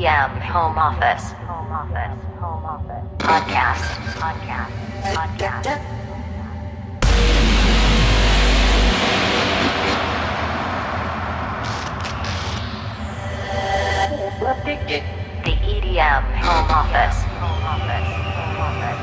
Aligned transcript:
EDM 0.00 0.40
Home 0.40 0.78
Office. 0.78 1.32
Home 1.46 1.72
Office. 1.72 2.16
Home 2.40 2.64
Office. 2.64 3.04
Podcast. 3.18 3.84
Podcast. 4.16 4.72
Podcast. 5.12 5.80
The 15.44 15.52
EDM 15.68 16.24
Home 16.48 16.70
Office. 16.70 17.20
Home 17.36 17.60
Office. 17.60 18.08
Home 18.40 18.56
Office. 18.64 19.00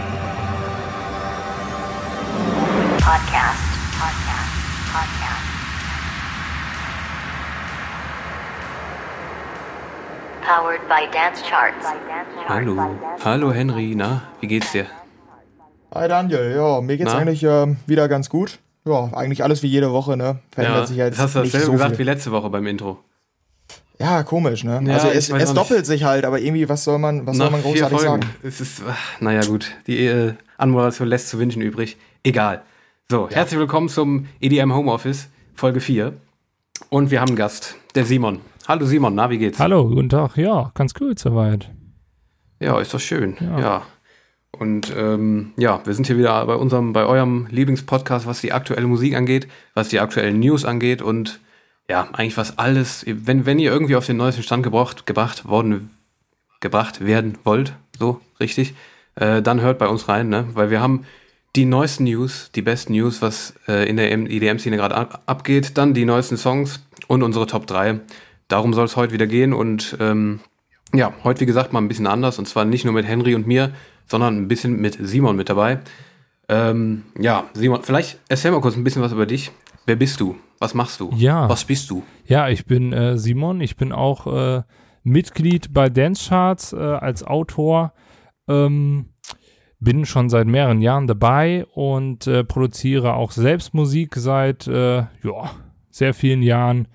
Podcast. 3.06 3.67
Hallo. 12.48 12.78
Hallo 13.26 13.52
Henry, 13.52 13.94
na, 13.96 14.22
wie 14.40 14.48
geht's 14.48 14.72
dir? 14.72 14.86
Hi 15.94 16.08
Daniel, 16.08 16.56
ja, 16.56 16.80
mir 16.80 16.96
geht's 16.96 17.12
Na? 17.12 17.20
eigentlich 17.20 17.44
ähm, 17.44 17.76
wieder 17.86 18.08
ganz 18.08 18.30
gut. 18.30 18.60
Ja, 18.86 19.10
eigentlich 19.14 19.44
alles 19.44 19.62
wie 19.62 19.68
jede 19.68 19.92
Woche, 19.92 20.16
ne? 20.16 20.40
Verändert 20.52 20.88
sich 20.88 20.96
ja 20.96 21.06
jetzt 21.06 21.18
das 21.18 21.26
hast 21.26 21.36
du 21.36 21.40
dasselbe 21.40 21.66
so 21.66 21.72
gesagt 21.74 21.92
wie 21.92 21.96
viel. 21.98 22.06
letzte 22.06 22.32
Woche 22.32 22.50
beim 22.50 22.66
Intro. 22.66 22.98
Ja, 24.00 24.24
komisch, 24.24 24.64
ne? 24.64 24.82
Ja, 24.86 24.94
also 24.94 25.10
es, 25.10 25.30
es 25.30 25.54
doppelt 25.54 25.86
sich 25.86 26.06
halt, 26.06 26.24
aber 26.24 26.40
irgendwie, 26.40 26.70
was 26.70 26.86
soll 26.86 26.98
man, 26.98 27.28
was 27.28 27.36
soll 27.36 27.50
man 27.50 27.62
großartig 27.62 28.00
sagen? 28.00 28.24
Es 28.42 28.62
ist, 28.62 28.84
ach, 28.88 29.20
naja 29.20 29.42
gut, 29.42 29.76
die 29.88 30.06
äh, 30.06 30.34
Anmoderation 30.58 31.10
lässt 31.10 31.28
zu 31.28 31.40
wünschen 31.40 31.62
übrig. 31.62 31.98
Egal. 32.24 32.62
So, 33.10 33.30
herzlich 33.30 33.60
willkommen 33.60 33.90
zum 33.90 34.28
EDM 34.40 34.74
Homeoffice, 34.74 35.28
Folge 35.56 35.82
4. 35.82 36.14
Und 36.90 37.12
wir 37.12 37.20
haben 37.20 37.30
einen 37.30 37.38
Gast, 37.38 37.76
der 37.96 38.06
Simon. 38.06 38.40
Hallo 38.68 38.86
Simon, 38.86 39.16
na, 39.16 39.30
wie 39.30 39.38
geht's? 39.38 39.60
Hallo, 39.60 39.88
guten 39.88 40.10
Tag. 40.10 40.36
Ja, 40.36 40.72
ganz 40.74 40.94
gut 40.94 41.20
soweit. 41.20 41.72
Ja, 42.60 42.78
ist 42.82 42.94
doch 42.94 43.00
schön. 43.00 43.38
Ja. 43.40 43.60
Ja. 43.60 43.82
Und 44.52 44.94
ähm, 44.94 45.54
ja, 45.56 45.80
wir 45.86 45.94
sind 45.94 46.06
hier 46.06 46.18
wieder 46.18 46.46
bei 46.46 46.56
unserem, 46.56 46.92
bei 46.92 47.06
eurem 47.06 47.48
Lieblingspodcast, 47.50 48.28
was 48.28 48.42
die 48.42 48.52
aktuelle 48.52 48.86
Musik 48.86 49.16
angeht, 49.16 49.48
was 49.74 49.88
die 49.88 50.02
aktuellen 50.02 50.42
News 50.42 50.66
angeht 50.66 51.02
und 51.02 51.40
ja, 51.90 52.10
eigentlich 52.12 52.36
was 52.36 52.58
alles, 52.58 53.06
wenn, 53.08 53.46
wenn 53.46 53.58
ihr 53.58 53.72
irgendwie 53.72 53.96
auf 53.96 54.06
den 54.06 54.18
neuesten 54.18 54.44
Stand 54.44 54.64
gebracht, 54.64 55.06
gebracht 55.06 55.48
worden, 55.48 55.92
gebracht 56.60 57.06
werden 57.06 57.38
wollt, 57.46 57.72
so 57.98 58.20
richtig, 58.42 58.76
äh, 59.16 59.42
dann 59.42 59.62
hört 59.62 59.78
bei 59.80 59.88
uns 59.88 60.10
rein, 60.10 60.28
ne? 60.28 60.46
Weil 60.56 60.72
wir 60.72 60.82
haben 60.82 61.06
die 61.56 61.64
neuesten 61.64 62.04
News, 62.04 62.52
die 62.54 62.64
besten 62.64 62.92
News, 62.92 63.22
was 63.22 63.54
äh, 63.70 63.88
in 63.88 63.96
der 63.96 64.12
EDM-Szene 64.12 64.76
gerade 64.76 64.96
ab 64.96 65.22
abgeht, 65.26 65.78
dann 65.78 65.94
die 65.94 66.04
neuesten 66.04 66.36
Songs 66.36 66.86
und 67.08 67.24
unsere 67.24 67.48
Top 67.48 67.66
3. 67.66 68.02
Darum 68.48 68.74
soll 68.74 68.86
es 68.86 68.96
heute 68.96 69.14
wieder 69.14 69.28
gehen 69.28 69.54
und 69.54 69.98
ähm, 70.00 70.40
ja, 70.94 71.14
heute 71.24 71.42
wie 71.42 71.46
gesagt 71.46 71.74
mal 71.74 71.80
ein 71.80 71.88
bisschen 71.88 72.08
anders 72.08 72.40
und 72.40 72.48
zwar 72.48 72.66
nicht 72.66 72.86
nur 72.86 72.94
mit 72.94 73.06
Henry 73.06 73.36
und 73.36 73.46
mir, 73.46 73.72
sondern 74.06 74.38
ein 74.38 74.48
bisschen 74.48 74.80
mit 74.80 74.98
Simon 75.02 75.36
mit 75.36 75.50
dabei. 75.50 75.80
Ähm, 76.50 77.04
ja, 77.20 77.46
Simon, 77.54 77.84
vielleicht 77.84 78.20
erzähl 78.30 78.52
mal 78.52 78.62
kurz 78.62 78.78
ein 78.78 78.84
bisschen 78.84 79.02
was 79.02 79.12
über 79.12 79.26
dich. 79.26 79.52
Wer 79.86 79.98
bist 79.98 80.20
du? 80.20 80.36
Was 80.60 80.74
machst 80.74 81.00
du? 81.00 81.12
Ja. 81.16 81.50
Was 81.50 81.66
bist 81.66 81.90
du? 81.90 82.04
Ja, 82.26 82.50
ich 82.50 82.66
bin 82.66 82.94
äh, 82.94 83.18
Simon. 83.18 83.62
Ich 83.62 83.76
bin 83.76 83.92
auch 83.92 84.28
äh, 84.28 84.64
Mitglied 85.04 85.74
bei 85.74 85.90
Dance 85.90 86.30
Charts 86.30 86.74
äh, 86.74 86.78
als 86.78 87.24
Autor. 87.24 87.94
Ähm, 88.48 89.10
bin 89.80 90.06
schon 90.06 90.30
seit 90.30 90.48
mehreren 90.48 90.82
Jahren 90.82 91.06
dabei 91.06 91.66
und 91.74 92.26
äh, 92.28 92.44
produziere 92.44 93.14
auch 93.14 93.32
selbst 93.32 93.74
Musik 93.74 94.16
seit 94.16 94.68
äh, 94.68 94.98
ja, 94.98 95.52
sehr 95.90 96.14
vielen 96.14 96.42
Jahren. 96.42 96.88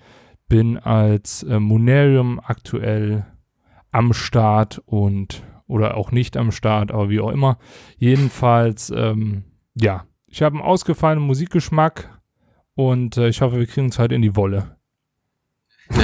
Bin 0.53 0.77
als 0.77 1.45
äh, 1.45 1.59
Monerium 1.59 2.39
aktuell 2.39 3.25
am 3.91 4.13
Start 4.13 4.83
und 4.85 5.43
oder 5.67 5.97
auch 5.97 6.13
nicht 6.13 6.37
am 6.37 6.53
Start, 6.53 6.93
aber 6.93 7.09
wie 7.09 7.21
auch 7.21 7.31
immer. 7.31 7.57
Jedenfalls, 7.97 8.93
ähm, 8.95 9.45
ja, 9.75 10.05
ich 10.27 10.43
habe 10.43 10.57
einen 10.57 10.63
ausgefallenen 10.63 11.27
Musikgeschmack 11.27 12.21
und 12.75 13.17
äh, 13.17 13.29
ich 13.29 13.41
hoffe, 13.41 13.61
wir 13.61 13.67
kriegen 13.67 13.89
es 13.89 13.99
halt 13.99 14.13
in 14.13 14.21
die 14.21 14.37
Wolle. 14.37 14.77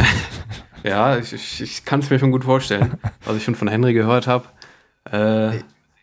Ja, 0.84 1.18
ich, 1.18 1.32
ich, 1.32 1.60
ich 1.60 1.84
kann 1.84 1.98
es 2.00 2.08
mir 2.08 2.20
schon 2.20 2.30
gut 2.30 2.44
vorstellen, 2.44 2.98
was 3.24 3.36
ich 3.36 3.42
schon 3.42 3.56
von 3.56 3.66
Henry 3.66 3.92
gehört 3.92 4.28
habe. 4.28 4.46
Äh, 5.10 5.58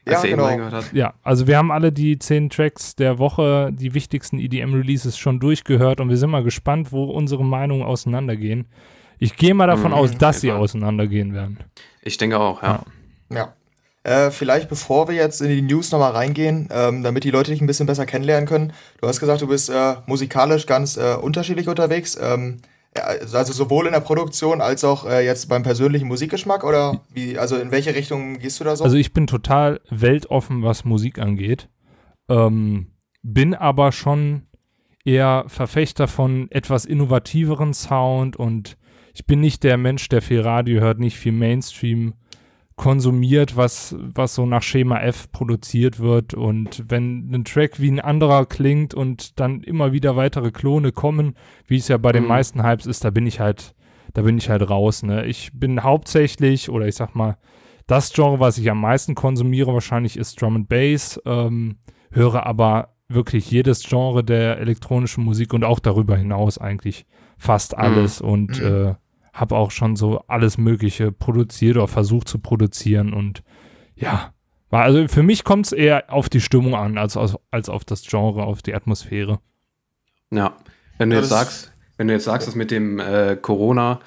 Ja, 0.07 0.21
genau. 0.21 0.49
Ja, 0.93 1.13
also 1.23 1.47
wir 1.47 1.57
haben 1.57 1.71
alle 1.71 1.91
die 1.91 2.19
zehn 2.19 2.49
Tracks 2.49 2.95
der 2.95 3.17
Woche, 3.17 3.71
die 3.73 3.93
wichtigsten 3.93 4.37
EDM-Releases 4.39 5.17
schon 5.17 5.39
durchgehört 5.39 5.99
und 5.99 6.09
wir 6.09 6.17
sind 6.17 6.29
mal 6.29 6.43
gespannt, 6.43 6.91
wo 6.91 7.05
unsere 7.05 7.43
Meinungen 7.43 7.83
auseinandergehen. 7.83 8.67
Ich 9.17 9.35
gehe 9.35 9.53
mal 9.53 9.67
davon 9.67 9.91
Mhm, 9.91 9.97
aus, 9.97 10.17
dass 10.17 10.41
sie 10.41 10.51
auseinandergehen 10.51 11.33
werden. 11.33 11.57
Ich 12.01 12.17
denke 12.17 12.39
auch, 12.39 12.61
ja. 12.61 12.83
Ja. 13.31 13.53
Äh, 14.03 14.29
vielleicht 14.29 14.69
bevor 14.69 15.07
wir 15.07 15.15
jetzt 15.15 15.41
in 15.41 15.49
die 15.49 15.63
News 15.63 15.91
nochmal 15.91 16.11
reingehen, 16.11 16.69
ähm, 16.71 17.01
damit 17.01 17.23
die 17.23 17.31
Leute 17.31 17.49
dich 17.49 17.61
ein 17.61 17.65
bisschen 17.65 17.87
besser 17.87 18.05
kennenlernen 18.05 18.47
können. 18.47 18.73
Du 19.01 19.07
hast 19.07 19.19
gesagt, 19.19 19.41
du 19.41 19.47
bist 19.47 19.69
äh, 19.69 19.95
musikalisch 20.05 20.67
ganz 20.67 20.97
äh, 20.97 21.15
unterschiedlich 21.15 21.67
unterwegs. 21.67 22.15
Ähm, 22.21 22.59
ja, 22.59 22.59
also 23.01 23.53
sowohl 23.53 23.87
in 23.87 23.93
der 23.93 23.99
Produktion 23.99 24.61
als 24.61 24.83
auch 24.83 25.05
äh, 25.05 25.25
jetzt 25.25 25.49
beim 25.49 25.63
persönlichen 25.63 26.07
Musikgeschmack 26.07 26.63
oder 26.63 27.01
wie, 27.13 27.37
also 27.37 27.57
in 27.57 27.71
welche 27.71 27.93
Richtung 27.93 28.39
gehst 28.39 28.59
du 28.59 28.63
da 28.63 28.75
so? 28.75 28.83
Also 28.83 28.97
ich 28.97 29.13
bin 29.13 29.27
total 29.27 29.81
weltoffen, 29.89 30.63
was 30.63 30.85
Musik 30.85 31.19
angeht. 31.19 31.69
Ähm, 32.29 32.87
bin 33.21 33.53
aber 33.53 33.91
schon 33.91 34.43
eher 35.03 35.45
Verfechter 35.47 36.07
von 36.07 36.49
etwas 36.51 36.85
innovativeren 36.85 37.73
Sound 37.73 38.37
und 38.37 38.77
ich 39.13 39.25
bin 39.25 39.39
nicht 39.39 39.63
der 39.63 39.77
Mensch, 39.77 40.09
der 40.09 40.21
viel 40.21 40.41
Radio 40.41 40.81
hört, 40.81 40.99
nicht 40.99 41.17
viel 41.17 41.31
Mainstream 41.31 42.15
konsumiert, 42.75 43.55
was, 43.55 43.95
was 43.99 44.35
so 44.35 44.45
nach 44.45 44.61
Schema 44.61 44.99
F 44.99 45.31
produziert 45.31 45.99
wird. 45.99 46.33
Und 46.33 46.83
wenn 46.89 47.29
ein 47.33 47.45
Track 47.45 47.79
wie 47.79 47.89
ein 47.89 47.99
anderer 48.01 48.45
klingt 48.45 48.93
und 48.93 49.39
dann 49.39 49.61
immer 49.63 49.93
wieder 49.93 50.15
weitere 50.15 50.51
Klone 50.51 50.91
kommen, 50.91 51.35
wie 51.67 51.77
es 51.77 51.87
ja 51.87 51.97
bei 51.97 52.11
den 52.11 52.23
Mhm. 52.23 52.29
meisten 52.29 52.63
Hypes 52.63 52.85
ist, 52.85 53.05
da 53.05 53.11
bin 53.11 53.25
ich 53.27 53.39
halt, 53.39 53.75
da 54.13 54.23
bin 54.23 54.37
ich 54.37 54.49
halt 54.49 54.69
raus. 54.69 55.03
Ne? 55.03 55.25
Ich 55.25 55.51
bin 55.53 55.83
hauptsächlich, 55.83 56.69
oder 56.69 56.87
ich 56.87 56.95
sag 56.95 57.15
mal, 57.15 57.37
das 57.87 58.11
Genre, 58.11 58.39
was 58.39 58.57
ich 58.57 58.69
am 58.69 58.81
meisten 58.81 59.15
konsumiere, 59.15 59.73
wahrscheinlich 59.73 60.17
ist 60.17 60.41
Drum 60.41 60.55
and 60.55 60.69
Bass, 60.69 61.21
ähm, 61.25 61.77
höre 62.11 62.45
aber 62.45 62.89
wirklich 63.07 63.49
jedes 63.51 63.83
Genre 63.87 64.23
der 64.23 64.57
elektronischen 64.59 65.23
Musik 65.23 65.53
und 65.53 65.63
auch 65.63 65.79
darüber 65.79 66.17
hinaus 66.17 66.57
eigentlich 66.57 67.05
fast 67.37 67.77
alles 67.77 68.19
und 68.21 68.59
Mhm. 68.59 68.65
äh, 68.65 68.95
habe 69.35 69.55
auch 69.55 69.69
schon 69.71 69.95
so 69.95 70.19
alles 70.27 70.57
Mögliche 70.57 71.11
produziert 71.11 71.75
oder 71.77 71.87
versucht 71.87 72.27
zu 72.27 72.39
produzieren 72.39 73.13
und 73.13 73.43
ja, 73.95 74.33
war 74.69 74.83
also 74.83 75.07
für 75.07 75.23
mich 75.23 75.43
kommt 75.43 75.67
es 75.67 75.71
eher 75.71 76.11
auf 76.11 76.27
die 76.29 76.41
Stimmung 76.41 76.73
an, 76.75 76.97
als, 76.97 77.15
als, 77.17 77.35
als 77.51 77.69
auf 77.69 77.85
das 77.85 78.01
Genre, 78.07 78.43
auf 78.43 78.61
die 78.63 78.73
Atmosphäre. 78.73 79.39
Ja, 80.31 80.55
wenn 80.97 81.09
du 81.11 81.17
jetzt 81.17 81.31
das- 81.31 81.39
sagst, 81.39 81.71
wenn 81.97 82.07
du 82.07 82.13
jetzt 82.13 82.25
sagst, 82.25 82.47
dass 82.47 82.55
mit 82.55 82.71
dem 82.71 82.99
äh, 82.99 83.37
Corona, 83.41 83.99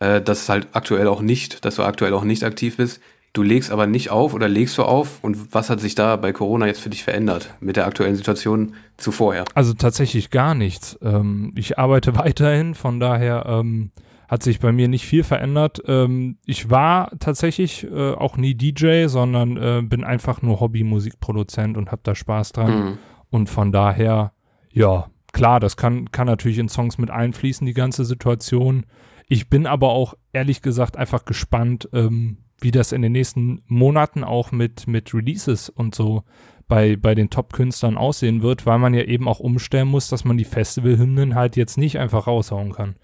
äh, 0.00 0.20
dass 0.22 0.42
es 0.42 0.48
halt 0.48 0.68
aktuell 0.72 1.08
auch 1.08 1.20
nicht, 1.20 1.64
dass 1.64 1.76
du 1.76 1.82
aktuell 1.82 2.14
auch 2.14 2.24
nicht 2.24 2.44
aktiv 2.44 2.76
bist, 2.76 3.00
du 3.32 3.42
legst 3.42 3.70
aber 3.70 3.86
nicht 3.86 4.10
auf 4.10 4.32
oder 4.32 4.48
legst 4.48 4.78
du 4.78 4.82
auf 4.84 5.22
und 5.22 5.54
was 5.54 5.68
hat 5.68 5.80
sich 5.80 5.94
da 5.94 6.16
bei 6.16 6.32
Corona 6.32 6.66
jetzt 6.66 6.80
für 6.80 6.88
dich 6.88 7.04
verändert 7.04 7.52
mit 7.60 7.76
der 7.76 7.86
aktuellen 7.86 8.16
Situation 8.16 8.74
zu 8.96 9.12
vorher? 9.12 9.44
Also 9.54 9.74
tatsächlich 9.74 10.30
gar 10.30 10.54
nichts. 10.54 10.98
Ähm, 11.02 11.52
ich 11.56 11.78
arbeite 11.78 12.14
weiterhin, 12.16 12.74
von 12.74 13.00
daher 13.00 13.44
ähm, 13.46 13.90
hat 14.28 14.42
sich 14.42 14.60
bei 14.60 14.72
mir 14.72 14.88
nicht 14.88 15.06
viel 15.06 15.22
verändert. 15.22 15.82
Ähm, 15.86 16.38
ich 16.44 16.70
war 16.70 17.10
tatsächlich 17.18 17.84
äh, 17.84 18.12
auch 18.12 18.36
nie 18.36 18.54
DJ, 18.54 19.06
sondern 19.06 19.56
äh, 19.56 19.82
bin 19.82 20.04
einfach 20.04 20.42
nur 20.42 20.60
Hobby-Musikproduzent 20.60 21.76
und 21.76 21.92
habe 21.92 22.02
da 22.02 22.14
Spaß 22.14 22.52
dran. 22.52 22.84
Mhm. 22.84 22.98
Und 23.30 23.48
von 23.48 23.72
daher, 23.72 24.32
ja, 24.72 25.06
klar, 25.32 25.60
das 25.60 25.76
kann, 25.76 26.10
kann 26.10 26.26
natürlich 26.26 26.58
in 26.58 26.68
Songs 26.68 26.98
mit 26.98 27.10
einfließen, 27.10 27.66
die 27.66 27.74
ganze 27.74 28.04
Situation. 28.04 28.86
Ich 29.28 29.48
bin 29.48 29.66
aber 29.66 29.90
auch 29.90 30.14
ehrlich 30.32 30.62
gesagt 30.62 30.96
einfach 30.96 31.24
gespannt, 31.24 31.88
ähm, 31.92 32.38
wie 32.60 32.70
das 32.70 32.92
in 32.92 33.02
den 33.02 33.12
nächsten 33.12 33.62
Monaten 33.66 34.24
auch 34.24 34.50
mit, 34.50 34.86
mit 34.86 35.12
Releases 35.12 35.68
und 35.68 35.94
so 35.94 36.22
bei, 36.68 36.96
bei 36.96 37.14
den 37.14 37.30
Top-Künstlern 37.30 37.96
aussehen 37.96 38.42
wird, 38.42 38.66
weil 38.66 38.78
man 38.78 38.94
ja 38.94 39.02
eben 39.02 39.28
auch 39.28 39.40
umstellen 39.40 39.88
muss, 39.88 40.08
dass 40.08 40.24
man 40.24 40.36
die 40.36 40.44
Festivalhymnen 40.44 41.34
halt 41.34 41.56
jetzt 41.56 41.76
nicht 41.78 41.98
einfach 41.98 42.26
raushauen 42.26 42.72
kann. 42.72 42.96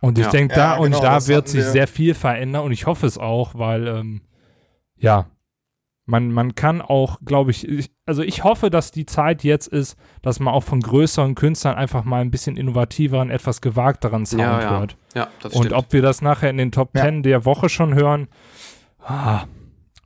Und 0.00 0.18
ich 0.18 0.24
Ja. 0.26 0.30
denke, 0.30 0.54
Ja, 0.56 0.74
da 0.74 0.76
und 0.78 0.90
genau, 0.90 1.00
da 1.02 1.26
wird 1.26 1.48
sich 1.48 1.60
wir- 1.64 1.70
sehr 1.70 1.86
viel 1.86 2.14
verändern 2.14 2.64
und 2.64 2.72
ich 2.72 2.86
hoffe 2.86 3.06
es 3.06 3.16
auch, 3.18 3.54
weil 3.54 3.86
ähm, 3.88 4.22
ja, 4.96 5.26
man, 6.06 6.30
man 6.30 6.54
kann 6.54 6.82
auch, 6.82 7.18
glaube 7.24 7.50
ich, 7.50 7.66
ich, 7.66 7.90
also 8.04 8.22
ich 8.22 8.44
hoffe, 8.44 8.68
dass 8.68 8.90
die 8.90 9.06
Zeit 9.06 9.42
jetzt 9.42 9.66
ist, 9.68 9.96
dass 10.20 10.38
man 10.40 10.52
auch 10.52 10.62
von 10.62 10.80
größeren 10.80 11.34
Künstlern 11.34 11.76
einfach 11.76 12.04
mal 12.04 12.20
ein 12.20 12.30
bisschen 12.30 12.58
innovativeren, 12.58 13.30
etwas 13.30 13.62
gewagteren 13.62 14.26
Sound 14.26 14.42
Ja, 14.42 14.60
ja. 14.60 14.70
hört. 14.78 14.96
Ja, 15.14 15.28
das 15.40 15.54
Und 15.54 15.64
stimmt. 15.66 15.72
ob 15.78 15.92
wir 15.94 16.02
das 16.02 16.20
nachher 16.20 16.50
in 16.50 16.58
den 16.58 16.72
Top 16.72 16.90
Ja. 16.94 17.04
10 17.04 17.22
der 17.22 17.46
Woche 17.46 17.70
schon 17.70 17.94
hören, 17.94 18.28
ah, 19.02 19.44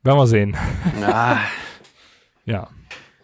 werden 0.03 0.17
wir 0.17 0.27
sehen. 0.27 0.55
ah, 1.03 1.37
Ja. 2.45 2.69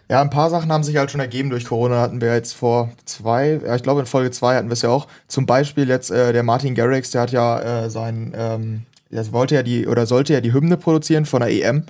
Ja, 0.08 0.22
ein 0.22 0.30
paar 0.30 0.50
Sachen 0.50 0.72
haben 0.72 0.84
sich 0.84 0.98
halt 0.98 1.10
schon 1.10 1.22
ergeben 1.22 1.50
durch 1.50 1.66
Corona. 1.66 2.00
Hatten 2.00 2.22
wir 2.22 2.34
jetzt 2.34 2.54
vor 2.54 2.92
zwei, 3.06 3.60
ja, 3.66 3.76
ich 3.76 3.84
glaube 3.84 4.02
in 4.02 4.06
Folge 4.06 4.32
zwei 4.32 4.56
hatten 4.56 4.70
wir 4.70 4.74
es 4.74 4.84
ja 4.84 4.90
auch. 4.90 5.08
Zum 5.28 5.46
Beispiel 5.46 5.90
jetzt 5.90 6.12
äh, 6.12 6.32
der 6.32 6.44
Martin 6.44 6.76
Garrix, 6.76 7.12
der 7.12 7.22
hat 7.22 7.32
ja 7.32 7.86
äh, 7.86 7.90
sein 7.90 8.34
ähm, 8.38 8.86
das 9.16 9.32
wollte 9.32 9.56
ja 9.56 9.64
die, 9.64 9.88
oder 9.88 10.06
sollte 10.06 10.34
ja 10.34 10.42
die 10.42 10.54
Hymne 10.54 10.78
produzieren 10.78 11.26
von 11.26 11.42
der 11.42 11.52
EM. 11.52 11.84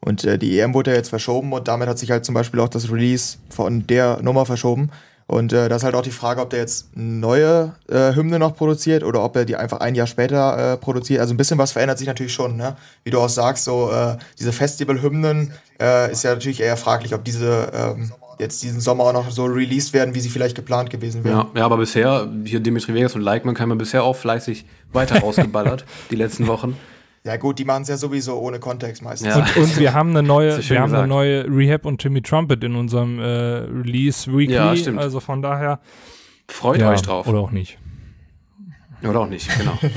Und 0.00 0.24
äh, 0.24 0.38
die 0.38 0.58
EM 0.58 0.74
wurde 0.74 0.92
ja 0.92 0.96
jetzt 0.96 1.08
verschoben 1.08 1.52
und 1.52 1.66
damit 1.66 1.88
hat 1.88 1.98
sich 1.98 2.10
halt 2.10 2.24
zum 2.24 2.34
Beispiel 2.34 2.60
auch 2.60 2.68
das 2.68 2.90
Release 2.90 3.38
von 3.50 3.86
der 3.86 4.22
Nummer 4.22 4.46
verschoben. 4.46 4.90
Und 5.28 5.52
äh, 5.52 5.68
das 5.68 5.82
ist 5.82 5.84
halt 5.84 5.94
auch 5.94 6.02
die 6.02 6.10
Frage, 6.10 6.40
ob 6.40 6.48
der 6.48 6.60
jetzt 6.60 6.96
neue 6.96 7.74
äh, 7.86 8.14
Hymne 8.14 8.38
noch 8.38 8.56
produziert 8.56 9.04
oder 9.04 9.22
ob 9.22 9.36
er 9.36 9.44
die 9.44 9.56
einfach 9.56 9.80
ein 9.80 9.94
Jahr 9.94 10.06
später 10.06 10.72
äh, 10.72 10.76
produziert. 10.78 11.20
Also 11.20 11.34
ein 11.34 11.36
bisschen 11.36 11.58
was 11.58 11.72
verändert 11.72 11.98
sich 11.98 12.06
natürlich 12.06 12.32
schon, 12.32 12.56
ne? 12.56 12.76
Wie 13.04 13.10
du 13.10 13.20
auch 13.20 13.28
sagst, 13.28 13.64
so 13.64 13.90
äh, 13.92 14.16
diese 14.38 14.52
Festival-Hymnen 14.52 15.52
äh, 15.78 16.10
ist 16.10 16.24
ja 16.24 16.32
natürlich 16.32 16.60
eher 16.60 16.78
fraglich, 16.78 17.14
ob 17.14 17.24
diese 17.24 17.70
ähm, 17.74 18.10
jetzt 18.38 18.62
diesen 18.62 18.80
Sommer 18.80 19.04
auch 19.04 19.12
noch 19.12 19.30
so 19.30 19.44
released 19.44 19.92
werden, 19.92 20.14
wie 20.14 20.20
sie 20.20 20.30
vielleicht 20.30 20.56
geplant 20.56 20.88
gewesen 20.88 21.24
wären. 21.24 21.36
Ja, 21.36 21.60
ja, 21.60 21.64
aber 21.66 21.76
bisher, 21.76 22.26
hier 22.44 22.60
Dimitri 22.60 22.94
Vegas 22.94 23.14
und 23.14 23.20
Like, 23.20 23.44
man 23.44 23.54
kann 23.54 23.68
man 23.68 23.76
bisher 23.76 24.04
auch 24.04 24.16
fleißig 24.16 24.64
weiter 24.94 25.18
rausgeballert, 25.20 25.84
die 26.10 26.16
letzten 26.16 26.46
Wochen. 26.46 26.74
Ja 27.28 27.36
gut, 27.36 27.58
die 27.58 27.66
machen 27.66 27.82
es 27.82 27.88
ja 27.88 27.98
sowieso 27.98 28.38
ohne 28.38 28.58
Kontext 28.58 29.02
meistens. 29.02 29.28
Ja. 29.28 29.36
Und, 29.36 29.56
und 29.58 29.78
wir 29.78 29.92
haben 29.92 30.10
eine 30.10 30.22
neue, 30.22 30.58
wir 30.68 30.80
haben 30.80 30.94
eine 30.94 31.06
neue 31.06 31.44
Rehab 31.44 31.84
und 31.84 32.00
Timmy 32.00 32.22
Trumpet 32.22 32.64
in 32.64 32.74
unserem 32.74 33.18
äh, 33.18 33.24
Release 33.24 34.32
Weekly. 34.32 34.54
Ja, 34.54 34.74
stimmt. 34.74 34.98
Also 34.98 35.20
von 35.20 35.42
daher. 35.42 35.80
Freut 36.48 36.80
ja, 36.80 36.90
euch 36.90 37.02
drauf. 37.02 37.26
Oder 37.26 37.40
auch 37.40 37.50
nicht. 37.50 37.76
Oder 39.06 39.20
auch 39.20 39.28
nicht, 39.28 39.48
genau. 39.58 39.78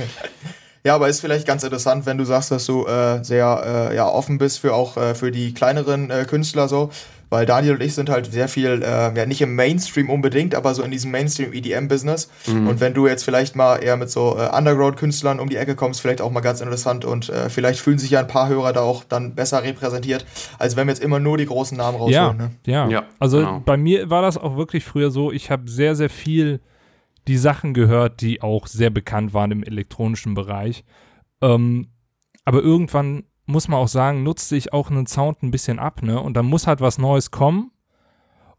Ja, 0.84 0.96
aber 0.96 1.10
ist 1.10 1.20
vielleicht 1.20 1.46
ganz 1.46 1.64
interessant, 1.64 2.08
wenn 2.08 2.18
du 2.18 2.26
sagst, 2.26 2.50
dass 2.50 2.66
du 2.66 2.88
äh, 2.88 3.24
sehr 3.24 3.90
äh, 3.92 3.96
ja, 3.96 4.08
offen 4.08 4.40
bist 4.40 4.58
für 4.58 4.74
auch 4.74 4.98
äh, 4.98 5.14
für 5.14 5.30
die 5.30 5.54
kleineren 5.54 6.10
äh, 6.10 6.26
Künstler 6.28 6.68
so. 6.68 6.90
Weil 7.32 7.46
Daniel 7.46 7.76
und 7.76 7.82
ich 7.82 7.96
sind 7.96 8.10
halt 8.10 8.32
sehr 8.32 8.48
viel, 8.50 8.84
äh, 8.84 9.18
ja 9.18 9.26
nicht 9.26 9.42
im 9.42 9.56
Mainstream 9.56 10.10
unbedingt, 10.10 10.54
aber 10.54 10.76
so 10.76 10.84
in 10.84 10.92
diesem 10.92 11.12
Mainstream-EDM-Business. 11.12 12.30
Und 12.68 12.80
wenn 12.82 12.94
du 12.94 13.08
jetzt 13.08 13.24
vielleicht 13.24 13.56
mal 13.56 13.78
eher 13.78 13.96
mit 13.96 14.12
so 14.12 14.38
äh, 14.38 14.56
Underground-Künstlern 14.56 15.40
um 15.40 15.48
die 15.50 15.56
Ecke 15.56 15.76
kommst, 15.76 16.02
vielleicht 16.02 16.22
auch 16.22 16.30
mal 16.30 16.42
ganz 16.42 16.60
interessant 16.62 17.06
und 17.06 17.30
äh, 17.30 17.50
vielleicht 17.50 17.80
fühlen 17.80 17.98
sich 17.98 18.12
ja 18.12 18.20
ein 18.20 18.28
paar 18.28 18.50
Hörer 18.50 18.74
da 18.74 18.82
auch 18.82 19.06
dann 19.06 19.34
besser 19.34 19.64
repräsentiert, 19.64 20.26
als 20.60 20.76
wenn 20.76 20.88
wir 20.88 20.92
jetzt 20.94 21.02
immer 21.04 21.20
nur 21.20 21.38
die 21.38 21.46
großen 21.46 21.78
Namen 21.78 21.98
rausholen. 21.98 22.12
Ja, 22.14 22.34
Ne? 22.34 22.52
ja. 22.66 22.90
Ja, 22.90 23.04
also 23.20 23.38
genau. 23.38 23.62
bei 23.66 23.78
mir 23.78 24.10
war 24.10 24.22
das 24.22 24.38
auch 24.38 24.58
wirklich 24.58 24.84
früher 24.84 25.10
so, 25.10 25.32
ich 25.32 25.50
habe 25.50 25.70
sehr, 25.70 25.96
sehr 25.96 26.10
viel 26.10 26.60
die 27.28 27.38
Sachen 27.38 27.74
gehört, 27.74 28.20
die 28.20 28.42
auch 28.42 28.68
sehr 28.68 28.90
bekannt 28.90 29.34
waren 29.34 29.52
im 29.52 29.64
elektronischen 29.64 30.34
Bereich. 30.34 30.84
Ähm, 31.42 31.88
aber 32.44 32.62
irgendwann 32.62 33.24
muss 33.52 33.68
man 33.68 33.80
auch 33.80 33.88
sagen, 33.88 34.24
nutzte 34.24 34.56
ich 34.56 34.74
auch 34.74 34.90
einen 34.90 35.08
Sound 35.08 35.44
ein 35.44 35.52
bisschen 35.52 35.80
ab, 35.80 36.02
ne? 36.04 36.20
Und 36.20 36.36
dann 36.36 36.46
muss 36.46 36.68
halt 36.68 36.82
was 36.82 36.98
Neues 36.98 37.32
kommen. 37.32 37.72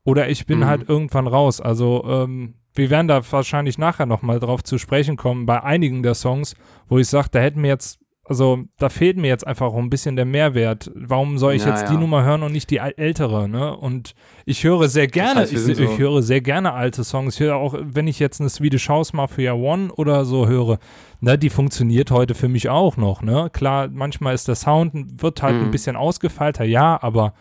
Oder 0.05 0.29
ich 0.29 0.47
bin 0.47 0.61
Mhm. 0.61 0.67
halt 0.67 0.89
irgendwann 0.89 1.27
raus. 1.27 1.61
Also, 1.61 2.05
ähm, 2.07 2.55
wir 2.75 2.91
werden 2.91 3.07
da 3.09 3.21
wahrscheinlich 3.31 3.79
nachher 3.79 4.07
nochmal 4.07 4.41
drauf 4.41 4.65
zu 4.65 4.79
sprechen 4.79 5.17
kommen, 5.17 5.47
bei 5.47 5.63
einigen 5.63 6.03
der 6.03 6.15
Songs, 6.15 6.55
wo 6.89 6.99
ich 6.99 7.07
sage, 7.09 7.29
da 7.31 7.39
hätten 7.41 7.63
wir 7.63 7.69
jetzt, 7.71 8.01
also 8.25 8.61
da 8.79 8.89
fehlt 8.89 9.17
mir 9.17 9.27
jetzt 9.29 9.47
einfach 9.47 9.67
auch 9.67 9.77
ein 9.79 9.91
bisschen 9.91 10.15
der 10.15 10.25
Mehrwert. 10.25 10.91
Warum 10.95 11.39
soll 11.39 11.55
ich 11.55 11.65
Ja, 11.65 11.71
jetzt 11.71 11.83
ja. 11.83 11.91
die 11.91 11.97
Nummer 11.97 12.23
hören 12.25 12.43
und 12.45 12.53
nicht 12.53 12.71
die 12.71 12.77
ältere, 12.79 13.49
ne? 13.49 13.77
Und 13.77 14.15
ich 14.47 14.63
höre 14.63 14.89
sehr 14.89 15.09
gerne, 15.09 15.41
heißt, 15.41 15.53
wir 15.53 15.69
ich, 15.69 15.77
so- 15.77 15.83
ich 15.83 15.99
höre 15.99 16.23
sehr 16.23 16.41
gerne 16.41 16.73
alte 16.73 17.03
Songs. 17.03 17.35
Ich 17.35 17.41
höre 17.41 17.57
auch, 17.57 17.75
wenn 17.81 18.07
ich 18.07 18.21
jetzt 18.21 18.41
eine 18.41 18.49
Swedish 18.49 18.89
House 18.89 19.13
Mafia 19.13 19.55
One 19.55 19.93
oder 19.93 20.25
so 20.25 20.47
höre, 20.47 20.79
ne, 21.21 21.37
die 21.37 21.51
funktioniert 21.51 22.11
heute 22.13 22.35
für 22.35 22.49
mich 22.49 22.69
auch 22.69 22.97
noch, 22.97 23.23
ne? 23.23 23.51
Klar, 23.53 23.89
manchmal 23.93 24.35
ist 24.35 24.47
der 24.47 24.55
Sound, 24.55 25.21
wird 25.21 25.43
halt 25.43 25.57
Mhm. 25.57 25.65
ein 25.65 25.71
bisschen 25.73 25.97
ausgefeilter, 25.97 26.65
ja, 26.65 27.03
aber 27.03 27.35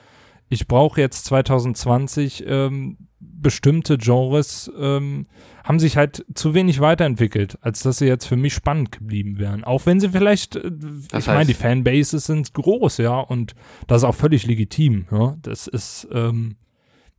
ich 0.50 0.68
brauche 0.68 1.00
jetzt 1.00 1.25
2020 1.25 2.44
ähm, 2.48 2.98
bestimmte 3.41 3.97
Genres 3.97 4.71
ähm, 4.79 5.27
haben 5.63 5.79
sich 5.79 5.97
halt 5.97 6.25
zu 6.33 6.53
wenig 6.53 6.79
weiterentwickelt, 6.79 7.57
als 7.61 7.83
dass 7.83 7.97
sie 7.97 8.07
jetzt 8.07 8.25
für 8.25 8.35
mich 8.35 8.53
spannend 8.53 8.91
geblieben 8.91 9.38
wären. 9.39 9.63
Auch 9.63 9.85
wenn 9.85 9.99
sie 9.99 10.09
vielleicht, 10.09 10.55
äh, 10.55 10.71
ich 11.17 11.27
meine, 11.27 11.45
die 11.45 11.53
Fanbases 11.53 12.25
sind 12.25 12.53
groß, 12.53 12.97
ja, 12.97 13.19
und 13.19 13.53
das 13.88 14.01
ist 14.01 14.07
auch 14.07 14.15
völlig 14.15 14.45
legitim, 14.45 15.05
ja. 15.11 15.35
Das 15.41 15.67
ist, 15.67 16.07
ähm, 16.11 16.55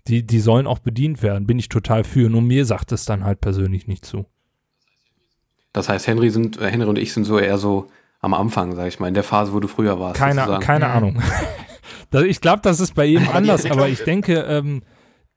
die, 0.08 0.26
die 0.26 0.40
sollen 0.40 0.66
auch 0.66 0.80
bedient 0.80 1.22
werden, 1.22 1.46
bin 1.46 1.58
ich 1.58 1.68
total 1.68 2.04
für. 2.04 2.28
Nur 2.28 2.42
mir 2.42 2.64
sagt 2.64 2.92
es 2.92 3.04
dann 3.04 3.24
halt 3.24 3.40
persönlich 3.40 3.86
nicht 3.86 4.04
zu. 4.04 4.26
Das 5.72 5.88
heißt, 5.88 6.06
Henry, 6.06 6.30
sind, 6.30 6.60
äh, 6.60 6.70
Henry 6.70 6.88
und 6.88 6.98
ich 6.98 7.12
sind 7.12 7.24
so 7.24 7.38
eher 7.38 7.58
so 7.58 7.88
am 8.20 8.34
Anfang, 8.34 8.74
sag 8.74 8.88
ich 8.88 9.00
mal, 9.00 9.08
in 9.08 9.14
der 9.14 9.22
Phase, 9.22 9.52
wo 9.52 9.60
du 9.60 9.68
früher 9.68 9.98
warst. 9.98 10.16
Keine, 10.16 10.40
sozusagen. 10.40 10.62
keine 10.62 10.88
Ahnung. 10.88 11.22
Ich 12.26 12.42
glaube, 12.42 12.60
das 12.62 12.78
ist 12.78 12.94
bei 12.94 13.06
jedem 13.06 13.28
anders, 13.30 13.64
aber 13.70 13.88
ich 13.88 14.04
denke, 14.04 14.40
ähm, 14.40 14.82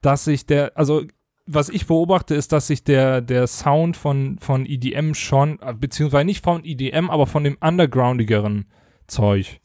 dass 0.06 0.24
sich 0.26 0.46
der, 0.46 0.72
also 0.78 1.04
was 1.48 1.70
ich 1.70 1.86
beobachte, 1.86 2.34
ist, 2.36 2.52
dass 2.52 2.68
sich 2.68 2.84
der, 2.84 3.22
der 3.22 3.46
Sound 3.48 3.98
von, 3.98 4.38
von 4.40 4.66
EDM 4.66 5.14
schon, 5.14 5.60
beziehungsweise 5.80 6.26
nicht 6.26 6.44
von 6.44 6.64
EDM, 6.66 7.10
aber 7.10 7.28
von 7.28 7.44
dem 7.44 7.58
undergroundigeren 7.62 8.66
Zeug 9.08 9.60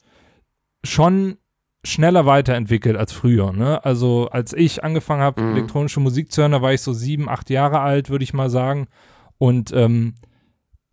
schon 0.83 1.37
schneller 1.83 2.27
weiterentwickelt 2.27 2.95
als 2.97 3.11
früher. 3.11 3.51
Ne? 3.53 3.83
Also 3.83 4.29
als 4.29 4.53
ich 4.53 4.83
angefangen 4.83 5.23
habe, 5.23 5.41
Mhm. 5.41 5.51
elektronische 5.57 5.99
Musik 5.99 6.31
zu 6.31 6.41
hören, 6.41 6.51
da 6.51 6.61
war 6.61 6.73
ich 6.73 6.81
so 6.81 6.93
sieben, 6.93 7.27
acht 7.27 7.49
Jahre 7.49 7.79
alt, 7.79 8.09
würde 8.11 8.23
ich 8.23 8.33
mal 8.33 8.49
sagen. 8.51 8.87
Und 9.39 9.71
ähm, 9.73 10.13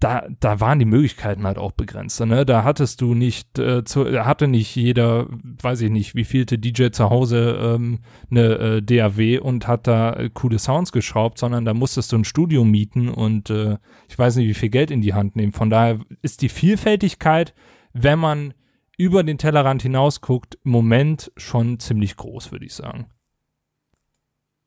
da, 0.00 0.28
da 0.38 0.60
waren 0.60 0.78
die 0.78 0.84
Möglichkeiten 0.84 1.44
halt 1.44 1.58
auch 1.58 1.72
begrenzt. 1.72 2.20
Ne? 2.20 2.46
Da 2.46 2.62
hattest 2.62 3.00
du 3.00 3.14
nicht, 3.14 3.58
äh, 3.58 3.82
zu, 3.84 4.06
hatte 4.24 4.46
nicht 4.46 4.76
jeder, 4.76 5.26
weiß 5.28 5.80
ich 5.80 5.90
nicht, 5.90 6.14
wie 6.14 6.24
vielte 6.24 6.56
DJ 6.56 6.90
zu 6.90 7.10
Hause 7.10 7.58
ähm, 7.60 7.98
eine 8.30 8.44
äh, 8.58 8.82
DAW 8.82 9.38
und 9.40 9.66
hat 9.66 9.88
da 9.88 10.12
äh, 10.12 10.30
coole 10.32 10.60
Sounds 10.60 10.92
geschraubt, 10.92 11.38
sondern 11.38 11.64
da 11.64 11.74
musstest 11.74 12.12
du 12.12 12.16
ein 12.18 12.24
Studio 12.24 12.64
mieten 12.64 13.08
und 13.08 13.50
äh, 13.50 13.78
ich 14.08 14.16
weiß 14.16 14.36
nicht, 14.36 14.46
wie 14.46 14.54
viel 14.54 14.70
Geld 14.70 14.92
in 14.92 15.00
die 15.00 15.14
Hand 15.14 15.34
nehmen. 15.34 15.52
Von 15.52 15.68
daher 15.68 15.98
ist 16.22 16.42
die 16.42 16.48
Vielfältigkeit, 16.48 17.52
wenn 17.92 18.20
man 18.20 18.54
über 18.96 19.24
den 19.24 19.38
Tellerrand 19.38 19.82
hinaus 19.82 20.20
guckt, 20.20 20.58
im 20.64 20.70
Moment 20.70 21.32
schon 21.36 21.80
ziemlich 21.80 22.16
groß, 22.16 22.52
würde 22.52 22.66
ich 22.66 22.74
sagen. 22.74 23.10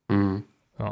Mhm. 0.09 0.43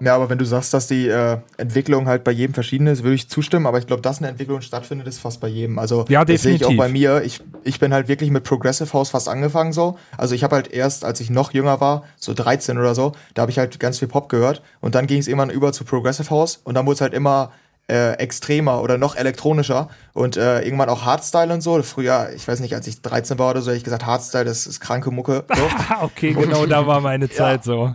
Ja, 0.02 0.16
aber 0.16 0.30
wenn 0.30 0.38
du 0.38 0.46
sagst, 0.46 0.74
dass 0.74 0.88
die 0.88 1.08
äh, 1.08 1.38
Entwicklung 1.58 2.08
halt 2.08 2.24
bei 2.24 2.32
jedem 2.32 2.54
verschieden 2.54 2.88
ist, 2.88 3.04
würde 3.04 3.16
ich 3.16 3.30
zustimmen. 3.30 3.66
Aber 3.66 3.80
ich 3.80 3.88
glaube, 3.88 4.02
dass 4.02 4.20
eine 4.20 4.28
Entwicklung 4.28 4.62
stattfindet, 4.62 5.08
ist 5.08 5.20
fast 5.20 5.40
bei 5.40 5.48
jedem. 5.48 5.80
Also 5.80 6.06
Ja, 6.10 6.26
das 6.26 6.44
sehe 6.44 6.56
ich 6.56 6.66
auch 6.66 6.76
bei 6.76 6.90
mir. 6.90 7.22
Ich, 7.24 7.42
ich 7.64 7.80
bin 7.80 7.94
halt 7.94 8.08
wirklich 8.08 8.32
mit 8.32 8.44
Progressive 8.44 8.92
House 8.94 9.10
fast 9.10 9.28
angefangen 9.28 9.74
so. 9.74 9.98
Also 10.18 10.36
ich 10.36 10.44
habe 10.44 10.56
halt 10.56 10.72
erst, 10.72 11.06
als 11.06 11.20
ich 11.20 11.30
noch 11.30 11.54
jünger 11.54 11.82
war, 11.82 12.04
so 12.18 12.34
13 12.34 12.78
oder 12.78 12.96
so, 12.96 13.14
da 13.34 13.44
habe 13.44 13.52
ich 13.52 13.58
halt 13.60 13.80
ganz 13.80 14.00
viel 14.00 14.08
Pop 14.08 14.30
gehört. 14.30 14.62
Und 14.82 14.96
dann 14.96 15.08
ging 15.08 15.20
es 15.20 15.28
irgendwann 15.28 15.50
über 15.50 15.74
zu 15.74 15.84
Progressive 15.84 16.30
House. 16.30 16.62
Und 16.64 16.76
dann 16.76 16.86
wurde 16.86 16.96
es 16.96 17.02
halt 17.02 17.14
immer 17.14 17.52
äh, 17.90 18.14
extremer 18.14 18.82
oder 18.82 18.98
noch 18.98 19.16
elektronischer 19.16 19.90
und 20.14 20.38
äh, 20.38 20.62
irgendwann 20.62 20.90
auch 20.90 21.06
Hardstyle 21.06 21.52
und 21.54 21.62
so. 21.62 21.82
Früher, 21.82 22.30
ich 22.36 22.48
weiß 22.48 22.60
nicht, 22.60 22.76
als 22.76 22.88
ich 22.88 23.02
13 23.02 23.40
war 23.40 23.50
oder 23.50 23.62
so, 23.62 23.72
hätte 23.72 23.78
ich 23.78 23.84
gesagt, 23.84 24.06
Hardstyle, 24.06 24.46
das 24.46 24.68
ist 24.68 24.80
kranke 24.80 25.12
Mucke. 25.12 25.44
So. 25.54 25.64
Okay, 26.02 26.34
genau, 26.34 26.66
da 26.66 26.86
war 26.86 27.02
meine 27.02 27.30
Zeit 27.32 27.64
so. 27.64 27.94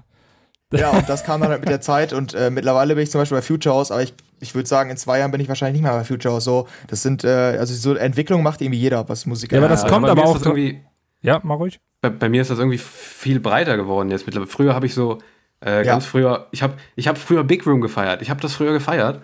Ja, 0.73 0.90
und 0.90 1.09
das 1.09 1.23
kam 1.25 1.40
dann 1.40 1.50
halt 1.50 1.61
mit 1.61 1.68
der 1.71 1.80
Zeit 1.80 2.12
und 2.12 2.35
äh, 2.35 2.50
mittlerweile 2.50 2.94
bin 2.94 3.04
ich 3.04 3.11
zum 3.11 3.21
Beispiel 3.21 3.38
bei 3.38 3.42
Future 3.42 3.75
House, 3.75 3.90
aber 3.92 4.02
ich, 4.02 4.12
ich 4.40 4.54
würde 4.54 4.68
sagen, 4.68 4.90
in 4.90 4.97
zwei 4.97 5.18
Jahren 5.21 5.30
bin 5.30 5.40
ich 5.40 5.49
wahrscheinlich 5.49 5.80
nicht 5.80 5.88
mehr 5.88 5.97
bei 5.97 6.04
Future 6.04 6.35
House. 6.35 6.44
So, 6.44 6.66
das 6.88 7.02
sind, 7.02 7.23
äh, 7.23 7.28
also 7.28 7.75
so 7.75 7.94
Entwicklung 7.94 8.42
macht 8.42 8.61
irgendwie 8.61 8.80
jeder, 8.80 9.09
was 9.09 9.25
Musik 9.26 9.52
Ja, 9.52 9.59
aber 9.59 9.68
das 9.68 9.80
angeht. 9.83 9.92
kommt 9.92 10.06
bei 10.06 10.12
aber 10.12 10.25
auch 10.25 10.40
irgendwie, 10.40 10.80
Ja, 11.23 11.40
mach 11.44 11.59
ruhig. 11.59 11.78
bei, 12.00 12.11
bei 12.11 12.28
mir 12.28 12.42
ist 12.42 12.50
das 12.50 12.59
irgendwie 12.59 12.78
viel 12.78 13.38
breiter 13.40 13.76
geworden 13.76 14.11
jetzt 14.11 14.26
mittlerweile. 14.26 14.50
Früher 14.50 14.75
habe 14.75 14.87
ich 14.87 14.94
so 14.94 15.18
äh, 15.61 15.85
ganz 15.85 16.04
Ja. 16.04 16.11
früher, 16.11 16.47
ich 16.50 16.62
habe 16.62 16.75
ich 16.97 17.06
hab 17.09 17.18
früher 17.18 17.44
Big 17.44 17.66
Room 17.66 17.80
gefeiert. 17.80 18.21
Ich 18.23 18.30
habe 18.30 18.40
das 18.40 18.54
früher 18.54 18.73
gefeiert. 18.73 19.23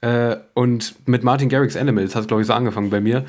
Äh, 0.00 0.36
und 0.54 0.94
mit 1.06 1.22
Martin 1.22 1.48
Garrix 1.48 1.76
Animals 1.76 2.14
hat 2.14 2.22
es, 2.22 2.28
glaube 2.28 2.40
ich, 2.42 2.46
so 2.48 2.54
angefangen 2.54 2.90
bei 2.90 3.00
mir. 3.00 3.24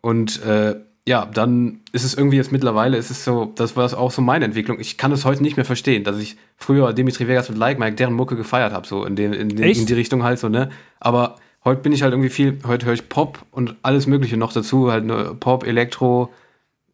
Und 0.00 0.40
äh, 0.44 0.76
ja, 1.08 1.24
dann 1.24 1.80
ist 1.92 2.04
es 2.04 2.12
irgendwie 2.12 2.36
jetzt 2.36 2.52
mittlerweile, 2.52 2.98
ist 2.98 3.10
es 3.10 3.24
so, 3.24 3.50
das 3.54 3.76
war 3.76 3.98
auch 3.98 4.10
so 4.10 4.20
meine 4.20 4.44
Entwicklung. 4.44 4.78
Ich 4.78 4.98
kann 4.98 5.10
es 5.10 5.24
heute 5.24 5.42
nicht 5.42 5.56
mehr 5.56 5.64
verstehen, 5.64 6.04
dass 6.04 6.18
ich 6.18 6.36
früher 6.56 6.92
Dimitri 6.92 7.26
Vegas 7.26 7.48
und 7.48 7.56
Like 7.56 7.78
Mike 7.78 7.96
deren 7.96 8.12
Mucke 8.12 8.36
gefeiert 8.36 8.74
habe, 8.74 8.86
so 8.86 9.06
in, 9.06 9.16
den, 9.16 9.32
in, 9.32 9.48
den, 9.48 9.58
in 9.70 9.86
die 9.86 9.94
Richtung 9.94 10.22
halt 10.22 10.38
so, 10.38 10.50
ne? 10.50 10.68
Aber 11.00 11.36
heute 11.64 11.80
bin 11.80 11.92
ich 11.92 12.02
halt 12.02 12.12
irgendwie 12.12 12.28
viel, 12.28 12.58
heute 12.66 12.84
höre 12.84 12.92
ich 12.92 13.08
Pop 13.08 13.46
und 13.52 13.76
alles 13.80 14.06
Mögliche 14.06 14.36
noch 14.36 14.52
dazu, 14.52 14.92
halt 14.92 15.06
ne, 15.06 15.34
Pop, 15.40 15.66
Elektro 15.66 16.30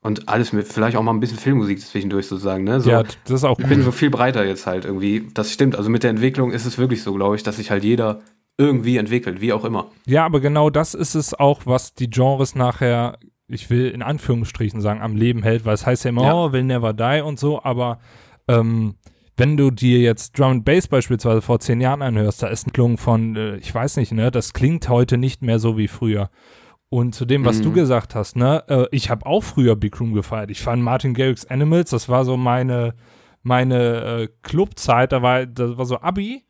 und 0.00 0.28
alles 0.28 0.52
mit, 0.52 0.68
vielleicht 0.68 0.97
auch 0.97 1.02
mal 1.02 1.12
ein 1.12 1.18
bisschen 1.18 1.38
Filmmusik 1.38 1.80
zwischendurch 1.80 2.28
sozusagen, 2.28 2.62
ne? 2.62 2.80
So, 2.80 2.90
Ja, 2.90 3.02
das 3.02 3.16
ist 3.33 3.42
auch 3.42 3.59
ich 3.59 3.66
bin 3.66 3.80
cool. 3.80 3.85
so 3.87 3.90
viel 3.90 4.11
breiter 4.11 4.47
jetzt 4.47 4.68
halt 4.68 4.85
irgendwie. 4.85 5.28
Das 5.35 5.50
stimmt. 5.52 5.75
Also 5.75 5.90
mit 5.90 6.04
der 6.04 6.11
Entwicklung 6.11 6.52
ist 6.52 6.66
es 6.66 6.78
wirklich 6.78 7.02
so, 7.02 7.12
glaube 7.14 7.35
ich, 7.35 7.42
dass 7.42 7.56
sich 7.56 7.73
halt 7.73 7.83
jeder 7.83 8.21
irgendwie 8.59 8.97
entwickelt, 8.97 9.40
wie 9.40 9.52
auch 9.52 9.64
immer. 9.64 9.90
Ja, 10.06 10.25
aber 10.25 10.38
genau 10.38 10.71
das 10.71 10.94
ist 10.94 11.16
es 11.16 11.35
auch, 11.35 11.62
was 11.64 11.94
die 11.94 12.09
Genres 12.09 12.54
nachher, 12.54 13.18
ich 13.54 13.70
will 13.70 13.88
in 13.90 14.02
Anführungsstrichen 14.02 14.80
sagen, 14.80 15.00
am 15.00 15.16
Leben 15.16 15.42
hält, 15.42 15.64
weil 15.64 15.75
es 15.75 15.87
heißt 15.87 16.04
ja 16.04 16.11
immer, 16.11 16.23
Ja. 16.25 16.34
oh, 16.34 16.52
will 16.52 16.64
never 16.64 16.92
die 16.92 17.23
und 17.23 17.38
so, 17.38 17.62
aber 17.62 17.99
ähm, 18.49 18.94
wenn 19.37 19.56
du 19.56 19.70
dir 19.70 20.00
jetzt 20.00 20.38
Drum 20.38 20.50
and 20.52 20.64
Bass 20.64 20.87
beispielsweise 20.87 21.42
vor 21.42 21.58
zehn 21.58 21.80
Jahren 21.80 22.02
anhörst, 22.02 22.42
da 22.42 22.46
ist 22.49 22.64
eine 22.64 22.68
Entwicklung 22.70 22.99
von, 22.99 23.34
äh, 23.37 23.56
ich 23.56 23.75
weiß 23.75 23.96
nicht, 23.96 24.12
ne, 24.12 24.30
das 24.30 24.52
klingt 24.52 24.88
heute 24.88 25.18
nicht 25.18 25.42
mehr 25.42 25.58
so 25.58 25.76
wie 25.78 25.88
früher. 25.88 26.30
Und 26.88 27.14
zu 27.16 27.25
dem, 27.25 27.44
was 27.44 27.58
Mhm. 27.58 27.62
du 27.64 27.73
gesagt 27.73 28.14
hast, 28.14 28.37
ne, 28.37 28.62
äh, 28.68 28.87
ich 28.92 29.11
habe 29.11 29.26
auch 29.26 29.42
früher 29.42 29.75
Big 29.75 29.99
Room 29.99 30.12
gefeiert. 30.14 30.50
Ich 30.50 30.61
fand 30.61 30.82
Martin 30.82 31.14
Garrix 31.14 31.44
Animals, 31.46 31.90
das 31.90 32.08
war 32.08 32.25
so 32.25 32.37
meine, 32.37 32.94
meine 33.42 34.20
äh, 34.23 34.28
Clubzeit, 34.42 35.11
da 35.11 35.20
war, 35.23 35.46
das 35.46 35.76
war 35.76 35.87
so 35.87 36.00
Abi. 36.00 36.44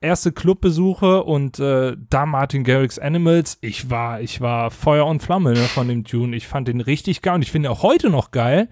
Erste 0.00 0.32
Clubbesuche 0.32 1.24
und 1.24 1.58
äh, 1.58 1.96
da 2.08 2.26
Martin 2.26 2.64
Garrix 2.64 2.98
Animals, 2.98 3.58
ich 3.60 3.90
war, 3.90 4.20
ich 4.20 4.40
war 4.40 4.70
Feuer 4.70 5.06
und 5.06 5.20
Flamme 5.22 5.52
ne, 5.52 5.56
von 5.58 5.88
dem 5.88 6.04
Tune. 6.04 6.36
Ich 6.36 6.46
fand 6.46 6.68
den 6.68 6.80
richtig 6.80 7.22
geil 7.22 7.34
und 7.34 7.42
ich 7.42 7.50
finde 7.50 7.70
auch 7.70 7.82
heute 7.82 8.10
noch 8.10 8.30
geil. 8.30 8.68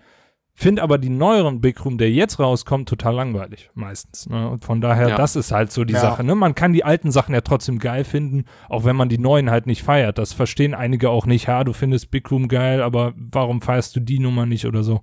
Finde 0.59 0.83
aber 0.83 0.97
die 0.97 1.11
neueren 1.11 1.61
Big 1.61 1.85
Room, 1.85 1.99
der 1.99 2.11
jetzt 2.11 2.39
rauskommt, 2.39 2.89
total 2.89 3.15
langweilig, 3.15 3.69
meistens. 3.75 4.27
Ne? 4.27 4.49
Und 4.49 4.65
von 4.65 4.81
daher, 4.81 5.11
Ja. 5.11 5.17
das 5.19 5.37
ist 5.37 5.53
halt 5.53 5.71
so 5.71 5.85
die 5.85 5.93
Ja. 5.93 6.01
Sache. 6.01 6.25
Ne? 6.25 6.35
Man 6.35 6.55
kann 6.55 6.73
die 6.73 6.83
alten 6.83 7.11
Sachen 7.11 7.35
ja 7.35 7.43
trotzdem 7.43 7.79
geil 7.79 8.05
finden, 8.05 8.45
auch 8.71 8.85
wenn 8.85 8.97
man 8.97 9.11
die 9.11 9.19
neuen 9.19 9.51
halt 9.51 9.67
nicht 9.67 9.83
feiert. 9.83 10.17
Das 10.17 10.33
verstehen 10.33 10.73
einige 10.75 11.11
auch 11.11 11.27
nicht. 11.27 11.47
Ja, 11.49 11.63
du 11.63 11.75
findest 11.75 12.11
Big 12.11 12.31
Room 12.31 12.49
geil, 12.49 12.81
aber 12.81 13.13
warum 13.17 13.61
feierst 13.61 13.97
du 13.97 14.01
die 14.01 14.19
Nummer 14.19 14.47
nicht 14.47 14.65
oder 14.65 14.83
so? 14.83 15.03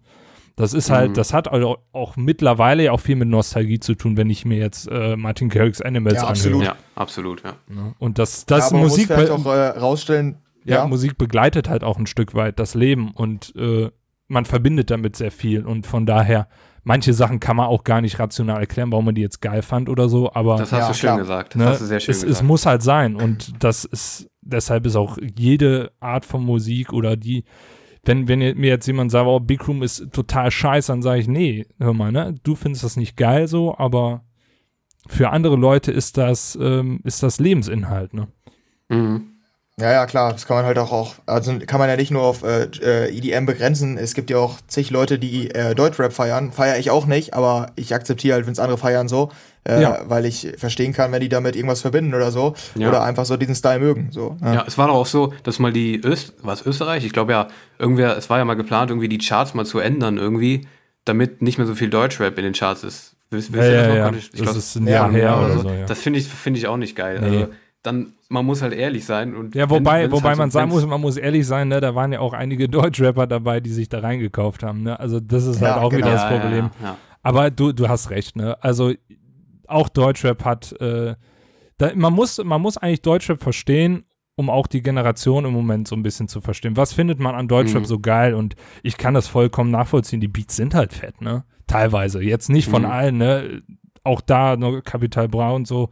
Das 0.55 0.73
ist 0.75 0.91
halt, 0.91 1.11
Mhm. 1.11 1.13
das 1.15 1.33
hat 1.33 1.47
also 1.51 1.77
auch 1.93 2.15
mittlerweile 2.15 2.83
ja 2.83 2.91
auch 2.91 2.99
viel 2.99 3.15
mit 3.15 3.27
Nostalgie 3.27 3.79
zu 3.79 3.95
tun, 3.95 4.17
wenn 4.17 4.29
ich 4.29 4.45
mir 4.45 4.57
jetzt 4.57 4.87
äh, 4.87 5.15
Martin 5.15 5.49
Garrix 5.49 5.81
Animals 5.81 6.15
Ja, 6.15 6.21
anhöre. 6.21 6.31
absolut. 6.31 6.63
Ja, 6.63 6.75
absolut, 6.95 7.43
ja. 7.43 7.53
Ne? 7.67 7.95
Und 7.97 8.19
das, 8.19 8.45
das 8.45 8.71
man 8.71 8.81
Musik, 8.81 9.09
muss 9.09 9.17
vielleicht 9.17 9.31
auch 9.31 9.45
äh, 9.47 9.67
rausstellen, 9.79 10.37
ja, 10.65 10.77
ja, 10.77 10.87
Musik 10.87 11.17
begleitet 11.17 11.69
halt 11.69 11.83
auch 11.83 11.97
ein 11.97 12.05
Stück 12.07 12.35
weit 12.35 12.59
das 12.59 12.75
Leben 12.75 13.11
und 13.11 13.53
äh, 13.57 13.89
man 14.27 14.45
verbindet 14.45 14.91
damit 14.91 15.15
sehr 15.15 15.31
viel 15.31 15.65
und 15.65 15.85
von 15.87 16.05
daher, 16.05 16.47
manche 16.83 17.13
Sachen 17.13 17.39
kann 17.39 17.55
man 17.57 17.65
auch 17.67 17.83
gar 17.83 17.99
nicht 18.01 18.19
rational 18.19 18.59
erklären, 18.61 18.91
warum 18.91 19.05
man 19.05 19.15
die 19.15 19.21
jetzt 19.21 19.41
geil 19.41 19.61
fand 19.61 19.89
oder 19.89 20.07
so, 20.07 20.31
aber 20.33 20.57
Das 20.57 20.71
hast 20.71 20.79
Ja, 20.81 20.87
du 20.89 20.93
schön 20.93 21.07
klar. 21.07 21.17
gesagt. 21.17 21.55
Das 21.55 21.59
ne, 21.59 21.65
hast 21.65 21.81
du 21.81 21.85
sehr 21.85 21.99
schön 21.99 22.11
es, 22.11 22.17
es 22.23 22.27
gesagt. 22.27 22.45
muss 22.47 22.65
halt 22.65 22.81
sein 22.83 23.15
und 23.15 23.53
das 23.63 23.85
ist, 23.85 24.29
deshalb 24.41 24.85
ist 24.85 24.95
auch 24.95 25.17
jede 25.35 25.91
Art 25.99 26.25
von 26.25 26.43
Musik 26.45 26.93
oder 26.93 27.15
die, 27.17 27.43
wenn, 28.03 28.27
wenn 28.27 28.39
mir 28.39 28.69
jetzt 28.69 28.87
jemand 28.87 29.11
sagt, 29.11 29.27
oh, 29.27 29.39
Big 29.39 29.67
Room 29.67 29.81
ist 29.81 30.11
total 30.11 30.51
scheiße, 30.51 30.91
dann 30.91 31.01
sage 31.01 31.21
ich, 31.21 31.27
nee, 31.27 31.65
hör 31.79 31.93
mal, 31.93 32.11
ne, 32.11 32.35
du 32.43 32.55
findest 32.55 32.83
das 32.83 32.97
nicht 32.97 33.15
geil 33.15 33.47
so, 33.47 33.77
aber 33.77 34.23
für 35.07 35.29
andere 35.29 35.55
Leute 35.55 35.91
ist 35.91 36.17
das, 36.17 36.57
ähm, 36.61 36.99
ist 37.03 37.23
das 37.23 37.39
Lebensinhalt, 37.39 38.13
ne? 38.13 38.27
Mhm. 38.89 39.32
Ja, 39.81 39.91
ja, 39.91 40.05
klar, 40.05 40.31
das 40.33 40.45
kann 40.45 40.57
man 40.57 40.65
halt 40.65 40.77
auch, 40.77 40.91
auch 40.91 41.15
also 41.25 41.57
kann 41.65 41.79
man 41.79 41.89
ja 41.89 41.95
nicht 41.95 42.11
nur 42.11 42.21
auf 42.21 42.43
äh, 42.43 42.65
äh, 42.83 43.09
EDM 43.17 43.47
begrenzen. 43.47 43.97
Es 43.97 44.13
gibt 44.13 44.29
ja 44.29 44.37
auch 44.37 44.57
zig 44.67 44.91
Leute, 44.91 45.17
die 45.17 45.49
äh, 45.49 45.73
Deutschrap 45.73 46.13
feiern. 46.13 46.51
Feiere 46.51 46.77
ich 46.77 46.91
auch 46.91 47.07
nicht, 47.07 47.33
aber 47.33 47.71
ich 47.75 47.95
akzeptiere 47.95 48.35
halt, 48.35 48.45
wenn 48.45 48.53
es 48.53 48.59
andere 48.59 48.77
feiern 48.77 49.07
so, 49.07 49.31
äh, 49.67 49.81
Ja. 49.81 50.01
weil 50.05 50.25
ich 50.27 50.47
verstehen 50.59 50.93
kann, 50.93 51.11
wenn 51.11 51.21
die 51.21 51.29
damit 51.29 51.55
irgendwas 51.55 51.81
verbinden 51.81 52.13
oder 52.13 52.29
so. 52.31 52.53
Ja. 52.75 52.89
Oder 52.89 53.01
einfach 53.03 53.25
so 53.25 53.35
diesen 53.35 53.55
Style 53.55 53.79
mögen. 53.79 54.09
So, 54.11 54.37
ne? 54.41 54.53
Ja, 54.53 54.63
es 54.67 54.77
war 54.77 54.89
doch 54.89 54.93
auch 54.93 55.07
so, 55.07 55.33
dass 55.41 55.57
mal 55.57 55.73
die 55.73 55.99
Öst, 56.05 56.33
was 56.43 56.63
Österreich, 56.63 57.03
ich 57.03 57.11
glaube 57.11 57.31
ja, 57.31 57.47
irgendwer, 57.79 58.15
es 58.15 58.29
war 58.29 58.37
ja 58.37 58.45
mal 58.45 58.53
geplant, 58.53 58.91
irgendwie 58.91 59.09
die 59.09 59.17
Charts 59.17 59.55
mal 59.55 59.65
zu 59.65 59.79
ändern, 59.79 60.17
irgendwie, 60.19 60.67
damit 61.03 61.41
nicht 61.41 61.57
mehr 61.57 61.65
so 61.65 61.73
viel 61.73 61.89
Deutschrap 61.89 62.37
in 62.37 62.43
den 62.43 62.53
Charts 62.53 62.83
ist. 62.83 63.15
Wisst 63.31 63.49
ihr 63.51 63.57
das 63.59 63.87
noch? 63.87 63.95
Kann 63.95 64.13
ich- 64.19 64.25
ich 64.25 64.29
das 64.33 64.41
glaub, 64.41 64.55
ist 64.55 64.75
ein 64.75 64.85
ja, 64.85 64.93
Jahr 64.93 65.11
her 65.11 65.23
ja, 65.23 65.39
oder 65.39 65.53
so. 65.53 65.59
so, 65.61 65.69
ja. 65.69 65.85
Das 65.87 65.97
finde 65.99 66.19
ich, 66.19 66.27
finde 66.27 66.59
ich 66.59 66.67
auch 66.67 66.77
nicht 66.77 66.95
geil. 66.95 67.19
Nee. 67.19 67.25
Also, 67.39 67.47
dann, 67.83 68.13
man 68.29 68.45
muss 68.45 68.61
halt 68.61 68.73
ehrlich 68.73 69.05
sein. 69.05 69.35
Und 69.35 69.55
Ja, 69.55 69.63
wenn- 69.69 69.81
wobei, 69.81 70.03
wenn's 70.03 70.13
wobei 70.13 70.29
halt 70.29 70.37
man 70.39 70.49
so- 70.51 70.59
sagen 70.59 70.71
muss, 70.71 70.85
man 70.85 71.01
muss 71.01 71.17
ehrlich 71.17 71.45
sein, 71.45 71.67
ne, 71.67 71.81
da 71.81 71.93
waren 71.95 72.11
ja 72.13 72.19
auch 72.19 72.33
einige 72.33 72.67
Deutschrapper 72.69 73.27
dabei, 73.27 73.59
die 73.59 73.69
sich 73.71 73.89
da 73.89 73.99
reingekauft 73.99 74.63
haben, 74.63 74.83
ne? 74.83 74.99
Also 74.99 75.19
das 75.19 75.45
ist 75.45 75.61
halt 75.61 75.75
Ja, 75.75 75.81
auch 75.81 75.91
wieder 75.91 76.01
genau. 76.01 76.11
das 76.13 76.23
ja, 76.23 76.39
Problem. 76.39 76.69
Ja, 76.81 76.87
ja. 76.87 76.97
Aber 77.21 77.51
du, 77.51 77.71
du 77.73 77.87
hast 77.89 78.09
recht, 78.09 78.35
ne? 78.35 78.57
Also 78.63 78.93
auch 79.67 79.89
Deutschrap 79.89 80.43
hat, 80.45 80.73
äh, 80.81 81.15
da, 81.77 81.91
man 81.95 82.13
muss, 82.13 82.41
man 82.43 82.61
muss 82.61 82.77
eigentlich 82.77 83.01
Deutschrap 83.01 83.41
verstehen, 83.41 84.05
um 84.35 84.49
auch 84.49 84.67
die 84.67 84.81
Generation 84.81 85.45
im 85.45 85.53
Moment 85.53 85.87
so 85.87 85.95
ein 85.95 86.03
bisschen 86.03 86.27
zu 86.27 86.41
verstehen. 86.41 86.75
Was 86.77 86.93
findet 86.93 87.19
man 87.19 87.35
an 87.35 87.47
Deutschrap 87.47 87.81
Mhm. 87.83 87.85
so 87.87 87.99
geil? 87.99 88.33
Und 88.33 88.55
ich 88.81 88.97
kann 88.97 89.13
das 89.13 89.27
vollkommen 89.27 89.71
nachvollziehen. 89.71 90.21
Die 90.21 90.27
Beats 90.27 90.55
sind 90.55 90.73
halt 90.73 90.91
fett, 90.93 91.21
ne? 91.21 91.43
Teilweise. 91.67 92.21
Jetzt 92.21 92.49
nicht 92.49 92.67
von 92.67 92.81
Mhm. 92.83 92.87
allen, 92.89 93.17
ne? 93.17 93.61
Auch 94.03 94.21
da, 94.21 94.57
ne, 94.57 94.81
Capital 94.83 95.27
Bra 95.29 95.51
und 95.51 95.65
so. 95.67 95.89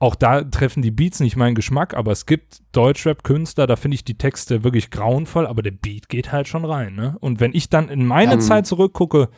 Auch 0.00 0.14
da 0.14 0.42
treffen 0.42 0.82
die 0.82 0.92
Beats 0.92 1.18
nicht 1.18 1.34
meinen 1.36 1.56
Geschmack, 1.56 1.94
aber 1.94 2.12
es 2.12 2.24
gibt 2.24 2.62
Deutschrap-Künstler, 2.72 3.66
da 3.66 3.74
finde 3.74 3.96
ich 3.96 4.04
die 4.04 4.16
Texte 4.16 4.62
wirklich 4.62 4.90
grauenvoll, 4.90 5.46
aber 5.46 5.62
der 5.62 5.72
Beat 5.72 6.08
geht 6.08 6.30
halt 6.30 6.46
schon 6.46 6.64
rein, 6.64 6.94
ne? 6.94 7.16
Und 7.20 7.40
wenn 7.40 7.52
ich 7.52 7.68
dann 7.68 7.88
in 7.88 8.06
meine 8.06 8.34
Ja. 8.34 8.38
Zeit 8.38 8.66
zurückgucke, 8.66 9.28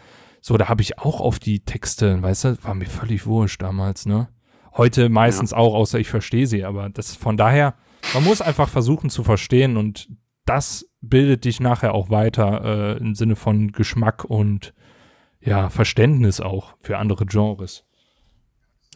so, 0.43 0.59
da 0.59 0.69
habe 0.69 0.83
ich 0.83 0.99
auch 0.99 1.21
auf 1.21 1.39
die 1.39 1.61
Texte, 1.61 2.21
weißt 2.23 2.45
du, 2.45 2.65
war 2.65 2.75
mir 2.75 2.87
völlig 2.87 3.27
wurscht 3.27 3.63
damals, 3.63 4.05
ne? 4.05 4.29
Heute 4.77 5.09
meistens 5.09 5.53
auch, 5.53 5.75
außer 5.75 5.99
ich 5.99 6.09
verstehe 6.09 6.47
sie, 6.47 6.65
aber 6.65 6.91
das 6.91 7.17
von 7.17 7.37
daher, 7.37 7.75
man 8.15 8.25
muss 8.25 8.41
einfach 8.43 8.69
versuchen 8.69 9.11
zu 9.11 9.25
verstehen 9.25 9.77
und 9.77 10.09
das 10.45 10.87
bildet 11.01 11.45
dich 11.45 11.61
nachher 11.61 11.95
auch 11.95 12.11
weiter 12.11 12.65
äh, 12.65 12.99
im 12.99 13.15
Sinne 13.15 13.37
von 13.37 13.73
Geschmack 13.73 14.25
und 14.25 14.75
ja, 15.41 15.71
Verständnis 15.71 16.41
auch 16.41 16.75
für 16.81 16.99
andere 16.99 17.25
Genres. 17.25 17.85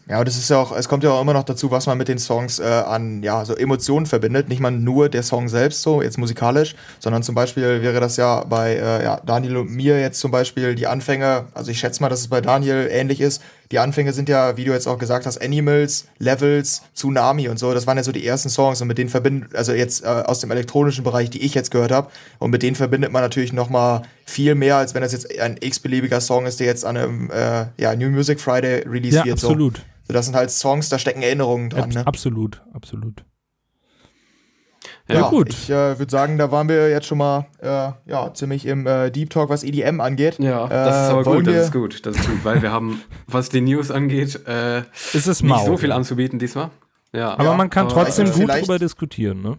Ja, 0.06 0.20
und 0.20 0.28
es 0.28 0.36
ist 0.36 0.50
ja 0.50 0.58
auch, 0.58 0.76
es 0.76 0.86
kommt 0.86 1.02
ja 1.02 1.10
auch 1.12 1.22
immer 1.22 1.32
noch 1.32 1.44
dazu, 1.44 1.70
was 1.70 1.86
man 1.86 1.96
mit 1.96 2.08
den 2.08 2.18
Songs 2.18 2.58
äh, 2.58 2.64
an, 2.64 3.22
ja, 3.22 3.42
so 3.46 3.54
Emotionen 3.54 4.04
verbindet. 4.04 4.50
Nicht 4.50 4.60
mal 4.60 4.70
nur 4.70 5.08
der 5.08 5.22
Song 5.22 5.48
selbst 5.48 5.80
so, 5.80 6.02
jetzt 6.02 6.18
musikalisch, 6.18 6.74
sondern 6.98 7.22
zum 7.22 7.34
Beispiel 7.34 7.80
wäre 7.80 8.00
das 8.00 8.18
ja 8.18 8.44
bei 8.44 8.74
äh, 8.74 9.02
ja, 9.02 9.20
Daniel 9.24 9.56
und 9.56 9.70
mir 9.70 9.98
jetzt 9.98 10.20
zum 10.20 10.30
Beispiel 10.30 10.74
die 10.74 10.86
Anfänge, 10.86 11.46
also 11.54 11.70
ich 11.70 11.78
schätze 11.78 12.02
mal, 12.02 12.10
dass 12.10 12.20
es 12.20 12.28
bei 12.28 12.42
Daniel 12.42 12.86
ähnlich 12.90 13.22
ist. 13.22 13.40
Die 13.70 13.78
Anfänge 13.78 14.12
sind 14.12 14.28
ja, 14.28 14.58
wie 14.58 14.64
du 14.64 14.72
jetzt 14.72 14.86
auch 14.86 14.98
gesagt 14.98 15.24
hast, 15.24 15.40
Animals, 15.40 16.06
Levels, 16.18 16.82
Tsunami 16.94 17.48
und 17.48 17.58
so. 17.58 17.72
Das 17.72 17.86
waren 17.86 17.96
ja 17.96 18.02
so 18.02 18.12
die 18.12 18.26
ersten 18.26 18.50
Songs 18.50 18.82
und 18.82 18.88
mit 18.88 18.98
denen 18.98 19.08
verbindet, 19.08 19.54
also 19.54 19.72
jetzt 19.72 20.04
äh, 20.04 20.06
aus 20.06 20.38
dem 20.40 20.50
elektronischen 20.50 21.02
Bereich, 21.02 21.30
die 21.30 21.42
ich 21.42 21.54
jetzt 21.54 21.70
gehört 21.70 21.92
habe. 21.92 22.10
Und 22.38 22.50
mit 22.50 22.62
denen 22.62 22.76
verbindet 22.76 23.10
man 23.10 23.22
natürlich 23.22 23.54
noch 23.54 23.70
mal 23.70 24.02
viel 24.26 24.54
mehr, 24.54 24.76
als 24.76 24.94
wenn 24.94 25.00
das 25.00 25.12
jetzt 25.12 25.40
ein 25.40 25.56
x-beliebiger 25.58 26.20
Song 26.20 26.44
ist, 26.44 26.60
der 26.60 26.66
jetzt 26.66 26.84
an 26.84 26.98
einem 26.98 27.30
äh, 27.30 27.66
ja, 27.78 27.96
New 27.96 28.10
Music 28.10 28.38
Friday 28.38 28.86
released 28.86 29.16
Ja, 29.16 29.24
wird. 29.24 29.38
So. 29.38 29.48
absolut. 29.48 29.78
So, 29.78 29.93
das 30.08 30.26
sind 30.26 30.34
halt 30.36 30.50
Songs, 30.50 30.88
da 30.88 30.98
stecken 30.98 31.22
Erinnerungen 31.22 31.70
dran. 31.70 31.84
Abs 31.84 31.94
Ne? 31.94 32.06
Absolut, 32.06 32.62
absolut. 32.72 33.24
Ja, 35.08 35.14
Ja, 35.16 35.28
gut. 35.30 35.50
Ich 35.50 35.70
äh, 35.70 35.98
würde 35.98 36.10
sagen, 36.10 36.38
da 36.38 36.50
waren 36.50 36.68
wir 36.68 36.88
jetzt 36.90 37.06
schon 37.06 37.18
mal 37.18 37.46
äh, 37.60 37.92
ja, 38.06 38.32
ziemlich 38.34 38.64
im 38.66 38.86
äh, 38.86 39.10
Deep 39.10 39.30
Talk, 39.30 39.48
was 39.50 39.62
EDM 39.62 40.00
angeht. 40.00 40.38
Ja, 40.38 40.66
Äh, 40.66 40.68
das 40.70 40.96
ist 41.06 41.10
aber 41.12 41.26
wollen 41.26 41.44
gut, 41.44 41.54
das 41.54 41.64
ist 41.66 41.72
gut, 41.72 42.06
das 42.06 42.16
ist 42.16 42.26
gut, 42.26 42.44
weil 42.44 42.62
wir 42.62 42.72
haben, 42.72 43.00
was 43.26 43.48
die 43.50 43.60
News 43.60 43.90
angeht, 43.90 44.46
äh, 44.46 44.80
Ist 45.12 45.26
es 45.26 45.42
nicht 45.42 45.50
mau. 45.50 45.64
so 45.64 45.76
viel 45.76 45.92
anzubieten 45.92 46.38
diesmal. 46.38 46.70
Ja, 47.12 47.32
Aber 47.34 47.44
Ja, 47.44 47.54
man 47.54 47.70
kann 47.70 47.86
aber 47.86 47.94
trotzdem 48.04 48.26
also 48.26 48.40
gut 48.40 48.50
drüber 48.50 48.78
diskutieren, 48.78 49.40
ne? 49.42 49.58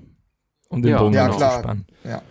Um 0.69 0.81
den 0.81 0.91
Ja. 0.91 0.99
Bogen 0.99 1.13
Ja, 1.13 1.27
noch 1.27 1.37
klar. 1.37 1.51
zu 1.53 1.59
spannen. 1.59 1.87
Ja. 2.03 2.21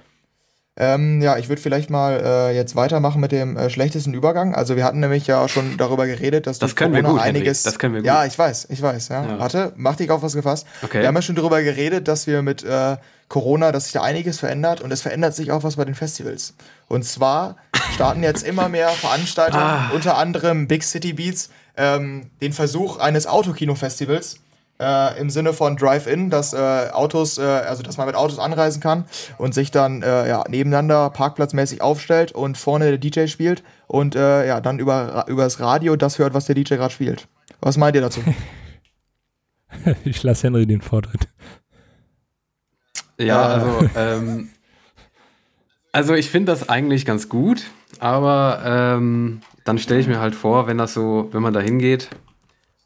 Ähm, 0.77 1.23
ja, 1.23 1.39
ich 1.39 1.49
würde 1.49 1.63
vielleicht 1.63 1.89
mal 1.89 2.21
äh, 2.25 2.57
jetzt 2.57 2.75
weitermachen 2.75 3.21
mit 3.21 3.31
dem 3.31 3.57
äh, 3.57 3.71
schlechtesten 3.71 4.13
Übergang. 4.13 4.57
Also 4.57 4.75
wir 4.75 4.83
hatten 4.85 4.99
nämlich 4.99 5.25
ja 5.29 5.41
auch 5.41 5.49
schon 5.49 5.77
darüber 5.77 6.05
geredet, 6.07 6.49
dass 6.49 6.59
Das 6.59 6.71
durch 6.71 6.77
können 6.77 6.95
wir 6.95 7.03
Corona 7.03 7.19
gut, 7.21 7.27
Henry. 7.27 7.39
einiges. 7.41 7.63
Das 7.63 7.79
können 7.79 7.95
wir 7.95 8.01
gut. 8.01 8.07
Ja, 8.09 8.25
ich 8.25 8.37
weiß, 8.37 8.67
ich 8.71 8.83
weiß. 8.83 9.09
Ja. 9.09 9.25
Ja. 9.25 9.39
Warte, 9.39 9.73
mach 9.77 9.95
dich 9.95 10.11
auf 10.11 10.23
was 10.23 10.35
gefasst. 10.35 10.67
Okay. 10.83 11.01
Wir 11.01 11.07
haben 11.07 11.15
ja 11.15 11.23
schon 11.23 11.37
darüber 11.37 11.63
geredet, 11.63 12.09
dass 12.09 12.27
wir 12.27 12.43
mit 12.43 12.65
äh, 12.65 12.97
Corona, 13.29 13.71
dass 13.71 13.85
sich 13.85 13.93
da 13.93 14.03
einiges 14.03 14.41
verändert 14.41 14.81
und 14.81 14.93
es 14.93 15.01
verändert 15.01 15.37
sich 15.37 15.53
auch 15.53 15.63
was 15.63 15.77
bei 15.77 15.85
den 15.85 15.95
Festivals. 15.95 16.55
Und 16.89 17.05
zwar 17.05 17.55
starten 17.95 18.25
jetzt 18.25 18.43
immer 18.45 18.69
mehr 18.69 18.89
Veranstalter, 18.89 19.59
Ah. 19.59 19.91
unter 19.95 20.19
anderem 20.19 20.67
Big 20.67 20.83
City 20.83 21.13
Beats, 21.13 21.51
ähm, 21.77 22.31
den 22.43 22.53
Versuch 22.53 22.99
eines 22.99 23.27
Autokino-Festivals. 23.29 24.41
Äh, 24.81 25.21
Im 25.21 25.31
Sinne 25.31 25.53
von 25.53 25.77
Drive-In, 25.77 26.31
dass 26.31 26.53
äh, 26.53 26.89
Autos, 26.93 27.39
äh, 27.39 27.43
also 27.43 27.85
dass 27.85 27.97
man 27.97 28.07
mit 28.07 28.17
Autos 28.17 28.41
anreisen 28.41 28.83
kann 28.83 29.05
und 29.39 29.55
sich 29.55 29.71
dann 29.71 30.03
äh, 30.03 30.29
ja, 30.29 30.45
nebeneinander 30.49 31.11
parkplatzmäßig 31.11 31.81
aufstellt 31.81 32.33
und 32.33 32.59
vorne 32.59 32.97
der 32.97 32.99
DJ 32.99 33.29
spielt 33.29 33.63
und 33.87 34.17
äh, 34.17 34.49
ja, 34.49 34.61
dann 34.61 34.81
über, 34.81 35.27
über 35.29 35.45
das 35.45 35.61
Radio 35.61 35.95
das 35.95 36.19
hört, 36.19 36.35
was 36.35 36.47
der 36.47 36.57
DJ 36.57 36.75
gerade 36.75 36.93
spielt. 36.93 37.29
Was 37.61 37.77
meint 37.77 37.95
ihr 37.95 38.03
dazu? 38.03 38.21
Ich 40.05 40.23
lasse 40.23 40.47
Henry 40.47 40.67
den 40.67 40.81
Vortritt. 40.81 41.29
Ja, 43.19 43.43
also, 43.43 43.89
ähm, 43.97 44.51
also 45.91 46.15
ich 46.15 46.31
finde 46.31 46.53
das 46.53 46.69
eigentlich 46.69 47.05
ganz 47.05 47.29
gut, 47.29 47.65
aber 47.99 48.63
ähm, 48.65 49.41
dann 49.65 49.79
stelle 49.79 49.99
ich 49.99 50.07
mir 50.07 50.21
halt 50.21 50.37
vor, 50.37 50.69
wenn 50.69 50.79
das 50.79 50.95
so, 50.95 51.29
wenn 51.33 51.43
man 51.43 51.53
da 51.53 51.59
hingeht 51.59 52.09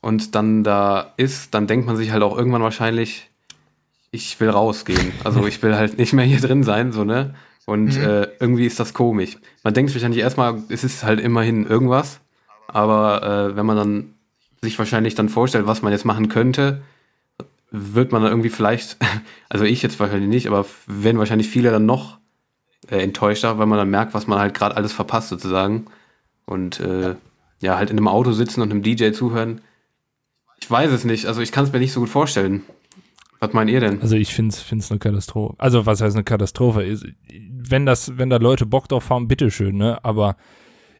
und 0.01 0.35
dann 0.35 0.65
da 0.65 1.13
ist, 1.17 1.55
dann 1.55 1.67
denkt 1.67 1.87
man 1.87 1.97
sich 1.97 2.13
halt 2.13 2.23
auch 2.23 2.37
irgendwann 2.37 2.63
wahrscheinlich, 2.63 3.31
ich 4.11 4.39
will 4.41 4.51
rausgehen. 4.51 5.13
Also 5.25 5.47
ich 5.47 5.63
will 5.63 5.75
halt 5.77 5.99
nicht 5.99 6.13
mehr 6.13 6.25
hier 6.25 6.41
drin 6.41 6.63
sein, 6.63 6.93
so, 6.93 7.05
ne? 7.05 7.35
Und 7.67 7.97
äh, 7.99 8.29
irgendwie 8.41 8.65
ist 8.65 8.81
das 8.81 8.95
komisch. 8.95 9.37
Man 9.63 9.75
denkt 9.75 9.91
sich 9.91 9.97
wahrscheinlich 10.01 10.23
erstmal, 10.23 10.63
es 10.71 10.85
ist 10.85 11.05
halt 11.05 11.21
immerhin 11.21 11.67
irgendwas, 11.67 12.21
aber 12.67 13.23
äh, 13.23 13.57
wenn 13.57 13.67
man 13.67 13.77
dann 13.77 14.15
sich 14.63 14.79
wahrscheinlich 14.79 15.15
dann 15.15 15.29
vorstellt, 15.29 15.67
was 15.67 15.83
man 15.83 15.93
jetzt 15.93 16.07
machen 16.07 16.29
könnte, 16.29 16.81
wird 17.71 18.13
man 18.13 18.23
dann 18.23 18.33
irgendwie 18.33 18.49
vielleicht, 18.49 18.97
also 19.49 19.65
ich 19.65 19.83
jetzt 19.83 20.01
wahrscheinlich 20.01 20.29
nicht, 20.29 20.47
aber 20.47 20.65
werden 20.87 21.19
wahrscheinlich 21.19 21.49
viele 21.49 21.71
dann 21.71 21.87
noch 21.87 22.19
äh, 22.91 23.03
enttäuschter, 23.03 23.59
weil 23.59 23.67
man 23.67 23.79
dann 23.79 23.91
merkt, 23.91 24.15
was 24.15 24.27
man 24.27 24.39
halt 24.39 24.55
gerade 24.55 24.77
alles 24.77 24.93
verpasst 24.93 25.29
sozusagen. 25.29 25.87
Und 26.47 26.81
äh, 26.81 27.17
ja, 27.61 27.77
halt 27.77 27.91
in 27.91 27.99
einem 27.99 28.09
Auto 28.09 28.33
sitzen 28.33 28.63
und 28.63 28.71
einem 28.71 28.83
DJ 28.83 29.11
zuhören. 29.13 29.61
Ich 30.61 30.71
weiß 30.71 30.91
es 30.91 31.05
nicht, 31.05 31.27
also 31.27 31.41
ich 31.41 31.53
kann 31.53 31.65
es 31.65 31.73
mir 31.73 31.79
nicht 31.79 31.93
so 31.93 32.01
gut 32.01 32.09
vorstellen. 32.09 32.63
Was 33.41 33.53
meint 33.53 33.71
ihr 33.71 33.81
denn? 33.81 34.01
Also 34.03 34.17
ich 34.17 34.35
finde 34.35 34.55
es 34.57 34.91
eine 34.91 34.99
Katastrophe. 34.99 35.55
Also 35.59 35.87
was 35.87 36.01
heißt 36.01 36.17
eine 36.17 36.25
Katastrophe? 36.25 36.99
Wenn 37.31 37.87
das, 37.87 38.19
wenn 38.19 38.31
da 38.31 38.37
Leute 38.39 38.67
Bock 38.67 38.89
drauf 38.89 39.11
haben, 39.11 39.29
bitteschön, 39.29 39.77
ne? 39.77 40.05
Aber 40.05 40.37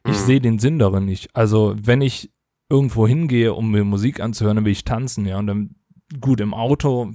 ich 0.05 0.13
Mhm. 0.13 0.25
sehe 0.25 0.41
den 0.41 0.59
Sinn 0.59 0.79
darin 0.79 1.03
nicht. 1.05 1.35
Also 1.35 1.75
wenn 1.81 2.01
ich 2.01 2.31
irgendwo 2.69 3.07
hingehe, 3.07 3.53
um 3.53 3.71
mir 3.71 3.83
Musik 3.83 4.21
anzuhören, 4.21 4.55
dann 4.55 4.65
will 4.65 4.71
ich 4.71 4.85
tanzen, 4.85 5.25
ja. 5.25 5.37
Und 5.37 5.47
dann, 5.47 5.75
gut, 6.21 6.39
im 6.39 6.53
Auto 6.53 7.11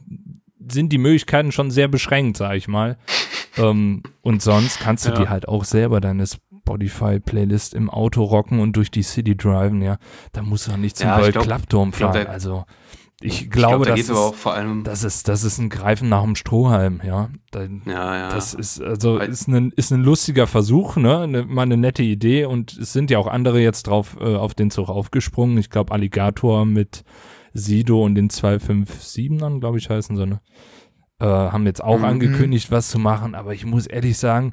sind 0.68 0.92
die 0.92 0.98
Möglichkeiten 0.98 1.52
schon 1.52 1.70
sehr 1.70 1.88
beschränkt, 1.88 2.36
sag 2.36 2.56
ich 2.56 2.68
mal. 2.68 2.98
ähm, 3.56 4.02
und 4.20 4.42
sonst 4.42 4.78
kannst 4.80 5.06
du 5.06 5.10
Ja. 5.10 5.16
dir 5.16 5.30
halt 5.30 5.48
auch 5.48 5.64
selber 5.64 6.00
deine 6.02 6.26
Spotify-Playlist 6.64 7.74
im 7.74 7.90
Auto 7.90 8.22
rocken 8.24 8.60
und 8.60 8.74
durch 8.76 8.90
die 8.90 9.02
City 9.02 9.36
driven, 9.36 9.82
ja. 9.82 9.98
Da 10.32 10.42
du 10.66 10.70
doch 10.72 10.78
nicht 10.78 10.96
zum 10.96 11.08
Ja, 11.08 11.16
ich 11.16 11.22
Gold 11.22 11.32
glaub- 11.34 11.44
Klappturm 11.44 11.88
ich 11.90 11.96
glaub, 11.96 12.12
fahren. 12.12 12.24
der- 12.24 12.32
also 12.32 12.64
ich 13.20 13.42
Ich 13.42 13.50
glaube, 13.50 13.84
da 13.84 13.90
das, 13.92 13.96
geht's 13.96 14.08
ist, 14.10 14.16
auch 14.16 14.34
vor 14.34 14.54
allem. 14.54 14.82
das 14.84 15.04
ist 15.04 15.28
das 15.28 15.44
ist 15.44 15.58
ein 15.58 15.68
Greifen 15.70 16.08
nach 16.08 16.22
dem 16.24 16.34
Strohhalm, 16.34 17.00
ja. 17.04 17.30
Da, 17.52 17.62
ja, 17.62 18.16
ja. 18.18 18.28
das 18.30 18.54
ist 18.54 18.82
also 18.82 19.18
ist 19.18 19.46
ein, 19.48 19.72
ist 19.76 19.92
ein 19.92 20.02
lustiger 20.02 20.46
Versuch, 20.46 20.96
ne? 20.96 21.20
Eine, 21.20 21.44
mal 21.44 21.62
eine 21.62 21.76
nette 21.76 22.02
Idee 22.02 22.44
und 22.46 22.72
es 22.76 22.92
sind 22.92 23.10
ja 23.10 23.18
auch 23.18 23.26
andere 23.28 23.60
jetzt 23.60 23.84
drauf 23.86 24.16
äh, 24.20 24.34
auf 24.36 24.54
den 24.54 24.70
Zug 24.70 24.88
aufgesprungen. 24.88 25.56
Ich 25.58 25.70
glaube 25.70 25.92
Alligator 25.92 26.64
mit 26.66 27.04
Sido 27.52 28.02
und 28.04 28.14
den 28.16 28.30
257ern, 28.30 29.60
glaube 29.60 29.78
ich, 29.78 29.88
heißen 29.90 30.16
sie, 30.16 30.26
ne? 30.26 30.40
Äh, 31.20 31.26
haben 31.26 31.66
jetzt 31.66 31.84
auch 31.84 31.98
Mhm. 31.98 32.04
angekündigt, 32.04 32.72
was 32.72 32.88
zu 32.88 32.98
machen, 32.98 33.36
aber 33.36 33.54
ich 33.54 33.64
muss 33.64 33.86
ehrlich 33.86 34.18
sagen, 34.18 34.52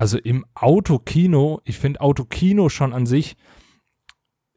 also 0.00 0.16
im 0.16 0.46
Autokino, 0.54 1.60
ich 1.64 1.78
finde 1.78 2.00
Autokino 2.00 2.70
schon 2.70 2.94
an 2.94 3.04
sich 3.04 3.36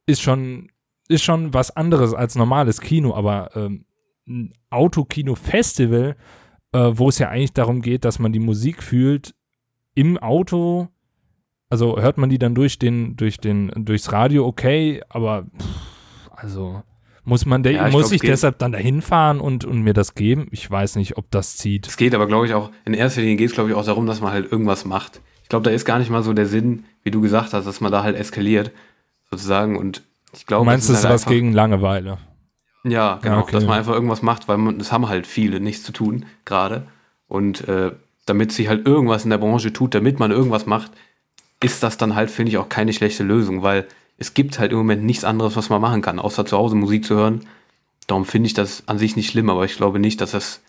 ist 0.05 0.21
schon 0.21 0.71
ist 1.09 1.23
schon 1.23 1.53
was 1.53 1.75
anderes 1.75 2.13
als 2.13 2.35
normales 2.35 2.79
Kino, 2.79 3.13
aber 3.13 3.49
ähm, 3.53 3.83
ein 4.25 4.53
Autokino-Festival, 4.69 6.15
äh, 6.71 6.91
wo 6.93 7.09
es 7.09 7.19
ja 7.19 7.27
eigentlich 7.27 7.51
darum 7.51 7.81
geht, 7.81 8.05
dass 8.05 8.19
man 8.19 8.31
die 8.31 8.39
Musik 8.39 8.81
fühlt 8.81 9.35
im 9.95 10.17
Auto. 10.17 10.87
Also 11.69 11.97
hört 11.97 12.17
man 12.17 12.29
die 12.29 12.39
dann 12.39 12.55
durch 12.55 12.79
den, 12.79 13.17
durch 13.17 13.37
den, 13.37 13.69
durchs 13.75 14.13
Radio, 14.13 14.47
okay, 14.47 15.01
aber 15.09 15.45
pff, 15.59 16.31
also 16.31 16.83
muss 17.25 17.45
man, 17.45 17.63
der, 17.63 17.73
Ja, 17.73 17.87
ich 17.87 17.93
muss 17.93 18.09
glaub, 18.09 18.13
ich 18.13 18.21
deshalb 18.21 18.59
dann 18.59 18.71
dahin 18.71 19.01
fahren 19.01 19.41
und, 19.41 19.65
und 19.65 19.81
mir 19.81 19.93
das 19.93 20.15
geben? 20.15 20.47
Ich 20.51 20.71
weiß 20.71 20.95
nicht, 20.95 21.17
ob 21.17 21.29
das 21.31 21.57
zieht. 21.57 21.85
Es 21.87 21.97
geht 21.97 22.15
aber, 22.15 22.27
glaube 22.27 22.45
ich, 22.45 22.53
auch, 22.53 22.71
in 22.85 22.93
erster 22.93 23.19
Linie 23.19 23.35
geht 23.35 23.49
es, 23.49 23.53
glaube 23.53 23.69
ich, 23.69 23.75
auch 23.75 23.85
darum, 23.85 24.05
dass 24.05 24.21
man 24.21 24.31
halt 24.31 24.49
irgendwas 24.49 24.85
macht. 24.85 25.21
Ich 25.53 25.55
glaube, 25.55 25.69
da 25.69 25.75
ist 25.75 25.85
gar 25.85 25.99
nicht 25.99 26.09
mal 26.09 26.23
so 26.23 26.33
der 26.33 26.47
Sinn, 26.47 26.85
wie 27.03 27.11
du 27.11 27.21
gesagt 27.21 27.53
hast, 27.53 27.67
dass 27.67 27.79
man 27.79 27.91
da 27.91 28.01
halt 28.01 28.15
eskaliert, 28.17 28.71
sozusagen. 29.29 29.77
Und 29.77 30.01
ich 30.33 30.47
glaube, 30.47 30.65
Du 30.65 30.65
meinst, 30.65 30.89
es 30.89 30.97
ist 30.97 31.03
halt 31.03 31.13
was 31.13 31.27
gegen 31.27 31.53
Langeweile? 31.53 32.17
Ja, 32.83 33.19
genau, 33.21 33.41
okay. 33.41 33.51
dass 33.51 33.63
man 33.63 33.77
einfach 33.77 33.93
irgendwas 33.93 34.23
macht, 34.23 34.47
weil 34.47 34.57
man, 34.57 34.79
das 34.79 34.91
haben 34.91 35.07
halt 35.09 35.27
viele 35.27 35.59
nichts 35.59 35.83
zu 35.83 35.91
tun, 35.91 36.25
gerade. 36.43 36.87
Und 37.27 37.67
äh, 37.67 37.91
damit 38.25 38.51
sie 38.51 38.67
halt 38.67 38.87
irgendwas 38.87 39.25
in 39.25 39.29
der 39.29 39.37
Branche 39.37 39.71
tut, 39.71 39.93
damit 39.93 40.17
man 40.17 40.31
irgendwas 40.31 40.65
macht, 40.65 40.89
ist 41.61 41.83
das 41.83 41.97
dann 41.97 42.15
halt, 42.15 42.31
finde 42.31 42.49
ich, 42.49 42.57
auch 42.57 42.67
keine 42.67 42.91
schlechte 42.91 43.21
Lösung, 43.21 43.61
weil 43.61 43.85
es 44.17 44.33
gibt 44.33 44.57
halt 44.57 44.71
im 44.71 44.79
Moment 44.79 45.03
nichts 45.03 45.23
anderes, 45.23 45.55
was 45.55 45.69
man 45.69 45.81
machen 45.81 46.01
kann, 46.01 46.17
außer 46.17 46.47
zu 46.47 46.57
Hause 46.57 46.75
Musik 46.75 47.05
zu 47.05 47.13
hören. 47.13 47.41
Darum 48.07 48.25
finde 48.25 48.47
ich 48.47 48.55
das 48.55 48.87
an 48.87 48.97
sich 48.97 49.15
nicht 49.15 49.29
schlimm, 49.29 49.51
aber 49.51 49.65
ich 49.65 49.77
glaube 49.77 49.99
nicht, 49.99 50.19
dass 50.19 50.31
das, 50.31 50.63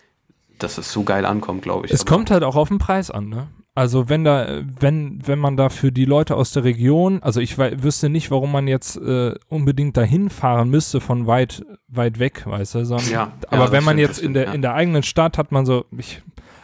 dass 0.59 0.75
das 0.75 0.91
so 0.91 1.01
geil 1.01 1.25
ankommt, 1.25 1.63
glaube 1.63 1.87
ich. 1.87 1.91
Es 1.91 2.01
aber, 2.01 2.11
kommt 2.11 2.29
halt 2.29 2.43
auch 2.43 2.55
auf 2.55 2.67
den 2.67 2.77
Preis 2.77 3.09
an, 3.09 3.29
ne? 3.29 3.47
Also 3.77 4.07
wenn 4.07 4.23
da, 4.23 4.61
wenn, 4.79 5.19
wenn 5.27 5.37
man 5.37 5.57
da 5.57 5.67
für 5.67 5.91
die 5.91 6.05
Leute 6.05 6.37
aus 6.37 6.53
der 6.53 6.63
Region, 6.63 7.21
also 7.21 7.41
ich 7.41 7.57
wüsste 7.57 8.07
nicht, 8.09 8.31
warum 8.31 8.53
man 8.53 8.69
jetzt 8.69 8.95
äh, 8.95 9.35
unbedingt 9.49 9.97
dahin 9.97 10.29
fahren 10.29 10.69
müsste 10.69 11.01
von 11.01 11.27
weit, 11.27 11.65
weit 11.89 12.17
weg, 12.17 12.43
weißt 12.47 12.75
du, 12.75 12.85
sondern, 12.85 13.09
Ja, 13.09 13.33
aber 13.49 13.65
ja, 13.65 13.71
wenn 13.73 13.83
man 13.83 13.97
stimmt, 13.97 14.07
jetzt 14.07 14.19
in 14.19 14.33
der, 14.33 14.45
ja. 14.45 14.51
in 14.53 14.61
der 14.61 14.75
eigenen 14.75 15.03
Stadt 15.03 15.37
hat 15.37 15.51
man 15.51 15.65
so, 15.65 15.83
ich, 15.97 16.21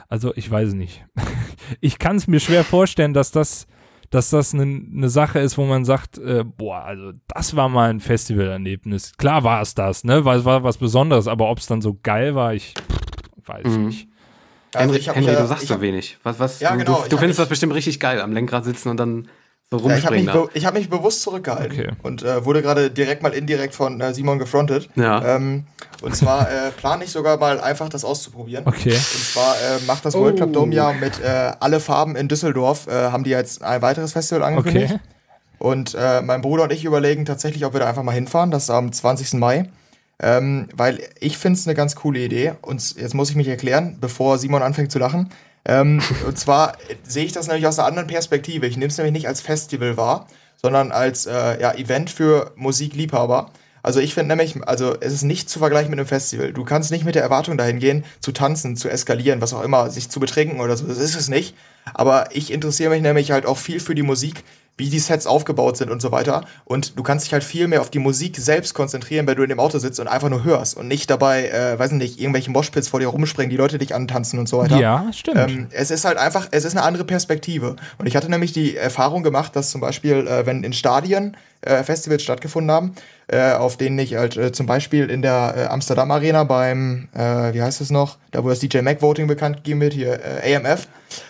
also 0.08 0.34
ich 0.38 0.50
weiß 0.50 0.72
nicht. 0.74 1.04
ich 1.82 2.00
kann 2.00 2.16
es 2.16 2.28
mir 2.28 2.40
schwer 2.40 2.64
vorstellen, 2.64 3.14
dass 3.14 3.32
das, 3.32 3.68
dass 4.10 4.30
das 4.30 4.54
eine 4.54 4.66
ne 4.66 5.10
Sache 5.10 5.40
ist, 5.40 5.58
wo 5.58 5.66
man 5.66 5.84
sagt, 5.84 6.18
äh, 6.18 6.46
boah, 6.46 6.86
also 6.86 7.12
das 7.28 7.58
war 7.58 7.68
mal 7.68 7.90
ein 7.90 8.00
Festivalerlebnis. 8.00 9.18
Klar 9.18 9.44
war 9.44 9.62
es 9.62 9.76
das, 9.76 10.06
ne, 10.06 10.24
weil 10.24 10.40
es 10.40 10.46
war 10.46 10.64
was 10.64 10.78
Besonderes, 10.78 11.28
aber 11.28 11.50
ob 11.50 11.58
es 11.58 11.68
dann 11.68 11.82
so 11.82 11.98
geil 12.02 12.36
war, 12.36 12.54
ich 12.54 12.74
weiß 13.46 13.68
Mhm. 13.76 13.86
nicht. 13.88 14.08
Also 14.74 14.94
Henry, 14.94 15.02
Henry 15.04 15.32
äh, 15.34 15.36
du 15.38 15.48
sagst 15.48 15.64
ich 15.64 15.70
so 15.70 15.82
wenig. 15.82 16.18
Was, 16.24 16.40
was, 16.40 16.60
Ja, 16.60 16.72
du, 16.72 16.78
genau, 16.80 17.02
du, 17.04 17.10
du 17.10 17.18
findest 17.18 17.38
mich- 17.40 17.44
das 17.44 17.50
bestimmt 17.50 17.74
richtig 17.74 18.00
geil, 18.00 18.22
am 18.22 18.32
Lenkrad 18.34 18.64
sitzen 18.66 18.90
und 18.90 18.98
dann 18.98 19.28
so 19.70 19.78
Ja, 19.90 19.96
ich 19.98 20.06
habe 20.06 20.16
mich, 20.16 20.26
rumspringen 20.28 20.48
be 20.48 20.50
ich 20.58 20.66
hab 20.66 20.74
mich 20.74 20.90
bewusst 20.90 21.22
zurückgehalten 21.22 21.80
Okay. 21.80 21.90
und 22.04 22.24
äh, 22.24 22.44
wurde 22.44 22.62
gerade 22.62 22.92
direkt 22.92 23.24
mal 23.24 23.34
indirekt 23.34 23.74
von 23.74 24.02
äh, 24.02 24.14
Simon 24.14 24.38
gefrontet. 24.38 24.90
Ja. 24.96 25.36
Ähm, 25.38 25.66
und 26.02 26.14
zwar 26.16 26.50
äh, 26.52 26.72
plane 26.72 27.06
ich 27.06 27.12
sogar 27.12 27.38
mal 27.38 27.60
einfach 27.62 27.88
das 27.88 28.04
auszuprobieren. 28.04 28.66
Okay. 28.68 28.92
Und 28.94 29.02
zwar 29.34 29.56
äh, 29.56 29.82
macht 29.88 30.04
das 30.04 30.14
World 30.14 30.36
Club 30.38 30.52
Dome 30.52 30.76
ja 30.76 30.92
mit 30.92 31.22
äh, 31.22 31.54
alle 31.62 31.80
Farben 31.80 32.18
in 32.18 32.28
Düsseldorf, 32.28 32.88
äh, 32.88 32.92
haben 33.12 33.24
die 33.24 33.30
jetzt 33.30 33.62
ein 33.64 33.82
weiteres 33.82 34.12
Festival 34.12 34.44
angekündigt. 34.44 34.94
Okay. 34.96 35.00
Und 35.60 35.96
äh, 35.98 36.22
mein 36.22 36.42
Bruder 36.42 36.64
und 36.64 36.74
ich 36.74 36.84
überlegen 36.84 37.24
tatsächlich, 37.24 37.64
ob 37.66 37.74
wir 37.74 37.80
da 37.82 37.88
einfach 37.88 38.04
mal 38.04 38.12
hinfahren. 38.14 38.52
Das 38.52 38.64
ist 38.64 38.70
am 38.72 38.92
20. 38.92 39.34
Mai. 39.36 39.70
Ähm, 40.22 40.70
weil 40.76 41.02
ich 41.20 41.38
finde 41.38 41.58
es 41.58 41.68
eine 41.68 41.76
ganz 41.76 41.96
coole 41.96 42.20
Idee. 42.20 42.54
Und 42.62 42.96
jetzt 42.96 43.16
muss 43.16 43.32
ich 43.32 43.36
mich 43.36 43.48
erklären, 43.48 43.98
bevor 44.00 44.38
Simon 44.38 44.62
anfängt 44.62 44.92
zu 44.92 45.00
lachen. 45.00 45.30
Ähm, 45.66 46.02
und 46.28 46.38
zwar 46.38 46.78
sehe 47.04 47.26
ich 47.26 47.32
das 47.32 47.48
nämlich 47.48 47.66
aus 47.68 47.80
einer 47.80 47.88
anderen 47.88 48.08
Perspektive. 48.08 48.68
Ich 48.68 48.78
nehme 48.78 48.90
es 48.90 48.98
nämlich 48.98 49.14
nicht 49.14 49.28
als 49.28 49.42
Festival 49.42 49.98
wahr, 49.98 50.28
sondern 50.62 50.92
als 50.92 51.26
äh, 51.26 51.60
ja, 51.60 51.74
Event 51.74 52.12
für 52.12 52.52
Musikliebhaber. 52.56 53.52
Also 53.84 54.00
ich 54.00 54.14
finde 54.14 54.36
nämlich, 54.36 54.56
also 54.68 54.96
es 55.00 55.12
ist 55.12 55.24
nicht 55.24 55.50
zu 55.50 55.58
vergleichen 55.58 55.90
mit 55.90 56.00
einem 56.00 56.08
Festival. 56.08 56.54
Du 56.54 56.64
kannst 56.64 56.92
nicht 56.92 57.04
mit 57.04 57.16
der 57.16 57.24
Erwartung 57.24 57.58
dahin 57.58 57.80
gehen, 57.80 58.06
zu 58.20 58.32
tanzen, 58.32 58.76
zu 58.76 58.90
eskalieren, 58.90 59.42
was 59.42 59.54
auch 59.54 59.64
immer, 59.64 59.90
sich 59.90 60.10
zu 60.10 60.20
betrinken 60.20 60.60
oder 60.60 60.78
so. 60.78 60.86
Das 60.86 61.00
ist 61.00 61.16
es 61.16 61.30
nicht. 61.30 61.56
Aber 61.96 62.30
ich 62.32 62.54
interessiere 62.54 62.92
mich 62.92 63.02
nämlich 63.02 63.32
halt 63.32 63.48
auch 63.48 63.58
viel 63.58 63.80
für 63.80 63.96
die 63.96 64.04
Musik, 64.04 64.44
wie 64.78 64.90
die 64.90 65.00
Sets 65.00 65.28
aufgebaut 65.28 65.78
sind 65.78 65.92
und 65.92 66.02
so 66.02 66.12
weiter. 66.12 66.44
Und 66.66 66.98
du 66.98 67.04
kannst 67.04 67.26
dich 67.26 67.34
halt 67.34 67.44
viel 67.44 67.68
mehr 67.68 67.82
auf 67.82 67.92
die 67.92 68.00
Musik 68.00 68.38
selbst 68.38 68.74
konzentrieren, 68.74 69.28
wenn 69.28 69.36
du 69.36 69.44
in 69.44 69.50
dem 69.50 69.60
Auto 69.60 69.78
sitzt 69.78 70.00
und 70.00 70.08
einfach 70.08 70.30
nur 70.30 70.44
hörst 70.44 70.76
und 70.76 70.88
nicht 70.88 71.10
dabei, 71.10 71.50
äh, 71.50 71.78
weiß 71.78 71.92
nicht, 71.92 72.20
irgendwelche 72.20 72.50
Moshpits 72.50 72.88
vor 72.88 73.00
dir 73.00 73.08
rumspringen, 73.08 73.50
die 73.52 73.58
Leute 73.58 73.78
dich 73.78 73.94
antanzen 73.94 74.40
und 74.40 74.50
so 74.50 74.58
weiter. 74.58 74.78
Ja, 74.80 75.06
stimmt. 75.14 75.38
Ähm, 75.38 75.68
es 75.72 75.92
ist 75.92 76.04
halt 76.06 76.18
einfach, 76.18 76.48
es 76.52 76.66
ist 76.66 76.76
eine 76.76 76.84
andere 76.84 77.04
Perspektive. 77.06 77.76
Und 78.00 78.08
ich 78.08 78.16
hatte 78.16 78.30
nämlich 78.30 78.54
die 78.54 78.76
Erfahrung 78.76 79.22
gemacht, 79.22 79.56
dass 79.56 79.70
zum 79.70 79.82
Beispiel, 79.82 80.26
äh, 80.28 80.46
wenn 80.48 80.64
in 80.64 80.74
Stadien 80.74 81.38
äh, 81.62 81.84
Festivals 81.84 82.24
stattgefunden 82.24 82.72
haben, 82.72 82.96
äh, 83.28 83.52
auf 83.52 83.78
denen 83.78 84.00
ich 84.00 84.16
halt 84.16 84.36
äh, 84.36 84.52
zum 84.52 84.66
Beispiel 84.66 85.12
in 85.12 85.22
der 85.22 85.54
äh, 85.56 85.66
Amsterdam 85.66 86.10
Arena 86.10 86.44
beim, 86.44 87.08
äh, 87.14 87.54
wie 87.54 87.62
heißt 87.62 87.82
es 87.82 87.92
noch, 87.92 88.18
da 88.32 88.44
wo 88.44 88.50
das 88.50 88.58
DJ 88.60 88.80
Mac 88.80 89.02
Voting 89.04 89.28
bekannt 89.28 89.58
gegeben 89.58 89.80
wird, 89.82 89.94
hier 89.94 90.20
äh, 90.44 90.56
AMF, 90.56 90.88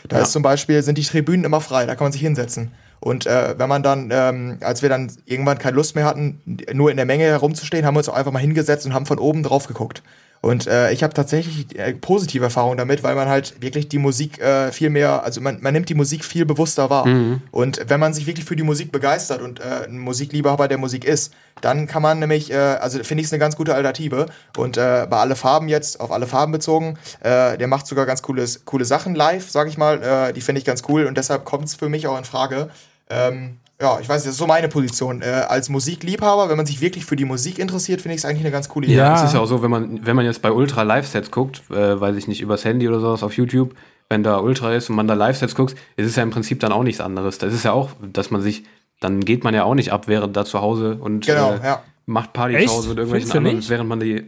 da 0.08 0.18
Ja. 0.18 0.24
ist 0.24 0.32
zum 0.32 0.42
Beispiel, 0.42 0.82
sind 0.84 0.98
die 0.98 1.04
Tribünen 1.04 1.44
immer 1.44 1.60
frei, 1.60 1.86
da 1.86 1.96
kann 1.96 2.06
man 2.06 2.12
sich 2.14 2.22
hinsetzen. 2.22 2.72
Und 3.02 3.26
äh, 3.26 3.56
wenn 3.58 3.68
man 3.68 3.84
dann, 3.84 4.10
ähm, 4.12 4.58
als 4.62 4.84
wir 4.84 4.90
dann 4.90 5.12
irgendwann 5.26 5.58
keine 5.58 5.76
Lust 5.76 5.96
mehr 5.96 6.06
hatten, 6.06 6.40
nur 6.72 6.92
in 6.92 6.98
der 6.98 7.08
Menge 7.08 7.26
herumzustehen, 7.26 7.86
haben 7.86 7.96
wir 7.96 8.00
uns 8.00 8.10
auch 8.10 8.14
einfach 8.14 8.32
mal 8.32 8.40
hingesetzt 8.40 8.86
und 8.86 8.94
haben 8.94 9.08
von 9.08 9.18
oben 9.18 9.42
drauf 9.44 9.68
geguckt. 9.68 10.04
Und 10.42 10.66
äh, 10.66 10.92
ich 10.92 11.04
habe 11.04 11.14
tatsächlich 11.14 11.78
äh, 11.78 11.94
positive 11.94 12.44
Erfahrungen 12.44 12.78
damit, 12.78 13.04
weil 13.04 13.14
man 13.14 13.28
halt 13.28 13.62
wirklich 13.62 13.90
die 13.90 14.00
Musik 14.00 14.40
äh, 14.40 14.72
viel 14.72 14.90
mehr, 14.90 15.24
also 15.24 15.40
man, 15.40 15.60
man 15.62 15.72
nimmt 15.72 15.88
die 15.90 15.94
Musik 15.94 16.26
viel 16.26 16.46
bewusster 16.46 16.90
wahr. 16.90 17.06
Und 17.52 17.82
wenn 17.88 18.00
man 18.00 18.14
sich 18.14 18.26
wirklich 18.26 18.46
für 18.46 18.56
die 18.56 18.64
Musik 18.64 18.92
begeistert 18.92 19.42
und 19.42 19.60
äh, 19.60 19.86
ein 19.88 20.00
Musikliebhaber 20.00 20.68
der 20.68 20.80
Musik 20.80 21.06
ist, 21.06 21.32
dann 21.62 21.86
kann 21.86 22.02
man 22.02 22.18
nämlich, 22.18 22.52
äh, 22.52 22.56
also 22.56 23.04
finde 23.04 23.22
ich 23.22 23.28
es 23.28 23.34
eine 23.34 23.40
ganz 23.40 23.56
gute 23.56 23.76
Alternative. 23.76 24.26
Und 24.58 24.78
äh, 24.78 25.06
bei 25.08 25.18
alle 25.18 25.36
Farben 25.36 25.70
jetzt, 25.70 26.00
auf 26.00 26.12
alle 26.12 26.26
Farben 26.26 26.52
bezogen, 26.52 26.98
äh, 27.20 27.56
der 27.60 27.68
macht 27.68 27.86
sogar 27.86 28.08
ganz 28.08 28.24
cooles, 28.24 28.66
coole 28.66 28.86
Sachen 28.86 29.14
live, 29.14 29.48
sag 29.48 29.68
ich 29.68 29.78
mal. 29.78 30.02
Äh, 30.02 30.34
die 30.34 30.42
finde 30.42 30.58
ich 30.58 30.66
ganz 30.66 30.82
cool 30.90 31.06
und 31.06 31.18
deshalb 31.18 31.46
kommt 31.46 31.66
es 31.66 31.76
für 31.76 31.88
mich 31.88 32.08
auch 32.08 32.18
in 32.18 32.26
Frage. 32.26 32.70
Ähm, 33.12 33.58
ja, 33.82 34.00
ich 34.00 34.08
weiß, 34.08 34.24
das 34.24 34.34
ist 34.34 34.38
so 34.38 34.45
meine 34.45 34.67
Position. 34.67 35.24
Äh, 35.24 35.26
als 35.26 35.67
Musikliebhaber, 35.69 36.50
wenn 36.50 36.58
man 36.58 36.67
sich 36.67 36.82
wirklich 36.82 37.04
für 37.04 37.15
die 37.15 37.26
Musik 37.26 37.58
interessiert, 37.58 38.02
finde 38.02 38.13
ich 38.13 38.21
es 38.21 38.26
eigentlich 38.26 38.41
eine 38.41 38.52
ganz 38.52 38.69
coole 38.69 38.86
Idee. 38.86 38.95
Ja, 38.95 39.15
es 39.15 39.24
ist 39.24 39.34
ja 39.34 39.39
auch 39.39 39.47
so, 39.47 39.63
wenn 39.63 39.71
man, 39.71 40.06
wenn 40.06 40.15
man 40.15 40.24
jetzt 40.24 40.43
bei 40.43 40.52
Ultra 40.52 40.84
Live-Sets 40.84 41.32
guckt, 41.32 41.63
äh, 41.71 42.00
weiß 42.00 42.15
ich 42.15 42.28
nicht, 42.28 42.41
übers 42.41 42.63
Handy 42.63 42.88
oder 42.88 43.00
sowas 43.00 43.24
auf 43.24 43.34
YouTube, 43.34 43.74
wenn 44.08 44.21
da 44.21 44.38
Ultra 44.39 44.76
ist 44.76 44.89
und 44.91 44.95
man 44.97 45.08
da 45.08 45.15
Live-Sets 45.15 45.56
guckt, 45.56 45.76
ist 45.95 46.06
es 46.06 46.15
ja 46.15 46.21
im 46.21 46.30
Prinzip 46.30 46.60
dann 46.60 46.71
auch 46.71 46.84
nichts 46.84 47.02
anderes. 47.02 47.39
Das 47.39 47.54
ist 47.54 47.65
ja 47.65 47.71
auch, 47.71 47.89
dass 48.13 48.30
man 48.30 48.41
sich, 48.41 48.65
dann 49.00 49.21
geht 49.21 49.43
man 49.43 49.56
ja 49.56 49.63
auch 49.63 49.74
nicht 49.74 49.91
ab, 49.91 50.08
während 50.08 50.38
da 50.38 50.45
zu 50.45 50.62
Hause 50.62 50.97
und 51.02 51.26
Genau, 51.26 51.54
äh, 51.54 51.63
ja. 51.63 51.84
macht 52.06 52.34
Party 52.34 52.56
Echt? 52.56 52.69
zu 52.69 52.76
Hause 52.76 52.89
mit 52.89 52.97
irgendwelchen 53.00 53.32
anderen, 53.32 53.56
nicht? 53.58 53.69
während 53.69 53.89
man 53.89 54.00
die. 54.00 54.24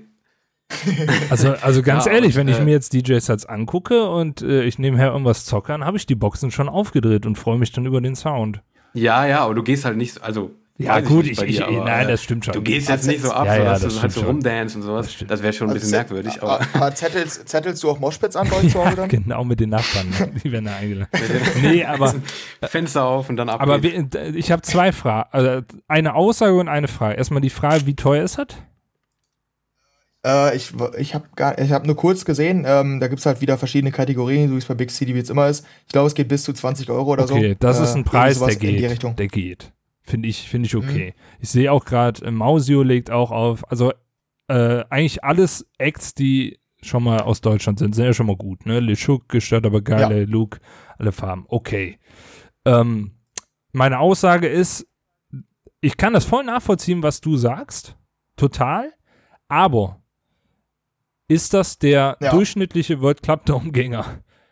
Also, 1.29 1.49
also 1.61 1.83
ganz 1.83 2.05
Ja, 2.05 2.13
ehrlich, 2.13 2.33
und, 2.33 2.39
wenn 2.39 2.47
ich 2.47 2.57
äh, 2.57 2.63
mir 2.63 2.71
jetzt 2.71 2.93
DJ-Sets 2.93 3.45
angucke 3.45 4.09
und 4.09 4.41
äh, 4.41 4.63
ich 4.63 4.79
nebenher 4.79 5.11
irgendwas 5.11 5.45
zockern, 5.45 5.85
habe 5.85 5.97
ich 5.97 6.07
die 6.07 6.15
Boxen 6.15 6.49
schon 6.49 6.69
aufgedreht 6.69 7.27
und 7.27 7.37
freue 7.37 7.59
mich 7.59 7.71
dann 7.71 7.85
über 7.85 8.01
den 8.01 8.15
Sound. 8.15 8.63
Ja, 8.93 9.25
ja, 9.25 9.39
aber 9.39 9.56
du 9.56 9.63
gehst 9.63 9.86
halt 9.86 9.97
nicht, 9.97 10.21
also. 10.23 10.51
Ja, 10.79 10.95
weiß 10.95 11.06
gut, 11.06 11.27
ich, 11.27 11.39
ich, 11.39 11.58
dir, 11.58 11.67
aber, 11.67 11.84
nein, 11.86 12.08
äh, 12.08 12.12
das 12.12 12.23
stimmt 12.23 12.45
schon. 12.45 12.53
Du 12.56 12.62
gehst 12.63 12.89
jetzt 12.89 13.06
nicht 13.06 13.21
so 13.21 13.32
ab, 13.32 13.45
Ja, 13.45 13.58
ja, 13.58 13.63
dass 13.65 13.82
das 13.84 13.93
du 13.93 14.01
halt 14.01 14.12
so 14.12 14.21
rumdance 14.21 14.75
und 14.75 14.82
sowas. 14.82 15.15
Das. 15.19 15.27
Das 15.27 15.43
wäre 15.43 15.53
schon 15.53 15.67
ein 15.69 15.73
bisschen 15.75 15.93
Also, 15.93 16.15
merkwürdig, 16.15 16.41
aber. 16.41 16.62
Aber 16.73 16.95
zettelst, 16.95 17.47
zettelst 17.47 17.84
du 17.84 17.91
auch 17.91 17.99
Moshpits 17.99 18.36
an 18.36 18.49
bei 18.49 18.58
euch 18.58 18.71
zu 18.71 18.84
Hause 18.84 18.95
dann? 18.95 19.08
Genau 19.23 19.43
mit 19.43 19.60
den 19.60 19.69
Nachbarn, 19.69 20.08
die 20.43 20.51
werden 20.51 20.65
da 20.65 20.75
eingeladen. 20.75 21.10
nee, 21.62 21.86
aber, 21.86 22.15
Fenster 22.63 23.06
auf 23.06 23.29
und 23.29 23.38
dann 23.38 23.49
ab. 23.49 23.62
aber 23.62 23.84
wir, 23.84 24.08
ich 24.36 24.51
habe 24.51 24.63
zwei 24.63 24.91
Fragen. 24.91 25.29
Also 25.32 25.62
eine 25.88 26.15
Aussage 26.15 26.56
und 26.56 26.67
eine 26.67 26.88
Frage. 26.88 27.17
Erstmal 27.17 27.41
die 27.41 27.51
Frage, 27.51 27.86
wie 27.86 27.95
teuer 27.95 28.23
ist 28.23 28.39
das? 28.39 28.47
Äh, 30.25 30.55
ich 30.55 30.73
ich 30.97 31.13
habe 31.15 31.27
hab 31.38 31.86
nur 31.86 31.95
kurz 31.95 32.25
gesehen, 32.25 32.63
ähm, 32.67 32.99
da 32.99 33.07
gibt 33.07 33.19
es 33.19 33.25
halt 33.25 33.41
wieder 33.41 33.57
verschiedene 33.57 33.91
Kategorien, 33.91 34.49
so 34.49 34.55
wie 34.55 34.59
es 34.59 34.65
bei 34.65 34.73
Big 34.73 34.91
City 34.91 35.13
wie 35.15 35.19
es 35.19 35.29
immer 35.29 35.47
ist. 35.47 35.65
Ich 35.86 35.91
glaube, 35.91 36.07
es 36.07 36.15
geht 36.15 36.27
bis 36.29 36.43
zu 36.43 36.53
20 36.53 36.89
Euro 36.89 37.12
oder 37.12 37.27
so. 37.27 37.36
Okay, 37.36 37.55
das 37.59 37.79
Äh, 37.79 37.83
ist 37.83 37.95
ein 37.95 38.03
Preis, 38.03 38.39
der 38.39 38.55
geht. 38.55 39.19
Der 39.19 39.27
geht. 39.27 39.73
Finde 40.01 40.27
ich, 40.27 40.49
finde 40.49 40.67
ich 40.67 40.75
okay. 40.75 41.13
Ich 41.39 41.49
sehe 41.49 41.71
auch 41.71 41.86
gerade, 41.86 42.25
äh, 42.25 42.31
Mausio 42.31 42.83
legt 42.83 43.09
auch 43.09 43.31
auf, 43.31 43.69
also 43.71 43.91
äh, 44.47 44.83
eigentlich 44.89 45.23
alles 45.23 45.65
Acts, 45.77 46.13
die 46.13 46.59
schon 46.81 47.03
mal 47.03 47.21
aus 47.21 47.39
Deutschland 47.39 47.79
sind, 47.79 47.95
sind 47.95 48.05
ja 48.05 48.13
schon 48.13 48.27
mal 48.27 48.36
gut, 48.36 48.65
ne? 48.65 48.81
LeChuck 48.81 49.29
gestört, 49.29 49.65
aber 49.65 49.81
geile 49.81 50.25
Luke, 50.25 50.59
alle 50.97 51.13
Farben. 51.13 51.45
Okay. 51.47 51.97
Ähm, 52.65 53.12
meine 53.71 53.99
Aussage 53.99 54.47
ist, 54.47 54.86
ich 55.79 55.95
kann 55.95 56.13
das 56.13 56.25
voll 56.25 56.43
nachvollziehen, 56.43 57.01
was 57.01 57.21
du 57.21 57.38
sagst. 57.38 57.97
Total. 58.36 58.91
Aber 59.47 60.02
ist 61.33 61.53
das 61.53 61.77
der 61.79 62.17
Ja. 62.21 62.31
durchschnittliche 62.31 63.01
World 63.01 63.21
Club 63.23 63.45
Dome-Gänger, 63.45 64.05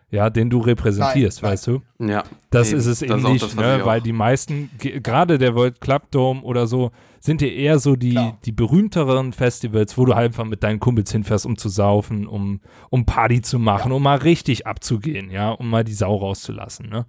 ja, 0.10 0.30
den 0.30 0.50
du 0.50 0.60
repräsentierst, 0.60 1.42
Nein, 1.42 1.50
nein. 1.50 1.54
weißt 1.54 1.68
du? 1.68 1.82
Ja. 2.00 2.24
Das 2.50 2.70
eben. 2.70 2.80
ist 2.80 2.86
es 2.88 3.02
eben 3.02 3.22
nicht, 3.24 3.44
das, 3.44 3.56
ne? 3.56 3.82
weil 3.84 4.02
die 4.02 4.12
meisten, 4.14 4.70
ge- 4.78 5.00
gerade 5.00 5.38
der 5.38 5.56
World 5.56 5.80
Club 5.80 6.12
Dome 6.12 6.42
oder 6.42 6.68
so, 6.68 6.92
sind 7.20 7.42
ja 7.42 7.48
eher 7.50 7.78
so 7.80 7.96
die, 7.96 8.12
Klar. 8.12 8.38
die 8.46 8.52
berühmteren 8.52 9.32
Festivals, 9.32 9.96
wo 9.98 10.06
du 10.06 10.16
halt 10.16 10.26
einfach 10.26 10.44
mit 10.46 10.64
deinen 10.64 10.80
Kumpels 10.80 11.12
hinfährst, 11.12 11.46
um 11.46 11.56
zu 11.58 11.70
saufen, 11.70 12.26
um, 12.28 12.62
um 12.90 13.06
Party 13.06 13.42
zu 13.42 13.60
machen, 13.60 13.92
Ja. 13.92 13.96
um 13.96 14.02
mal 14.04 14.18
richtig 14.18 14.66
abzugehen, 14.68 15.30
ja, 15.30 15.52
um 15.52 15.70
mal 15.70 15.84
die 15.84 15.94
Sau 15.94 16.16
rauszulassen, 16.16 16.90
ne? 16.90 17.06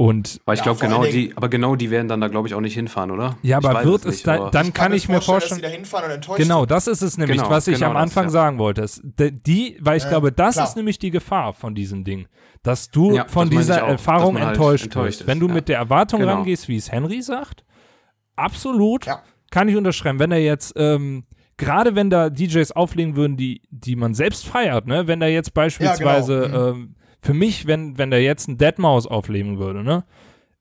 Und 0.00 0.40
Weil 0.44 0.54
ich 0.54 0.60
Ja, 0.60 0.64
glaube, 0.64 0.78
genau 0.78 1.04
die, 1.04 1.32
aber 1.36 1.48
genau 1.48 1.74
die 1.74 1.90
werden 1.90 2.06
dann 2.06 2.20
da, 2.20 2.28
glaube 2.28 2.46
ich, 2.46 2.54
auch 2.54 2.60
nicht 2.60 2.74
hinfahren, 2.74 3.10
oder? 3.10 3.36
Ja, 3.42 3.58
Ich 3.58 3.66
aber 3.66 3.84
wird 3.84 4.04
es 4.04 4.12
nicht, 4.12 4.26
da- 4.28 4.36
aber- 4.36 4.50
dann 4.52 4.72
kann 4.72 4.92
ich 4.92 5.08
mir 5.08 5.20
vorstellen- 5.20 5.60
dass 5.60 5.68
die 5.70 5.74
da 5.74 5.76
hinfahren 5.76 6.04
und 6.06 6.10
enttäuscht 6.12 6.38
Genau, 6.40 6.66
das 6.66 6.86
ist 6.86 7.02
es 7.02 7.18
nämlich, 7.18 7.38
Genau, 7.38 7.50
was 7.50 7.66
ich 7.66 7.74
genau 7.74 7.88
am 7.88 7.94
das, 7.94 8.02
Anfang 8.04 8.24
ja. 8.26 8.30
sagen 8.30 8.58
wollte. 8.58 8.86
Die, 9.02 9.76
weil 9.80 9.96
ich 9.96 10.04
Ja, 10.04 10.10
glaube, 10.10 10.30
das 10.30 10.54
klar. 10.54 10.68
ist 10.68 10.76
nämlich 10.76 11.00
die 11.00 11.10
Gefahr 11.10 11.52
von 11.52 11.74
diesem 11.74 12.04
Ding. 12.04 12.28
Dass 12.62 12.90
du 12.92 13.16
Ja, 13.16 13.24
von 13.26 13.50
das 13.50 13.58
dieser 13.58 13.76
ich 13.78 13.82
auch, 13.82 13.88
Erfahrung 13.88 14.34
man 14.34 14.44
halt 14.44 14.54
enttäuscht, 14.56 14.84
enttäuscht 14.84 15.18
wirst. 15.18 15.26
Wenn 15.26 15.40
du 15.40 15.48
ja. 15.48 15.54
mit 15.54 15.68
der 15.68 15.78
Erwartung 15.78 16.20
Genau. 16.20 16.34
rangehst, 16.34 16.68
wie 16.68 16.76
es 16.76 16.92
Henry 16.92 17.20
sagt, 17.20 17.64
absolut 18.36 19.06
Ja. 19.06 19.22
kann 19.50 19.68
ich 19.68 19.76
unterschreiben. 19.76 20.18
Wenn 20.20 20.30
er 20.32 20.38
jetzt, 20.40 20.74
ähm, 20.76 21.24
gerade 21.56 21.94
wenn 21.96 22.08
da 22.10 22.30
DJs 22.30 22.70
auflegen 22.72 23.16
würden, 23.16 23.36
die, 23.36 23.62
die 23.70 23.96
man 23.96 24.14
selbst 24.14 24.46
feiert, 24.46 24.86
ne? 24.86 25.08
Wenn 25.08 25.18
da 25.20 25.26
jetzt 25.26 25.54
beispielsweise, 25.54 26.42
genau. 26.42 26.70
ähm, 26.70 26.94
für 27.20 27.34
mich, 27.34 27.66
wenn, 27.66 27.98
wenn 27.98 28.10
da 28.10 28.16
jetzt 28.16 28.48
ein 28.48 28.58
Deadmaus 28.58 29.06
auflegen 29.06 29.58
würde, 29.58 29.82
ne? 29.82 30.04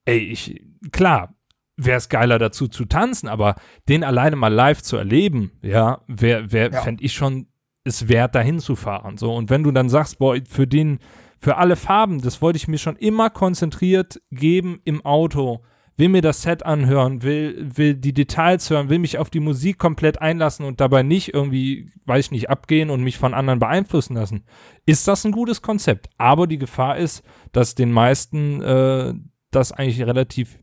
Ey, 0.05 0.19
ich, 0.19 0.61
klar, 0.91 1.35
wäre 1.75 1.97
es 1.97 2.09
geiler 2.09 2.39
dazu 2.39 2.67
zu 2.67 2.85
tanzen, 2.85 3.27
aber 3.27 3.55
den 3.87 4.03
alleine 4.03 4.35
mal 4.35 4.53
live 4.53 4.81
zu 4.81 4.97
erleben, 4.97 5.51
ja, 5.61 6.01
wär, 6.07 6.51
wär, 6.51 6.71
Ja. 6.71 6.81
fände 6.81 7.03
ich 7.03 7.13
schon 7.13 7.47
es 7.83 8.07
wert, 8.09 8.35
dahin 8.35 8.59
zu 8.59 8.75
fahren. 8.75 9.17
So, 9.17 9.33
und 9.33 9.49
wenn 9.49 9.63
du 9.63 9.71
dann 9.71 9.89
sagst, 9.89 10.19
boah, 10.19 10.35
für 10.49 10.67
den, 10.67 10.99
für 11.39 11.57
alle 11.57 11.75
Farben, 11.75 12.21
das 12.21 12.41
wollte 12.41 12.57
ich 12.57 12.67
mir 12.67 12.77
schon 12.79 12.95
immer 12.95 13.29
konzentriert 13.29 14.19
geben 14.31 14.81
im 14.83 15.05
Auto, 15.05 15.63
will 15.97 16.09
mir 16.09 16.21
das 16.21 16.43
Set 16.43 16.63
anhören, 16.63 17.23
will, 17.23 17.69
will 17.75 17.95
die 17.95 18.13
Details 18.13 18.69
hören, 18.69 18.89
will 18.89 18.99
mich 18.99 19.17
auf 19.17 19.29
die 19.29 19.39
Musik 19.39 19.79
komplett 19.79 20.21
einlassen 20.21 20.65
und 20.65 20.79
dabei 20.79 21.01
nicht 21.03 21.33
irgendwie, 21.33 21.91
weiß 22.05 22.25
ich 22.25 22.31
nicht, 22.31 22.49
abgehen 22.49 22.89
und 22.91 23.03
mich 23.03 23.17
von 23.17 23.33
anderen 23.33 23.59
beeinflussen 23.59 24.15
lassen, 24.15 24.45
ist 24.85 25.07
das 25.07 25.25
ein 25.25 25.31
gutes 25.31 25.61
Konzept. 25.61 26.09
Aber 26.17 26.45
die 26.47 26.59
Gefahr 26.59 26.97
ist, 26.97 27.23
dass 27.51 27.73
den 27.75 27.91
meisten 27.91 28.61
äh, 28.61 29.13
das 29.51 29.71
eigentlich 29.71 30.01
relativ, 30.03 30.59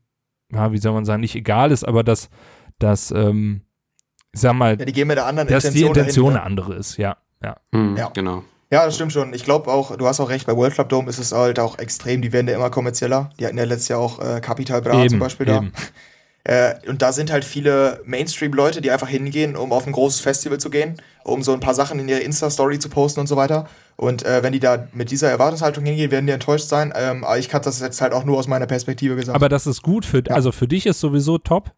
ja, 0.53 0.70
wie 0.73 0.79
soll 0.79 0.92
man 0.92 1.05
sagen, 1.05 1.20
nicht 1.20 1.35
egal 1.35 1.73
ist, 1.73 1.85
aber 1.85 2.05
dass, 2.05 2.31
dass 2.79 3.11
ähm, 3.11 3.62
ich 4.33 4.40
sag 4.40 4.55
mal, 4.55 4.79
Ja, 4.79 4.85
die 4.85 4.92
gehen 4.92 5.09
mit 5.09 5.16
der 5.16 5.27
anderen 5.27 5.49
dass 5.49 5.64
die 5.64 5.68
Intention 5.68 5.97
Intention 5.97 6.25
dahin, 6.27 6.38
eine 6.38 6.47
andere 6.47 6.75
ist, 6.75 6.97
ja. 6.97 7.16
Ja. 7.42 7.57
Hm, 7.73 7.97
Ja. 7.97 8.09
Genau. 8.14 8.44
Ja, 8.75 8.85
das 8.85 8.97
stimmt 8.97 9.13
schon. 9.13 9.33
Ich 9.35 9.45
glaube 9.45 9.71
auch, 9.71 9.97
du 9.97 10.05
hast 10.07 10.19
auch 10.19 10.29
recht, 10.31 10.47
bei 10.49 10.57
World 10.57 10.75
Club 10.75 10.89
Dome 10.89 11.09
ist 11.09 11.19
es 11.21 11.31
halt 11.31 11.61
auch 11.61 11.79
extrem, 11.79 12.23
die 12.23 12.33
werden 12.33 12.49
ja 12.49 12.57
immer 12.57 12.71
kommerzieller. 12.71 13.31
Die 13.39 13.47
hatten 13.47 13.57
ja 13.57 13.63
letztes 13.65 13.87
Jahr 13.89 14.01
auch 14.01 14.19
äh, 14.19 14.41
Capital 14.41 14.83
Bra 14.83 15.07
zum 15.07 15.21
Beispiel 15.21 15.49
eben. 15.49 15.73
da. 15.75 15.83
Äh, 16.47 16.75
und 16.91 17.01
da 17.01 17.11
sind 17.13 17.33
halt 17.33 17.43
viele 17.43 18.03
Mainstream-Leute, 18.05 18.83
die 18.83 18.91
einfach 18.91 19.09
hingehen, 19.09 19.57
um 19.57 19.73
auf 19.73 19.87
ein 19.87 19.95
großes 19.95 20.21
Festival 20.21 20.59
zu 20.61 20.69
gehen, 20.69 21.01
um 21.25 21.43
so 21.43 21.55
ein 21.55 21.61
paar 21.61 21.73
Sachen 21.73 21.99
in 21.99 22.07
ihre 22.07 22.19
Insta-Story 22.21 22.79
zu 22.79 22.91
posten 22.91 23.21
und 23.21 23.29
so 23.29 23.37
weiter. 23.37 23.67
Und 23.97 24.27
äh, 24.27 24.43
wenn 24.43 24.53
die 24.53 24.61
da 24.61 24.87
mit 24.93 25.11
dieser 25.11 25.31
Erwartungshaltung 25.31 25.87
hingehen, 25.87 26.11
werden 26.11 26.27
die 26.27 26.35
enttäuscht 26.35 26.69
sein. 26.69 26.93
Ähm, 26.95 27.25
aber 27.25 27.39
ich 27.39 27.49
kann 27.49 27.63
das 27.63 27.81
jetzt 27.81 27.99
halt 28.03 28.13
auch 28.13 28.25
nur 28.27 28.37
aus 28.37 28.47
meiner 28.47 28.67
Perspektive 28.67 29.17
gesagt. 29.17 29.35
Aber 29.35 29.49
das 29.49 29.67
ist 29.67 29.81
gut 29.83 30.05
für, 30.05 30.19
Ja. 30.19 30.35
also 30.35 30.53
für 30.53 30.69
dich 30.69 30.85
ist 30.85 31.01
sowieso 31.01 31.39
top, 31.39 31.73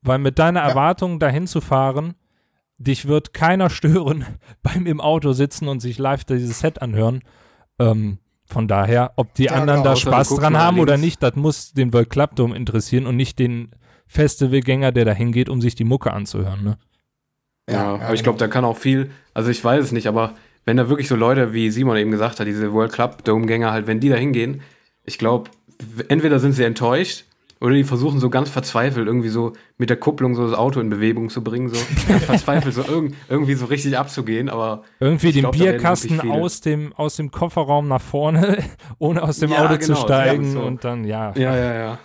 weil 0.00 0.18
mit 0.18 0.36
deiner 0.40 0.62
Ja. 0.62 0.70
Erwartung 0.70 1.20
dahin 1.20 1.46
zu 1.46 1.60
fahren, 1.60 2.16
dich 2.82 3.06
wird 3.06 3.34
keiner 3.34 3.70
stören 3.70 4.26
beim 4.62 4.86
im 4.86 5.00
Auto 5.00 5.32
sitzen 5.32 5.68
und 5.68 5.80
sich 5.80 5.98
live 5.98 6.24
dieses 6.24 6.60
Set 6.60 6.82
anhören. 6.82 7.20
Ähm, 7.78 8.18
von 8.44 8.68
daher, 8.68 9.12
ob 9.16 9.34
die 9.34 9.44
Ja, 9.44 9.52
anderen 9.52 9.82
genau. 9.82 9.94
da 9.94 9.96
Spaß 9.96 10.36
dran 10.36 10.56
haben 10.56 10.78
oder 10.78 10.98
nicht, 10.98 11.22
das 11.22 11.36
muss 11.36 11.72
den 11.72 11.92
World 11.92 12.10
Club 12.10 12.36
Dome 12.36 12.54
interessieren 12.54 13.06
und 13.06 13.16
nicht 13.16 13.38
den 13.38 13.70
Festivalgänger, 14.06 14.92
der 14.92 15.06
da 15.06 15.12
hingeht, 15.12 15.48
um 15.48 15.62
sich 15.62 15.74
die 15.74 15.84
Mucke 15.84 16.12
anzuhören. 16.12 16.62
Ne? 16.62 16.76
Ja, 17.70 17.94
aber 17.94 18.12
ich 18.12 18.22
glaube, 18.22 18.38
da 18.38 18.48
kann 18.48 18.64
auch 18.64 18.76
viel, 18.76 19.10
also 19.32 19.48
ich 19.50 19.64
weiß 19.64 19.84
es 19.84 19.92
nicht, 19.92 20.06
aber 20.06 20.34
wenn 20.64 20.76
da 20.76 20.88
wirklich 20.88 21.08
so 21.08 21.16
Leute, 21.16 21.54
wie 21.54 21.70
Simon 21.70 21.96
eben 21.96 22.10
gesagt 22.10 22.40
hat, 22.40 22.46
diese 22.46 22.72
World 22.72 22.92
Club 22.92 23.24
Dome-Gänger 23.24 23.72
halt, 23.72 23.86
wenn 23.86 24.00
die 24.00 24.10
da 24.10 24.16
hingehen, 24.16 24.60
ich 25.04 25.18
glaube, 25.18 25.50
entweder 26.08 26.38
sind 26.38 26.52
sie 26.52 26.64
enttäuscht 26.64 27.24
oder 27.62 27.74
die 27.74 27.84
versuchen 27.84 28.18
so 28.18 28.28
ganz 28.28 28.50
verzweifelt 28.50 29.06
irgendwie 29.06 29.28
so 29.28 29.52
mit 29.78 29.88
der 29.88 29.96
Kupplung 29.96 30.34
so 30.34 30.46
das 30.48 30.58
Auto 30.58 30.80
in 30.80 30.90
Bewegung 30.90 31.30
zu 31.30 31.42
bringen, 31.44 31.68
so 31.68 31.76
ganz 32.08 32.24
verzweifelt 32.24 32.74
so 32.74 32.82
irg 32.82 33.12
irgendwie 33.28 33.54
so 33.54 33.66
richtig 33.66 33.96
abzugehen, 33.96 34.48
aber 34.50 34.82
Irgendwie 35.00 35.32
den 35.32 35.42
glaub, 35.42 35.52
Bierkasten 35.52 36.20
aus 36.30 36.60
dem, 36.60 36.92
aus 36.94 37.16
dem 37.16 37.30
Kofferraum 37.30 37.86
nach 37.88 38.00
vorne, 38.02 38.58
ohne 38.98 39.22
aus 39.22 39.38
dem 39.38 39.50
Ja, 39.52 39.64
Auto 39.64 39.76
zu 39.76 39.92
genau, 39.92 40.00
steigen 40.04 40.44
ja, 40.46 40.50
so. 40.50 40.60
und 40.62 40.84
dann, 40.84 41.04
ja. 41.04 41.32
ja, 41.36 41.56
ja, 41.56 41.74
ja. 41.74 41.98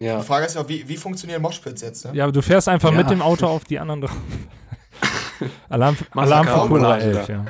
Ja, 0.00 0.18
Die 0.18 0.24
Frage 0.26 0.46
ist 0.46 0.54
ja, 0.54 0.60
auch, 0.60 0.68
wie, 0.68 0.86
wie 0.88 0.96
funktionieren 0.96 1.42
Moshpits 1.42 1.82
jetzt? 1.82 2.04
Ne? 2.04 2.12
Ja, 2.14 2.24
aber 2.24 2.32
du 2.32 2.40
fährst 2.42 2.68
einfach 2.68 2.92
Ja. 2.92 2.98
mit 2.98 3.10
dem 3.10 3.20
Auto 3.22 3.46
auf 3.46 3.64
die 3.64 3.78
anderen 3.80 4.02
drauf. 4.02 4.12
Alarm, 5.68 5.96
Alarm 6.14 6.46
für 6.46 6.52
Cobra 6.52 6.68
Courage, 6.78 7.04
11, 7.06 7.28
ja. 7.28 7.34
ja. 7.34 7.44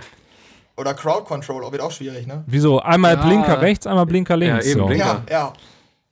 Oder 0.76 0.94
Crowd 0.94 1.24
Control, 1.24 1.64
auch 1.64 1.72
wird 1.72 1.82
auch 1.82 1.90
schwierig, 1.90 2.26
ne? 2.26 2.44
Wieso? 2.46 2.78
Einmal 2.80 3.16
Ja. 3.16 3.24
Blinker 3.26 3.60
rechts, 3.60 3.86
einmal 3.86 4.06
Blinker 4.06 4.36
links. 4.36 4.66
eben, 4.66 4.78
so. 4.80 4.86
Blinker. 4.86 5.22
Ja, 5.30 5.52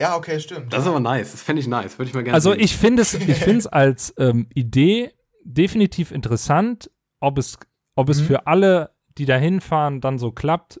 ja. 0.01 0.15
Okay, 0.15 0.39
stimmt. 0.39 0.71
das 0.73 0.81
ist 0.83 0.87
aber 0.87 0.99
nice, 0.99 1.31
das 1.31 1.41
fände 1.41 1.59
ich 1.61 1.67
nice, 1.67 1.97
würde 1.97 2.09
ich 2.09 2.13
mal 2.15 2.23
gerne 2.23 2.33
Also 2.35 2.51
sehen. 2.51 2.59
ich 2.61 2.75
finde 2.77 3.01
es, 3.01 3.13
ich 3.13 3.23
finde 3.43 3.59
es 3.59 3.67
als 3.67 4.13
ähm, 4.17 4.47
Idee 4.53 5.11
definitiv 5.43 6.11
interessant, 6.11 6.89
ob 7.19 7.37
es, 7.37 7.57
ob 7.95 8.09
es 8.09 8.21
Mhm. 8.21 8.25
für 8.25 8.47
alle, 8.47 8.91
die 9.17 9.25
da 9.25 9.37
hinfahren, 9.37 10.01
dann 10.01 10.19
so 10.19 10.31
klappt, 10.31 10.79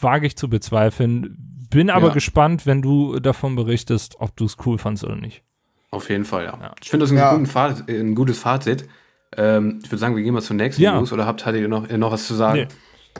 wage 0.00 0.26
ich 0.26 0.36
zu 0.36 0.48
bezweifeln. 0.48 1.36
Bin 1.70 1.88
aber 1.90 2.08
Ja. 2.08 2.12
gespannt, 2.14 2.66
wenn 2.66 2.82
du 2.82 3.18
davon 3.18 3.56
berichtest, 3.56 4.16
ob 4.20 4.36
du 4.36 4.44
es 4.44 4.56
cool 4.66 4.76
fandst 4.78 5.04
oder 5.04 5.16
nicht. 5.16 5.42
Auf 5.90 6.08
jeden 6.10 6.24
Fall, 6.26 6.44
ja. 6.44 6.58
Ja. 6.60 6.74
Ich 6.82 6.90
finde 6.90 7.04
das 7.04 7.10
ein, 7.10 7.16
Ja. 7.16 7.32
guten 7.32 7.46
Fazit, 7.46 7.88
äh, 7.88 7.98
ein 8.00 8.14
gutes 8.14 8.38
Fazit. 8.38 8.86
Ähm, 9.36 9.80
ich 9.82 9.90
würde 9.90 9.98
sagen, 9.98 10.14
wir 10.14 10.22
gehen 10.22 10.34
mal 10.34 10.42
zur 10.42 10.56
nächsten 10.56 10.82
Ja. 10.82 10.94
News 10.98 11.12
oder 11.12 11.24
habt 11.26 11.44
hattet 11.46 11.62
ihr 11.62 11.68
noch, 11.68 11.88
noch 11.90 12.12
was 12.12 12.26
zu 12.26 12.34
sagen? 12.34 12.60
Nee. 12.60 12.68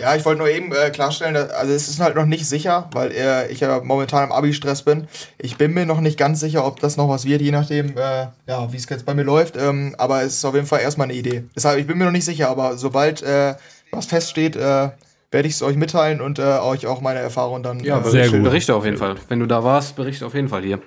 Ja, 0.00 0.16
ich 0.16 0.24
wollte 0.24 0.38
nur 0.38 0.48
eben 0.48 0.72
äh, 0.72 0.90
klarstellen, 0.90 1.34
dass, 1.34 1.50
also 1.50 1.72
es 1.72 1.86
ist 1.88 2.00
halt 2.00 2.16
noch 2.16 2.24
nicht 2.24 2.46
sicher, 2.46 2.88
weil 2.92 3.12
äh, 3.12 3.52
ich 3.52 3.60
ja 3.60 3.80
momentan 3.84 4.24
im 4.24 4.32
Abi-Stress 4.32 4.82
bin. 4.82 5.06
Ich 5.38 5.58
bin 5.58 5.74
mir 5.74 5.84
noch 5.84 6.00
nicht 6.00 6.18
ganz 6.18 6.40
sicher, 6.40 6.66
ob 6.66 6.80
das 6.80 6.96
noch 6.96 7.08
was 7.08 7.24
wird, 7.26 7.42
je 7.42 7.50
nachdem, 7.50 7.96
äh, 7.96 8.26
ja, 8.46 8.72
wie 8.72 8.76
es 8.76 8.88
jetzt 8.88 9.04
bei 9.04 9.14
mir 9.14 9.22
läuft. 9.22 9.56
Ähm, 9.56 9.94
aber 9.98 10.22
es 10.22 10.34
ist 10.34 10.44
auf 10.46 10.54
jeden 10.54 10.66
Fall 10.66 10.80
erstmal 10.80 11.06
eine 11.08 11.14
Idee. 11.14 11.44
Deshalb, 11.54 11.78
ich 11.78 11.86
bin 11.86 11.98
mir 11.98 12.04
noch 12.06 12.10
nicht 12.12 12.24
sicher, 12.24 12.48
aber 12.48 12.78
sobald 12.78 13.22
äh, 13.22 13.54
was 13.90 14.06
feststeht, 14.06 14.56
äh, 14.56 14.90
werde 15.30 15.48
ich 15.48 15.54
es 15.54 15.62
euch 15.62 15.76
mitteilen 15.76 16.20
und 16.22 16.38
äh, 16.38 16.42
euch 16.42 16.86
auch 16.86 17.00
meine 17.02 17.20
Erfahrungen 17.20 17.62
dann 17.62 17.80
Ja, 17.80 18.02
Sehr 18.02 18.30
gut. 18.30 18.42
berichte 18.44 18.74
auf 18.74 18.84
jeden 18.86 18.96
Fall. 18.98 19.16
Wenn 19.28 19.40
du 19.40 19.46
da 19.46 19.62
warst, 19.62 19.94
berichte 19.96 20.24
auf 20.26 20.34
jeden 20.34 20.48
Fall 20.48 20.62
hier. 20.62 20.80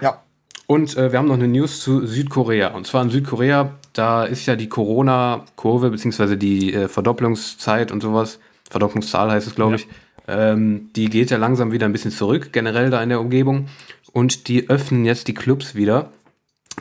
ja. 0.00 0.20
Und 0.66 0.96
wir 0.96 1.12
haben 1.18 1.28
noch 1.28 1.34
eine 1.34 1.46
News 1.46 1.80
zu 1.80 2.06
Südkorea. 2.06 2.68
Und 2.68 2.86
zwar 2.86 3.02
in 3.02 3.10
Südkorea, 3.10 3.74
da 3.94 4.24
ist 4.24 4.44
ja 4.46 4.56
die 4.56 4.68
Corona-Kurve, 4.68 5.90
beziehungsweise 5.90 6.36
die 6.36 6.74
äh, 6.74 6.88
Verdopplungszeit 6.88 7.90
und 7.90 8.02
sowas, 8.02 8.40
Verdopplungszahl 8.70 9.30
heißt 9.30 9.46
es, 9.46 9.54
glaube 9.54 9.76
ich, 9.76 9.86
ähm, 10.26 10.90
die 10.96 11.08
geht 11.08 11.30
ja 11.30 11.38
langsam 11.38 11.72
wieder 11.72 11.86
ein 11.86 11.92
bisschen 11.92 12.10
zurück, 12.10 12.52
generell 12.52 12.90
da 12.90 13.02
in 13.02 13.08
der 13.08 13.20
Umgebung. 13.20 13.68
Und 14.12 14.48
die 14.48 14.68
öffnen 14.68 15.04
jetzt 15.04 15.28
die 15.28 15.34
Clubs 15.34 15.74
wieder, 15.74 16.10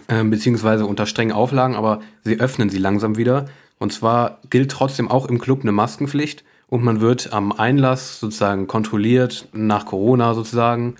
ähm, 0.09 0.31
beziehungsweise 0.31 0.85
unter 0.85 1.05
strengen 1.05 1.33
Auflagen, 1.33 1.75
aber 1.75 2.01
sie 2.23 2.39
öffnen 2.39 2.69
sie 2.69 2.79
langsam 2.79 3.15
wieder. 3.15 3.45
Und 3.77 3.93
zwar 3.93 4.39
gilt 4.49 4.71
trotzdem 4.71 5.09
auch 5.09 5.27
im 5.27 5.39
Club 5.39 5.61
eine 5.61 5.71
Maskenpflicht 5.71 6.43
und 6.67 6.83
man 6.83 6.99
wird 6.99 7.31
am 7.31 7.51
Einlass 7.51 8.19
sozusagen 8.19 8.65
kontrolliert, 8.65 9.47
nach 9.53 9.85
Corona 9.85 10.33
sozusagen. 10.33 10.95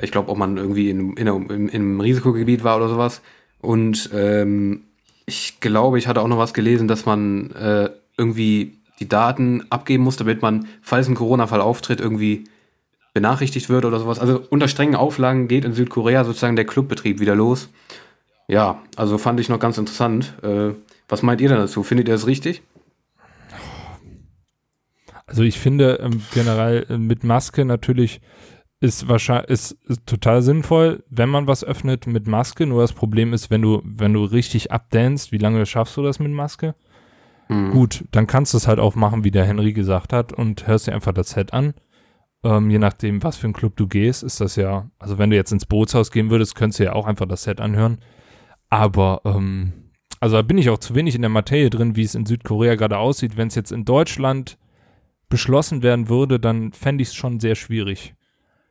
Ich 0.00 0.12
glaube, 0.12 0.30
ob 0.30 0.38
man 0.38 0.56
irgendwie 0.56 0.88
in, 0.88 1.14
in, 1.14 1.26
in, 1.26 1.68
in 1.68 1.70
einem 1.70 2.00
Risikogebiet 2.00 2.64
war 2.64 2.76
oder 2.76 2.88
sowas. 2.88 3.20
Und 3.60 4.10
ähm, 4.14 4.84
ich 5.28 5.60
glaube, 5.60 5.98
ich 5.98 6.08
hatte 6.08 6.22
auch 6.22 6.26
noch 6.26 6.38
was 6.38 6.54
gelesen, 6.54 6.88
dass 6.88 7.04
man 7.04 7.50
äh, 7.52 7.90
irgendwie 8.16 8.78
die 8.98 9.08
Daten 9.08 9.66
abgeben 9.70 10.02
muss, 10.02 10.16
damit 10.16 10.40
man, 10.40 10.66
falls 10.80 11.06
ein 11.06 11.14
Corona-Fall 11.14 11.60
auftritt, 11.60 12.00
irgendwie 12.00 12.44
benachrichtigt 13.12 13.68
wird 13.68 13.84
oder 13.84 14.00
sowas. 14.00 14.18
Also 14.18 14.42
unter 14.48 14.68
strengen 14.68 14.96
Auflagen 14.96 15.46
geht 15.46 15.66
in 15.66 15.74
Südkorea 15.74 16.24
sozusagen 16.24 16.56
der 16.56 16.64
Clubbetrieb 16.64 17.20
wieder 17.20 17.34
los. 17.34 17.68
Ja, 18.48 18.82
also 18.96 19.18
fand 19.18 19.38
ich 19.38 19.50
noch 19.50 19.60
ganz 19.60 19.76
interessant. 19.76 20.32
Äh, 20.42 20.70
was 21.08 21.22
meint 21.22 21.42
ihr 21.42 21.50
denn 21.50 21.58
dazu? 21.58 21.82
Findet 21.82 22.08
ihr 22.08 22.14
das 22.14 22.26
richtig? 22.26 22.62
Also 25.26 25.42
ich 25.42 25.58
finde 25.58 26.00
ähm, 26.02 26.22
generell 26.32 26.86
äh, 26.88 26.96
mit 26.96 27.22
Maske 27.22 27.66
natürlich 27.66 28.22
ist 28.80 29.08
wahrscheinlich 29.08 29.50
ist, 29.50 29.72
ist 29.86 30.06
total 30.06 30.42
sinnvoll, 30.42 31.02
wenn 31.10 31.28
man 31.28 31.46
was 31.46 31.64
öffnet 31.64 32.06
mit 32.06 32.26
Maske. 32.26 32.66
Nur 32.66 32.82
das 32.82 32.92
Problem 32.92 33.32
ist, 33.32 33.50
wenn 33.50 33.62
du 33.62 33.82
wenn 33.84 34.12
du 34.12 34.24
richtig 34.24 34.70
abdanst, 34.70 35.32
wie 35.32 35.38
lange 35.38 35.66
schaffst 35.66 35.96
du 35.96 36.02
das 36.02 36.18
mit 36.20 36.32
Maske? 36.32 36.74
Mhm. 37.48 37.70
Gut, 37.70 38.04
dann 38.12 38.26
kannst 38.26 38.52
du 38.52 38.58
es 38.58 38.68
halt 38.68 38.78
auch 38.78 38.94
machen, 38.94 39.24
wie 39.24 39.30
der 39.30 39.44
Henry 39.44 39.72
gesagt 39.72 40.12
hat, 40.12 40.32
und 40.32 40.66
hörst 40.66 40.86
dir 40.86 40.94
einfach 40.94 41.12
das 41.12 41.30
Set 41.30 41.52
an. 41.52 41.74
Ähm, 42.44 42.70
je 42.70 42.78
nachdem, 42.78 43.22
was 43.22 43.36
für 43.36 43.48
ein 43.48 43.52
Club 43.52 43.76
du 43.76 43.88
gehst, 43.88 44.22
ist 44.22 44.40
das 44.40 44.56
ja, 44.56 44.90
also 44.98 45.18
wenn 45.18 45.30
du 45.30 45.36
jetzt 45.36 45.50
ins 45.50 45.66
Bootshaus 45.66 46.12
gehen 46.12 46.30
würdest, 46.30 46.54
könntest 46.54 46.78
du 46.78 46.84
ja 46.84 46.92
auch 46.92 47.06
einfach 47.06 47.26
das 47.26 47.42
Set 47.42 47.60
anhören. 47.60 47.98
Aber, 48.70 49.22
ähm, 49.24 49.72
also 50.20 50.36
da 50.36 50.42
bin 50.42 50.58
ich 50.58 50.70
auch 50.70 50.78
zu 50.78 50.94
wenig 50.94 51.14
in 51.14 51.22
der 51.22 51.30
Materie 51.30 51.70
drin, 51.70 51.96
wie 51.96 52.02
es 52.02 52.14
in 52.14 52.26
Südkorea 52.26 52.76
gerade 52.76 52.98
aussieht. 52.98 53.36
Wenn 53.36 53.48
es 53.48 53.54
jetzt 53.54 53.72
in 53.72 53.84
Deutschland 53.84 54.58
beschlossen 55.28 55.82
werden 55.82 56.08
würde, 56.08 56.38
dann 56.38 56.72
fände 56.72 57.02
ich 57.02 57.08
es 57.08 57.14
schon 57.14 57.40
sehr 57.40 57.54
schwierig. 57.54 58.14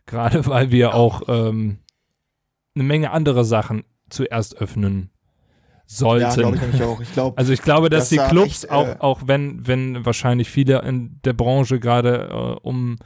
Gerade 0.07 0.45
weil 0.47 0.71
wir 0.71 0.95
auch 0.95 1.21
ähm, 1.27 1.79
eine 2.75 2.83
Menge 2.83 3.11
anderer 3.11 3.43
Sachen 3.43 3.83
zuerst 4.09 4.57
öffnen 4.57 5.11
sollten. 5.85 6.23
Ja, 6.23 6.35
glaube 6.35 6.55
ich 6.55 6.61
nämlich 6.61 6.81
auch. 6.81 6.99
Ich 6.99 7.13
glaube, 7.13 7.37
Also 7.37 7.53
ich 7.53 7.61
glaube, 7.61 7.89
dass 7.89 8.09
Das 8.09 8.09
die 8.09 8.17
Clubs 8.17 8.63
echt, 8.63 8.71
auch, 8.71 8.87
äh, 8.87 8.95
auch 8.99 9.21
wenn, 9.25 9.67
wenn 9.67 10.05
wahrscheinlich 10.05 10.49
viele 10.49 10.81
in 10.81 11.19
der 11.23 11.33
Branche 11.33 11.79
gerade 11.79 12.29
äh, 12.29 12.59
um, 12.67 12.97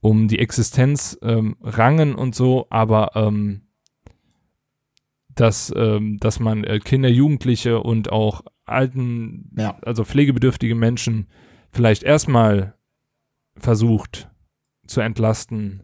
um 0.00 0.28
die 0.28 0.38
Existenz 0.38 1.18
ähm, 1.22 1.56
rangen 1.62 2.14
und 2.14 2.34
so, 2.34 2.66
aber 2.70 3.12
ähm, 3.14 3.62
dass, 5.34 5.72
ähm, 5.76 6.18
dass 6.18 6.40
man 6.40 6.64
äh, 6.64 6.78
Kinder, 6.80 7.08
Jugendliche 7.10 7.80
und 7.80 8.10
auch 8.10 8.42
alten, 8.64 9.50
Ja. 9.56 9.78
also 9.82 10.04
pflegebedürftige 10.04 10.74
Menschen 10.74 11.28
vielleicht 11.72 12.02
erstmal 12.02 12.74
versucht 13.58 14.30
zu 14.86 15.00
entlasten. 15.00 15.82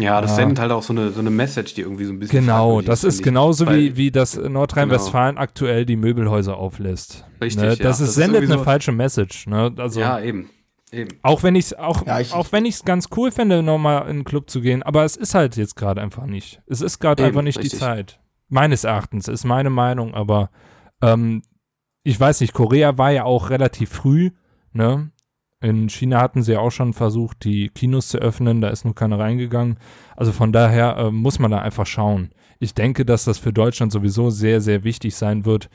Ja, 0.00 0.20
das 0.20 0.30
Ja. 0.32 0.36
sendet 0.36 0.60
halt 0.60 0.70
auch 0.70 0.82
so 0.82 0.92
eine, 0.92 1.10
so 1.10 1.18
eine 1.20 1.30
Message, 1.30 1.74
die 1.74 1.80
irgendwie 1.80 2.04
so 2.04 2.12
ein 2.12 2.20
bisschen. 2.20 2.40
Genau, 2.40 2.80
das 2.82 3.02
ist 3.02 3.22
genauso 3.22 3.66
Weil- 3.66 3.76
wie, 3.78 3.96
wie 3.96 4.10
das 4.12 4.36
Nordrhein-Westfalen 4.36 5.38
aktuell 5.38 5.84
die 5.86 5.96
Möbelhäuser 5.96 6.56
auflässt. 6.56 7.24
Richtig, 7.40 7.60
ne? 7.62 7.68
ja. 7.70 7.74
Das, 7.74 7.78
Das 7.78 8.00
ist, 8.00 8.08
ist 8.10 8.14
sendet 8.14 8.42
eine 8.44 8.58
so- 8.58 8.64
falsche 8.64 8.92
Message. 8.92 9.46
Ne? 9.48 9.72
Also, 9.76 9.98
Ja, 10.00 10.20
eben. 10.20 10.50
Eben. 10.92 11.18
Auch 11.22 11.42
wenn 11.42 11.54
ich's 11.54 11.74
auch, 11.74 12.06
Ja, 12.06 12.18
ich- 12.20 12.32
auch 12.32 12.50
wenn 12.52 12.64
ich 12.64 12.76
es 12.76 12.84
ganz 12.84 13.08
cool 13.16 13.30
fände, 13.30 13.62
nochmal 13.62 14.02
in 14.04 14.08
einen 14.08 14.24
Club 14.24 14.48
zu 14.48 14.60
gehen, 14.62 14.82
aber 14.82 15.04
es 15.04 15.16
ist 15.16 15.34
halt 15.34 15.56
jetzt 15.56 15.74
gerade 15.76 16.00
einfach 16.00 16.24
nicht. 16.26 16.62
Es 16.66 16.80
ist 16.80 16.98
gerade 17.00 17.24
einfach 17.24 17.42
nicht 17.42 17.58
richtig. 17.58 17.72
die 17.72 17.78
Zeit. 17.78 18.20
Meines 18.48 18.84
Erachtens 18.84 19.28
ist 19.28 19.44
meine 19.44 19.68
Meinung, 19.68 20.14
aber 20.14 20.48
ähm, 21.02 21.42
ich 22.04 22.18
weiß 22.18 22.40
nicht, 22.40 22.54
Korea 22.54 22.96
war 22.96 23.10
ja 23.10 23.24
auch 23.24 23.50
relativ 23.50 23.90
früh, 23.90 24.30
ne? 24.72 25.10
In 25.60 25.88
China 25.88 26.20
hatten 26.20 26.42
sie 26.42 26.52
ja 26.52 26.60
auch 26.60 26.70
schon 26.70 26.92
versucht, 26.92 27.42
die 27.44 27.68
Kinos 27.70 28.08
zu 28.08 28.18
öffnen, 28.18 28.60
da 28.60 28.68
ist 28.68 28.84
nur 28.84 28.94
keiner 28.94 29.18
reingegangen. 29.18 29.78
Also 30.16 30.30
von 30.32 30.52
daher 30.52 30.96
äh, 30.96 31.10
muss 31.10 31.38
man 31.40 31.50
da 31.50 31.58
einfach 31.58 31.86
schauen. 31.86 32.30
Ich 32.60 32.74
denke, 32.74 33.04
dass 33.04 33.24
das 33.24 33.38
für 33.38 33.52
Deutschland 33.52 33.90
sowieso 33.92 34.30
sehr, 34.30 34.60
sehr 34.60 34.84
wichtig 34.84 35.16
sein 35.16 35.44
wird, 35.44 35.68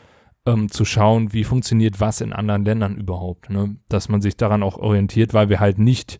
ähm, 0.45 0.69
zu 0.69 0.85
schauen, 0.85 1.33
wie 1.33 1.43
funktioniert 1.43 1.99
was 1.99 2.21
in 2.21 2.33
anderen 2.33 2.65
Ländern 2.65 2.95
überhaupt. 2.97 3.49
Ne? 3.49 3.77
Dass 3.89 4.09
man 4.09 4.21
sich 4.21 4.37
daran 4.37 4.63
auch 4.63 4.77
orientiert, 4.77 5.33
weil 5.33 5.49
wir 5.49 5.59
halt 5.59 5.79
nicht 5.79 6.19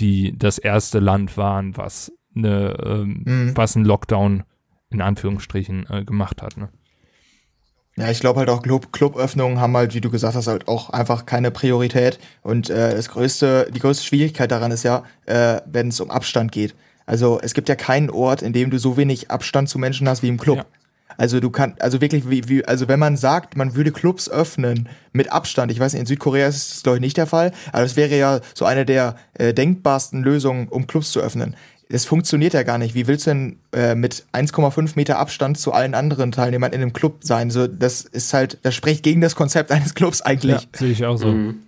die, 0.00 0.36
das 0.36 0.58
erste 0.58 0.98
Land 0.98 1.36
waren, 1.36 1.76
was, 1.76 2.12
eine, 2.34 2.76
ähm, 2.84 3.22
Mhm. 3.24 3.56
was 3.56 3.76
einen 3.76 3.84
Lockdown 3.84 4.42
in 4.90 5.00
Anführungsstrichen 5.00 5.86
äh, 5.90 6.04
gemacht 6.04 6.42
hat. 6.42 6.56
Ne? 6.56 6.70
Ja, 7.98 8.10
ich 8.10 8.20
glaube 8.20 8.40
halt 8.40 8.50
auch 8.50 8.62
Club 8.62 8.92
Cluböffnungen 8.92 9.58
haben 9.58 9.74
halt, 9.74 9.94
wie 9.94 10.02
du 10.02 10.10
gesagt 10.10 10.34
hast, 10.34 10.48
halt 10.48 10.68
auch 10.68 10.90
einfach 10.90 11.24
keine 11.24 11.50
Priorität. 11.50 12.18
Und 12.42 12.68
äh, 12.68 12.94
das 12.94 13.08
größte, 13.08 13.70
die 13.74 13.80
größte 13.80 14.04
Schwierigkeit 14.04 14.50
daran 14.50 14.70
ist 14.70 14.82
ja, 14.82 15.02
äh, 15.24 15.62
wenn 15.64 15.88
es 15.88 16.00
um 16.00 16.10
Abstand 16.10 16.52
geht. 16.52 16.74
Also 17.06 17.40
es 17.40 17.54
gibt 17.54 17.68
ja 17.68 17.74
keinen 17.74 18.10
Ort, 18.10 18.42
in 18.42 18.52
dem 18.52 18.70
du 18.70 18.78
so 18.78 18.98
wenig 18.98 19.30
Abstand 19.30 19.70
zu 19.70 19.78
Menschen 19.78 20.08
hast 20.08 20.22
wie 20.22 20.28
im 20.28 20.38
Club. 20.38 20.58
Ja. 20.58 20.66
Also 21.16 21.40
du 21.40 21.50
kannst, 21.50 21.80
also 21.80 22.00
wirklich, 22.00 22.28
wie, 22.28 22.46
wie, 22.48 22.64
also 22.64 22.88
wenn 22.88 22.98
man 22.98 23.16
sagt, 23.16 23.56
man 23.56 23.74
würde 23.74 23.92
Clubs 23.92 24.28
öffnen 24.28 24.88
mit 25.12 25.32
Abstand, 25.32 25.72
ich 25.72 25.80
weiß 25.80 25.94
nicht, 25.94 26.00
in 26.00 26.06
Südkorea 26.06 26.46
ist 26.48 26.72
das 26.72 26.82
glaube 26.82 26.98
ich 26.98 27.00
nicht 27.00 27.16
der 27.16 27.26
Fall, 27.26 27.52
aber 27.72 27.82
das 27.82 27.96
wäre 27.96 28.16
ja 28.16 28.40
so 28.54 28.66
eine 28.66 28.84
der 28.84 29.16
äh, 29.34 29.54
denkbarsten 29.54 30.22
Lösungen, 30.22 30.68
um 30.68 30.86
Clubs 30.86 31.12
zu 31.12 31.20
öffnen. 31.20 31.56
Das 31.88 32.04
funktioniert 32.04 32.52
ja 32.52 32.64
gar 32.64 32.78
nicht. 32.78 32.94
Wie 32.94 33.06
willst 33.06 33.26
du 33.26 33.30
denn 33.30 33.58
äh, 33.72 33.94
mit 33.94 34.24
1,5 34.32 34.92
Meter 34.96 35.18
Abstand 35.18 35.58
zu 35.58 35.72
allen 35.72 35.94
anderen 35.94 36.32
Teilnehmern 36.32 36.72
in 36.72 36.82
einem 36.82 36.92
Club 36.92 37.18
sein? 37.20 37.50
So, 37.50 37.66
das 37.66 38.00
ist 38.02 38.34
halt, 38.34 38.58
das 38.62 38.74
spricht 38.74 39.04
gegen 39.04 39.20
das 39.20 39.36
Konzept 39.36 39.70
eines 39.72 39.94
Clubs 39.94 40.22
eigentlich. 40.22 40.68
sehe 40.74 40.90
ich 40.90 41.04
auch 41.04 41.16
so. 41.16 41.28
Mhm. 41.28 41.66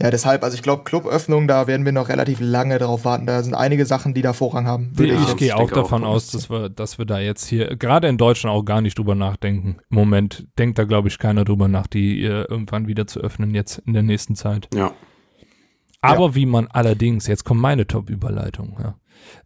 Ja, 0.00 0.10
deshalb, 0.10 0.42
also 0.42 0.56
ich 0.56 0.62
glaube, 0.62 0.84
Cluböffnung, 0.84 1.46
da 1.46 1.66
werden 1.66 1.84
wir 1.84 1.92
noch 1.92 2.08
relativ 2.08 2.38
lange 2.40 2.78
drauf 2.78 3.04
warten. 3.04 3.26
Da 3.26 3.42
sind 3.42 3.54
einige 3.54 3.86
Sachen, 3.86 4.14
die 4.14 4.22
da 4.22 4.32
Vorrang 4.32 4.66
haben. 4.66 4.92
Ich, 4.98 5.04
ich 5.04 5.36
gehe 5.36 5.54
auch 5.54 5.58
denke 5.58 5.74
auch, 5.74 5.82
davon 5.84 6.04
aus, 6.04 6.30
dass 6.30 6.50
wir, 6.50 6.68
dass 6.68 6.98
wir 6.98 7.04
da 7.04 7.20
jetzt 7.20 7.46
hier, 7.46 7.76
gerade 7.76 8.08
in 8.08 8.18
Deutschland 8.18 8.56
auch 8.56 8.64
gar 8.64 8.80
nicht 8.80 8.98
drüber 8.98 9.14
nachdenken. 9.14 9.76
Im 9.90 9.96
Moment 9.96 10.46
denkt 10.58 10.78
da, 10.78 10.84
glaube 10.84 11.08
ich, 11.08 11.18
keiner 11.18 11.44
drüber 11.44 11.68
nach, 11.68 11.86
die 11.86 12.24
äh, 12.24 12.44
irgendwann 12.48 12.88
wieder 12.88 13.06
zu 13.06 13.20
öffnen, 13.20 13.54
jetzt 13.54 13.78
in 13.86 13.92
der 13.92 14.02
nächsten 14.02 14.34
Zeit. 14.34 14.68
Ja. 14.74 14.92
Aber 16.12 16.34
wie 16.34 16.46
man 16.46 16.66
allerdings, 16.68 17.26
jetzt 17.26 17.44
kommt 17.44 17.60
meine 17.60 17.86
Top-Überleitung, 17.86 18.76
ja, 18.80 18.94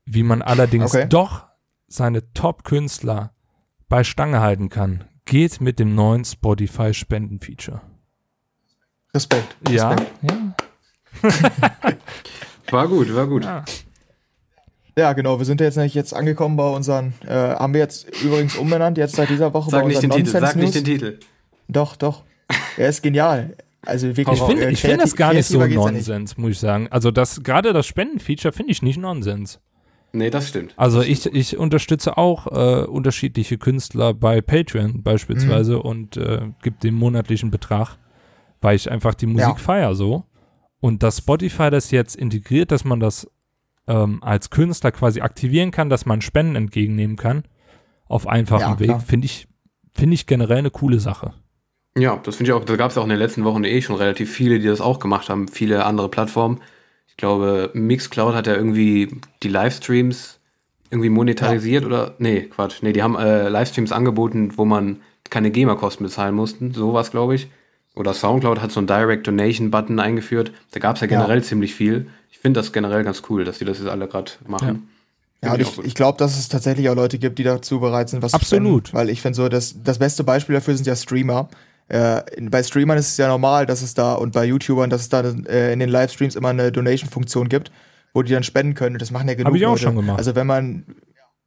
wie 0.05 0.23
man 0.23 0.43
allerdings 0.43 0.95
Okay. 0.95 1.07
doch 1.09 1.47
seine 1.87 2.33
Top-Künstler 2.35 3.33
bei 3.89 4.05
Stange 4.05 4.41
halten 4.41 4.69
kann, 4.69 5.05
geht 5.25 5.61
mit 5.61 5.79
dem 5.79 5.95
neuen 5.95 6.25
Spotify-Spenden-Feature. 6.25 7.81
Respekt. 9.15 9.57
Ja, 9.71 9.91
Respekt. 9.91 10.13
ja, 10.23 10.55
War 12.71 12.87
gut, 12.89 13.15
war 13.15 13.27
gut. 13.27 13.45
ja. 13.45 13.65
Ja, 14.97 15.13
genau. 15.13 15.39
Wir 15.39 15.47
sind 15.47 15.61
ja 15.61 15.67
jetzt 15.67 15.77
nämlich 15.77 15.95
jetzt 15.95 16.13
angekommen 16.13 16.57
bei 16.57 16.69
unseren, 16.69 17.15
äh, 17.25 17.33
haben 17.33 17.73
wir 17.73 17.81
jetzt 17.81 18.09
übrigens 18.23 18.57
umbenannt, 18.57 18.99
jetzt 18.99 19.15
seit 19.15 19.31
dieser 19.31 19.55
Woche 19.55 19.71
Sag 19.71 19.83
bei 19.83 19.89
nicht 19.89 20.03
den 20.03 20.11
unseren 20.11 20.25
Titel, 20.27 20.41
sag 20.41 20.57
nicht 20.57 20.75
den. 20.75 20.85
Titel. 20.85 21.21
Doch, 21.69 21.95
doch. 21.97 22.25
Er 22.77 22.89
ist 22.89 23.03
genial. 23.03 23.57
Also 23.83 24.09
wirklich. 24.17 24.41
Ich 24.41 24.47
finde 24.47 24.67
äh, 24.67 24.75
find 24.75 25.01
das 25.01 25.15
gar 25.17 25.33
nicht 25.33 25.47
so. 25.47 25.65
Nonsens, 25.65 26.37
muss 26.37 26.51
ich 26.53 26.59
sagen. 26.59 26.89
Also 26.91 27.11
das, 27.11 27.43
gerade 27.43 27.73
das 27.73 27.87
Spenden-Feature 27.87 28.53
finde 28.53 28.73
ich 28.73 28.83
nicht 28.83 28.99
Nonsens. 28.99 29.61
Nee, 30.13 30.31
das 30.31 30.49
stimmt. 30.49 30.73
Also 30.77 31.03
ich, 31.03 31.27
ich 31.27 31.57
unterstütze 31.59 32.17
auch 32.17 32.47
äh, 32.47 32.85
unterschiedliche 32.87 33.59
Künstler 33.59 34.15
bei 34.15 34.41
Patreon 34.41 35.03
beispielsweise 35.03 35.75
Mhm. 35.75 35.81
und 35.83 36.17
äh, 36.17 36.41
gebe 36.63 36.77
den 36.83 36.95
monatlichen 36.95 37.51
Betrag, 37.51 37.99
weil 38.61 38.75
ich 38.75 38.91
einfach 38.91 39.15
die 39.15 39.27
Musik 39.27 39.49
Ja. 39.49 39.55
feier 39.57 39.95
so. 39.95 40.25
Und 40.81 41.03
dass 41.03 41.19
Spotify 41.19 41.71
das 41.71 41.91
jetzt 41.91 42.17
integriert, 42.17 42.71
dass 42.71 42.85
man 42.85 43.01
das 43.01 43.29
ähm, 43.87 44.23
als 44.23 44.51
Künstler 44.51 44.93
quasi 44.93 45.21
aktivieren 45.21 45.71
kann, 45.71 45.89
dass 45.91 46.05
man 46.07 46.21
Spenden 46.21 46.57
entgegennehmen 46.57 47.17
kann, 47.17 47.45
auf 48.07 48.27
einfachem 48.27 48.73
Ja, 48.73 48.79
Weg, 48.81 49.03
finde 49.03 49.27
ich, 49.27 49.47
finde 49.95 50.15
ich 50.15 50.27
generell 50.27 50.59
eine 50.59 50.71
coole 50.71 51.01
Sache. 51.01 51.33
Ja, 51.99 52.21
das 52.23 52.37
finde 52.37 52.51
ich 52.51 52.55
auch, 52.55 52.65
da 52.65 52.77
gab 52.77 52.91
es 52.91 52.99
auch 52.99 53.05
in 53.05 53.11
den 53.11 53.19
letzten 53.19 53.45
Wochen 53.45 53.65
eh 53.65 53.83
schon 53.83 53.97
relativ 53.97 54.33
viele, 54.33 54.59
die 54.59 54.67
das 54.67 54.81
auch 54.81 54.99
gemacht 54.99 55.29
haben, 55.29 55.49
viele 55.49 55.85
andere 55.85 56.09
Plattformen. 56.09 56.61
Ich 57.09 57.17
glaube, 57.17 57.71
Mixcloud 57.75 58.35
hat 58.35 58.47
ja 58.47 58.55
irgendwie 58.55 59.21
die 59.43 59.49
Livestreams 59.49 60.39
irgendwie 60.91 61.11
monetarisiert 61.11 61.85
oder, 61.85 62.15
nee, 62.19 62.43
Quatsch, 62.43 62.83
nee, 62.83 62.93
die 62.93 63.03
haben 63.03 63.17
äh, 63.17 63.49
Livestreams 63.49 63.93
angeboten, 63.93 64.53
wo 64.57 64.65
man 64.65 65.01
keine 65.29 65.51
GEMA-Kosten 65.51 66.05
bezahlen 66.05 66.35
mussten, 66.35 66.73
sowas 66.73 67.11
glaube 67.11 67.35
ich. 67.35 67.49
Oder 67.95 68.15
Soundcloud 68.15 68.61
hat 68.61 68.71
so 68.71 68.79
einen 68.79 68.87
Direct 68.87 69.27
Donation 69.27 69.73
Button 69.73 69.99
eingeführt. 69.99 70.53
Da 70.71 70.79
gab 70.79 70.95
es 70.95 71.01
ja 71.01 71.09
generell 71.09 71.43
ziemlich 71.43 71.75
viel. 71.75 72.07
Ich 72.31 72.39
finde 72.39 72.61
das 72.61 72.73
generell 72.73 73.03
ganz 73.03 73.23
cool, 73.29 73.45
dass 73.45 73.59
die 73.59 73.65
das 73.65 73.79
jetzt 73.79 73.89
alle 73.89 74.07
gerade 74.07 74.31
machen. 74.47 74.89
Ja, 75.43 75.53
und 75.53 75.63
Find 75.65 75.79
ich, 75.79 75.85
ich 75.85 75.95
glaube, 75.95 76.17
dass 76.19 76.39
es 76.39 76.49
tatsächlich 76.49 76.89
auch 76.89 76.95
Leute 76.95 77.19
gibt, 77.19 77.39
die 77.39 77.43
dazu 77.43 77.81
bereit 77.81 78.09
sind, 78.09 78.23
was 78.23 78.35
Absolut. 78.35 78.87
zu 78.87 78.91
spenden. 78.91 78.99
Weil 78.99 79.11
ich 79.11 79.21
finde 79.21 79.37
so, 79.37 79.49
das, 79.49 79.75
das 79.83 79.99
beste 79.99 80.23
Beispiel 80.23 80.55
dafür 80.55 80.77
sind 80.77 80.87
ja 80.87 80.95
Streamer. 80.95 81.49
Äh, 81.89 82.23
in- 82.37 82.51
bei 82.51 82.63
Streamern 82.63 82.99
ist 82.99 83.09
es 83.09 83.17
ja 83.17 83.29
normal, 83.29 83.67
dass 83.67 83.83
es 83.83 83.95
da 83.95 84.15
und 84.15 84.33
bei 84.33 84.45
YouTubern, 84.45 84.91
dass 84.91 85.01
es 85.03 85.09
da 85.09 85.21
äh, 85.23 85.73
in 85.73 85.79
den 85.81 85.89
Livestreams 85.89 86.37
immer 86.37 86.51
eine 86.51 86.71
Donation-Funktion 86.73 87.49
gibt, 87.49 87.71
wo 88.15 88.23
die 88.23 88.33
dann 88.33 88.43
spenden 88.43 88.75
können. 88.75 88.97
Und 88.97 89.03
Das 89.03 89.11
machen 89.11 89.29
ja 89.29 89.35
genug 89.35 89.49
Hab 89.53 89.57
ich 89.57 89.65
auch 89.67 89.71
Leute. 89.71 89.83
schon 89.83 89.97
gemacht. 89.97 90.19
Also 90.19 90.35
wenn 90.35 90.47
man 90.47 90.85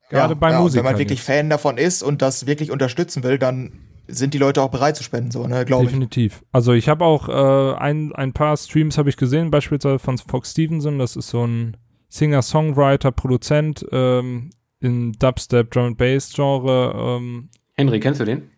Gerade 0.09 0.35
bei 0.35 0.51
ja, 0.51 0.59
Musikern 0.59 0.85
wenn 0.85 0.91
man 0.93 0.99
wirklich 0.99 1.19
jetzt. 1.19 1.27
Fan 1.27 1.49
davon 1.49 1.77
ist 1.77 2.03
und 2.03 2.21
das 2.21 2.45
wirklich 2.45 2.69
unterstützen 2.71 3.23
will, 3.23 3.37
dann 3.37 3.71
sind 4.07 4.33
die 4.33 4.39
Leute 4.39 4.61
auch 4.61 4.69
bereit 4.69 4.97
zu 4.97 5.03
spenden, 5.03 5.31
so, 5.31 5.47
ne, 5.47 5.63
glaube 5.63 5.83
ich. 5.85 5.89
Definitiv. 5.89 6.43
Also 6.51 6.73
ich 6.73 6.89
habe 6.89 7.05
auch 7.05 7.29
äh, 7.29 7.75
ein, 7.77 8.11
ein 8.13 8.33
paar 8.33 8.57
Streams 8.57 8.97
habe 8.97 9.07
ich 9.09 9.15
gesehen, 9.15 9.51
beispielsweise 9.51 9.99
von 9.99 10.17
Fox 10.17 10.51
Stevenson, 10.51 10.99
das 10.99 11.15
ist 11.15 11.29
so 11.29 11.45
ein 11.47 11.77
Singer-Songwriter, 12.09 13.11
Produzent 13.11 13.85
ähm, 13.91 14.49
in 14.79 15.13
Dubstep, 15.13 15.71
Drum 15.71 15.85
and 15.85 15.97
Bass 15.97 16.31
Genre, 16.33 16.93
ähm, 17.19 17.49
Henry, 17.75 17.99
kennst 17.99 18.19
du 18.19 18.25
den? 18.25 18.50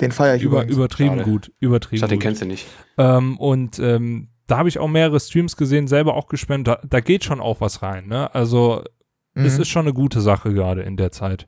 Den 0.00 0.12
feiere 0.12 0.36
ich 0.36 0.42
über, 0.42 0.66
übertrieben 0.66 1.18
Schade. 1.18 1.24
gut, 1.30 1.48
Ich 1.58 1.62
übertrieben 1.62 2.00
dachte, 2.00 2.14
den 2.14 2.20
kennst 2.20 2.40
du 2.42 2.46
nicht. 2.46 2.66
Ähm, 2.98 3.36
und 3.38 3.78
ähm, 3.78 4.28
da 4.46 4.58
habe 4.58 4.68
ich 4.68 4.78
auch 4.78 4.88
mehrere 4.88 5.20
Streams 5.20 5.56
gesehen, 5.56 5.86
selber 5.88 6.14
auch 6.14 6.26
gespendet. 6.28 6.78
Da, 6.82 6.86
da 6.88 7.00
geht 7.00 7.24
schon 7.24 7.40
auch 7.40 7.60
was 7.60 7.82
rein. 7.82 8.06
Ne? 8.08 8.34
Also 8.34 8.82
es 9.34 9.56
Mhm. 9.56 9.60
ist 9.62 9.68
schon 9.68 9.82
eine 9.86 9.92
gute 9.94 10.20
Sache 10.20 10.52
gerade 10.52 10.82
in 10.82 10.96
der 10.96 11.12
Zeit. 11.12 11.46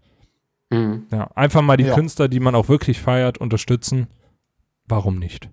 Mhm. 0.70 1.06
Ja, 1.10 1.30
einfach 1.34 1.62
mal 1.62 1.76
die 1.76 1.84
Ja. 1.84 1.94
Künstler, 1.94 2.28
die 2.28 2.40
man 2.40 2.54
auch 2.54 2.68
wirklich 2.68 3.00
feiert, 3.00 3.38
unterstützen. 3.38 4.06
Warum 4.86 5.18
nicht? 5.18 5.48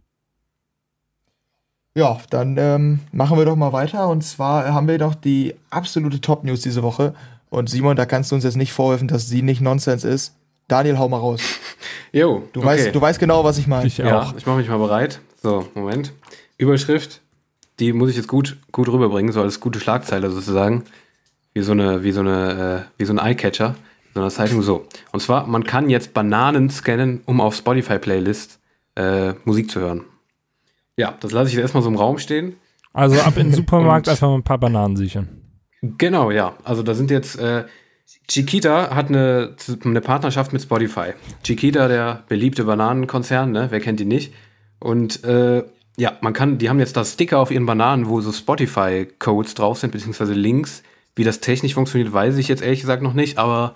Ja, 1.95 2.19
dann 2.29 2.55
ähm, 2.57 2.99
machen 3.11 3.37
wir 3.37 3.45
doch 3.45 3.55
mal 3.55 3.73
weiter. 3.73 4.07
Und 4.09 4.23
zwar 4.23 4.73
haben 4.73 4.87
wir 4.87 4.97
doch 4.97 5.15
die 5.15 5.55
absolute 5.69 6.21
Top-News 6.21 6.61
diese 6.61 6.83
Woche. 6.83 7.13
Und 7.49 7.69
Simon, 7.69 7.95
da 7.95 8.05
kannst 8.05 8.31
du 8.31 8.35
uns 8.35 8.43
jetzt 8.43 8.57
nicht 8.57 8.73
vorwerfen, 8.73 9.07
dass 9.07 9.27
sie 9.27 9.41
nicht 9.41 9.59
Nonsens 9.61 10.03
ist. 10.03 10.35
Daniel, 10.67 10.99
hau 10.99 11.09
mal 11.09 11.17
raus. 11.17 11.41
Jo, 12.11 12.43
Du, 12.53 12.59
okay. 12.59 12.69
weißt, 12.69 12.95
du 12.95 13.01
weißt 13.01 13.19
genau, 13.19 13.43
was 13.43 13.57
ich 13.57 13.67
meine. 13.67 13.87
Ich 13.87 13.97
ja, 13.97 14.21
auch. 14.21 14.35
ich 14.35 14.45
mache 14.45 14.57
mich 14.57 14.69
mal 14.69 14.77
bereit. 14.77 15.19
So, 15.41 15.67
Moment. 15.75 16.13
Überschrift, 16.57 17.21
die 17.79 17.93
muss 17.93 18.09
ich 18.09 18.15
jetzt 18.17 18.27
gut, 18.27 18.57
gut 18.71 18.89
rüberbringen, 18.89 19.31
so 19.31 19.41
als 19.41 19.59
gute 19.59 19.79
Schlagzeile 19.79 20.29
sozusagen. 20.31 20.83
Wie 21.53 21.61
so 21.61 21.71
eine, 21.71 22.03
wie 22.03 22.11
so 22.11 22.21
eine, 22.21 22.85
äh, 22.97 23.01
wie 23.01 23.05
so 23.05 23.13
ein 23.13 23.19
Eyecatcher, 23.19 23.75
so 24.13 24.21
eine 24.21 24.29
Zeitung 24.29 24.61
so. 24.61 24.85
Und 25.11 25.19
zwar, 25.21 25.47
man 25.47 25.63
kann 25.63 25.89
jetzt 25.89 26.13
Bananen 26.13 26.69
scannen, 26.69 27.21
um 27.25 27.41
auf 27.41 27.55
Spotify-Playlist 27.55 28.59
äh, 28.95 29.33
Musik 29.45 29.71
zu 29.71 29.79
hören. 29.79 30.03
Ja, 30.97 31.15
das 31.19 31.31
lasse 31.31 31.47
ich 31.49 31.53
jetzt 31.53 31.61
erstmal 31.63 31.83
so 31.83 31.89
im 31.89 31.95
Raum 31.95 32.17
stehen. 32.17 32.55
Also 32.93 33.19
ab 33.21 33.37
in 33.37 33.47
den 33.47 33.53
Supermarkt 33.55 34.09
einfach 34.09 34.27
mal 34.27 34.35
ein 34.35 34.43
paar 34.43 34.57
Bananen 34.57 34.95
sichern. 34.97 35.29
Genau, 35.81 36.29
ja. 36.31 36.55
Also 36.63 36.83
da 36.83 36.93
sind 36.93 37.09
jetzt, 37.09 37.39
äh, 37.39 37.63
Chiquita 38.27 38.95
hat 38.95 39.09
eine, 39.09 39.55
eine 39.83 40.01
Partnerschaft 40.01 40.53
mit 40.53 40.61
Spotify. 40.61 41.13
Chiquita, 41.43 41.87
der 41.87 42.23
beliebte 42.27 42.63
Bananenkonzern, 42.63 43.51
ne? 43.51 43.67
Wer 43.69 43.79
kennt 43.79 43.99
die 43.99 44.05
nicht? 44.05 44.33
Und 44.79 45.23
äh, 45.23 45.63
ja, 45.97 46.17
man 46.21 46.33
kann, 46.33 46.57
die 46.57 46.69
haben 46.69 46.79
jetzt 46.79 46.95
da 46.95 47.03
Sticker 47.03 47.39
auf 47.39 47.51
ihren 47.51 47.65
Bananen, 47.65 48.07
wo 48.07 48.21
so 48.21 48.31
Spotify-Codes 48.31 49.55
drauf 49.55 49.79
sind, 49.79 49.91
beziehungsweise 49.91 50.33
Links. 50.33 50.83
Wie 51.15 51.23
das 51.23 51.41
technisch 51.41 51.73
funktioniert, 51.73 52.13
weiß 52.13 52.37
ich 52.37 52.47
jetzt 52.47 52.61
ehrlich 52.61 52.79
gesagt 52.81 53.03
noch 53.03 53.13
nicht, 53.13 53.37
aber 53.37 53.75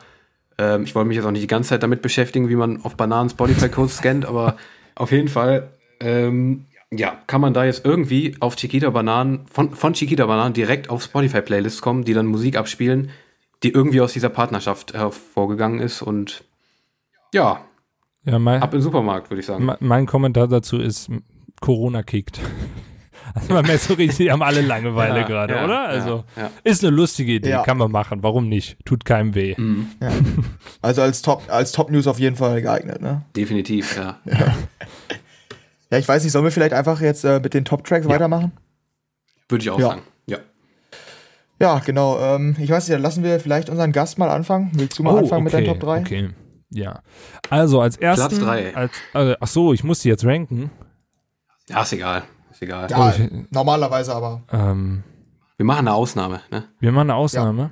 ähm, 0.57 0.83
ich 0.83 0.95
wollte 0.95 1.09
mich 1.09 1.17
jetzt 1.17 1.25
auch 1.25 1.31
nicht 1.31 1.43
die 1.43 1.47
ganze 1.47 1.69
Zeit 1.69 1.83
damit 1.83 2.01
beschäftigen, 2.01 2.47
wie 2.47 2.55
man 2.55 2.81
auf 2.83 2.95
Bananen 2.95 3.29
Spotify-Codes 3.29 3.97
scannt, 3.97 4.25
aber 4.25 4.55
auf 4.95 5.11
jeden 5.11 5.27
Fall, 5.27 5.71
ähm, 5.99 6.65
ja, 6.91 7.17
kann 7.27 7.41
man 7.41 7.53
da 7.53 7.65
jetzt 7.65 7.85
irgendwie 7.85 8.37
auf 8.39 8.55
Chiquita 8.55 8.91
Bananen, 8.91 9.45
von, 9.51 9.73
von 9.73 9.93
Chiquita 9.93 10.25
Bananen 10.25 10.53
direkt 10.53 10.89
auf 10.89 11.03
Spotify-Playlists 11.03 11.81
kommen, 11.81 12.05
die 12.05 12.13
dann 12.13 12.27
Musik 12.27 12.55
abspielen, 12.55 13.09
die 13.63 13.69
irgendwie 13.69 14.01
aus 14.01 14.13
dieser 14.13 14.29
Partnerschaft 14.29 14.93
hervorgegangen 14.93 15.79
ist 15.79 16.01
und 16.01 16.43
ja, 17.33 17.61
Ja, 18.25 18.37
mein, 18.39 18.61
ab 18.61 18.71
den 18.71 18.81
Supermarkt, 18.81 19.29
würde 19.29 19.39
ich 19.39 19.45
sagen. 19.45 19.65
me- 19.65 19.77
mein 19.79 20.05
Kommentar 20.05 20.47
dazu 20.47 20.77
ist, 20.79 21.09
Corona 21.61 22.03
kickt. 22.03 22.39
Also 23.35 23.53
man 23.53 23.65
merkt 23.65 23.81
so 23.81 23.95
richtig, 23.95 24.17
die 24.17 24.31
haben 24.31 24.43
alle 24.43 24.61
Langeweile 24.61 25.21
Ja, 25.21 25.25
gerade, 25.25 25.55
ja, 25.55 25.63
oder? 25.65 25.87
Also 25.87 26.23
ja. 26.35 26.51
ist 26.63 26.83
eine 26.83 26.95
lustige 26.95 27.31
Idee, 27.31 27.49
Ja. 27.49 27.63
kann 27.63 27.77
man 27.79 27.89
machen. 27.89 28.21
Warum 28.21 28.47
nicht? 28.47 28.77
Tut 28.85 29.05
keinem 29.05 29.33
weh. 29.33 29.55
Mhm, 29.57 29.87
Also 30.83 31.01
als 31.01 31.23
Top, 31.23 31.41
als 31.47 31.71
Top 31.71 31.89
News 31.89 32.05
auf 32.05 32.19
jeden 32.19 32.35
Fall 32.35 32.61
geeignet, 32.61 33.01
ne? 33.01 33.23
definitiv, 33.35 33.95
ja. 33.97 34.19
Ja, 35.89 35.97
ich 35.97 36.07
weiß 36.07 36.23
nicht, 36.23 36.31
sollen 36.31 36.43
wir 36.45 36.51
vielleicht 36.51 36.73
einfach 36.73 37.01
jetzt 37.01 37.23
äh, 37.23 37.39
mit 37.39 37.55
den 37.55 37.65
Top 37.65 37.83
Tracks 37.85 38.07
weitermachen? 38.07 38.51
Würde 39.49 39.63
ich 39.63 39.69
auch 39.71 39.79
Ja. 39.79 39.87
sagen. 39.89 40.01
Ja. 41.59 41.75
Ja, 41.75 41.79
genau. 41.79 42.19
Ähm, 42.19 42.55
ich 42.59 42.69
weiß 42.69 42.87
nicht, 42.87 42.95
dann 42.95 43.01
lassen 43.01 43.23
wir 43.23 43.39
vielleicht 43.39 43.69
unseren 43.69 43.91
Gast 43.91 44.17
mal 44.17 44.29
anfangen. 44.29 44.71
Willst 44.73 44.99
du 44.99 45.03
mal 45.03 45.17
anfangen 45.17 45.43
mit 45.43 45.53
deinen 45.53 45.65
Top 45.67 45.79
3? 45.79 45.97
Oh, 45.97 46.01
Okay, 46.01 46.29
ja. 46.69 47.01
Also 47.49 47.79
als 47.81 47.95
ersten, 47.97 48.39
drei. 48.39 48.75
Als, 48.75 48.91
äh, 49.13 49.35
ach 49.39 49.47
so, 49.47 49.71
ich 49.73 49.83
muss 49.83 49.99
die 49.99 50.09
jetzt 50.09 50.25
ranken. 50.25 50.71
Ja, 51.69 51.83
ist 51.83 51.93
egal. 51.93 52.23
Ist 52.51 52.61
egal. 52.61 52.89
Ja, 52.89 53.11
ich- 53.11 53.29
normalerweise 53.51 54.13
aber. 54.13 54.43
Ähm, 54.51 55.03
Wir 55.57 55.65
machen 55.65 55.87
eine 55.87 55.93
Ausnahme, 55.93 56.41
ne? 56.51 56.65
wir 56.79 56.91
machen 56.91 57.09
eine 57.11 57.15
Ausnahme. 57.15 57.71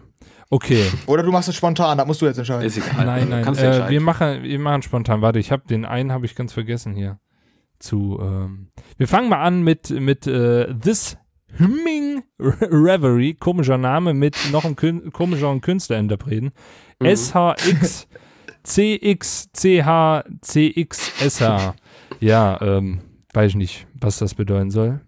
Okay, 0.53 0.83
Oder 1.07 1.23
du 1.23 1.31
machst 1.31 1.47
es 1.49 1.55
spontan, 1.55 1.97
da 1.97 2.03
musst 2.05 2.21
du 2.21 2.25
jetzt 2.25 2.37
entscheiden. 2.37 2.65
Ist 2.65 2.77
egal. 2.77 3.05
nein, 3.05 3.29
nein. 3.29 3.43
Kannst 3.43 3.61
du 3.61 3.65
Äh, 3.65 3.67
entscheiden. 3.69 3.91
wir 3.91 4.01
machen, 4.01 4.43
wir 4.43 4.59
machen 4.59 4.81
spontan. 4.81 5.21
Warte, 5.21 5.39
ich 5.39 5.51
habe 5.51 5.63
den 5.67 5.85
einen 5.85 6.11
habe 6.11 6.25
ich 6.25 6.35
ganz 6.35 6.51
vergessen 6.53 6.93
hier. 6.93 7.19
Zu. 7.79 8.19
Ähm, 8.21 8.69
wir 8.97 9.07
fangen 9.07 9.29
mal 9.29 9.41
an 9.41 9.63
mit 9.63 9.89
mit 9.89 10.27
äh, 10.27 10.73
This 10.77 11.17
Humming 11.59 12.23
Reverie, 12.39 13.33
komischer 13.35 13.77
Name 13.77 14.13
mit 14.13 14.35
noch 14.51 14.65
einem 14.65 14.75
Kün 14.75 15.11
komischeren 15.11 15.61
Künstlerinterpreten. 15.61 16.51
Mhm. 16.99 17.07
SHX 17.07 18.07
CX 18.63 19.49
CH 19.53 20.23
CX 20.41 21.11
SH. 21.37 21.73
Ja, 22.19 22.61
ähm, 22.61 23.01
weiß 23.33 23.49
ich 23.51 23.55
nicht, 23.55 23.87
was 23.99 24.19
das 24.19 24.35
bedeuten 24.35 24.71
soll. 24.71 25.01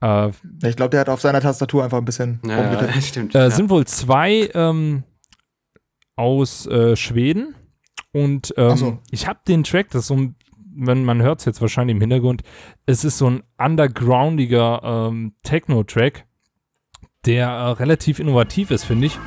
Äh, 0.00 0.30
Ich 0.64 0.76
glaube, 0.76 0.90
der 0.90 1.00
hat 1.00 1.08
auf 1.08 1.20
seiner 1.20 1.40
Tastatur 1.40 1.84
einfach 1.84 1.98
ein 1.98 2.04
bisschen 2.04 2.40
ja, 2.44 2.72
ja, 2.82 3.00
stimmt. 3.00 3.34
äh, 3.34 3.38
ja. 3.38 3.50
sind 3.50 3.70
wohl 3.70 3.86
zwei 3.86 4.50
ähm, 4.54 5.04
aus 6.16 6.66
äh, 6.66 6.96
Schweden. 6.96 7.54
Und 8.12 8.54
ähm, 8.56 8.76
so. 8.76 8.98
ich 9.10 9.26
habe 9.28 9.40
den 9.46 9.62
Track, 9.62 9.90
das 9.90 10.02
ist 10.02 10.06
so 10.08 10.14
ein, 10.14 10.35
wenn 10.76 11.04
man 11.04 11.22
hört 11.22 11.40
es 11.40 11.44
jetzt 11.46 11.60
wahrscheinlich 11.60 11.94
im 11.96 12.00
Hintergrund, 12.00 12.42
es 12.84 13.04
ist 13.04 13.18
so 13.18 13.28
ein 13.30 13.42
undergroundiger 13.58 14.80
ähm, 14.84 15.34
Techno-Track, 15.42 16.26
der 17.24 17.48
äh, 17.48 17.70
relativ 17.72 18.18
innovativ 18.18 18.70
ist, 18.70 18.84
finde 18.84 19.06
ich. 19.06 19.18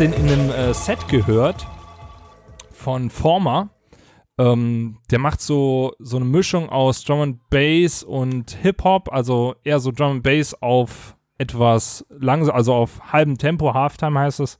Den 0.00 0.12
in 0.14 0.30
einem 0.30 0.50
äh, 0.50 0.72
Set 0.72 1.08
gehört 1.08 1.66
von 2.72 3.10
Former. 3.10 3.68
Ähm, 4.38 4.96
der 5.10 5.18
macht 5.18 5.42
so, 5.42 5.92
so 5.98 6.16
eine 6.16 6.24
Mischung 6.24 6.70
aus 6.70 7.04
Drum 7.04 7.20
and 7.20 7.50
Bass 7.50 8.02
und 8.02 8.52
Hip-Hop, 8.62 9.12
also 9.12 9.56
eher 9.62 9.78
so 9.78 9.92
Drum 9.92 10.12
and 10.12 10.22
Bass 10.22 10.54
auf 10.62 11.18
etwas 11.36 12.06
langsam, 12.08 12.54
also 12.54 12.72
auf 12.72 13.12
halbem 13.12 13.36
Tempo, 13.36 13.74
Halftime 13.74 14.18
heißt 14.18 14.40
es. 14.40 14.58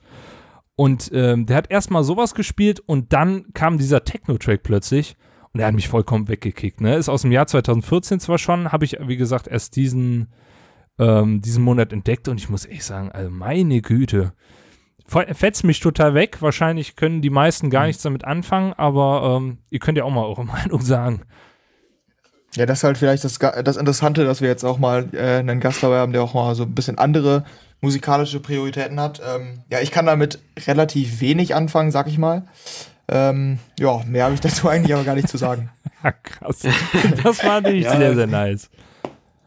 Und 0.77 1.11
ähm, 1.15 1.47
der 1.47 1.57
hat 1.57 1.71
erstmal 1.71 2.05
sowas 2.05 2.35
gespielt 2.35 2.81
und 2.81 3.15
dann 3.15 3.47
kam 3.55 3.79
dieser 3.79 4.05
Techno-Track 4.05 4.63
plötzlich 4.63 5.17
und 5.55 5.59
der 5.59 5.69
hat 5.69 5.75
mich 5.75 5.89
vollkommen 5.89 6.29
weggekickt. 6.29 6.83
Ne? 6.83 6.97
Ist 6.97 7.09
aus 7.09 7.23
dem 7.23 7.33
Jahr 7.33 7.47
2014 7.47 8.21
zwar 8.21 8.37
schon, 8.37 8.73
habe 8.73 8.85
ich, 8.85 8.99
wie 9.01 9.17
gesagt, 9.17 9.49
erst 9.49 9.77
diesen, 9.77 10.29
ähm, 10.99 11.41
diesen 11.41 11.65
Monat 11.65 11.95
entdeckt 11.95 12.29
und 12.29 12.37
ich 12.37 12.51
muss 12.51 12.67
echt 12.67 12.85
sagen, 12.85 13.11
also 13.11 13.31
meine 13.31 13.81
Güte. 13.81 14.35
Fe- 15.11 15.35
Fetzt 15.35 15.65
mich 15.65 15.81
total 15.81 16.15
weg. 16.15 16.41
Wahrscheinlich 16.41 16.95
können 16.97 17.21
die 17.21 17.31
meisten 17.31 17.69
gar 17.71 17.87
nichts 17.87 18.03
damit 18.03 18.25
anfangen, 18.25 18.73
aber 18.75 19.37
ähm, 19.39 19.59
ihr 19.71 19.81
könnt 19.81 19.99
ja 19.99 20.05
auch 20.05 20.11
mal 20.11 20.25
eure 20.25 20.45
Meinung 20.57 20.81
sagen. 20.83 21.23
Ja, 22.57 22.67
das 22.67 22.79
ist 22.79 22.85
halt 22.85 22.99
vielleicht 22.99 23.25
das, 23.25 23.39
das 23.39 23.77
Interessante, 23.77 24.25
dass 24.25 24.41
wir 24.41 24.49
jetzt 24.49 24.65
auch 24.65 24.79
mal 24.79 25.09
äh, 25.13 25.37
einen 25.39 25.61
Gast 25.61 25.83
dabei 25.83 25.99
haben, 25.99 26.13
der 26.13 26.23
auch 26.23 26.35
mal 26.35 26.55
so 26.55 26.65
ein 26.65 26.75
bisschen 26.75 26.99
andere 26.99 27.45
musikalische 27.81 28.41
Prioritäten 28.41 28.99
hat. 29.01 29.21
Ähm, 29.21 29.61
ja, 29.71 29.81
ich 29.81 29.91
kann 29.91 30.07
damit 30.07 30.39
relativ 30.67 31.21
wenig 31.21 31.55
anfangen, 31.55 31.91
sag 31.93 32.09
ich 32.09 32.19
mal. 32.19 32.43
Ähm, 33.09 33.59
ja, 33.79 34.03
mehr 34.07 34.25
habe 34.25 34.35
ich 34.35 34.41
dazu 34.43 34.69
eigentlich 34.69 34.95
aber 34.95 35.05
gar 35.05 35.15
nicht 35.17 35.29
zu 35.29 35.37
sagen. 35.37 35.71
Ja, 36.03 36.13
krass. 36.13 36.61
Das 37.23 37.43
fand 37.43 37.67
ich 37.69 37.85
Ja. 37.85 37.95
sehr, 37.99 38.15
sehr 38.15 38.27
nice. 38.27 38.71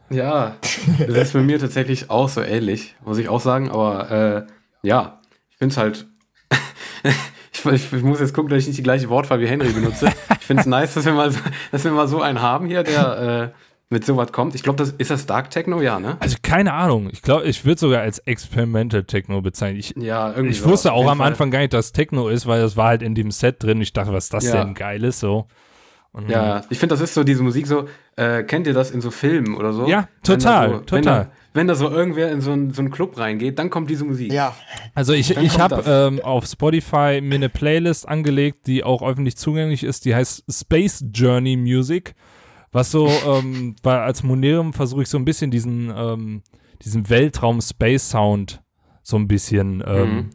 Ja, 0.08 0.54
das 1.00 1.08
ist 1.08 1.32
bei 1.32 1.40
mir 1.40 1.58
tatsächlich 1.58 2.10
auch 2.10 2.28
so 2.28 2.42
ähnlich, 2.42 2.94
muss 3.04 3.18
ich 3.18 3.28
auch 3.28 3.40
sagen. 3.40 3.70
Aber 3.72 4.46
äh, 4.84 4.86
ja, 4.86 5.20
ich 5.54 5.58
finde 5.58 5.72
es 5.72 5.76
halt. 5.78 6.06
ich, 7.52 7.64
ich, 7.64 7.92
ich 7.92 8.02
muss 8.02 8.20
jetzt 8.20 8.34
gucken, 8.34 8.50
dass 8.50 8.60
ich 8.60 8.66
nicht 8.68 8.78
die 8.78 8.82
gleiche 8.82 9.08
Wortwahl 9.08 9.40
wie 9.40 9.46
Henry 9.46 9.70
benutze. 9.70 10.12
Ich 10.40 10.46
finde 10.46 10.60
es 10.60 10.66
nice, 10.66 10.94
dass 10.94 11.04
wir, 11.04 11.12
mal 11.12 11.30
so, 11.30 11.40
dass 11.72 11.84
wir 11.84 11.90
mal 11.92 12.06
so 12.08 12.20
einen 12.20 12.40
haben 12.42 12.66
hier, 12.66 12.82
der 12.82 13.52
äh, 13.52 13.58
mit 13.90 14.04
sowas 14.04 14.32
kommt. 14.32 14.54
Ich 14.54 14.62
glaube, 14.62 14.76
das 14.78 14.90
ist 14.90 15.10
das 15.10 15.26
Dark 15.26 15.50
Techno, 15.50 15.80
ja, 15.80 15.98
ne? 16.00 16.16
Also 16.20 16.36
keine 16.42 16.72
Ahnung. 16.72 17.08
Ich 17.12 17.22
glaube, 17.22 17.44
ich 17.44 17.64
würde 17.64 17.78
sogar 17.80 18.00
als 18.02 18.18
Experimental 18.20 19.04
Techno 19.04 19.40
bezeichnen. 19.40 19.78
Ich, 19.80 19.94
Ja, 19.96 20.30
irgendwie. 20.30 20.50
ich 20.50 20.58
sowas. 20.58 20.72
wusste 20.72 20.92
auch 20.92 21.08
am 21.08 21.18
Fall. 21.18 21.28
Anfang 21.28 21.50
gar 21.50 21.60
nicht, 21.60 21.72
dass 21.72 21.92
Techno 21.92 22.28
ist, 22.28 22.46
weil 22.46 22.60
das 22.60 22.76
war 22.76 22.88
halt 22.88 23.02
in 23.02 23.14
dem 23.14 23.30
Set 23.30 23.62
drin. 23.62 23.80
Ich 23.80 23.92
dachte, 23.92 24.12
was 24.12 24.24
ist 24.24 24.34
das 24.34 24.44
Ja. 24.44 24.64
denn 24.64 24.74
Geiles 24.74 25.20
so. 25.20 25.46
Und, 26.14 26.30
Ja, 26.30 26.62
ich 26.70 26.78
finde, 26.78 26.94
das 26.94 27.00
ist 27.02 27.12
so 27.14 27.24
diese 27.24 27.42
Musik 27.42 27.66
so, 27.66 27.86
äh, 28.16 28.44
kennt 28.44 28.66
ihr 28.68 28.72
das 28.72 28.92
in 28.92 29.00
so 29.00 29.10
Filmen 29.10 29.56
oder 29.56 29.72
so? 29.72 29.86
Ja, 29.88 29.98
Wenn 29.98 30.06
da 30.06 30.34
total, 30.36 30.68
so, 30.68 30.74
Wenn 30.76 30.86
total. 30.86 31.02
da, 31.24 31.30
wenn 31.52 31.66
da 31.66 31.74
so 31.74 31.90
irgendwer 31.90 32.30
in 32.30 32.40
so 32.40 32.52
einen 32.52 32.72
so 32.72 32.82
einen 32.82 32.90
Club 32.92 33.18
reingeht, 33.18 33.58
dann 33.58 33.68
kommt 33.68 33.90
diese 33.90 34.04
Musik. 34.04 34.32
Ja, 34.32 34.54
Also 34.94 35.12
ich, 35.12 35.34
Dann 35.34 35.44
ich 35.44 35.58
habe 35.58 35.82
ähm, 35.86 36.20
auf 36.22 36.46
Spotify 36.46 37.20
mir 37.20 37.34
eine 37.34 37.48
Playlist 37.48 38.08
angelegt, 38.08 38.68
die 38.68 38.84
auch 38.84 39.02
öffentlich 39.02 39.36
zugänglich 39.36 39.82
ist. 39.82 40.04
Die 40.04 40.14
heißt 40.14 40.44
Space 40.48 41.04
Journey 41.12 41.56
Music. 41.56 42.14
Was 42.70 42.90
so, 42.92 43.08
ähm, 43.26 43.74
weil 43.82 43.98
als 43.98 44.22
Monerium 44.22 44.72
versuche 44.72 45.02
ich 45.02 45.08
so 45.08 45.18
ein 45.18 45.24
bisschen 45.24 45.50
diesen, 45.50 45.92
ähm, 45.96 46.42
diesen 46.82 47.08
Weltraum-Space-Sound 47.10 48.62
so 49.02 49.16
ein 49.16 49.28
bisschen 49.28 49.82
ähm, 49.86 50.14
Mhm. 50.16 50.30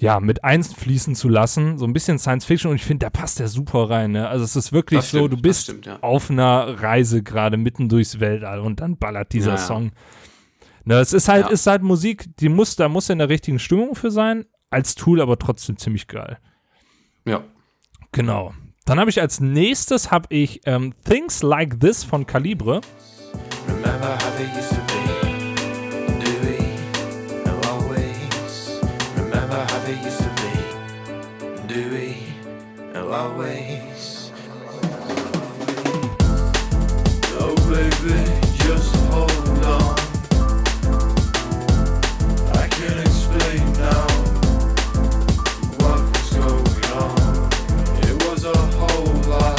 Ja, 0.00 0.20
mit 0.20 0.44
einfließen 0.44 1.14
zu 1.14 1.28
lassen. 1.28 1.76
So 1.76 1.84
ein 1.84 1.92
bisschen 1.92 2.18
Science 2.18 2.44
Fiction 2.44 2.70
und 2.70 2.76
ich 2.76 2.84
finde, 2.84 3.04
da 3.06 3.10
passt 3.10 3.40
der 3.40 3.48
super 3.48 3.90
rein. 3.90 4.12
Ne? 4.12 4.28
Also 4.28 4.44
es 4.44 4.54
ist 4.56 4.72
wirklich 4.72 5.00
Das 5.00 5.10
so, 5.10 5.18
stimmt, 5.18 5.32
du 5.32 5.42
bist 5.42 5.62
stimmt, 5.64 5.86
ja. 5.86 5.98
auf 6.02 6.30
einer 6.30 6.80
Reise 6.82 7.22
gerade 7.22 7.56
mitten 7.56 7.88
durchs 7.88 8.20
Weltall 8.20 8.60
und 8.60 8.80
dann 8.80 8.96
ballert 8.96 9.32
dieser 9.32 9.54
Ja, 9.54 9.56
ja. 9.56 9.62
Song. 9.62 9.90
Ne, 10.84 10.94
es 11.00 11.12
ist 11.12 11.28
halt, 11.28 11.46
Ja. 11.46 11.50
ist 11.50 11.66
halt 11.66 11.82
Musik, 11.82 12.24
die 12.38 12.48
muss, 12.48 12.76
da 12.76 12.88
muss 12.88 13.10
in 13.10 13.18
der 13.18 13.28
richtigen 13.28 13.58
Stimmung 13.58 13.94
für 13.94 14.10
sein, 14.10 14.46
als 14.70 14.94
Tool 14.94 15.20
aber 15.20 15.38
trotzdem 15.38 15.76
ziemlich 15.76 16.06
geil. 16.06 16.38
Ja. 17.26 17.42
Genau. 18.12 18.54
Dann 18.86 18.98
habe 18.98 19.10
ich 19.10 19.20
als 19.20 19.40
nächstes 19.40 20.10
habe 20.10 20.26
ich 20.34 20.60
ähm, 20.64 20.94
Things 21.04 21.42
Like 21.42 21.78
This 21.80 22.04
von 22.04 22.26
Calibre. 22.26 22.80
Remember 23.66 24.14
how 24.14 24.36
they 24.36 24.46
used 24.58 24.70
to 24.70 24.87
No, 33.08 33.14
always. 33.14 34.30
Oh, 37.40 37.54
baby, 37.70 38.20
just 38.58 38.94
hold 39.08 39.64
on. 39.64 39.96
I 42.52 42.68
can't 42.68 43.00
explain 43.00 43.64
now 43.78 44.06
what 45.78 46.00
was 46.12 46.30
going 46.34 46.84
on. 46.92 47.48
It 48.02 48.16
was 48.28 48.44
a 48.44 48.56
whole 48.76 49.14
lot 49.26 49.56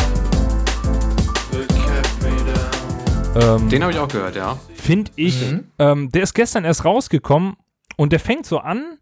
that 1.52 1.68
kept 1.70 2.22
me 2.22 2.36
down. 2.54 3.62
Ähm, 3.62 3.70
Den 3.70 3.82
habe 3.82 3.94
ich 3.94 3.98
auch 4.00 4.08
gehört, 4.10 4.36
ja. 4.36 4.60
Finde 4.76 5.12
ich. 5.16 5.44
Ähm, 5.80 6.10
der 6.12 6.22
ist 6.22 6.36
gestern 6.36 6.66
erst 6.66 6.86
rausgekommen 6.86 7.56
und 7.98 8.12
der 8.12 8.20
fängt 8.20 8.46
so 8.46 8.60
an, 8.60 9.00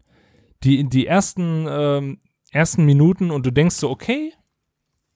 die, 0.64 0.84
die 0.84 1.06
ersten, 1.06 1.66
ähm, 1.68 2.18
ersten 2.50 2.84
Minuten 2.84 3.30
und 3.30 3.44
du 3.46 3.50
denkst 3.50 3.76
so, 3.76 3.90
okay. 3.90 4.32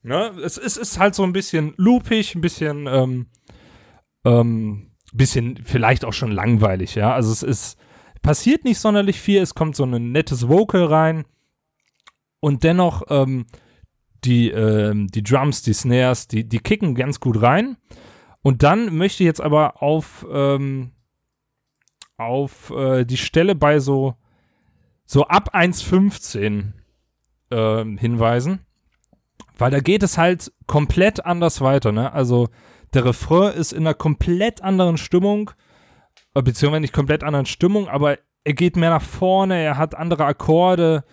Ne? 0.03 0.33
Es, 0.45 0.59
es 0.59 0.77
ist 0.77 0.99
halt 0.99 1.15
so 1.15 1.23
ein 1.23 1.33
bisschen 1.33 1.75
loopig, 1.77 2.35
ein 2.35 2.41
bisschen, 2.41 2.87
ähm, 2.87 3.27
ähm, 4.25 4.91
bisschen 5.13 5.61
vielleicht 5.65 6.05
auch 6.05 6.13
schon 6.13 6.33
langweilig, 6.33 6.95
ja. 6.95 7.13
Also 7.15 7.33
es 7.33 7.43
ist, 7.43 7.79
passiert 8.23 8.65
nicht 8.65 8.79
sonderlich 8.79 9.21
viel, 9.21 9.43
es 9.43 9.55
kommt 9.55 9.77
so 9.77 9.85
ein 9.85 10.13
nettes 10.13 10.49
Vocal 10.49 10.85
rein 10.85 11.25
und 12.41 12.65
dennoch 12.65 13.03
ähm, 13.09 13.47
die, 14.25 14.51
ähm, 14.51 15.09
die 15.09 15.23
Drums, 15.23 15.63
die 15.63 15.73
Snares, 15.73 16.29
die, 16.29 16.49
die 16.49 16.61
kicken 16.61 16.95
ganz 16.95 17.21
gut 17.21 17.43
rein. 17.43 17.77
Und 18.43 18.63
dann 18.63 18.97
möchte 18.97 19.23
ich 19.23 19.27
jetzt 19.27 19.41
aber 19.41 19.83
auf, 19.83 20.27
ähm, 20.31 20.93
auf 22.17 22.71
äh, 22.71 23.05
die 23.05 23.17
Stelle 23.17 23.55
bei 23.55 23.79
so, 23.79 24.15
so 25.05 25.27
ab 25.27 25.55
1,15 25.55 26.73
ähm, 27.53 27.99
hinweisen. 27.99 28.61
Weil 29.59 29.71
da 29.71 29.81
geht 29.81 30.03
es 30.03 30.19
halt 30.19 30.53
komplett 30.67 31.25
anders 31.25 31.61
weiter, 31.61 31.93
ne? 31.93 32.13
Also 32.13 32.49
der 32.95 33.05
Refrain 33.05 33.55
ist 33.55 33.73
in 33.73 33.81
einer 33.81 33.95
komplett 33.95 34.63
anderen 34.63 34.99
Stimmung, 34.99 35.51
äh, 36.35 36.43
beziehungsweise 36.43 36.81
nicht 36.81 36.95
komplett 36.95 37.23
anderen 37.23 37.47
Stimmung, 37.47 37.89
aber 37.89 38.19
er 38.45 38.55
geht 38.55 38.77
mehr 38.77 38.91
nach 38.91 39.03
vorne, 39.03 39.63
er 39.63 39.79
hat 39.79 39.95
andere 39.95 40.25
Akkorde 40.25 41.05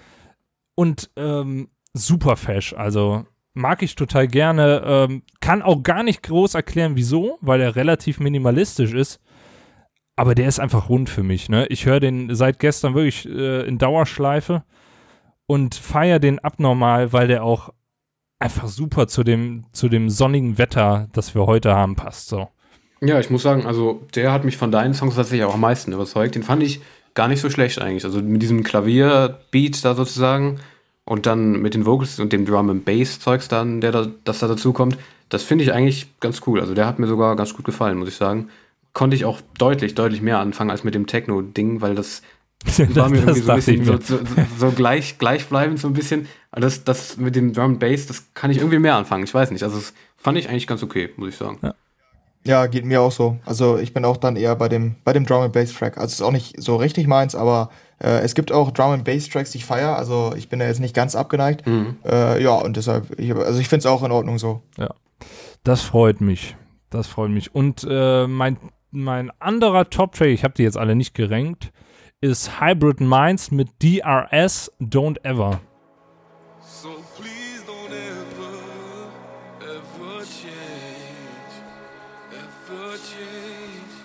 und 0.76 1.12
ähm, 1.16 1.70
super 1.94 2.38
fesch. 2.38 2.74
Also 2.74 3.26
mag 3.54 3.82
ich 3.84 3.96
total 3.96 4.28
gerne. 4.28 4.82
Ähm, 4.86 5.24
kann 5.42 5.62
auch 5.62 5.84
gar 5.84 6.04
nicht 6.04 6.24
groß 6.24 6.56
erklären, 6.56 6.96
wieso, 6.96 7.38
weil 7.42 7.62
er 7.62 7.76
relativ 7.76 8.20
minimalistisch 8.20 8.94
ist. 8.94 9.20
Aber 10.16 10.36
der 10.36 10.48
ist 10.48 10.60
einfach 10.60 10.90
rund 10.90 11.10
für 11.10 11.24
mich. 11.24 11.50
Ne? 11.50 11.68
Ich 11.68 11.86
höre 11.86 12.00
den 12.00 12.34
seit 12.36 12.60
gestern 12.60 12.94
wirklich 12.94 13.28
äh, 13.28 13.68
in 13.68 13.78
Dauerschleife 13.78 14.64
und 15.50 15.74
feiere 15.74 16.20
den 16.20 16.38
abnormal, 16.38 17.12
weil 17.12 17.28
der 17.28 17.44
auch 17.44 17.74
einfach 18.38 18.68
super 18.68 19.08
zu 19.08 19.24
dem, 19.24 19.66
zu 19.74 19.90
dem 19.90 20.12
sonnigen 20.12 20.60
Wetter, 20.60 21.08
das 21.12 21.34
wir 21.34 21.48
heute 21.48 21.74
haben, 21.74 21.96
passt. 21.96 22.30
So. 22.30 22.50
Ja, 23.02 23.20
ich 23.20 23.32
muss 23.32 23.42
sagen, 23.42 23.66
also 23.66 24.06
der 24.14 24.32
hat 24.32 24.46
mich 24.46 24.58
von 24.58 24.72
deinen 24.72 24.94
Songs 24.94 25.16
tatsächlich 25.16 25.46
auch 25.46 25.56
am 25.56 25.62
meisten 25.62 25.92
überzeugt. 25.92 26.36
Den 26.36 26.44
fand 26.44 26.62
ich 26.62 26.82
gar 27.16 27.28
nicht 27.28 27.42
so 27.42 27.50
schlecht 27.50 27.82
eigentlich. 27.82 28.06
Also 28.06 28.22
mit 28.22 28.44
diesem 28.44 28.62
Klavierbeat 28.62 29.84
da 29.84 29.96
sozusagen 29.96 30.60
und 31.04 31.26
dann 31.26 31.60
mit 31.60 31.74
den 31.74 31.88
Vocals 31.88 32.20
und 32.20 32.32
dem 32.32 32.46
Drum 32.46 32.70
and 32.70 32.86
Bass 32.86 33.20
Zeugs 33.20 33.48
dann, 33.48 33.82
der 33.82 33.92
da, 33.92 34.08
das 34.26 34.38
da 34.38 34.48
dazu 34.48 34.72
kommt, 34.72 35.00
das 35.30 35.42
finde 35.42 35.64
ich 35.64 35.74
eigentlich 35.74 36.20
ganz 36.20 36.42
cool. 36.46 36.60
Also 36.60 36.76
der 36.76 36.86
hat 36.86 37.00
mir 37.00 37.08
sogar 37.08 37.36
ganz 37.36 37.56
gut 37.56 37.66
gefallen, 37.66 37.98
muss 37.98 38.10
ich 38.10 38.18
sagen. 38.18 38.50
Konnte 38.94 39.16
ich 39.16 39.26
auch 39.26 39.42
deutlich, 39.58 39.96
deutlich 39.96 40.22
mehr 40.22 40.38
anfangen 40.38 40.70
als 40.70 40.84
mit 40.84 40.94
dem 40.94 41.08
Techno-Ding, 41.08 41.82
weil 41.82 41.96
das 41.96 42.22
war 42.96 43.10
mir 43.10 43.20
irgendwie 43.20 43.40
so 43.40 43.52
ein 43.52 43.56
bisschen 43.56 43.86
so, 43.86 43.98
so, 44.00 44.20
so 44.58 44.72
gleich, 44.72 45.18
gleichbleibend 45.18 45.80
so 45.80 45.88
ein 45.88 45.94
bisschen. 45.94 46.28
Aber 46.52 46.62
das, 46.62 46.84
das 46.84 47.18
mit 47.18 47.36
dem 47.36 47.54
Drum 47.54 47.72
and 47.72 47.80
Bass, 47.80 48.06
das 48.08 48.34
kann 48.34 48.52
ich 48.52 48.58
irgendwie 48.58 48.80
mehr 48.80 48.96
anfangen. 48.96 49.24
Ich 49.24 49.34
weiß 49.34 49.52
nicht. 49.52 49.64
Also 49.64 49.78
das 49.78 49.94
fand 50.18 50.38
ich 50.38 50.50
eigentlich 50.50 50.68
ganz 50.68 50.84
okay, 50.84 51.10
muss 51.16 51.30
ich 51.30 51.38
sagen. 51.38 51.60
Ja, 52.46 52.68
geht 52.68 52.86
mir 52.86 53.02
auch 53.02 53.12
so. 53.12 53.38
Also 53.46 53.78
ich 53.78 53.94
bin 53.94 54.06
auch 54.06 54.18
dann 54.18 54.36
eher 54.36 54.56
bei 54.56 54.70
dem, 54.70 54.96
bei 55.04 55.14
dem 55.14 55.26
Drum 55.26 55.42
and 55.42 55.54
Bass 55.54 55.74
Track. 55.74 55.98
Also 55.98 56.08
es 56.08 56.14
ist 56.14 56.22
auch 56.22 56.32
nicht 56.32 56.62
so 56.62 56.78
richtig 56.78 57.08
meins, 57.08 57.36
aber 57.36 57.70
äh, 58.00 58.20
es 58.22 58.34
gibt 58.34 58.52
auch 58.52 58.72
Drum 58.72 58.92
and 58.92 59.04
Bass 59.04 59.30
Tracks, 59.30 59.52
die 59.52 59.60
ich 59.60 59.66
feiere. 59.66 59.98
Also 59.98 60.34
ich 60.36 60.50
bin 60.50 60.60
da 60.60 60.66
jetzt 60.66 60.80
nicht 60.80 60.96
ganz 60.96 61.16
abgeneigt. 61.16 61.66
Äh, 62.06 62.42
ja, 62.42 62.56
und 62.56 62.78
deshalb, 62.78 63.20
ich, 63.20 63.34
also 63.36 63.60
ich 63.60 63.68
finde 63.68 63.80
es 63.80 63.86
auch 63.86 64.04
in 64.04 64.12
Ordnung 64.12 64.40
so. 64.40 64.62
Das 65.64 65.82
freut 65.82 66.22
mich. 66.22 66.56
Das 66.90 67.08
freut 67.08 67.30
mich. 67.30 67.54
Und 67.54 67.86
äh, 67.90 68.26
mein, 68.26 68.58
mein 68.92 69.32
anderer 69.40 69.90
Top-Track, 69.90 70.30
ich 70.30 70.44
habe 70.44 70.54
die 70.56 70.64
jetzt 70.64 70.78
alle 70.78 70.96
nicht 70.96 71.14
gerankt, 71.14 71.72
ist 72.22 72.60
Hybrid 72.60 73.00
Minds 73.00 73.50
mit 73.50 73.70
DRS 73.82 74.72
Don't 74.80 75.24
Ever. 75.24 75.62
So 76.62 76.90
please 77.16 77.64
don't 77.66 77.92
ever, 77.92 79.08
ever 79.62 80.26
change, 80.26 81.54
ever 82.34 82.98
change. 82.98 83.96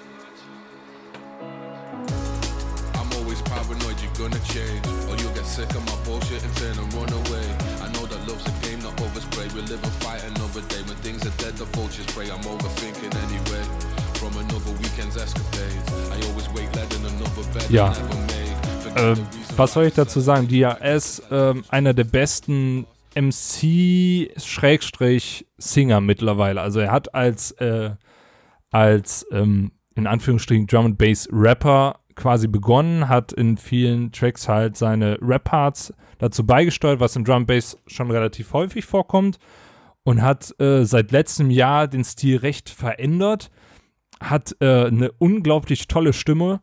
I'm 2.94 3.12
always 3.18 3.42
paranoid 3.42 3.96
you're 4.00 4.12
gonna 4.16 4.38
change, 4.46 4.86
or 5.10 5.16
you'll 5.16 5.34
get 5.34 5.44
sick 5.44 5.70
of 5.70 5.84
my 5.84 5.96
bullshit 6.04 6.44
and 6.44 6.56
turn 6.56 6.78
and 6.78 6.94
run 6.94 7.12
away. 7.12 7.46
I 7.82 7.90
know 7.94 8.06
that 8.06 8.28
love's 8.28 8.46
a 8.46 8.52
game, 8.64 8.78
not 8.78 8.96
overspray. 8.98 9.52
We 9.54 9.62
live 9.62 9.82
and 9.82 9.92
fight 10.04 10.22
another 10.22 10.62
day. 10.68 10.82
When 10.86 10.96
things 11.02 11.26
are 11.26 11.36
dead, 11.42 11.56
the 11.56 11.64
vultures 11.74 12.06
spray. 12.06 12.30
I'm 12.30 12.44
overthinking 12.44 13.12
anyway. 13.26 13.93
Ja. 17.70 17.88
Reason 17.88 19.44
was 19.56 19.72
soll 19.72 19.84
ich 19.84 19.94
dazu 19.94 20.20
sagen? 20.20 20.48
DRS, 20.48 21.22
ähm, 21.30 21.64
einer 21.68 21.94
der 21.94 22.02
besten 22.04 22.86
MC-Singer 23.14 24.30
mittlerweile. 26.00 26.60
Also 26.60 26.80
er 26.80 26.90
hat 26.90 27.14
als, 27.14 27.52
äh, 27.52 27.90
als 28.70 29.24
ähm, 29.30 29.70
in 29.94 30.08
Anführungsstrichen 30.08 30.66
Drum 30.66 30.86
and 30.86 30.98
Bass 30.98 31.28
Rapper 31.30 32.00
quasi 32.16 32.48
begonnen, 32.48 33.08
hat 33.08 33.32
in 33.32 33.56
vielen 33.56 34.10
Tracks 34.12 34.48
halt 34.48 34.76
seine 34.76 35.18
Rap-Parts 35.20 35.94
dazu 36.18 36.44
beigesteuert, 36.44 36.98
was 37.00 37.16
im 37.16 37.24
Drum 37.24 37.38
and 37.38 37.46
Bass 37.46 37.78
schon 37.86 38.10
relativ 38.10 38.52
häufig 38.52 38.84
vorkommt 38.84 39.38
und 40.02 40.20
hat 40.22 40.52
äh, 40.60 40.84
seit 40.84 41.12
letztem 41.12 41.50
Jahr 41.50 41.86
den 41.88 42.04
Stil 42.04 42.38
recht 42.38 42.70
verändert, 42.70 43.50
hat 44.20 44.56
äh, 44.60 44.86
eine 44.86 45.12
unglaublich 45.12 45.88
tolle 45.88 46.12
Stimme 46.12 46.60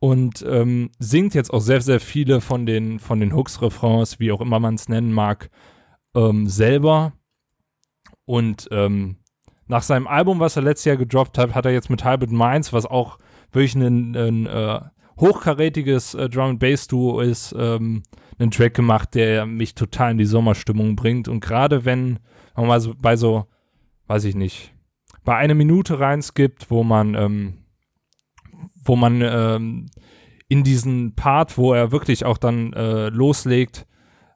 und 0.00 0.44
ähm, 0.48 0.90
singt 0.98 1.34
jetzt 1.34 1.52
auch 1.52 1.60
sehr, 1.60 1.80
sehr 1.80 2.00
viele 2.00 2.40
von 2.40 2.66
den, 2.66 2.98
von 2.98 3.20
den 3.20 3.34
Hooks, 3.34 3.60
Refrains, 3.62 4.18
wie 4.18 4.32
auch 4.32 4.40
immer 4.40 4.58
man 4.58 4.74
es 4.74 4.88
nennen 4.88 5.12
mag, 5.12 5.50
ähm, 6.14 6.46
selber. 6.46 7.12
Und 8.24 8.68
ähm, 8.70 9.16
nach 9.66 9.82
seinem 9.82 10.06
Album, 10.06 10.40
was 10.40 10.56
er 10.56 10.62
letztes 10.62 10.86
Jahr 10.86 10.96
gedroppt 10.96 11.38
hat, 11.38 11.54
hat 11.54 11.66
er 11.66 11.72
jetzt 11.72 11.90
mit 11.90 12.04
Hybrid 12.04 12.32
Minds, 12.32 12.72
was 12.72 12.86
auch 12.86 13.18
wirklich 13.52 13.74
ein, 13.74 14.16
ein 14.16 14.46
äh, 14.46 14.80
hochkarätiges 15.18 16.14
äh, 16.14 16.28
Drum 16.28 16.50
and 16.50 16.60
Bass 16.60 16.86
Duo 16.86 17.20
ist, 17.20 17.54
ähm, 17.56 18.02
einen 18.38 18.50
Track 18.50 18.74
gemacht, 18.74 19.14
der 19.14 19.44
mich 19.44 19.74
total 19.74 20.12
in 20.12 20.18
die 20.18 20.24
Sommerstimmung 20.24 20.96
bringt. 20.96 21.28
Und 21.28 21.40
gerade 21.40 21.84
wenn 21.84 22.18
man 22.56 22.66
mal 22.66 22.80
so 22.80 22.94
bei 22.98 23.16
so, 23.16 23.46
weiß 24.06 24.24
ich 24.24 24.34
nicht, 24.34 24.72
bei 25.30 25.36
einer 25.36 25.54
Minute 25.54 26.00
reinskippt, 26.00 26.72
wo 26.72 26.82
man 26.82 27.14
ähm, 27.14 27.58
wo 28.84 28.96
man 28.96 29.22
ähm, 29.22 29.86
in 30.48 30.64
diesen 30.64 31.14
Part, 31.14 31.56
wo 31.56 31.72
er 31.72 31.92
wirklich 31.92 32.24
auch 32.24 32.36
dann 32.36 32.72
äh, 32.72 33.10
loslegt, 33.10 33.86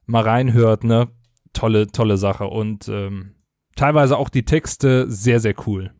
mal 0.07 0.22
reinhört, 0.22 0.84
ne? 0.84 1.09
Tolle, 1.53 1.88
tolle 1.88 2.16
Sache. 2.16 2.45
Und 2.45 2.86
ähm, 2.86 3.34
teilweise 3.74 4.16
auch 4.16 4.28
die 4.28 4.45
Texte 4.45 5.11
sehr, 5.11 5.40
sehr 5.40 5.57
cool. 5.66 5.92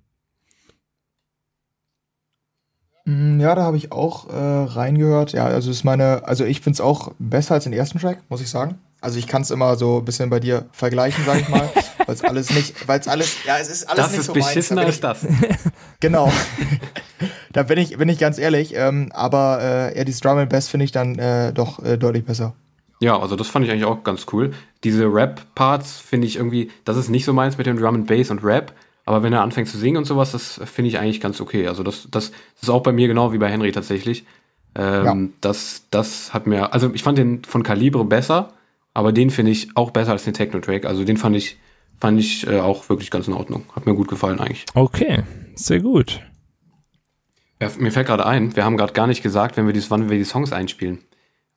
Mm, 3.05 3.41
Ja, 3.41 3.57
da 3.57 3.65
habe 3.65 3.77
ich 3.77 3.91
auch 3.91 4.29
äh, 4.29 4.37
reingehört. 4.37 5.33
Ja, 5.33 5.47
also 5.47 5.73
ist 5.73 5.83
meine, 5.83 6.25
also 6.25 6.45
ich 6.45 6.61
finde 6.61 6.75
es 6.75 6.81
auch 6.81 7.11
besser 7.19 7.55
als 7.55 7.65
den 7.65 7.73
ersten 7.73 7.99
Track, 7.99 8.23
muss 8.29 8.41
ich 8.41 8.49
sagen. 8.49 8.79
Also 9.01 9.19
ich 9.19 9.27
kann 9.27 9.43
es 9.43 9.51
immer 9.51 9.75
so 9.75 9.99
ein 9.99 10.05
bisschen 10.05 10.31
bei 10.31 10.39
dir 10.39 10.67
vergleichen, 10.71 11.25
sag 11.27 11.41
ich 11.41 11.49
mal, 11.49 11.69
weil 12.07 12.15
es 12.15 12.23
alles 12.23 12.51
nicht, 12.55 12.89
weil 12.89 13.01
es 13.01 13.09
alles, 13.09 13.45
ja, 13.45 13.59
es 13.59 13.69
ist 13.69 13.85
alles 13.89 13.97
Das 14.05 14.11
nicht 14.13 14.21
ist 14.21 14.27
so 14.27 14.33
meins. 14.33 14.45
Da 14.45 14.51
beschissener 14.51 14.83
als 14.83 15.01
das. 15.01 15.27
Genau. 16.01 16.31
da 17.53 17.63
bin 17.63 17.79
ich, 17.79 17.97
bin 17.97 18.09
ich 18.09 18.19
ganz 18.19 18.39
ehrlich. 18.39 18.75
Ähm, 18.75 19.11
aber 19.13 19.61
äh, 19.63 19.99
ja, 19.99 20.05
dieses 20.05 20.21
Drum 20.21 20.39
and 20.39 20.51
Bass 20.51 20.69
finde 20.69 20.85
ich 20.85 20.93
dann 20.93 21.19
äh, 21.19 21.53
doch 21.53 21.83
äh, 21.83 21.97
deutlich 21.97 22.25
besser. 22.25 22.55
Ja, 23.01 23.19
also 23.19 23.37
das 23.37 23.49
fand 23.49 23.65
ich 23.65 23.71
eigentlich 23.71 23.85
auch 23.85 24.05
ganz 24.05 24.27
cool. 24.33 24.53
Diese 24.83 25.05
Rap-Parts 25.05 25.99
finde 25.99 26.27
ich 26.27 26.37
irgendwie, 26.37 26.71
das 26.85 26.97
ist 26.97 27.09
nicht 27.09 27.25
so 27.25 27.33
meins 27.33 27.59
mit 27.59 27.67
dem 27.67 27.79
Drum 27.79 27.95
and 27.95 28.07
Bass 28.07 28.31
und 28.31 28.45
Rap, 28.45 28.73
aber 29.07 29.23
wenn 29.23 29.33
er 29.33 29.43
anfängt 29.43 29.69
zu 29.69 29.79
singen 29.79 29.99
und 29.99 30.05
sowas, 30.05 30.33
das 30.33 30.61
finde 30.65 30.89
ich 30.89 30.99
eigentlich 30.99 31.21
ganz 31.21 31.41
okay. 31.41 31.69
Also 31.69 31.83
das, 31.83 32.09
das 32.11 32.33
ist 32.61 32.69
auch 32.71 32.83
bei 32.83 32.93
mir 32.93 33.09
genau 33.09 33.33
wie 33.33 33.39
bei 33.39 33.51
Henry 33.51 33.73
tatsächlich. 33.73 34.25
Ähm, 34.75 35.35
das, 35.41 35.87
das 35.91 36.33
hat 36.35 36.47
mir, 36.47 36.73
also 36.73 36.91
ich 36.95 37.03
fand 37.03 37.19
den 37.19 37.45
von 37.45 37.63
Kalibre 37.63 38.05
besser, 38.05 38.53
aber 38.93 39.13
den 39.13 39.31
finde 39.31 39.53
ich 39.53 39.69
auch 39.77 39.91
besser 39.91 40.13
als 40.13 40.25
den 40.25 40.35
Techno-Track. 40.35 40.87
Also 40.87 41.05
den 41.05 41.17
fand 41.17 41.37
ich, 41.37 41.59
fand 42.01 42.19
ich 42.21 42.47
äh, 42.47 42.61
auch 42.61 42.89
wirklich 42.89 43.11
ganz 43.11 43.29
in 43.29 43.35
Ordnung. 43.35 43.65
Hat 43.75 43.87
mir 43.87 43.95
gut 43.95 44.09
gefallen 44.09 44.41
eigentlich. 44.41 44.65
Okay, 44.75 45.23
sehr 45.55 45.81
gut. 45.81 46.21
Ja, 47.61 47.71
mir 47.79 47.93
fällt 47.93 48.07
gerade 48.09 48.27
ein, 48.27 48.55
wir 48.57 48.65
haben 48.65 48.77
gerade 48.77 48.93
gar 48.93 49.07
nicht 49.07 49.23
gesagt, 49.23 49.57
wenn 49.57 49.67
wir 49.67 49.73
dies, 49.73 49.91
wann 49.91 50.11
wir 50.11 50.19
die 50.19 50.25
Songs 50.25 50.53
einspielen. 50.53 50.99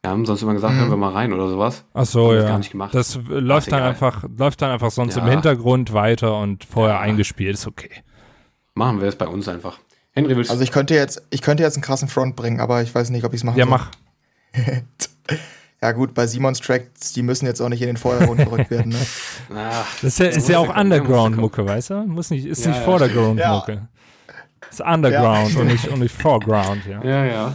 Wir 0.04 0.12
haben 0.12 0.26
sonst 0.26 0.44
immer 0.44 0.54
gesagt, 0.54 0.76
hören 0.76 0.90
wir 0.92 0.96
mal 0.96 1.12
rein 1.12 1.34
oder 1.34 1.50
sowas. 1.50 1.84
Ach 1.94 2.06
so, 2.06 2.34
ja. 2.34 2.44
gar 2.44 2.60
nicht 2.60 2.72
gemacht. 2.72 2.94
Das 2.94 3.20
läuft 3.28 3.72
dann 3.72 3.80
egal. 3.80 3.90
einfach, 3.90 4.24
läuft 4.38 4.62
dann 4.62 4.72
einfach 4.72 4.92
sonst 4.92 5.18
im 5.18 5.26
Ja. 5.26 5.32
Hintergrund 5.32 5.92
weiter 5.92 6.38
und 6.40 6.64
vorher 6.64 6.96
Ja. 6.96 7.02
eingespielt. 7.02 7.56
Ist 7.56 7.68
okay. 7.68 7.90
Machen 8.76 9.02
wir 9.02 9.08
es 9.08 9.16
bei 9.16 9.28
uns 9.28 9.48
einfach. 9.48 9.80
Henry, 10.14 10.38
willst 10.38 10.52
Also 10.52 10.64
ich 10.64 10.72
könnte 10.72 10.94
jetzt, 10.94 11.24
ich 11.32 11.42
könnte 11.42 11.64
jetzt 11.64 11.76
einen 11.76 11.84
krassen 11.84 12.08
Front 12.08 12.36
bringen, 12.36 12.60
aber 12.60 12.84
ich 12.84 12.94
weiß 12.94 13.10
nicht, 13.10 13.26
ob 13.26 13.34
ich 13.34 13.40
es 13.40 13.44
machen 13.44 13.58
Ja, 13.58 13.66
soll. 13.66 13.72
mach. 13.72 13.92
Ja 15.82 15.92
gut, 15.92 16.14
bei 16.16 16.26
Simons 16.26 16.60
Tracks, 16.60 17.14
die 17.14 17.22
müssen 17.22 17.46
jetzt 17.46 17.62
auch 17.62 17.70
nicht 17.70 17.82
in 17.82 17.88
den 17.88 17.98
Vordergrund 17.98 18.40
gerückt 18.40 18.72
werden. 18.72 18.94
Ne? 18.94 18.98
Ah, 19.56 19.84
Das 20.02 20.14
ist 20.14 20.20
ja, 20.20 20.26
ist 20.28 20.50
ja 20.50 20.60
auch 20.60 20.76
Underground-Mucke, 20.76 21.66
weißt 21.66 21.92
du? 21.92 21.94
Muss 22.08 22.32
nicht, 22.32 22.46
ist 22.46 22.64
Ja, 22.66 22.70
nicht 22.72 22.80
ja. 22.80 22.84
Vordergrund-Mucke. 22.86 23.88
Ist 24.72 24.82
Underground 24.82 25.54
Ja. 25.54 25.60
und, 25.60 25.68
nicht, 25.68 25.88
und 25.88 26.00
nicht 26.00 26.16
Foreground, 26.16 26.82
ja. 26.86 27.02
ja, 27.04 27.26
ja. 27.26 27.54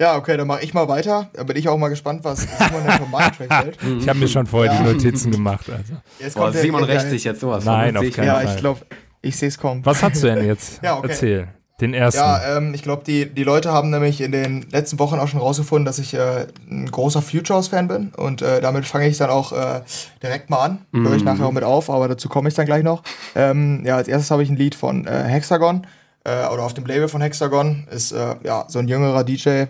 Ja, 0.00 0.16
okay, 0.16 0.36
dann 0.36 0.46
mache 0.46 0.62
ich 0.64 0.74
mal 0.74 0.88
weiter. 0.88 1.28
Da 1.34 1.42
bin 1.44 1.56
ich 1.56 1.68
auch 1.68 1.76
mal 1.76 1.88
gespannt, 1.88 2.24
was 2.24 2.42
Simon 2.42 2.84
denn 2.86 2.98
von 2.98 3.10
meinem 3.10 3.32
Track 3.32 3.50
hält. 3.50 3.78
Ich 4.00 4.08
habe 4.08 4.18
mir 4.18 4.28
schon 4.28 4.46
vorher 4.46 4.76
die. 4.76 4.82
Notizen 4.92 5.30
gemacht. 5.30 5.68
Also. 5.70 5.94
Jetzt 6.18 6.34
Boah, 6.36 6.52
Simon 6.52 6.84
rächt 6.84 7.10
sich 7.10 7.24
jetzt 7.24 7.40
sowas. 7.40 7.64
Nein, 7.64 7.94
von, 7.94 8.06
auf 8.06 8.12
keinen 8.14 8.26
ja. 8.26 8.40
Ja, 8.40 8.46
Fall. 8.46 8.54
ich 8.54 8.60
glaube, 8.60 8.80
ich 9.22 9.36
sehe 9.36 9.48
es 9.48 9.58
kommen. 9.58 9.84
Was 9.84 10.02
hast 10.02 10.22
du 10.22 10.28
denn 10.28 10.46
jetzt? 10.46 10.80
Ja, 10.82 10.96
okay. 10.98 11.08
Erzähl. 11.10 11.48
Den 11.80 11.92
ersten. 11.92 12.20
Ja, 12.20 12.56
ähm, 12.56 12.72
ich 12.72 12.82
glaube, 12.82 13.02
die, 13.04 13.26
die 13.26 13.42
Leute 13.42 13.72
haben 13.72 13.90
nämlich 13.90 14.20
in 14.20 14.30
den 14.30 14.64
letzten 14.70 15.00
Wochen 15.00 15.18
auch 15.18 15.26
schon 15.26 15.40
rausgefunden, 15.40 15.84
dass 15.84 15.98
ich 15.98 16.14
äh, 16.14 16.46
ein 16.70 16.88
großer 16.88 17.20
Futures-Fan 17.20 17.88
bin. 17.88 18.12
Und 18.16 18.42
äh, 18.42 18.60
damit 18.60 18.86
fange 18.86 19.08
ich 19.08 19.18
dann 19.18 19.30
auch 19.30 19.52
äh, 19.52 19.80
direkt 20.22 20.50
mal 20.50 20.58
an. 20.58 20.78
Höre 20.92 21.16
ich 21.16 21.24
nachher 21.24 21.46
auch 21.46 21.52
mit 21.52 21.64
auf, 21.64 21.90
aber 21.90 22.06
dazu 22.06 22.28
komme 22.28 22.48
ich 22.48 22.54
dann 22.54 22.66
gleich 22.66 22.84
noch. 22.84 23.02
Ähm, 23.34 23.82
ja, 23.84 23.96
als 23.96 24.06
erstes 24.06 24.30
habe 24.30 24.44
ich 24.44 24.50
ein 24.50 24.56
Lied 24.56 24.76
von 24.76 25.04
äh, 25.08 25.24
Hexagon. 25.24 25.84
Äh, 26.22 26.46
oder 26.46 26.62
auf 26.62 26.74
dem 26.74 26.86
Label 26.86 27.08
von 27.08 27.20
Hexagon 27.20 27.88
ist 27.90 28.12
äh, 28.12 28.36
ja 28.44 28.66
so 28.68 28.78
ein 28.78 28.86
jüngerer 28.86 29.24
DJ, 29.24 29.64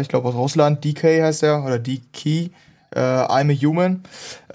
ich 0.00 0.08
glaube 0.08 0.28
aus 0.28 0.34
Russland, 0.34 0.82
DK 0.82 1.22
heißt 1.22 1.42
er, 1.42 1.62
oder 1.64 1.78
DK. 1.78 2.50
I'm 2.92 3.52
a 3.52 3.68
Human 3.68 4.02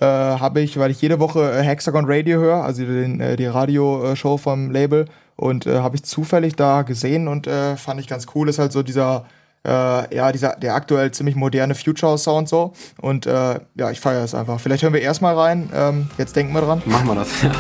habe 0.02 0.60
ich, 0.60 0.78
weil 0.78 0.92
ich 0.92 1.02
jede 1.02 1.22
Woche 1.22 1.62
Hexagon 1.62 2.04
Radio 2.06 2.38
höre, 2.42 2.66
also 2.66 2.84
den, 2.84 3.38
die 3.38 3.46
Radioshow 3.46 4.38
vom 4.38 4.72
Label 4.72 5.06
und 5.36 5.66
äh, 5.66 5.80
habe 5.80 5.96
ich 5.96 6.04
zufällig 6.04 6.56
da 6.56 6.84
gesehen 6.84 7.28
und 7.28 7.48
äh, 7.48 7.76
fand 7.78 8.00
ich 8.00 8.08
ganz 8.08 8.28
cool. 8.36 8.50
Ist 8.50 8.60
halt 8.60 8.72
so 8.72 8.84
dieser, 8.84 9.26
äh, 9.66 10.16
ja, 10.16 10.32
dieser, 10.32 10.56
der 10.56 10.76
aktuell 10.76 11.12
ziemlich 11.12 11.36
moderne 11.36 11.76
Future 11.76 12.18
Sound 12.18 12.50
so 12.50 12.74
und 13.02 13.26
äh, 13.26 13.60
ja, 13.76 13.92
ich 13.92 14.00
feiere 14.00 14.24
es 14.24 14.36
einfach. 14.36 14.60
Vielleicht 14.60 14.84
hören 14.84 14.94
wir 14.94 15.02
erstmal 15.02 15.36
rein. 15.36 15.70
Ähm, 15.74 16.10
jetzt 16.18 16.36
denken 16.36 16.54
wir 16.54 16.62
dran. 16.62 16.82
Machen 16.86 17.08
wir 17.08 17.16
das. 17.16 17.42
Ja. 17.42 17.52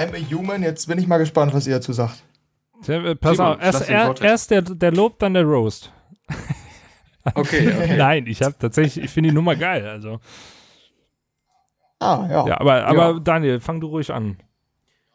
I'm 0.00 0.14
a 0.14 0.34
Human. 0.34 0.62
Jetzt 0.62 0.86
bin 0.88 0.98
ich 0.98 1.06
mal 1.06 1.18
gespannt, 1.18 1.52
was 1.52 1.66
ihr 1.66 1.74
dazu 1.74 1.92
sagt. 1.92 2.22
Der, 2.86 3.04
äh, 3.04 3.14
pass 3.14 3.36
Simon, 3.36 3.52
auf, 3.54 3.62
erst, 3.62 3.88
er, 3.90 4.22
erst 4.22 4.50
der, 4.50 4.62
der 4.62 4.92
Lob, 4.92 5.18
dann 5.18 5.34
der 5.34 5.44
Roast. 5.44 5.92
Okay, 7.34 7.68
okay. 7.68 7.96
Nein, 7.98 8.26
ich 8.26 8.40
habe 8.40 8.54
tatsächlich, 8.58 9.04
ich 9.04 9.10
finde 9.10 9.28
die 9.28 9.34
Nummer 9.34 9.54
geil. 9.54 9.86
Also. 9.86 10.20
Ah, 11.98 12.26
ja. 12.30 12.46
Ja, 12.48 12.60
aber, 12.60 12.86
aber 12.86 13.10
Ja. 13.12 13.18
Daniel, 13.20 13.60
fang 13.60 13.78
du 13.78 13.88
ruhig 13.88 14.10
an. 14.10 14.38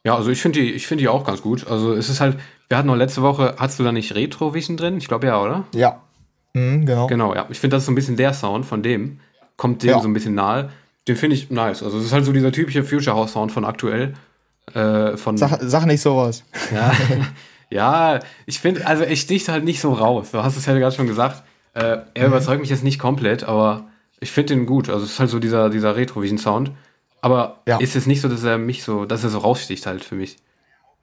Ja, 0.03 0.15
also 0.15 0.29
ich 0.29 0.39
finde 0.39 0.59
die, 0.59 0.71
ich 0.71 0.85
finde 0.85 1.01
die 1.01 1.07
auch 1.07 1.25
ganz 1.25 1.41
gut. 1.41 1.65
Also 1.67 1.93
es 1.93 2.09
ist 2.09 2.21
halt, 2.21 2.37
wir 2.69 2.77
hatten 2.77 2.87
noch 2.87 2.95
letzte 2.95 3.23
Woche, 3.23 3.55
hattest 3.57 3.79
du 3.79 3.83
da 3.83 3.91
nicht 3.91 4.13
Retro-Vision 4.13 4.77
drin? 4.77 4.97
Ich 4.97 5.07
glaube 5.07 5.25
ja, 5.25 5.41
oder? 5.41 5.65
Ja. 5.73 6.03
Mhm, 6.53 6.85
genau. 6.85 7.07
Genau, 7.07 7.33
ja. 7.33 7.47
Ich 7.49 7.59
finde, 7.59 7.75
das 7.75 7.81
ist 7.83 7.87
so 7.87 7.91
ein 7.91 7.95
bisschen 7.95 8.17
der 8.17 8.33
Sound 8.33 8.67
von 8.67 8.83
dem. 8.83 9.19
Kommt 9.57 9.81
dem 9.81 9.89
Ja. 9.89 9.99
so 9.99 10.07
ein 10.07 10.13
bisschen 10.13 10.35
nahe. 10.35 10.69
Den 11.07 11.15
finde 11.15 11.35
ich 11.35 11.49
nice. 11.49 11.81
Also 11.81 11.97
es 11.97 12.05
ist 12.05 12.13
halt 12.13 12.25
so 12.25 12.33
dieser 12.33 12.51
typische 12.51 12.83
Future 12.83 13.15
House 13.15 13.31
Sound 13.31 13.51
von 13.51 13.65
aktuell. 13.65 14.13
Äh, 14.73 15.15
von, 15.17 15.37
Sag, 15.37 15.59
sag 15.61 15.85
nicht 15.85 16.01
sowas. 16.01 16.43
ja, 16.73 16.91
ja, 17.69 18.19
ich 18.45 18.59
finde, 18.59 18.85
also 18.87 19.03
ich 19.03 19.27
dichte 19.27 19.51
halt 19.51 19.63
nicht 19.63 19.79
so 19.81 19.93
raus. 19.93 20.29
Du 20.31 20.43
hast 20.43 20.57
es 20.57 20.65
ja 20.65 20.73
gerade 20.77 20.95
schon 20.95 21.07
gesagt. 21.07 21.43
Äh, 21.73 21.97
er 22.13 22.27
überzeugt 22.27 22.61
mich 22.61 22.69
jetzt 22.69 22.83
nicht 22.83 22.99
komplett, 22.99 23.43
aber 23.43 23.85
ich 24.19 24.31
finde 24.31 24.55
den 24.55 24.65
gut. 24.65 24.89
Also 24.89 25.03
es 25.05 25.11
ist 25.11 25.19
halt 25.19 25.29
so 25.29 25.39
dieser, 25.39 25.69
dieser 25.69 25.95
Retro-Vision-Sound. 25.95 26.71
Aber 27.21 27.61
Ja. 27.67 27.77
ist 27.77 27.95
es 27.95 28.05
nicht 28.07 28.21
so, 28.21 28.27
dass 28.29 28.43
er 28.43 28.57
mich 28.57 28.83
so, 28.83 29.05
dass 29.05 29.23
er 29.23 29.29
so 29.29 29.39
raussticht 29.39 29.85
halt 29.85 30.03
für 30.03 30.15
mich. 30.15 30.37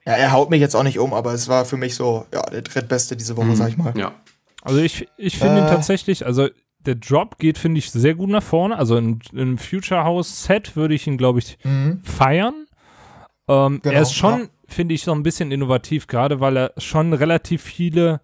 Ja, 0.05 0.13
er 0.13 0.31
haut 0.33 0.49
mich 0.49 0.59
jetzt 0.61 0.75
auch 0.75 0.83
nicht 0.83 0.99
um, 0.99 1.13
aber 1.13 1.33
es 1.33 1.47
war 1.47 1.63
für 1.65 1.77
mich 1.77 1.95
so, 1.95 2.25
ja, 2.33 2.41
der 2.43 2.61
drittbeste 2.61 3.15
diese 3.15 3.37
Woche, 3.37 3.55
sag 3.55 3.69
ich 3.69 3.77
mal. 3.77 3.93
Ja. 3.97 4.13
Also 4.61 4.79
ich, 4.79 5.07
ich 5.17 5.37
finde 5.37 5.59
ihn 5.59 5.65
Äh. 5.65 5.69
tatsächlich, 5.69 6.25
also 6.25 6.47
der 6.85 6.95
Drop 6.95 7.37
geht, 7.37 7.57
finde 7.57 7.79
ich, 7.79 7.91
sehr 7.91 8.15
gut 8.15 8.29
nach 8.29 8.43
vorne. 8.43 8.77
Also 8.77 8.97
in, 8.97 9.19
in 9.31 9.39
einem 9.39 9.57
Future 9.57 10.03
House 10.03 10.43
Set 10.43 10.75
würde 10.75 10.93
ich 10.95 11.07
ihn, 11.07 11.17
glaube 11.17 11.39
ich, 11.39 11.57
feiern. 12.03 12.62
Ähm, 13.47 13.79
Genau, 13.83 13.95
er 13.95 14.01
ist 14.01 14.13
schon, 14.13 14.39
ja. 14.41 14.47
finde 14.67 14.93
ich, 14.95 15.03
so 15.03 15.11
ein 15.13 15.23
bisschen 15.23 15.51
innovativ, 15.51 16.07
gerade 16.07 16.39
weil 16.39 16.57
er 16.57 16.73
schon 16.77 17.13
relativ 17.13 17.61
viele 17.61 18.21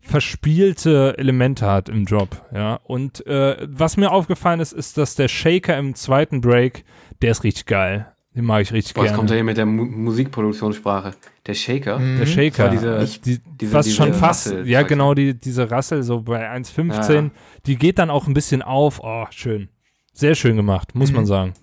verspielte 0.00 1.16
Elemente 1.18 1.66
hat 1.66 1.88
im 1.88 2.04
Drop. 2.06 2.44
Ja. 2.54 2.80
Und 2.84 3.26
äh, 3.26 3.56
was 3.68 3.96
mir 3.96 4.10
aufgefallen 4.10 4.60
ist, 4.60 4.72
ist, 4.72 4.96
dass 4.96 5.14
der 5.16 5.28
Shaker 5.28 5.76
im 5.76 5.94
zweiten 5.94 6.40
Break, 6.40 6.84
der 7.22 7.32
ist 7.32 7.44
richtig 7.44 7.66
geil. 7.66 8.12
Den 8.34 8.44
mag 8.44 8.62
ich 8.62 8.72
richtig 8.72 8.94
Boah, 8.94 9.04
jetzt 9.04 9.14
kommt 9.16 9.30
er 9.30 9.36
gerne. 9.36 9.38
hier 9.38 9.44
mit 9.44 9.56
der 9.56 9.66
Mu 9.66 9.84
Musikproduktionssprache. 9.84 11.12
Der 11.46 11.54
Shaker. 11.54 11.98
Der 11.98 12.26
Shaker, 12.26 12.68
diese- 12.68 13.02
ich, 13.02 13.20
die, 13.20 13.40
diese- 13.60 13.72
was 13.72 13.86
diese 13.86 13.96
schon 13.96 14.14
fast, 14.14 14.46
Rassel- 14.48 14.66
ja 14.68 14.82
genau, 14.82 15.14
die, 15.14 15.34
diese 15.34 15.70
Rassel 15.70 16.02
so 16.04 16.20
bei 16.22 16.48
1,15, 16.48 17.12
Ja, 17.14 17.20
ja. 17.22 17.30
die 17.66 17.76
geht 17.76 17.98
dann 17.98 18.10
auch 18.10 18.28
ein 18.28 18.34
bisschen 18.34 18.62
auf. 18.62 19.00
Oh, 19.02 19.26
schön. 19.30 19.68
Sehr 20.12 20.34
schön 20.36 20.56
gemacht, 20.56 20.94
muss 20.94 21.10
Mhm. 21.10 21.16
man 21.16 21.26
sagen. 21.26 21.54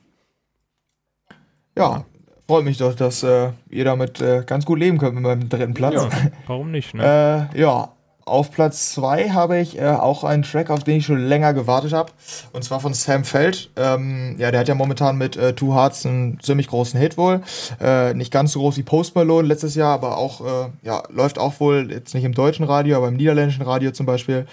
Ja, 1.77 2.05
freut 2.47 2.63
mich 2.63 2.77
doch, 2.77 2.95
dass 2.95 3.23
äh, 3.23 3.49
ihr 3.69 3.85
damit 3.85 4.21
äh, 4.21 4.43
ganz 4.45 4.65
gut 4.65 4.79
leben 4.79 4.97
könnt 4.97 5.15
mit 5.15 5.23
meinem 5.23 5.49
dritten 5.49 5.73
Platz. 5.73 5.95
Ja. 5.95 6.09
Warum 6.47 6.71
nicht, 6.71 6.93
ne? 6.93 7.49
Äh, 7.53 7.59
ja, 7.59 7.89
auf 8.25 8.49
Platz 8.49 8.91
2 8.93 9.29
habe 9.29 9.59
ich 9.59 9.79
äh, 9.79 9.85
auch 9.85 10.23
einen 10.23 10.41
Track, 10.41 10.71
auf 10.71 10.83
den 10.83 10.97
ich 10.97 11.05
schon 11.05 11.19
länger 11.19 11.53
gewartet 11.53 11.93
habe. 11.93 12.11
Und 12.53 12.63
zwar 12.63 12.79
von 12.79 12.95
Sam 12.95 13.23
Feld. 13.23 13.69
Ähm, 13.75 14.35
ja, 14.39 14.49
der 14.49 14.61
hat 14.61 14.67
ja 14.67 14.73
momentan 14.73 15.17
mit 15.17 15.37
äh, 15.37 15.53
Two 15.53 15.75
Hearts 15.75 16.07
einen 16.07 16.39
ziemlich 16.39 16.67
großen 16.67 16.99
Hit 16.99 17.17
wohl. 17.17 17.41
Äh, 17.79 18.15
nicht 18.15 18.33
ganz 18.33 18.53
so 18.53 18.61
groß 18.61 18.77
wie 18.77 18.83
Post 18.83 19.15
Malone 19.15 19.47
letztes 19.47 19.75
Jahr, 19.75 19.93
aber 19.93 20.17
auch, 20.17 20.41
äh, 20.41 20.69
ja, 20.81 21.03
läuft 21.09 21.37
auch 21.37 21.59
wohl 21.59 21.91
jetzt 21.91 22.15
nicht 22.15 22.23
im 22.23 22.33
deutschen 22.33 22.65
Radio, 22.65 22.97
aber 22.97 23.09
im 23.09 23.15
niederländischen 23.15 23.63
Radio 23.63 23.91
zum 23.91 24.07
Beispiel. 24.07 24.47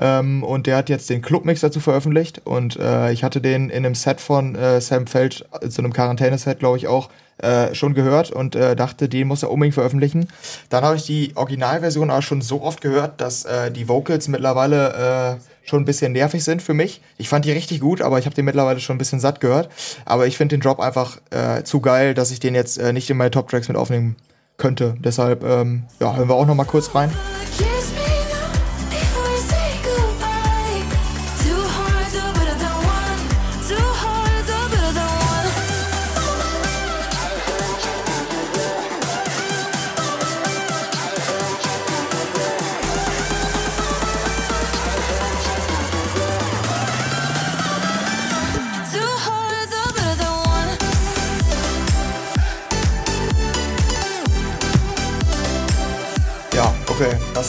Ähm, 0.00 0.42
und 0.44 0.66
der 0.66 0.76
hat 0.76 0.88
jetzt 0.88 1.10
den 1.10 1.22
Clubmix 1.22 1.60
dazu 1.60 1.80
veröffentlicht. 1.80 2.42
Und 2.44 2.76
äh, 2.76 3.12
ich 3.12 3.24
hatte 3.24 3.40
den 3.40 3.70
in 3.70 3.84
einem 3.84 3.94
Set 3.94 4.20
von 4.20 4.54
äh, 4.54 4.80
Sam 4.80 5.06
Feld, 5.06 5.44
äh, 5.60 5.68
zu 5.68 5.82
einem 5.82 5.92
Quarantäne-Set, 5.92 6.58
glaube 6.58 6.76
ich, 6.76 6.86
auch 6.86 7.10
äh, 7.38 7.74
schon 7.74 7.94
gehört 7.94 8.32
und 8.32 8.56
äh, 8.56 8.74
dachte, 8.74 9.08
den 9.08 9.28
muss 9.28 9.44
er 9.44 9.50
unbedingt 9.50 9.74
veröffentlichen. 9.74 10.28
Dann 10.70 10.84
habe 10.84 10.96
ich 10.96 11.04
die 11.04 11.32
Originalversion 11.36 12.10
auch 12.10 12.22
schon 12.22 12.40
so 12.40 12.62
oft 12.62 12.80
gehört, 12.80 13.20
dass 13.20 13.44
äh, 13.44 13.70
die 13.70 13.88
Vocals 13.88 14.26
mittlerweile 14.26 15.38
äh, 15.38 15.68
schon 15.68 15.82
ein 15.82 15.84
bisschen 15.84 16.12
nervig 16.12 16.42
sind 16.42 16.62
für 16.62 16.74
mich. 16.74 17.00
Ich 17.16 17.28
fand 17.28 17.44
die 17.44 17.52
richtig 17.52 17.80
gut, 17.80 18.02
aber 18.02 18.18
ich 18.18 18.24
habe 18.24 18.34
den 18.34 18.44
mittlerweile 18.44 18.80
schon 18.80 18.96
ein 18.96 18.98
bisschen 18.98 19.20
satt 19.20 19.40
gehört. 19.40 19.68
Aber 20.04 20.26
ich 20.26 20.36
finde 20.36 20.56
den 20.56 20.62
Drop 20.62 20.80
einfach 20.80 21.18
äh, 21.30 21.62
zu 21.62 21.80
geil, 21.80 22.14
dass 22.14 22.30
ich 22.30 22.40
den 22.40 22.54
jetzt 22.54 22.78
äh, 22.78 22.92
nicht 22.92 23.08
in 23.08 23.16
meine 23.16 23.30
Top-Tracks 23.30 23.68
mit 23.68 23.76
aufnehmen 23.76 24.16
könnte. 24.56 24.96
Deshalb 24.98 25.44
ähm, 25.44 25.84
ja, 26.00 26.16
hören 26.16 26.28
wir 26.28 26.34
auch 26.34 26.46
noch 26.46 26.56
mal 26.56 26.64
kurz 26.64 26.94
rein. 26.94 27.10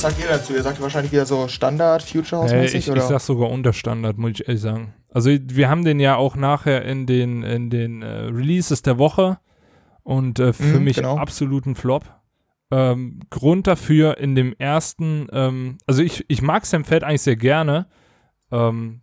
Was 0.02 0.14
sagt 0.14 0.22
ihr 0.22 0.30
dazu? 0.30 0.54
Ihr 0.54 0.64
sagt 0.64 0.82
wahrscheinlich 0.82 1.12
wieder 1.12 1.26
so 1.26 1.50
Standard, 1.50 2.02
Future 2.02 2.42
House 2.42 2.54
Hey, 2.54 2.62
mäßig, 2.62 2.78
ich, 2.80 2.86
ich 2.88 2.92
oder? 2.94 3.02
sag 3.02 3.20
sogar 3.20 3.50
Unterstandard, 3.50 4.18
muss 4.18 4.32
ich 4.32 4.48
ehrlich 4.48 4.62
sagen. 4.62 4.94
Also 5.12 5.30
wir 5.30 5.68
haben 5.70 5.84
den 5.84 6.00
ja 6.00 6.16
auch 6.16 6.38
nachher 6.38 6.86
in 6.86 7.06
den, 7.06 7.44
in 7.44 7.70
den 7.70 8.02
äh, 8.02 8.08
Releases 8.08 8.82
der 8.82 8.98
Woche 8.98 9.40
und 10.04 10.40
äh, 10.40 10.54
für 10.54 10.78
Mhm, 10.80 10.84
mich 10.86 10.96
genau. 10.96 11.18
absoluten 11.18 11.76
Flop. 11.76 12.06
Ähm, 12.72 13.20
Grund 13.30 13.68
dafür 13.68 14.20
in 14.20 14.36
dem 14.36 14.54
ersten, 14.58 15.28
ähm, 15.34 15.80
also 15.86 16.02
ich, 16.02 16.24
ich 16.30 16.42
mag 16.42 16.66
Sam 16.66 16.86
Feld 16.86 17.04
eigentlich 17.04 17.24
sehr 17.24 17.36
gerne, 17.36 17.88
ähm, 18.54 19.02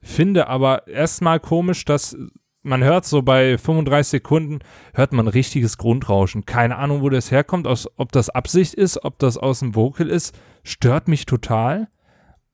finde 0.00 0.46
aber 0.46 0.88
erstmal 0.88 1.38
komisch, 1.38 1.84
dass 1.84 2.16
man 2.64 2.82
hört 2.82 3.04
so 3.04 3.22
bei 3.22 3.58
35 3.58 4.10
Sekunden, 4.10 4.58
hört 4.94 5.12
man 5.12 5.28
richtiges 5.28 5.78
Grundrauschen. 5.78 6.46
Keine 6.46 6.76
Ahnung, 6.76 7.02
wo 7.02 7.10
das 7.10 7.30
herkommt, 7.30 7.66
aus, 7.66 7.88
ob 7.96 8.10
das 8.10 8.30
Absicht 8.30 8.74
ist, 8.74 9.04
ob 9.04 9.18
das 9.18 9.36
aus 9.36 9.60
dem 9.60 9.74
Vocal 9.74 10.08
ist, 10.08 10.36
stört 10.64 11.06
mich 11.06 11.26
total. 11.26 11.88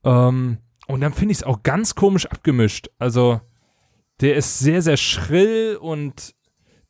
Ähm, 0.04 0.58
und 0.88 1.00
dann 1.00 1.12
finde 1.12 1.32
ich 1.32 1.38
es 1.38 1.44
auch 1.44 1.62
ganz 1.62 1.94
komisch 1.94 2.26
abgemischt. 2.26 2.90
Also, 2.98 3.40
der 4.20 4.34
ist 4.34 4.58
sehr, 4.58 4.82
sehr 4.82 4.96
schrill 4.96 5.78
und 5.80 6.34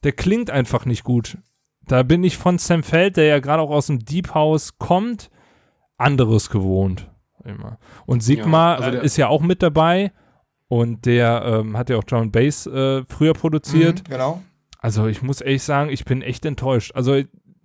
der 0.03 0.13
klingt 0.13 0.51
einfach 0.51 0.87
nicht 0.87 1.05
gut. 1.05 1.37
Da 1.87 2.03
bin 2.03 2.25
ich 2.25 2.39
von 2.39 2.59
Sam 2.59 2.83
Feld, 2.83 3.19
der 3.19 3.25
ja 3.25 3.39
gerade 3.41 3.63
auch 3.63 3.71
aus 3.71 3.89
dem 3.89 3.99
Deep 3.99 4.35
House 4.35 4.79
kommt, 4.79 5.31
anderes 5.99 6.49
gewohnt. 6.49 7.11
Immer. 7.45 7.79
Und 8.07 8.23
Sigma 8.23 8.79
Ja, 8.79 8.87
also 8.87 8.99
ist 9.01 9.17
ja 9.19 9.29
auch 9.29 9.43
mit 9.43 9.63
dabei 9.63 10.13
und 10.71 11.05
der 11.05 11.43
ähm, 11.45 11.77
hat 11.77 11.91
ja 11.91 11.97
auch 11.97 12.05
Drum 12.05 12.23
and 12.23 12.33
Bass 12.33 12.65
äh, 12.65 13.03
früher 13.09 13.33
produziert. 13.33 14.09
Mhm, 14.09 14.13
genau. 14.13 14.43
Also 14.79 15.09
ich 15.09 15.21
muss 15.21 15.41
ehrlich 15.41 15.65
sagen, 15.65 15.91
ich 15.91 16.05
bin 16.05 16.23
echt 16.23 16.47
enttäuscht. 16.47 16.93
Also 16.95 17.21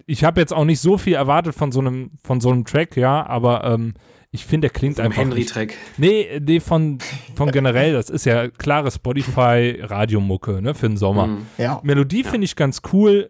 ich 0.07 0.23
habe 0.23 0.41
jetzt 0.41 0.51
auch 0.51 0.65
nicht 0.65 0.79
so 0.79 0.97
viel 0.97 1.13
erwartet 1.13 1.53
von 1.53 1.71
so 1.71 1.81
einem, 1.81 2.11
von 2.23 2.41
so 2.41 2.49
einem 2.49 2.65
Track, 2.65 2.97
ja, 2.97 3.23
aber 3.27 3.63
ähm, 3.63 3.93
ich 4.31 4.43
finde, 4.43 4.69
der 4.69 4.69
klingt 4.71 4.95
Vom 4.95 5.05
einfach. 5.05 5.21
Henry-Track. 5.21 5.75
Nee, 5.97 6.41
nee, 6.43 6.59
von, 6.59 6.97
von 7.35 7.51
generell, 7.51 7.93
das 7.93 8.09
ist 8.09 8.25
ja 8.25 8.49
klare 8.49 8.89
Spotify-Radiomucke, 8.89 10.63
ne, 10.63 10.73
für 10.73 10.87
den 10.87 10.97
Sommer. 10.97 11.27
Mhm. 11.27 11.45
Ja. 11.59 11.79
Melodie 11.83 12.23
finde 12.23 12.45
ich 12.45 12.55
ganz 12.55 12.81
cool, 12.91 13.29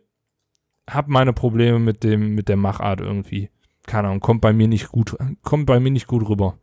hab 0.89 1.09
meine 1.09 1.33
Probleme 1.33 1.79
mit 1.79 2.05
dem, 2.05 2.33
mit 2.33 2.47
der 2.47 2.55
Machart 2.55 3.01
irgendwie. 3.01 3.49
Keine 3.87 4.07
Ahnung, 4.07 4.21
kommt 4.21 4.39
bei 4.39 4.53
mir 4.53 4.69
nicht 4.69 4.87
gut, 4.87 5.17
kommt 5.43 5.65
bei 5.65 5.81
mir 5.81 5.91
nicht 5.91 6.07
gut 6.07 6.29
rüber. 6.29 6.57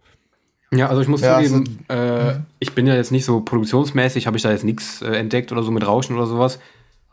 Ja, 0.73 0.89
also 0.89 1.03
ich 1.03 1.09
muss 1.09 1.21
Ja, 1.21 1.37
zugeben, 1.43 1.85
äh, 1.89 2.35
ich 2.59 2.73
bin 2.75 2.87
ja 2.87 2.95
jetzt 2.95 3.13
nicht 3.13 3.25
so 3.25 3.41
produktionsmäßig, 3.41 4.27
habe 4.27 4.37
ich 4.37 4.43
da 4.43 4.51
jetzt 4.51 4.65
nichts 4.65 5.03
äh, 5.03 5.11
entdeckt 5.13 5.53
oder 5.53 5.63
so 5.63 5.71
mit 5.71 5.87
Rauschen 5.87 6.17
oder 6.17 6.27
sowas. 6.27 6.59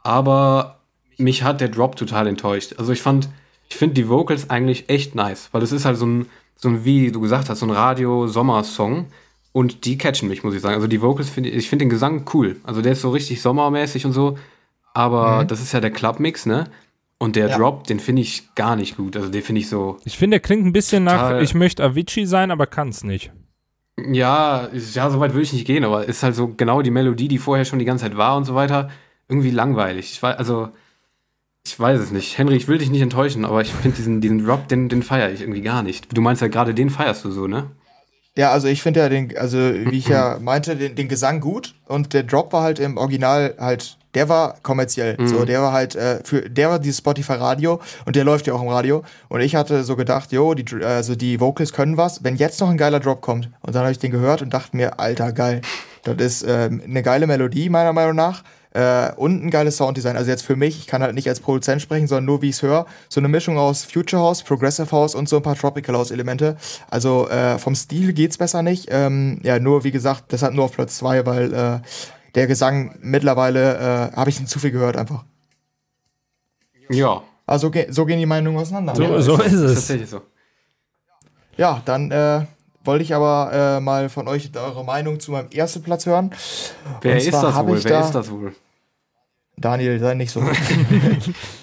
Aber 0.01 0.79
mich 1.17 1.43
hat 1.43 1.59
der 1.59 1.67
Drop 1.67 1.95
total 1.97 2.27
enttäuscht. 2.27 2.75
Also 2.77 2.93
ich 2.93 3.01
fand, 3.01 3.27
ich 3.67 3.75
finde 3.75 3.95
die 3.95 4.07
Vocals 4.07 4.49
eigentlich 4.49 4.89
echt 4.89 5.13
nice, 5.13 5.49
weil 5.51 5.61
es 5.61 5.73
ist 5.73 5.83
halt 5.85 5.97
so 5.97 6.05
ein, 6.05 6.27
so 6.55 6.69
ein, 6.69 6.85
wie 6.85 7.11
du 7.11 7.19
gesagt 7.19 7.49
hast, 7.49 7.59
so 7.59 7.65
ein 7.65 7.71
Radio-Sommer-Song. 7.71 9.07
Und 9.51 9.85
die 9.85 9.97
catchen 9.97 10.29
mich, 10.29 10.43
muss 10.43 10.53
ich 10.53 10.61
sagen. 10.61 10.75
Also 10.75 10.87
die 10.87 11.01
Vocals 11.01 11.29
finde 11.29 11.49
ich, 11.49 11.55
ich 11.57 11.69
finde 11.69 11.83
den 11.85 11.89
Gesang 11.89 12.25
cool. 12.33 12.57
Also 12.63 12.81
der 12.81 12.93
ist 12.93 13.01
so 13.01 13.09
richtig 13.09 13.41
sommermäßig 13.41 14.05
und 14.05 14.13
so. 14.13 14.37
Aber 14.93 15.43
das 15.45 15.61
ist 15.61 15.73
ja 15.73 15.81
der 15.81 15.91
Club-Mix, 15.91 16.45
ne? 16.45 16.65
Und 17.17 17.35
der 17.35 17.49
Ja. 17.49 17.57
Drop, 17.57 17.85
den 17.85 17.99
finde 17.99 18.21
ich 18.21 18.55
gar 18.55 18.75
nicht 18.75 18.95
gut. 18.95 19.17
Also 19.17 19.29
den 19.29 19.41
finde 19.41 19.61
ich 19.61 19.67
so, 19.69 19.97
Ich 20.05 20.17
finde, 20.17 20.35
der 20.35 20.39
klingt 20.39 20.65
ein 20.65 20.71
bisschen 20.71 21.03
nach, 21.03 21.41
ich 21.41 21.53
möchte 21.53 21.83
Avicii 21.83 22.25
sein, 22.25 22.51
aber 22.51 22.65
kann's 22.67 23.03
nicht. 23.03 23.31
Ja, 24.13 24.69
ja, 24.73 25.09
so 25.09 25.19
weit 25.19 25.33
würde 25.33 25.43
ich 25.43 25.53
nicht 25.53 25.67
gehen, 25.67 25.83
aber 25.83 26.05
ist 26.05 26.23
halt 26.23 26.35
so 26.35 26.47
genau 26.55 26.81
die 26.81 26.91
Melodie, 26.91 27.27
die 27.27 27.37
vorher 27.37 27.65
schon 27.65 27.79
die 27.79 27.85
ganze 27.85 28.05
Zeit 28.05 28.17
war 28.17 28.37
und 28.37 28.45
so 28.45 28.55
weiter, 28.55 28.89
irgendwie 29.27 29.51
langweilig. 29.51 30.11
Ich 30.11 30.21
weiß, 30.21 30.37
also, 30.37 30.69
ich 31.65 31.79
weiß 31.79 31.99
es 31.99 32.11
nicht. 32.11 32.37
Henry, 32.37 32.55
ich 32.55 32.67
will 32.67 32.77
dich 32.77 32.89
nicht 32.89 33.01
enttäuschen, 33.01 33.45
aber 33.45 33.61
ich 33.61 33.71
finde 33.73 33.97
diesen, 33.97 34.21
diesen 34.21 34.43
Drop, 34.43 34.67
den, 34.67 34.89
den 34.89 35.03
feiere 35.03 35.31
ich 35.31 35.41
irgendwie 35.41 35.61
gar 35.61 35.83
nicht. 35.83 36.15
Du 36.15 36.21
meinst 36.21 36.41
ja 36.41 36.47
gerade, 36.47 36.73
den 36.73 36.89
feierst 36.89 37.25
du 37.25 37.31
so, 37.31 37.47
ne? 37.47 37.69
Ja, 38.35 38.51
also 38.51 38.67
ich 38.67 38.81
finde 38.81 39.01
ja 39.01 39.09
den, 39.09 39.37
also 39.37 39.57
wie 39.57 39.97
ich 39.97 40.07
ja 40.07 40.39
meinte, 40.41 40.75
den, 40.75 40.95
den 40.95 41.09
Gesang 41.09 41.41
gut 41.41 41.75
und 41.87 42.13
der 42.13 42.23
Drop 42.23 42.53
war 42.53 42.63
halt 42.63 42.79
im 42.79 42.97
Original 42.97 43.55
halt, 43.59 43.97
der 44.15 44.29
war 44.29 44.55
kommerziell. 44.63 45.17
So, 45.27 45.45
der 45.45 45.61
war 45.61 45.71
halt, 45.71 45.95
äh, 45.95 46.19
für, 46.23 46.49
der 46.49 46.69
war 46.69 46.79
dieses 46.79 46.97
Spotify 46.97 47.33
Radio 47.33 47.79
und 48.05 48.15
der 48.15 48.23
läuft 48.23 48.47
ja 48.47 48.53
auch 48.53 48.61
im 48.61 48.67
Radio. 48.67 49.03
Und 49.27 49.41
ich 49.41 49.55
hatte 49.55 49.83
so 49.83 49.95
gedacht, 49.95 50.31
jo, 50.31 50.53
die, 50.53 50.83
also 50.83 51.15
die 51.15 51.39
Vocals 51.39 51.73
können 51.73 51.97
was, 51.97 52.23
wenn 52.23 52.35
jetzt 52.35 52.59
noch 52.59 52.69
ein 52.69 52.77
geiler 52.77 52.99
Drop 52.99 53.21
kommt. 53.21 53.49
Und 53.61 53.75
dann 53.75 53.83
habe 53.83 53.91
ich 53.91 53.99
den 53.99 54.11
gehört 54.11 54.41
und 54.41 54.53
dachte 54.53 54.75
mir, 54.75 54.99
alter, 54.99 55.31
geil. 55.31 55.61
Das 56.03 56.15
ist 56.17 56.45
ähm, 56.47 56.81
eine 56.83 57.03
geile 57.03 57.27
Melodie, 57.27 57.69
meiner 57.69 57.93
Meinung 57.93 58.15
nach. 58.15 58.43
Äh, 58.71 59.11
und 59.15 59.43
ein 59.43 59.49
geiles 59.49 59.77
Sounddesign. 59.77 60.15
Also 60.15 60.29
jetzt 60.29 60.43
für 60.43 60.55
mich, 60.55 60.77
ich 60.77 60.87
kann 60.87 61.01
halt 61.01 61.15
nicht 61.15 61.27
als 61.27 61.39
Produzent 61.39 61.81
sprechen, 61.81 62.07
sondern 62.07 62.25
nur 62.25 62.41
wie 62.41 62.49
ich 62.49 62.55
es 62.55 62.61
höre. 62.61 62.85
So 63.09 63.19
eine 63.19 63.27
Mischung 63.27 63.57
aus 63.57 63.83
Future 63.83 64.21
House, 64.21 64.43
Progressive 64.43 64.91
House 64.91 65.15
und 65.15 65.27
so 65.27 65.37
ein 65.37 65.41
paar 65.41 65.55
Tropical 65.55 65.95
House 65.95 66.11
Elemente. 66.11 66.55
Also 66.89 67.27
äh, 67.29 67.57
vom 67.57 67.73
Stil 67.73 68.13
geht's 68.13 68.37
besser 68.37 68.61
nicht. 68.61 68.87
Ähm, 68.91 69.39
ja, 69.43 69.59
nur 69.59 69.83
wie 69.83 69.91
gesagt, 69.91 70.25
deshalb 70.31 70.53
nur 70.53 70.65
auf 70.65 70.73
Platz 70.73 70.97
zwei, 70.97 71.25
weil 71.25 71.53
äh, 71.53 71.79
der 72.35 72.47
Gesang 72.47 72.97
mittlerweile 73.01 74.09
äh, 74.11 74.15
habe 74.15 74.29
ich 74.29 74.39
ihn 74.39 74.47
zu 74.47 74.59
viel 74.59 74.71
gehört 74.71 74.97
einfach. 74.97 75.23
Ja, 76.89 77.21
Also 77.45 77.71
so 77.89 78.05
gehen 78.05 78.19
die 78.19 78.25
Meinungen 78.25 78.57
auseinander. 78.57 78.95
So, 78.95 79.03
Ja, 79.03 79.21
so 79.21 79.35
ist 79.37 79.53
ist 79.53 79.59
es. 79.61 79.73
tatsächlich 79.75 80.09
so. 80.09 80.21
Ja, 81.57 81.81
dann 81.85 82.09
äh, 82.11 82.45
wollte 82.83 83.03
ich 83.03 83.13
aber 83.13 83.51
äh, 83.77 83.79
mal 83.79 84.09
von 84.09 84.27
euch 84.27 84.51
eure 84.55 84.83
Meinung 84.85 85.19
zu 85.19 85.31
meinem 85.31 85.49
ersten 85.51 85.83
Platz 85.83 86.05
hören. 86.05 86.31
Wer 87.01 87.17
ist 87.17 87.33
das 87.33 87.53
hab 87.55 87.67
wohl? 87.67 87.77
ich 87.77 87.83
Wer 87.83 87.91
da- 87.99 88.05
ist 88.05 88.11
das 88.15 88.31
wohl? 88.31 88.55
Daniel, 89.57 89.99
sei 89.99 90.13
nicht 90.13 90.31
so. 90.31 90.41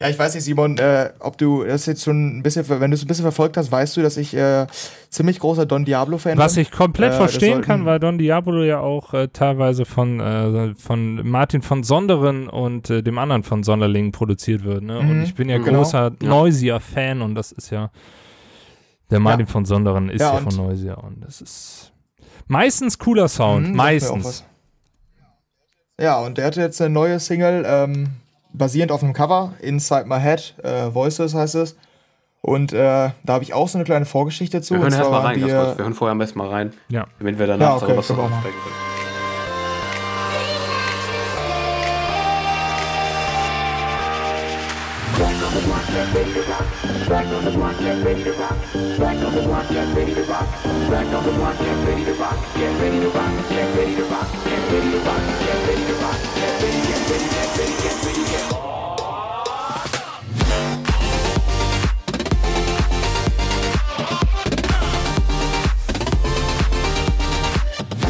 ja, 0.00 0.08
ich 0.10 0.18
weiß 0.18 0.34
nicht, 0.34 0.44
Simon, 0.44 0.76
äh, 0.78 1.10
ob 1.20 1.38
du 1.38 1.64
das 1.64 1.86
jetzt 1.86 2.04
schon 2.04 2.38
ein 2.38 2.42
bisschen, 2.42 2.68
wenn 2.68 2.90
du 2.90 2.94
es 2.96 3.02
ein 3.02 3.06
bisschen 3.06 3.22
verfolgt 3.24 3.56
hast, 3.56 3.72
weißt 3.72 3.96
du, 3.96 4.02
dass 4.02 4.16
ich 4.18 4.34
äh, 4.36 4.66
ziemlich 5.08 5.38
großer 5.38 5.64
Don 5.64 5.86
Diablo-Fan 5.86 6.36
Was 6.36 6.54
bin. 6.54 6.62
ich 6.62 6.70
komplett 6.70 7.14
Äh, 7.14 7.16
verstehen 7.16 7.62
kann, 7.62 7.86
weil 7.86 7.98
Don 7.98 8.18
Diablo 8.18 8.62
ja 8.62 8.80
auch 8.80 9.14
äh, 9.14 9.28
teilweise 9.28 9.86
von, 9.86 10.20
äh, 10.20 10.74
von 10.74 11.26
Martin 11.26 11.62
von 11.62 11.82
Sonderen 11.82 12.48
und 12.48 12.90
äh, 12.90 13.02
dem 13.02 13.16
anderen 13.18 13.42
von 13.42 13.62
Sonderling 13.62 14.12
produziert 14.12 14.64
wird. 14.64 14.82
Ne? 14.82 14.98
und 14.98 15.18
Mhm, 15.18 15.22
ich 15.24 15.34
bin 15.34 15.48
ja 15.48 15.56
genau. 15.58 15.78
großer 15.78 16.12
Ja. 16.20 16.28
Noisier-Fan 16.28 17.22
und 17.22 17.34
das 17.34 17.52
ist 17.52 17.70
ja. 17.70 17.90
Der 19.10 19.20
Martin 19.20 19.46
von 19.46 19.64
Sonderen 19.64 20.08
ist 20.10 20.20
ja, 20.20 20.34
Ja, 20.34 20.38
von 20.40 20.48
und- 20.48 20.56
Noisier 20.66 20.98
und 20.98 21.24
das 21.24 21.40
ist 21.40 21.92
meistens 22.48 22.98
cooler 22.98 23.28
Sound. 23.28 23.68
Mhm, 23.68 23.72
mir 23.72 23.80
auch 23.80 23.84
meistens. 23.86 24.24
was. 24.26 24.44
Ja, 25.98 26.18
und 26.20 26.36
der 26.36 26.44
hatte 26.46 26.60
jetzt 26.60 26.80
eine 26.82 26.90
neue 26.90 27.18
Single, 27.18 27.64
ähm, 27.66 28.08
basierend 28.56 28.92
auf 28.92 29.02
einem 29.02 29.12
Cover, 29.12 29.52
Inside 29.60 30.06
My 30.06 30.20
Head, 30.20 30.54
äh, 30.62 30.92
Voices 30.94 31.34
heißt 31.34 31.54
es. 31.56 31.76
Und 32.40 32.72
äh, 32.72 32.76
da 33.24 33.32
habe 33.32 33.42
ich 33.42 33.54
auch 33.54 33.68
so 33.68 33.78
eine 33.78 33.84
kleine 33.84 34.04
Vorgeschichte 34.06 34.62
zu. 34.62 34.74
Wir 34.74 34.78
hören 34.80 34.92
und 34.92 34.98
erst 34.98 35.08
zwar 35.08 35.22
mal 35.22 35.26
rein, 35.26 35.40
wir, 35.40 35.46
Wir 35.46 35.84
hören 35.84 35.94
vorher 35.94 36.12
am 36.12 36.18
besten 36.18 36.38
mal 36.38 36.48
rein, 36.48 36.72
Ja. 36.88 37.06
damit 37.18 37.38
wir 37.38 37.46
danach 37.46 37.66
Ja, 37.66 37.76
okay, 37.76 37.86
darüber 37.86 38.02
können 38.02 38.18
wir 38.18 38.24
auch 38.24 38.38
sprechen 38.40 38.58
können. 38.62 38.96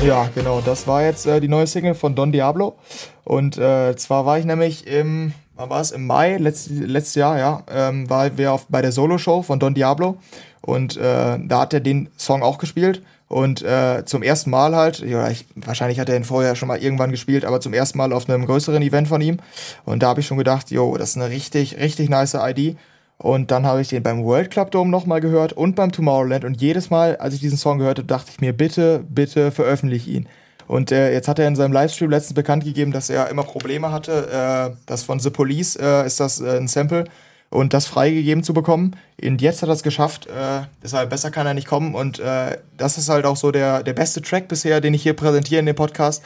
Ja, 0.03 0.29
genau. 0.35 0.61
Das 0.61 0.87
war 0.87 1.03
jetzt 1.03 1.27
äh, 1.27 1.41
die 1.41 1.49
neue 1.49 1.67
Single 1.67 1.95
von 1.95 2.15
Don 2.15 2.31
Diablo. 2.31 2.77
Und 3.25 3.59
äh, 3.59 3.97
zwar 3.97 4.25
war 4.27 4.39
ich 4.39 4.45
nämlich 4.45 4.87
im, 4.87 5.33
wann 5.57 5.71
war 5.71 5.81
es? 5.81 5.91
Im 5.91 6.07
Mai 6.07 6.37
letzt, 6.37 6.71
letztes 6.71 7.17
Jahr, 7.17 7.39
ja, 7.39 7.63
ähm, 7.71 8.09
war 8.09 8.37
wir 8.39 8.53
auf, 8.53 8.67
bei 8.69 8.83
der 8.83 8.93
Solo-Show 8.93 9.43
von 9.43 9.59
Don 9.59 9.75
Diablo. 9.75 10.19
Und 10.61 10.97
äh, 10.97 11.39
da 11.41 11.61
hat 11.61 11.75
er 11.75 11.81
den 11.81 12.09
Song 12.17 12.43
auch 12.43 12.59
gespielt. 12.59 13.03
Und 13.29 13.63
äh, 13.63 14.05
zum 14.05 14.23
ersten 14.23 14.51
Mal 14.51 14.77
halt, 14.77 15.01
ja, 15.01 15.29
ich, 15.29 15.47
wahrscheinlich 15.57 15.99
hat 15.99 16.09
er 16.09 16.17
ihn 16.17 16.25
vorher 16.25 16.55
schon 16.55 16.69
mal 16.69 16.79
irgendwann 16.79 17.11
gespielt, 17.11 17.45
aber 17.45 17.61
zum 17.61 17.73
ersten 17.73 17.99
Mal 17.99 18.13
auf 18.13 18.29
einem 18.29 18.47
größeren 18.47 18.83
Event 18.83 19.09
von 19.09 19.21
ihm. 19.21 19.39
Und 19.85 20.03
da 20.03 20.09
habe 20.09 20.21
ich 20.21 20.27
schon 20.27 20.39
gedacht, 20.39 20.71
jo, 20.71 20.97
das 20.97 21.11
ist 21.11 21.17
eine 21.17 21.31
richtig, 21.31 21.79
richtig 21.79 22.09
nice 22.09 22.35
ID. 22.35 22.77
Und 23.19 23.51
dann 23.51 23.65
habe 23.65 23.81
ich 23.81 23.89
den 23.89 24.03
beim 24.03 24.25
World 24.25 24.51
Club 24.51 24.71
Dome 24.71 24.91
nochmal 24.91 25.21
gehört 25.21 25.53
und 25.53 25.75
beim 25.75 25.91
Tomorrowland. 25.91 26.45
Und 26.45 26.61
jedes 26.61 26.91
Mal, 26.91 27.17
als 27.17 27.35
ich 27.35 27.41
diesen 27.41 27.59
Song 27.59 27.79
gehört 27.79 27.99
habe, 27.99 28.07
dachte 28.07 28.31
ich 28.31 28.41
mir, 28.41 28.53
bitte, 28.53 29.05
bitte 29.09 29.51
veröffentliche 29.51 30.11
ihn. 30.11 30.29
Und 30.69 30.93
äh, 30.93 31.13
jetzt 31.13 31.29
hat 31.29 31.39
er 31.39 31.49
in 31.49 31.57
seinem 31.57 31.73
Livestream 31.73 32.11
letztens 32.11 32.35
bekannt 32.35 32.65
gegeben, 32.65 32.93
dass 32.93 33.09
er 33.09 33.31
immer 33.31 33.45
Probleme 33.45 33.93
hatte. 33.93 34.73
Äh, 34.73 34.77
das 34.87 35.03
von 35.05 35.21
The 35.21 35.31
Police 35.31 35.77
äh, 35.77 36.05
ist 36.07 36.21
das 36.21 36.41
äh, 36.41 36.59
ein 36.59 36.69
Sample, 36.69 37.05
und 37.51 37.75
das 37.75 37.87
freigegeben 37.87 38.43
zu 38.43 38.53
bekommen. 38.53 38.97
Und 39.23 39.41
jetzt 39.41 39.63
hat 39.63 39.69
er 39.69 39.75
es 39.75 39.83
geschafft. 39.83 40.27
Äh, 40.27 40.63
deshalb 40.83 41.11
besser 41.11 41.31
kann 41.31 41.47
er 41.47 41.55
nicht 41.55 41.67
kommen. 41.67 41.95
Und 41.95 42.19
äh, 42.19 42.59
das 42.77 42.99
ist 42.99 43.09
halt 43.09 43.25
auch 43.25 43.37
so 43.37 43.51
der, 43.51 43.83
der 43.83 43.93
beste 43.93 44.21
Track 44.21 44.49
bisher, 44.49 44.81
den 44.81 44.95
ich 44.95 45.03
hier 45.03 45.15
präsentiere 45.15 45.61
in 45.61 45.67
dem 45.67 45.77
Podcast. 45.77 46.23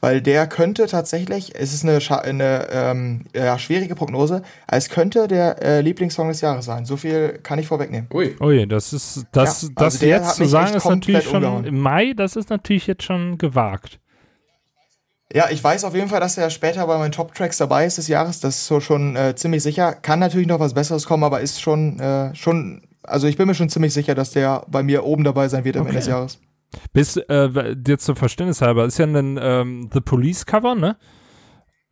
Weil 0.00 0.22
der 0.22 0.46
könnte 0.46 0.86
tatsächlich, 0.86 1.54
es 1.54 1.74
ist 1.74 1.84
eine, 1.84 1.98
eine 2.22 2.68
ähm, 2.72 3.26
ja, 3.34 3.58
schwierige 3.58 3.94
Prognose, 3.94 4.42
es 4.66 4.88
könnte 4.88 5.28
der 5.28 5.62
äh, 5.62 5.80
Lieblingssong 5.82 6.28
des 6.28 6.40
Jahres 6.40 6.64
sein. 6.64 6.86
So 6.86 6.96
viel 6.96 7.38
kann 7.42 7.58
ich 7.58 7.66
vorwegnehmen. 7.66 8.08
Ui. 8.12 8.34
Oh 8.40 8.50
je, 8.50 8.64
das 8.64 8.94
ist, 8.94 9.26
das, 9.32 9.62
Ja, 9.62 9.68
also 9.68 9.74
das 9.76 9.98
der 9.98 10.08
jetzt 10.08 10.36
zu 10.36 10.46
sagen, 10.46 10.74
ist 10.74 10.86
natürlich 10.86 11.24
schon 11.24 11.44
umgehauen. 11.44 11.64
im 11.66 11.78
Mai, 11.80 12.14
das 12.16 12.36
ist 12.36 12.48
natürlich 12.48 12.86
jetzt 12.86 13.02
schon 13.02 13.36
gewagt. 13.36 14.00
Ja, 15.32 15.48
ich 15.50 15.62
weiß 15.62 15.84
auf 15.84 15.94
jeden 15.94 16.08
Fall, 16.08 16.18
dass 16.20 16.36
er 16.38 16.50
später 16.50 16.86
bei 16.86 16.98
meinen 16.98 17.12
Top-Tracks 17.12 17.58
dabei 17.58 17.84
ist 17.84 17.98
des 17.98 18.08
Jahres. 18.08 18.40
Das 18.40 18.56
ist 18.56 18.66
so 18.66 18.80
schon 18.80 19.14
äh, 19.14 19.36
ziemlich 19.36 19.62
sicher. 19.62 19.92
Kann 19.92 20.18
natürlich 20.18 20.48
noch 20.48 20.58
was 20.58 20.74
Besseres 20.74 21.06
kommen, 21.06 21.22
aber 21.22 21.40
ist 21.40 21.60
schon, 21.60 22.00
äh, 22.00 22.34
schon, 22.34 22.82
also 23.04 23.28
ich 23.28 23.36
bin 23.36 23.46
mir 23.46 23.54
schon 23.54 23.68
ziemlich 23.68 23.92
sicher, 23.92 24.14
dass 24.14 24.32
der 24.32 24.64
bei 24.66 24.82
mir 24.82 25.04
oben 25.04 25.22
dabei 25.22 25.46
sein 25.48 25.64
wird 25.64 25.76
am 25.76 25.86
Ende 25.86 25.98
des 25.98 26.08
Jahres. 26.08 26.40
Bis, 26.92 27.16
äh, 27.16 27.74
jetzt 27.86 28.04
zum 28.04 28.16
Verständnis 28.16 28.62
halber, 28.62 28.84
ist 28.84 28.98
ja 28.98 29.06
ein 29.06 29.38
ähm, 29.42 29.90
The 29.92 30.00
Police 30.00 30.46
Cover, 30.46 30.74
ne? 30.74 30.96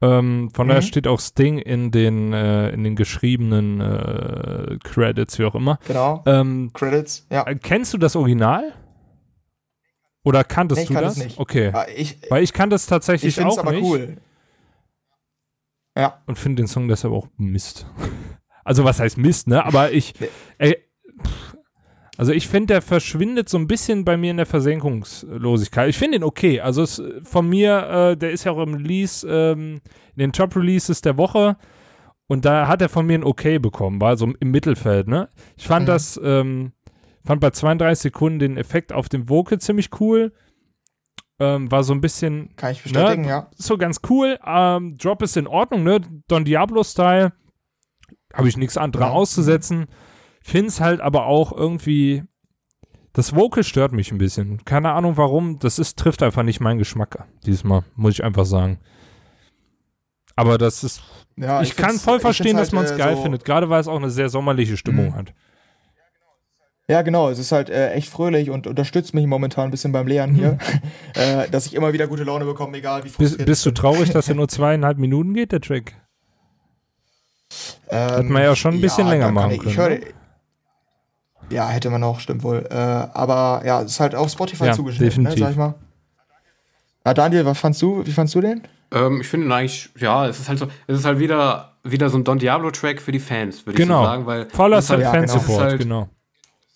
Ähm, 0.01 0.51
von 0.55 0.69
daher 0.69 0.83
Mhm. 0.83 0.87
steht 0.87 1.07
auch 1.09 1.19
Sting 1.19 1.59
in 1.59 1.91
den, 1.91 2.33
äh, 2.33 2.71
in 2.71 2.85
den 2.85 2.95
geschriebenen 2.95 3.81
äh, 3.81 4.79
Credits, 4.85 5.39
wie 5.41 5.45
auch 5.45 5.57
immer. 5.57 5.81
Genau. 5.89 6.23
Ähm, 6.27 6.71
Credits, 6.73 7.27
ja. 7.31 7.45
äh, 7.47 7.57
kennst 7.57 7.93
du 7.95 7.99
das 7.99 8.15
Original? 8.15 8.73
Oder 10.23 10.45
kanntest 10.45 10.79
Nee, 10.79 10.83
ich 10.83 10.89
du 10.89 10.95
kann 10.95 11.03
das? 11.05 11.17
nicht. 11.17 11.39
Okay. 11.39 11.71
Ah, 11.73 11.87
Ich, 11.95 12.19
Weil 12.31 12.43
ich 12.45 12.53
kann 12.53 12.71
das 12.71 12.87
tatsächlich 12.87 13.37
ich 13.39 13.45
auch 13.45 13.59
aber 13.59 13.73
nicht 13.73 13.83
cool. 13.83 14.19
Ja, 15.97 16.23
und 16.27 16.39
finde 16.39 16.63
den 16.63 16.69
Song 16.69 16.87
deshalb 16.89 17.13
auch 17.13 17.29
Mist. 17.37 17.87
Also 18.65 18.85
was 18.85 19.01
heißt 19.01 19.17
Mist, 19.17 19.49
ne? 19.49 19.65
Aber 19.65 19.93
ich, 19.93 20.13
ey, 20.59 20.77
pff, 21.25 21.48
also 22.19 22.33
ich 22.33 22.47
finde, 22.49 22.75
der 22.75 22.83
verschwindet 22.83 23.49
so 23.49 23.57
ein 23.57 23.67
bisschen 23.67 24.05
bei 24.05 24.17
mir 24.19 24.31
in 24.33 24.37
der 24.37 24.45
Versenkungslosigkeit. 24.47 25.89
Ich 25.89 25.97
finde 25.97 26.19
ihn 26.19 26.25
okay. 26.25 26.61
Also 26.61 26.83
es, 26.83 27.03
von 27.23 27.49
mir, 27.49 28.11
äh, 28.13 28.17
der 28.17 28.33
ist 28.33 28.45
ja 28.45 28.53
auch 28.53 28.63
im 28.63 28.75
Release, 28.75 29.27
ähm, 29.27 29.81
in 30.15 30.19
den 30.19 30.33
Top-Releases 30.33 31.01
der 31.01 31.17
Woche 31.17 31.57
und 32.27 32.45
da 32.45 32.69
hat 32.69 32.83
er 32.83 32.89
von 32.91 33.07
mir 33.07 33.15
ein 33.19 33.25
Okay 33.25 33.59
bekommen, 33.59 34.01
war 34.01 34.17
so 34.19 34.27
im 34.39 34.51
Mittelfeld, 34.51 35.09
ne? 35.09 35.29
Ich 35.57 35.67
fand 35.67 35.85
Mhm. 35.85 35.87
das, 35.87 36.21
ähm, 36.23 36.73
fand 37.25 37.41
bei 37.41 37.51
32 37.51 38.03
Sekunden 38.03 38.39
den 38.39 38.57
Effekt 38.59 38.93
auf 38.93 39.09
dem 39.09 39.29
Vocal 39.29 39.59
ziemlich 39.61 39.89
cool. 40.01 40.33
Ähm, 41.41 41.71
war 41.71 41.85
so 41.85 41.93
ein 41.93 42.01
bisschen 42.01 42.57
kann 42.57 42.73
ich 42.73 42.83
bestätigen, 42.83 43.23
Ne? 43.23 43.29
ja. 43.29 43.51
so 43.55 43.79
ganz 43.79 44.01
cool. 44.11 44.39
Ähm, 44.45 44.97
Drop 44.99 45.23
ist 45.23 45.37
in 45.37 45.47
Ordnung, 45.47 45.85
ne? 45.85 46.01
Don 46.27 46.45
Diablo-Style. 46.45 47.33
Habe 48.35 48.49
ich 48.49 48.57
nichts 48.57 48.77
anderes 48.77 49.07
Ja. 49.07 49.13
auszusetzen. 49.13 49.87
Find's 50.51 50.81
halt 50.81 51.01
aber 51.03 51.27
auch 51.27 51.53
irgendwie. 51.53 52.23
Das 53.13 53.35
Vocal 53.35 53.65
stört 53.65 53.93
mich 53.93 54.13
ein 54.13 54.19
bisschen. 54.19 54.65
Keine 54.65 54.93
Ahnung 54.93 55.17
warum. 55.17 55.59
Das 55.59 55.79
ist, 55.79 55.99
trifft 55.99 56.23
einfach 56.23 56.43
nicht 56.43 56.61
meinen 56.61 56.79
Geschmack 56.79 57.27
diesmal, 57.45 57.83
muss 57.97 58.15
ich 58.15 58.25
einfach 58.25 58.47
sagen. 58.47 58.79
Aber 60.37 60.57
das 60.57 60.85
ist. 60.85 61.03
ja 61.37 61.61
ich 61.63 61.77
kann 61.77 61.91
find's- 61.91 62.05
voll 62.05 62.17
ich 62.17 62.23
verstehen, 62.23 62.57
find's 62.57 62.61
dass 62.71 62.73
man 62.73 62.85
es 62.85 62.93
halt, 62.93 63.01
äh, 63.01 63.05
geil 63.05 63.17
so- 63.17 63.23
findet. 63.23 63.45
Gerade 63.45 63.69
weil 63.69 63.81
es 63.81 63.89
auch 63.89 63.97
eine 63.97 64.09
sehr 64.11 64.29
sommerliche 64.31 64.77
Stimmung 64.77 65.07
Mhm. 65.09 65.15
hat. 65.17 65.35
Ja, 66.91 67.03
genau. 67.03 67.29
Es 67.29 67.39
ist 67.39 67.53
halt 67.53 67.69
äh, 67.69 67.91
echt 67.93 68.09
fröhlich 68.09 68.49
und 68.49 68.67
unterstützt 68.67 69.13
mich 69.13 69.27
momentan 69.27 69.65
ein 69.67 69.71
bisschen 69.71 69.93
beim 69.93 70.07
Lernen 70.07 70.35
hier, 70.35 70.57
äh, 71.15 71.47
dass 71.51 71.67
ich 71.67 71.75
immer 71.75 71.93
wieder 71.93 72.07
gute 72.07 72.25
Laune 72.25 72.47
bekomme, 72.47 72.79
egal 72.79 73.05
wie 73.05 73.11
frustriert 73.11 73.45
bist 73.47 73.67
du 73.67 73.71
ich 73.71 73.75
traurig, 73.75 74.11
dass 74.11 74.29
er 74.31 74.37
nur 74.37 74.49
zweieinhalb 74.49 74.97
Minuten 74.97 75.35
geht, 75.35 75.53
der 75.53 75.61
Track? 75.61 75.95
Ähm, 77.91 78.09
Hätte 78.11 78.23
man 78.25 78.43
ja 78.43 78.55
schon 78.57 78.75
ein 78.75 78.81
bisschen 78.81 79.07
länger 79.09 79.21
da 79.21 79.27
kann 79.27 79.35
machen 79.35 79.51
ich, 79.53 79.63
ich 79.65 79.75
können, 79.75 79.99
höre- 80.03 80.13
Ja, 81.51 81.69
hätte 81.69 81.91
man 81.91 82.03
auch, 82.05 82.21
stimmt 82.21 82.43
wohl. 82.43 82.67
Äh, 82.71 82.75
aber 82.75 83.63
ja, 83.65 83.81
es 83.83 83.93
ist 83.93 84.01
halt 84.01 84.15
auf 84.15 84.31
Spotify 84.31 84.67
Ja, 84.67 84.73
zugeschnitten, 84.73 85.23
ne, 85.25 85.35
sag 85.37 85.51
ich 85.53 85.57
mal. 85.57 85.75
Ja, 87.07 87.15
Daniel, 87.15 87.45
was 87.47 87.59
fandst 87.59 87.81
du? 87.81 88.05
Wie 88.05 88.13
fandst 88.13 88.35
du 88.35 88.41
den? 88.41 88.63
Ähm, 88.93 89.21
ich 89.21 89.29
finde 89.29 89.55
eigentlich, 89.55 89.89
ja, 89.99 90.27
es 90.27 90.39
ist 90.41 90.49
halt 90.49 90.59
so, 90.59 90.67
es 90.87 90.99
ist 90.99 91.05
halt 91.05 91.19
wieder, 91.19 91.73
wieder 91.85 92.11
so 92.11 92.19
ein 92.19 92.25
Don 92.25 92.39
Diablo-Track 92.39 93.01
für 93.01 93.13
die 93.13 93.19
Fans, 93.21 93.65
würde 93.67 93.79
Genau. 93.79 94.01
ich 94.01 94.07
so 94.07 94.11
sagen, 94.11 94.27
weil 94.27 94.49
Voller 94.51 94.77
halt, 94.77 94.89
ja, 95.01 95.13
genau. 95.13 95.27
Fansupport, 95.27 95.49
Es 95.49 95.55
ist 95.57 95.61
halt- 95.63 95.81
genau. 95.81 96.09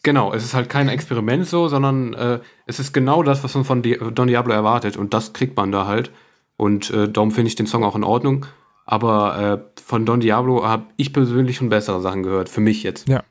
Genau, 0.04 0.32
es 0.32 0.42
ist 0.42 0.54
halt 0.54 0.68
kein 0.68 0.88
Experiment 0.88 1.46
so, 1.46 1.68
sondern 1.68 2.12
äh, 2.14 2.40
es 2.66 2.80
ist 2.80 2.92
genau 2.92 3.22
das, 3.22 3.44
was 3.44 3.54
man 3.54 3.64
von 3.64 3.82
Di 3.82 3.98
Don 4.12 4.26
Diablo 4.26 4.52
erwartet 4.52 4.96
und 4.96 5.14
das 5.14 5.32
kriegt 5.32 5.56
man 5.56 5.70
da 5.70 5.86
halt. 5.86 6.10
Und 6.56 6.90
äh, 6.90 7.08
darum 7.08 7.30
finde 7.30 7.48
ich 7.48 7.54
den 7.54 7.66
Song 7.68 7.84
auch 7.84 7.94
in 7.94 8.02
Ordnung. 8.02 8.46
Aber 8.84 9.38
äh, 9.76 9.80
von 9.80 10.04
Don 10.04 10.18
Diablo 10.18 10.66
habe 10.66 10.86
ich 10.96 11.12
persönlich 11.12 11.56
schon 11.58 11.68
bessere 11.68 12.00
Sachen 12.00 12.24
gehört, 12.24 12.48
für 12.48 12.60
mich 12.60 12.82
jetzt. 12.82 13.08
Ja, 13.08 13.22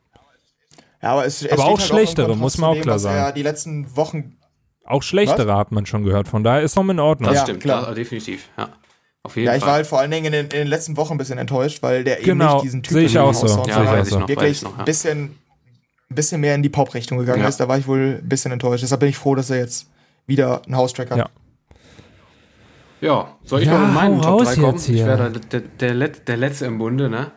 aber 1.01 1.25
es, 1.25 1.41
es 1.43 1.51
Aber 1.51 1.65
auch 1.65 1.79
halt 1.79 1.81
schlechtere, 1.87 2.25
Kontrast 2.27 2.41
muss 2.41 2.57
man 2.57 2.69
auch 2.77 2.81
klar 2.81 2.95
was 2.95 3.01
sagen. 3.03 3.17
Er 3.17 3.31
die 3.31 3.43
letzten 3.43 3.95
Wochen. 3.95 4.37
Auch 4.85 5.03
schlechtere 5.03 5.55
hat 5.55 5.71
man 5.71 5.85
schon 5.85 6.03
gehört, 6.03 6.27
von 6.27 6.43
daher 6.43 6.61
ist 6.61 6.75
noch 6.75 6.87
in 6.87 6.99
Ordnung. 6.99 7.29
Das 7.29 7.37
Ja, 7.39 7.43
stimmt, 7.43 7.61
klar. 7.61 7.85
Das, 7.87 7.95
definitiv. 7.95 8.49
Ja. 8.57 8.69
Auf 9.23 9.35
jeden 9.35 9.47
Ja, 9.47 9.55
ich 9.55 9.61
war 9.61 9.67
Fall. 9.69 9.75
halt 9.77 9.87
vor 9.87 9.99
allen 9.99 10.11
Dingen 10.11 10.25
in 10.25 10.31
den, 10.31 10.43
in 10.45 10.49
den 10.49 10.67
letzten 10.67 10.97
Wochen 10.97 11.13
ein 11.13 11.17
bisschen 11.17 11.37
enttäuscht, 11.37 11.81
weil 11.83 12.03
der 12.03 12.17
eben 12.19 12.25
Genau, 12.25 12.55
nicht 12.55 12.65
diesen 12.65 12.83
sehe 12.83 13.01
ich 13.03 13.11
typischen 13.13 13.21
auch 13.21 13.33
so. 13.33 13.47
Sehe 13.47 13.57
ja, 13.67 13.95
ich 13.97 14.01
ich 14.03 14.09
so. 14.09 14.27
wirklich 14.27 14.61
ich 14.63 14.65
ein 14.67 14.73
Ja. 14.79 14.83
bisschen, 14.83 16.39
mehr 16.41 16.55
in 16.55 16.63
die 16.63 16.69
Pop-Richtung 16.69 17.19
gegangen 17.19 17.43
Ja. 17.43 17.47
ist. 17.47 17.59
Da 17.59 17.67
war 17.67 17.77
ich 17.77 17.87
wohl 17.87 18.19
ein 18.21 18.27
bisschen 18.27 18.51
enttäuscht. 18.51 18.83
Deshalb 18.83 18.99
bin 18.99 19.09
ich 19.09 19.17
froh, 19.17 19.35
dass 19.35 19.49
er 19.49 19.57
jetzt 19.57 19.87
wieder 20.25 20.63
einen 20.65 20.75
House-Track 20.75 21.11
hat. 21.11 21.17
Ja. 21.19 21.29
Ja, 22.99 23.35
soll 23.43 23.61
ich 23.61 23.67
Ja, 23.67 23.73
mal 23.77 23.85
mit 23.85 23.93
meinen 23.95 24.21
Top 24.21 24.41
raus 24.41 24.47
3 24.49 24.55
kommen? 24.61 24.73
jetzt 24.73 24.85
hier. 24.85 24.95
Ich 24.97 25.05
wäre 25.05 25.31
der, 25.31 25.41
der, 25.41 25.59
der, 25.61 25.93
Let, 25.95 26.27
der 26.27 26.37
Letzte 26.37 26.65
im 26.65 26.77
Bunde, 26.77 27.09
ne? 27.09 27.31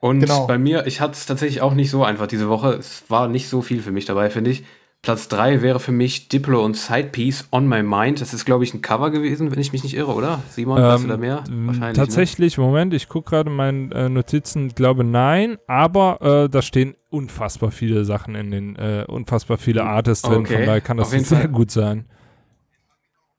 Und 0.00 0.20
Genau. 0.20 0.46
bei 0.46 0.58
mir, 0.58 0.86
ich 0.86 1.00
hatte 1.00 1.12
es 1.14 1.26
tatsächlich 1.26 1.60
auch 1.60 1.74
nicht 1.74 1.90
so 1.90 2.04
einfach 2.04 2.26
diese 2.28 2.48
Woche. 2.48 2.74
Es 2.74 3.04
war 3.08 3.26
nicht 3.28 3.48
so 3.48 3.62
viel 3.62 3.82
für 3.82 3.90
mich 3.92 4.04
dabei, 4.04 4.30
finde 4.30 4.50
ich. 4.50 4.64
Platz 5.00 5.28
3 5.28 5.62
wäre 5.62 5.78
für 5.78 5.92
mich 5.92 6.28
Diplo 6.28 6.64
und 6.64 6.76
Sidepiece 6.76 7.46
On 7.52 7.68
My 7.68 7.84
Mind. 7.84 8.20
Das 8.20 8.34
ist, 8.34 8.44
glaube 8.44 8.64
ich, 8.64 8.74
ein 8.74 8.82
Cover 8.82 9.10
gewesen, 9.10 9.50
wenn 9.52 9.60
ich 9.60 9.72
mich 9.72 9.84
nicht 9.84 9.94
irre, 9.94 10.12
oder? 10.12 10.40
Simon, 10.50 10.82
weißt 10.82 11.04
du 11.04 11.08
da 11.08 11.16
mehr? 11.16 11.44
Ähm, 11.48 11.68
Wahrscheinlich. 11.68 11.96
Ne? 11.98 12.04
Tatsächlich, 12.04 12.58
Moment, 12.58 12.92
ich 12.94 13.08
gucke 13.08 13.30
gerade 13.30 13.48
meine 13.48 13.94
äh, 13.94 14.08
Notizen, 14.08 14.70
glaube 14.70 15.04
nein, 15.04 15.56
aber 15.68 16.44
äh, 16.44 16.48
da 16.48 16.62
stehen 16.62 16.94
unfassbar 17.10 17.70
viele 17.70 18.04
Sachen 18.04 18.34
in 18.34 18.50
den, 18.50 18.76
äh, 18.76 19.04
unfassbar 19.06 19.56
viele 19.58 19.84
Artists 19.84 20.22
drin, 20.22 20.40
Okay, 20.40 20.56
von 20.56 20.66
daher 20.66 20.80
kann 20.80 20.96
das 20.96 21.10
sehr 21.10 21.22
Fall. 21.24 21.48
gut 21.48 21.70
sein. 21.70 22.04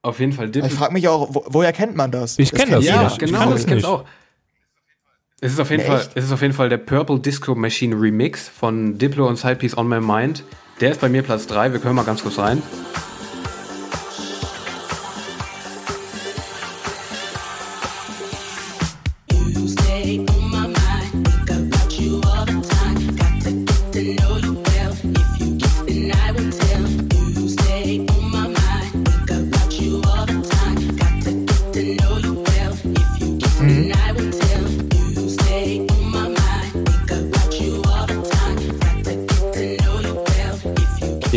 Auf 0.02 0.20
jeden 0.22 0.32
Fall 0.32 0.46
Ich 0.46 0.52
Diplo. 0.54 0.70
frage 0.70 0.94
mich 0.94 1.08
auch, 1.10 1.28
wo, 1.36 1.44
woher 1.48 1.74
kennt 1.74 1.96
man 1.96 2.10
das? 2.12 2.40
Ich 2.40 2.52
kenn 2.54 2.70
das 2.72 2.86
Ja, 2.86 2.94
jeder. 2.94 3.04
nicht. 3.04 3.20
genau, 3.20 3.44
ich 3.44 3.50
das 3.50 3.66
kenn's 3.66 3.76
nicht. 3.84 3.86
auch. 3.86 4.06
Es 5.42 5.54
ist, 5.54 5.60
auf 5.60 5.70
jeden 5.70 5.84
Nee, 5.84 5.88
Fall, 5.90 6.00
echt? 6.02 6.12
es 6.16 6.26
ist 6.26 6.32
auf 6.32 6.42
jeden 6.42 6.54
Fall 6.54 6.68
der 6.70 6.78
Purple 6.78 7.20
Disco 7.20 7.56
Machine 7.56 7.96
Remix 8.00 8.50
von 8.50 8.98
Diplo 8.98 9.28
und 9.28 9.38
Sidepiece 9.38 9.78
On 9.78 9.88
My 9.88 10.02
Mind. 10.02 10.44
Der 10.82 10.92
ist 10.92 11.00
bei 11.02 11.08
mir 11.10 11.22
Platz 11.24 11.48
3. 11.48 11.72
Wir 11.72 11.80
können 11.80 11.96
mal 11.96 12.04
ganz 12.06 12.22
kurz 12.24 12.38
rein. 12.40 12.62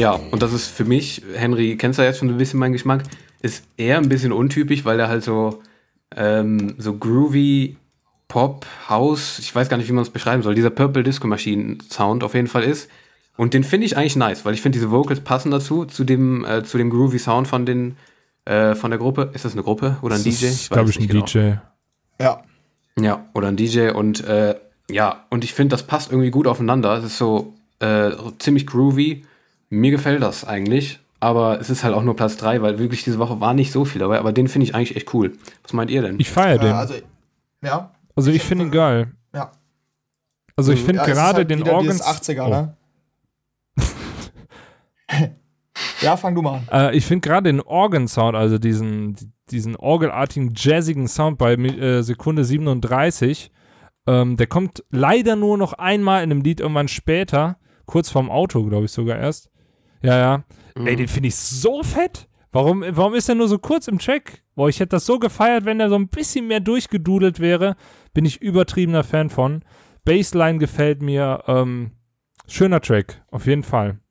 Ja, 0.02 0.18
und 0.32 0.42
das 0.42 0.52
ist 0.52 0.66
für 0.66 0.84
mich, 0.84 1.22
Henry, 1.36 1.76
kennst 1.76 1.96
du 1.96 2.02
ja 2.02 2.08
jetzt 2.08 2.18
schon 2.18 2.28
ein 2.28 2.36
bisschen 2.36 2.58
meinen 2.58 2.72
Geschmack, 2.72 3.04
ist 3.40 3.64
eher 3.76 3.98
ein 3.98 4.08
bisschen 4.08 4.32
untypisch, 4.32 4.84
weil 4.84 4.96
der 4.96 5.06
halt 5.06 5.22
so, 5.22 5.62
ähm, 6.16 6.74
so 6.76 6.94
groovy 6.94 7.76
Pop, 8.26 8.66
House, 8.88 9.38
ich 9.38 9.54
weiß 9.54 9.68
gar 9.68 9.76
nicht, 9.76 9.88
wie 9.88 9.92
man 9.92 10.02
es 10.02 10.10
beschreiben 10.10 10.42
soll, 10.42 10.56
dieser 10.56 10.70
Purple 10.70 11.04
Disco 11.04 11.28
Machine 11.28 11.78
Sound 11.88 12.24
auf 12.24 12.34
jeden 12.34 12.48
Fall 12.48 12.64
ist. 12.64 12.90
Und 13.36 13.54
den 13.54 13.62
finde 13.62 13.86
ich 13.86 13.96
eigentlich 13.96 14.16
nice, 14.16 14.44
weil 14.44 14.54
ich 14.54 14.60
finde, 14.60 14.76
diese 14.76 14.90
Vocals 14.90 15.20
passen 15.20 15.52
dazu, 15.52 15.84
zu 15.84 16.02
dem, 16.02 16.44
äh, 16.44 16.64
zu 16.64 16.78
dem 16.78 16.90
groovy 16.90 17.20
Sound 17.20 17.46
von 17.46 17.64
den, 17.64 17.96
äh, 18.44 18.74
von 18.74 18.90
der 18.90 18.98
Gruppe. 18.98 19.30
Ist 19.34 19.44
das 19.44 19.52
eine 19.52 19.62
Gruppe 19.62 19.98
oder 20.02 20.16
ein 20.16 20.24
Das 20.24 20.40
DJ? 20.40 20.46
ist, 20.46 20.70
glaube 20.70 20.90
ich, 20.90 20.98
ein 20.98 21.06
genau. 21.06 21.24
DJ. 21.24 21.52
Ja. 22.20 22.42
Ja, 22.98 23.28
oder 23.34 23.48
ein 23.48 23.56
DJ 23.56 23.90
und 23.90 24.24
äh, 24.24 24.56
ja, 24.90 25.26
und 25.30 25.44
ich 25.44 25.54
finde, 25.54 25.76
das 25.76 25.84
passt 25.84 26.10
irgendwie 26.10 26.32
gut 26.32 26.48
aufeinander. 26.48 26.96
Es 26.98 27.04
ist 27.04 27.18
so 27.18 27.54
äh, 27.78 28.10
ziemlich 28.40 28.66
groovy. 28.66 29.24
Mir 29.74 29.90
gefällt 29.90 30.22
das 30.22 30.44
eigentlich, 30.44 31.00
aber 31.18 31.58
es 31.58 31.70
ist 31.70 31.82
halt 31.82 31.94
auch 31.94 32.02
nur 32.02 32.14
Platz 32.14 32.36
3, 32.36 32.60
weil 32.60 32.78
wirklich 32.78 33.04
diese 33.04 33.18
Woche 33.18 33.40
war 33.40 33.54
nicht 33.54 33.72
so 33.72 33.86
viel 33.86 34.00
dabei, 34.00 34.18
aber 34.18 34.32
den 34.32 34.46
finde 34.48 34.66
ich 34.66 34.74
eigentlich 34.74 34.96
echt 34.96 35.14
cool. 35.14 35.32
Was 35.62 35.72
meint 35.72 35.90
ihr 35.90 36.02
denn? 36.02 36.16
Ich 36.20 36.30
feiere 36.30 36.56
Äh, 36.56 36.58
den. 36.58 36.72
also, 36.72 36.94
ja. 37.62 37.90
also 38.14 38.30
ich 38.30 38.42
finde 38.42 38.64
ihn 38.66 38.70
geil. 38.70 39.12
Ja. 39.34 39.50
Also 40.56 40.72
ich 40.72 40.80
finde 40.82 41.00
ja, 41.00 41.06
gerade 41.06 41.38
halt 41.38 41.50
den 41.50 41.62
Organs. 41.66 42.00
dieses 42.00 42.06
80er, 42.06 42.42
Oh. 42.44 42.50
ne? 42.50 42.76
ja, 46.02 46.16
fang 46.16 46.34
du 46.34 46.42
mal 46.42 46.56
an. 46.56 46.68
Äh, 46.92 46.96
ich 46.96 47.06
finde 47.06 47.26
gerade 47.26 47.50
den 47.50 47.60
Organ-Sound, 47.60 48.36
also 48.36 48.58
diesen, 48.58 49.16
diesen 49.50 49.76
orgelartigen, 49.76 50.52
jazzigen 50.56 51.08
Sound 51.08 51.38
bei 51.38 51.54
äh, 51.54 52.02
Sekunde 52.02 52.44
37, 52.44 53.50
Ähm, 54.06 54.36
der 54.36 54.48
kommt 54.48 54.82
leider 54.90 55.36
nur 55.36 55.56
noch 55.56 55.74
einmal 55.74 56.24
in 56.24 56.30
einem 56.32 56.42
Lied 56.42 56.58
irgendwann 56.60 56.88
später, 56.88 57.56
kurz 57.86 58.10
vorm 58.10 58.30
Auto, 58.30 58.64
glaube 58.64 58.86
ich 58.86 58.90
sogar 58.90 59.16
erst. 59.16 59.48
Ja, 60.02 60.18
ja. 60.18 60.44
Ey, 60.74 60.96
den 60.96 61.08
finde 61.08 61.28
ich 61.28 61.36
so 61.36 61.82
fett. 61.82 62.28
Warum, 62.50 62.84
warum 62.86 63.14
ist 63.14 63.28
er 63.28 63.34
nur 63.34 63.48
so 63.48 63.58
kurz 63.58 63.88
im 63.88 63.98
Track? 63.98 64.42
Boah, 64.54 64.68
ich 64.68 64.78
hätte 64.80 64.90
das 64.90 65.06
so 65.06 65.18
gefeiert, 65.18 65.64
wenn 65.64 65.80
er 65.80 65.88
so 65.88 65.94
ein 65.94 66.08
bisschen 66.08 66.46
mehr 66.48 66.60
durchgedudelt 66.60 67.40
wäre. 67.40 67.76
Bin 68.12 68.26
ich 68.26 68.42
übertriebener 68.42 69.04
Fan 69.04 69.30
von. 69.30 69.64
Bassline 70.04 70.58
gefällt 70.58 71.00
mir. 71.00 71.44
Ähm, 71.46 71.92
schöner 72.46 72.80
Track, 72.80 73.22
auf 73.30 73.46
jeden 73.46 73.62
Fall. 73.62 74.01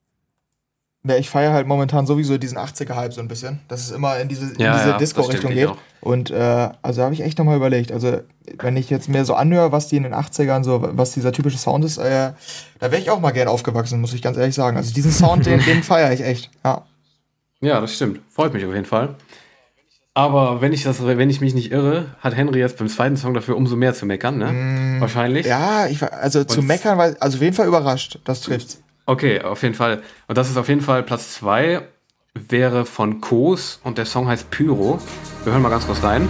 Ja, 1.04 1.16
ich 1.16 1.32
feiere 1.32 1.54
halt 1.54 1.66
momentan 1.66 2.06
sowieso 2.06 2.38
diesen 2.38 2.60
80er-Hype 2.60 3.12
so 3.12 3.22
ein 3.22 3.28
bisschen, 3.28 3.60
dass 3.68 3.82
es 3.82 3.90
immer 3.92 4.20
in 4.20 4.28
diese, 4.28 4.54
in 4.54 4.60
Ja, 4.60 4.78
diese 4.78 4.90
ja, 4.92 4.98
Disco-Richtung 5.00 5.52
geht. 5.52 5.68
auch. 5.68 5.78
Und 6.00 6.30
äh, 6.30 6.70
also 6.84 7.02
habe 7.02 7.14
ich 7.16 7.22
echt 7.22 7.40
nochmal 7.40 7.56
überlegt. 7.58 7.92
Also, 7.92 8.20
wenn 8.60 8.78
ich 8.78 8.90
jetzt 8.92 9.10
mir 9.10 9.26
so 9.26 9.34
anhöre, 9.34 9.72
was 9.72 9.88
die 9.88 9.98
in 9.98 10.04
den 10.04 10.14
80ern, 10.14 10.64
so, 10.64 10.88
was 10.94 11.12
dieser 11.14 11.32
typische 11.32 11.58
Sound 11.58 11.86
ist, 11.86 11.98
äh, 11.98 12.34
da 12.80 12.92
wäre 12.92 13.02
ich 13.02 13.10
auch 13.10 13.20
mal 13.20 13.32
gern 13.32 13.48
aufgewachsen, 13.48 14.00
muss 14.00 14.14
ich 14.14 14.22
ganz 14.22 14.38
ehrlich 14.38 14.54
sagen. 14.54 14.78
Also 14.78 14.94
diesen 14.94 15.12
Sound, 15.12 15.48
den, 15.48 15.60
den 15.66 15.82
feiere 15.82 16.14
ich 16.14 16.22
echt. 16.22 16.52
Ja. 16.64 16.86
Ja, 17.62 17.82
das 17.82 17.96
stimmt. 17.96 18.20
Freut 18.30 18.54
mich 18.54 18.64
auf 18.66 18.74
jeden 18.74 18.86
Fall. 18.86 19.16
Aber 20.14 20.62
wenn 20.62 20.74
ich, 20.74 20.84
das, 20.84 21.04
wenn 21.06 21.30
ich 21.30 21.40
mich 21.42 21.54
nicht 21.54 21.72
irre, 21.72 22.16
hat 22.20 22.36
Henry 22.36 22.60
jetzt 22.60 22.78
beim 22.78 22.90
zweiten 22.90 23.16
Song 23.18 23.34
dafür 23.34 23.56
umso 23.56 23.76
mehr 23.76 23.94
zu 23.94 24.06
meckern, 24.06 24.38
ne? 24.38 24.98
Wahrscheinlich. 25.00 25.46
Ja, 25.46 25.88
ich 25.88 26.04
also 26.04 26.44
zu 26.44 26.60
Und- 26.60 26.68
meckern, 26.68 26.98
war, 26.98 27.16
also 27.20 27.38
auf 27.38 27.42
jeden 27.42 27.56
Fall 27.56 27.68
überrascht. 27.68 28.20
Das 28.26 28.42
trifft's. 28.42 28.82
Okay, 29.12 29.42
auf 29.42 29.62
jeden 29.64 29.76
Fall. 29.76 30.04
Und 30.30 30.38
das 30.38 30.50
ist 30.50 30.56
auf 30.56 30.70
jeden 30.70 30.80
Fall 30.80 31.04
Platz 31.04 31.34
2, 31.34 31.82
wäre 32.34 32.86
von 32.86 33.20
Kos 33.20 33.82
und 33.84 33.98
der 33.98 34.06
Song 34.06 34.30
heißt 34.30 34.50
Pyro. 34.52 35.02
Wir 35.44 35.52
hören 35.52 35.62
mal 35.62 35.68
ganz 35.68 35.86
kurz 35.86 36.02
rein. 36.02 36.30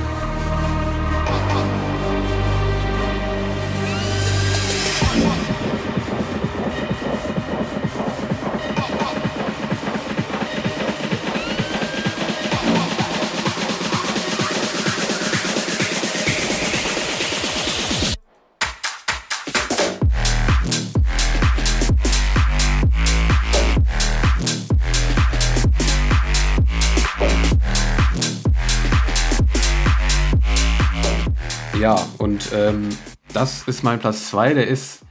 Und 32.52 32.58
ähm, 32.58 32.89
das 33.34 33.68
ist 33.68 33.84
mein 33.84 34.00
Platz 34.00 34.30
2. 34.30 34.54
Der 34.54 34.68
ist, 34.68 35.02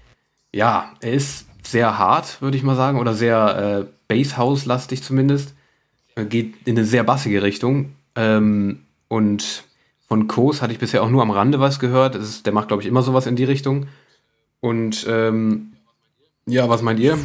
ja, 0.54 0.92
er 1.00 1.12
ist 1.12 1.46
sehr 1.62 1.98
hart, 1.98 2.40
würde 2.42 2.56
ich 2.56 2.62
mal 2.62 2.76
sagen, 2.76 2.98
oder 2.98 3.14
sehr 3.14 3.86
äh, 3.88 3.92
Basshouse-lastig 4.08 5.02
zumindest. 5.02 5.54
Er 6.14 6.24
geht 6.24 6.54
in 6.66 6.76
eine 6.76 6.86
sehr 6.86 7.04
bassige 7.04 7.42
Richtung. 7.42 7.92
Ähm, 8.16 8.80
und 9.08 9.64
von 10.08 10.26
Kos 10.26 10.62
hatte 10.62 10.72
ich 10.72 10.78
bisher 10.78 11.02
auch 11.02 11.10
nur 11.10 11.22
am 11.22 11.30
Rande 11.30 11.60
was 11.60 11.78
gehört. 11.78 12.14
Das 12.14 12.28
ist, 12.28 12.46
der 12.46 12.52
macht, 12.52 12.68
glaube 12.68 12.82
ich, 12.82 12.88
immer 12.88 13.02
sowas 13.02 13.26
in 13.26 13.36
die 13.36 13.44
Richtung. 13.44 13.86
Und 14.60 15.06
ähm, 15.08 15.72
ja, 16.46 16.68
was 16.68 16.82
meint 16.82 16.98
ihr? 17.00 17.16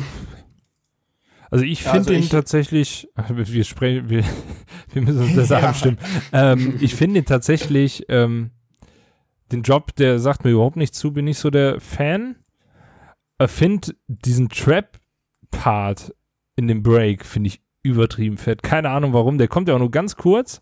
Also 1.52 1.64
ich 1.64 1.84
finde 1.84 1.98
also 1.98 2.14
ihn 2.14 2.20
ich- 2.20 2.30
tatsächlich, 2.30 3.08
wir, 3.30 3.64
sprechen, 3.64 4.10
wir, 4.10 4.24
wir 4.94 5.02
müssen 5.02 5.22
uns 5.22 5.36
besser 5.36 5.60
Ja. 5.62 5.70
abstimmen. 5.70 5.98
Ähm, 6.34 6.76
ich 6.80 6.96
finde 6.96 7.20
ihn 7.20 7.26
tatsächlich, 7.26 8.06
ähm, 8.10 8.52
den 9.52 9.62
Job, 9.62 9.96
der 9.96 10.20
sagt 10.20 10.44
mir 10.44 10.52
überhaupt 10.52 10.76
nicht 10.76 10.96
zu, 10.96 11.12
bin 11.14 11.28
ich 11.28 11.38
so 11.38 11.50
der 11.50 11.80
Fan. 11.80 12.38
Finde 13.46 13.96
diesen 14.08 14.50
Trap-Part 14.50 16.16
in 16.56 16.68
dem 16.68 16.84
Break, 16.84 17.26
finde 17.26 17.50
ich 17.50 17.62
übertrieben 17.84 18.38
fett. 18.38 18.64
Keine 18.64 18.90
Ahnung 18.90 19.14
warum, 19.14 19.38
der 19.38 19.48
kommt 19.48 19.68
ja 19.68 19.76
auch 19.76 19.80
nur 19.80 19.92
ganz 19.92 20.16
kurz. 20.16 20.62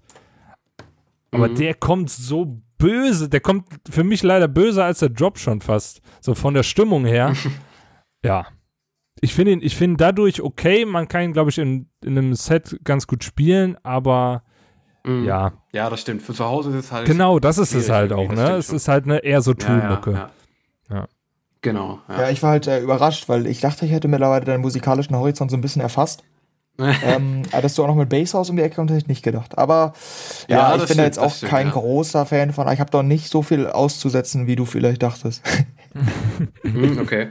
Aber 1.31 1.47
Mhm. 1.49 1.55
der 1.55 1.73
kommt 1.75 2.09
so 2.09 2.61
böse, 2.77 3.29
der 3.29 3.39
kommt 3.39 3.65
für 3.89 4.03
mich 4.03 4.23
leider 4.23 4.47
böser 4.47 4.85
als 4.85 4.99
der 4.99 5.09
Drop 5.09 5.37
schon 5.39 5.61
fast. 5.61 6.01
So 6.19 6.35
von 6.35 6.53
der 6.53 6.63
Stimmung 6.63 7.05
her. 7.05 7.33
ja. 8.25 8.47
Ich 9.21 9.33
finde 9.33 9.53
ihn, 9.53 9.61
ich 9.61 9.75
finde 9.77 9.97
dadurch 9.97 10.41
okay. 10.41 10.83
Man 10.85 11.07
kann 11.07 11.23
ihn, 11.23 11.33
glaube 11.33 11.49
ich, 11.49 11.57
in, 11.59 11.89
in 12.03 12.17
einem 12.17 12.33
Set 12.33 12.77
ganz 12.83 13.07
gut 13.07 13.23
spielen, 13.23 13.77
aber 13.83 14.43
Mhm. 15.05 15.25
ja, 15.25 15.51
Ja, 15.73 15.89
das 15.89 16.01
stimmt. 16.01 16.21
Für 16.21 16.33
zu 16.33 16.45
Hause 16.45 16.69
ist 16.69 16.85
es 16.85 16.91
halt. 16.91 17.05
genau, 17.07 17.39
das 17.39 17.57
ist 17.57 17.73
es 17.73 17.89
halt 17.89 18.13
auch, 18.13 18.29
ne? 18.31 18.51
Es 18.57 18.67
schon. 18.67 18.75
ist 18.77 18.87
halt 18.87 19.03
eine 19.05 19.19
eher 19.19 19.41
so 19.41 19.51
ja, 19.51 19.57
ja, 19.59 19.65
Tool-Mucke. 19.79 20.11
ja. 20.13 20.29
Ja. 20.89 21.07
Genau. 21.61 21.99
Ja, 22.09 22.21
Ja. 22.23 22.29
ich 22.29 22.41
war 22.43 22.51
halt 22.51 22.67
äh, 22.67 22.79
überrascht, 22.79 23.27
weil 23.29 23.47
ich 23.47 23.59
dachte, 23.61 23.85
ich 23.85 23.91
hätte 23.91 24.07
mittlerweile 24.07 24.45
deinen 24.45 24.61
musikalischen 24.61 25.15
Horizont 25.15 25.49
so 25.51 25.57
ein 25.57 25.61
bisschen 25.61 25.81
erfasst. 25.81 26.23
ähm, 26.79 27.43
dass 27.51 27.75
du 27.75 27.83
auch 27.83 27.87
noch 27.87 27.95
mit 27.95 28.09
Basshaus 28.09 28.49
um 28.49 28.55
die 28.55 28.63
Ecke 28.63 28.75
kommst, 28.77 28.91
hätte 28.91 29.03
ich 29.03 29.07
nicht 29.07 29.21
gedacht. 29.23 29.57
Aber 29.59 29.93
ja, 30.47 30.75
Ja, 30.75 30.75
ich 30.81 30.87
bin 30.87 30.97
da 30.97 31.03
jetzt 31.03 31.19
auch 31.19 31.31
stimmt, 31.33 31.51
kein 31.51 31.67
ja. 31.67 31.73
großer 31.73 32.25
Fan 32.25 32.51
von. 32.51 32.67
Ich 32.71 32.79
habe 32.79 32.89
doch 32.89 33.03
nicht 33.03 33.29
so 33.29 33.43
viel 33.43 33.67
auszusetzen, 33.67 34.47
wie 34.47 34.55
du 34.55 34.65
vielleicht 34.65 35.03
dachtest. 35.03 35.43
Mhm, 36.63 36.97
okay. 37.01 37.29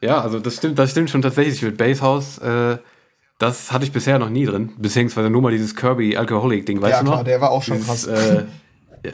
ja, 0.00 0.20
also 0.20 0.38
das 0.38 0.56
stimmt, 0.56 0.78
das 0.78 0.92
stimmt 0.92 1.10
schon 1.10 1.22
tatsächlich 1.22 1.60
mit 1.62 1.76
Basshouse. 1.76 2.38
Äh, 2.38 2.78
das 3.38 3.72
hatte 3.72 3.84
ich 3.84 3.92
bisher 3.92 4.18
noch 4.18 4.30
nie 4.30 4.46
drin. 4.46 4.72
Beziehungsweise 4.78 5.30
nur 5.30 5.42
mal 5.42 5.52
dieses 5.52 5.74
Kirby 5.74 6.16
Alcoholic 6.16 6.66
Ding, 6.66 6.80
weißt 6.80 6.92
ja, 6.92 6.98
du 7.00 7.04
noch? 7.06 7.12
klar, 7.12 7.24
der 7.24 7.40
war 7.40 7.50
auch 7.50 7.62
schon 7.62 7.78
Dieses, 7.78 8.06
krass. 8.06 8.06
Äh, 8.06 8.44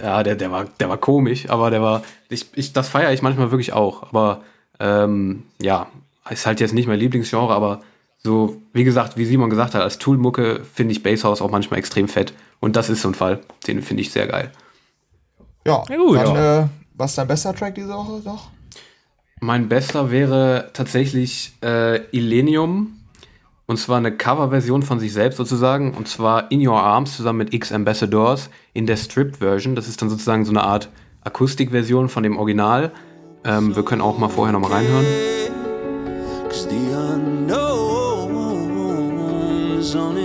ja, 0.02 0.22
der, 0.22 0.36
der, 0.36 0.50
war, 0.50 0.66
der 0.78 0.88
war 0.88 0.98
komisch, 0.98 1.48
aber 1.48 1.70
der 1.70 1.82
war. 1.82 2.02
Ich, 2.28 2.46
ich, 2.54 2.72
das 2.72 2.88
feiere 2.88 3.12
ich 3.12 3.22
manchmal 3.22 3.50
wirklich 3.50 3.72
auch. 3.72 4.04
Aber 4.04 4.42
ähm, 4.78 5.44
ja, 5.60 5.88
ist 6.28 6.46
halt 6.46 6.60
jetzt 6.60 6.74
nicht 6.74 6.86
mein 6.86 6.98
Lieblingsgenre, 6.98 7.52
aber 7.52 7.80
so, 8.22 8.60
wie 8.72 8.84
gesagt, 8.84 9.16
wie 9.16 9.24
Simon 9.24 9.50
gesagt 9.50 9.74
hat, 9.74 9.82
als 9.82 9.98
Toolmucke 9.98 10.62
finde 10.74 10.92
ich 10.92 11.02
Basshouse 11.02 11.40
auch 11.40 11.50
manchmal 11.50 11.78
extrem 11.78 12.06
fett. 12.06 12.34
Und 12.60 12.76
das 12.76 12.90
ist 12.90 13.02
so 13.02 13.08
ein 13.08 13.14
Fall. 13.14 13.40
Den 13.66 13.82
finde 13.82 14.02
ich 14.02 14.12
sehr 14.12 14.26
geil. 14.26 14.52
ja, 15.66 15.82
Ja, 15.88 15.96
gut, 15.96 16.16
dann, 16.16 16.34
ja. 16.34 16.60
Äh, 16.60 16.66
was 16.94 17.12
ist 17.12 17.18
dein 17.18 17.28
bester 17.28 17.54
Track 17.54 17.74
diese 17.74 17.88
Woche 17.94 18.20
noch? 18.24 18.50
Mein 19.40 19.70
bester 19.70 20.10
wäre 20.10 20.68
tatsächlich 20.74 21.54
äh, 21.62 22.04
Illenium. 22.14 22.99
Und 23.70 23.76
zwar 23.76 23.98
eine 23.98 24.10
Coverversion 24.10 24.82
von 24.82 24.98
sich 24.98 25.12
selbst 25.12 25.36
sozusagen. 25.36 25.94
Und 25.94 26.08
zwar 26.08 26.50
In 26.50 26.66
Your 26.66 26.82
Arms 26.82 27.16
zusammen 27.16 27.38
mit 27.38 27.54
X 27.54 27.70
Ambassadors 27.70 28.50
in 28.72 28.84
der 28.84 28.96
Stripped-Version. 28.96 29.76
Das 29.76 29.86
ist 29.86 30.02
dann 30.02 30.10
sozusagen 30.10 30.44
so 30.44 30.50
eine 30.50 30.64
Art 30.64 30.88
Akustikversion 31.22 32.08
von 32.08 32.24
dem 32.24 32.36
Original. 32.36 32.90
Ähm, 33.44 33.76
wir 33.76 33.84
können 33.84 34.02
auch 34.02 34.18
mal 34.18 34.28
vorher 34.28 34.52
noch 34.52 34.58
mal 34.58 34.72
reinhören. 34.72 35.06
Cause 39.80 40.19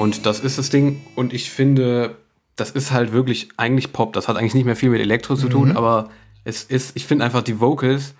und 0.00 0.24
das 0.26 0.40
ist 0.40 0.56
das 0.58 0.70
Ding. 0.70 1.00
Und 1.14 1.32
ich 1.32 1.50
finde, 1.50 2.16
das 2.56 2.70
ist 2.70 2.90
halt 2.90 3.12
wirklich 3.12 3.48
eigentlich 3.56 3.92
Pop. 3.92 4.12
Das 4.14 4.28
hat 4.28 4.36
eigentlich 4.36 4.54
nicht 4.54 4.64
mehr 4.64 4.76
viel 4.76 4.90
mit 4.90 5.00
Elektro 5.00 5.34
zu 5.36 5.48
tun, 5.48 5.76
aber 5.76 6.08
es 6.44 6.64
ist, 6.64 6.96
ich 6.96 7.06
finde 7.06 7.24
einfach 7.24 7.42
die 7.42 7.60
Vocals, 7.60 8.14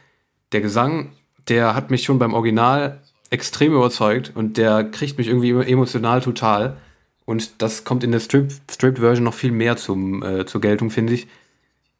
der 0.53 0.61
Gesang, 0.61 1.13
der 1.49 1.75
hat 1.75 1.91
mich 1.91 2.03
schon 2.05 2.19
beim 2.19 2.35
Original 2.35 3.01
extrem 3.31 3.73
überzeugt 3.73 4.33
und 4.35 4.57
der 4.57 4.85
kriegt 4.85 5.17
mich 5.19 5.29
irgendwie 5.29 5.51
emotional 5.51 6.21
total. 6.21 6.77
Und 7.25 7.63
das 7.63 7.85
kommt 7.85 8.03
in 8.05 8.11
der 8.13 8.21
Strip- 8.21 8.53
Stripped-Version 8.71 9.25
noch 9.25 9.35
viel 9.35 9.53
mehr 9.53 9.77
zum, 9.77 10.23
äh, 10.23 10.47
zur 10.47 10.61
Geltung, 10.61 10.91
finde 10.91 11.15
ich. 11.15 11.29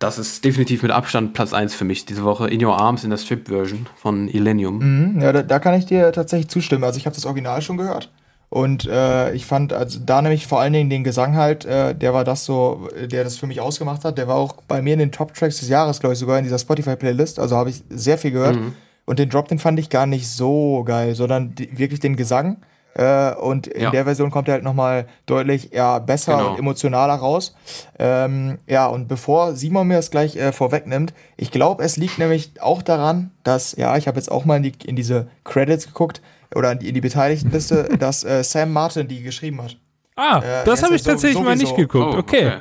Das 0.01 0.19
ist 0.19 0.45
definitiv 0.45 0.83
mit 0.83 0.91
Abstand 0.91 1.35
Platz 1.35 1.53
1 1.53 1.75
für 1.75 1.85
mich 1.85 2.05
diese 2.05 2.25
Woche. 2.25 2.49
In 2.49 2.65
Your 2.65 2.79
Arms 2.81 3.05
in 3.05 3.11
der 3.11 3.19
Stripped-Version 3.19 3.87
von 3.97 4.29
Illenium. 4.29 4.79
Mhm, 5.15 5.21
ja, 5.21 5.33
da, 5.33 5.43
da 5.43 5.59
kann 5.59 5.75
ich 5.75 5.87
dir 5.87 6.11
tatsächlich 6.13 6.49
zustimmen. 6.49 6.83
Also 6.85 6.99
ich 6.99 7.07
habe 7.07 7.15
das 7.15 7.27
Original 7.27 7.63
schon 7.63 7.77
gehört. 7.77 8.11
Und 8.51 8.85
äh, 8.87 9.33
ich 9.33 9.47
fand, 9.47 9.73
also 9.73 10.01
da 10.05 10.21
nämlich 10.23 10.49
vor 10.49 10.61
allen 10.61 10.73
Dingen 10.73 10.91
den 10.91 11.05
Gesang 11.05 11.37
halt, 11.37 11.65
äh, 11.65 11.95
der 11.95 12.13
war 12.13 12.25
das 12.25 12.45
so, 12.45 12.89
der 13.01 13.23
das 13.23 13.37
für 13.37 13.47
mich 13.47 13.61
ausgemacht 13.61 14.05
hat. 14.05 14.19
Der 14.19 14.27
war 14.27 14.35
auch 14.37 14.55
bei 14.67 14.83
mir 14.83 14.93
in 14.95 14.99
den 14.99 15.13
Top-Tracks 15.13 15.61
des 15.61 15.69
Jahres, 15.69 16.01
glaube 16.01 16.15
ich, 16.15 16.19
sogar 16.19 16.37
in 16.39 16.45
dieser 16.45 16.59
Spotify-Playlist. 16.59 17.39
Also 17.39 17.57
habe 17.57 17.71
ich 17.71 17.83
sehr 17.91 18.19
viel 18.19 18.33
gehört. 18.33 18.59
Und 19.07 19.19
den 19.21 19.29
Drop, 19.31 19.47
den 19.49 19.61
fand 19.61 19.79
ich 19.79 19.89
gar 19.89 20.07
nicht 20.07 20.29
so 20.29 20.83
geil, 20.85 21.15
sondern 21.15 21.55
die, 21.55 21.79
wirklich 21.79 22.01
den 22.01 22.17
Gesang. 22.17 22.57
Äh, 22.95 23.35
und 23.37 23.69
in 23.69 23.83
Ja. 23.83 23.91
der 23.93 24.05
Version 24.05 24.33
kommt 24.33 24.49
er 24.49 24.55
halt 24.55 24.65
nochmal 24.65 25.07
deutlich 25.27 25.71
ja, 25.73 26.01
besser 26.01 26.37
Genau. 26.39 26.51
und 26.51 26.59
emotionaler 26.59 27.15
raus. 27.15 27.55
Ähm, 28.01 28.59
ja, 28.67 28.89
und 28.89 29.07
bevor 29.07 29.55
Simon 29.55 29.87
mir 29.87 29.95
das 29.95 30.11
gleich 30.11 30.35
äh, 30.35 30.51
vorwegnimmt, 30.51 31.15
ich 31.37 31.53
glaube, 31.53 31.85
es 31.85 31.97
liegt 31.97 32.19
nämlich 32.19 32.51
auch 32.61 32.83
daran, 32.83 33.31
dass, 33.45 33.77
ja, 33.77 33.97
ich 33.97 34.09
habe 34.09 34.17
jetzt 34.19 34.31
auch 34.31 34.45
mal 34.45 34.57
in, 34.57 34.65
die, 34.65 34.73
in 34.87 34.97
diese 34.97 35.29
Credits 35.45 35.87
geguckt 35.87 36.21
oder 36.55 36.73
in 36.73 36.79
die, 36.81 36.89
in 36.89 36.95
die 36.95 37.01
Beteiligtenliste, 37.01 37.89
dass 37.99 38.25
äh, 38.25 38.43
Sam 38.45 38.73
Martin 38.73 39.07
die 39.09 39.23
geschrieben 39.23 39.63
hat. 39.63 39.77
Ah, 40.17 40.39
Äh, 40.39 40.65
das 40.65 40.83
habe 40.83 40.95
ich 40.97 41.05
ja 41.05 41.13
tatsächlich 41.13 41.43
mal 41.43 41.57
nicht 41.57 41.75
geguckt. 41.77 42.15
Oh, 42.15 42.19
okay. 42.19 42.59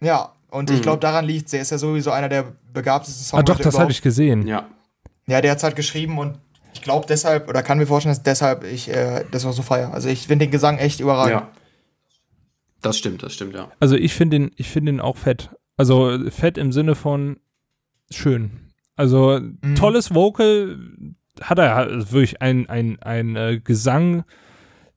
Ja, 0.00 0.32
und 0.50 0.70
ich 0.70 0.82
glaube, 0.82 0.98
daran 1.00 1.24
liegt 1.26 1.52
er 1.54 1.60
ist 1.60 1.70
ja 1.70 1.78
sowieso 1.78 2.10
einer 2.10 2.28
der 2.28 2.52
begabtesten 2.72 3.24
Songwriter 3.24 3.52
Ah, 3.52 3.56
doch, 3.56 3.62
das 3.62 3.78
hatte 3.78 3.92
ich 3.92 4.02
gesehen. 4.02 4.46
Ja. 4.46 4.66
Ja, 5.26 5.40
der 5.40 5.52
hat's 5.52 5.62
halt 5.62 5.76
geschrieben 5.76 6.18
und 6.18 6.38
ich 6.72 6.82
glaube 6.82 7.06
deshalb, 7.08 7.48
oder 7.48 7.62
kann 7.62 7.78
mir 7.78 7.86
vorstellen, 7.86 8.14
dass 8.14 8.22
deshalb 8.22 8.64
ich 8.64 8.88
äh, 8.88 9.24
das 9.30 9.44
auch 9.44 9.52
so 9.52 9.62
feier. 9.62 9.92
Also 9.92 10.08
ich 10.08 10.26
finde 10.26 10.46
den 10.46 10.50
Gesang 10.50 10.78
echt 10.78 10.98
überragend. 11.00 11.32
Ja. 11.32 11.50
Das 12.82 12.96
stimmt, 12.96 13.22
das 13.22 13.34
stimmt, 13.34 13.54
ja. 13.54 13.70
Also 13.78 13.94
ich 13.96 14.14
finde 14.14 14.36
ihn, 14.36 14.50
ich 14.56 14.68
finde 14.70 14.92
ihn 14.92 15.00
auch 15.00 15.16
fett. 15.18 15.50
Also 15.76 16.18
fett 16.30 16.56
im 16.58 16.72
Sinne 16.72 16.94
von 16.94 17.38
schön. 18.10 18.72
Also 18.96 19.38
Mhm. 19.62 19.74
tolles 19.76 20.14
Vocal 20.14 20.78
hat 21.40 21.58
er 21.58 21.76
also 21.76 22.12
wirklich 22.12 22.40
ein, 22.42 22.68
ein, 22.68 23.00
ein 23.02 23.36
äh, 23.36 23.60
Gesang, 23.62 24.24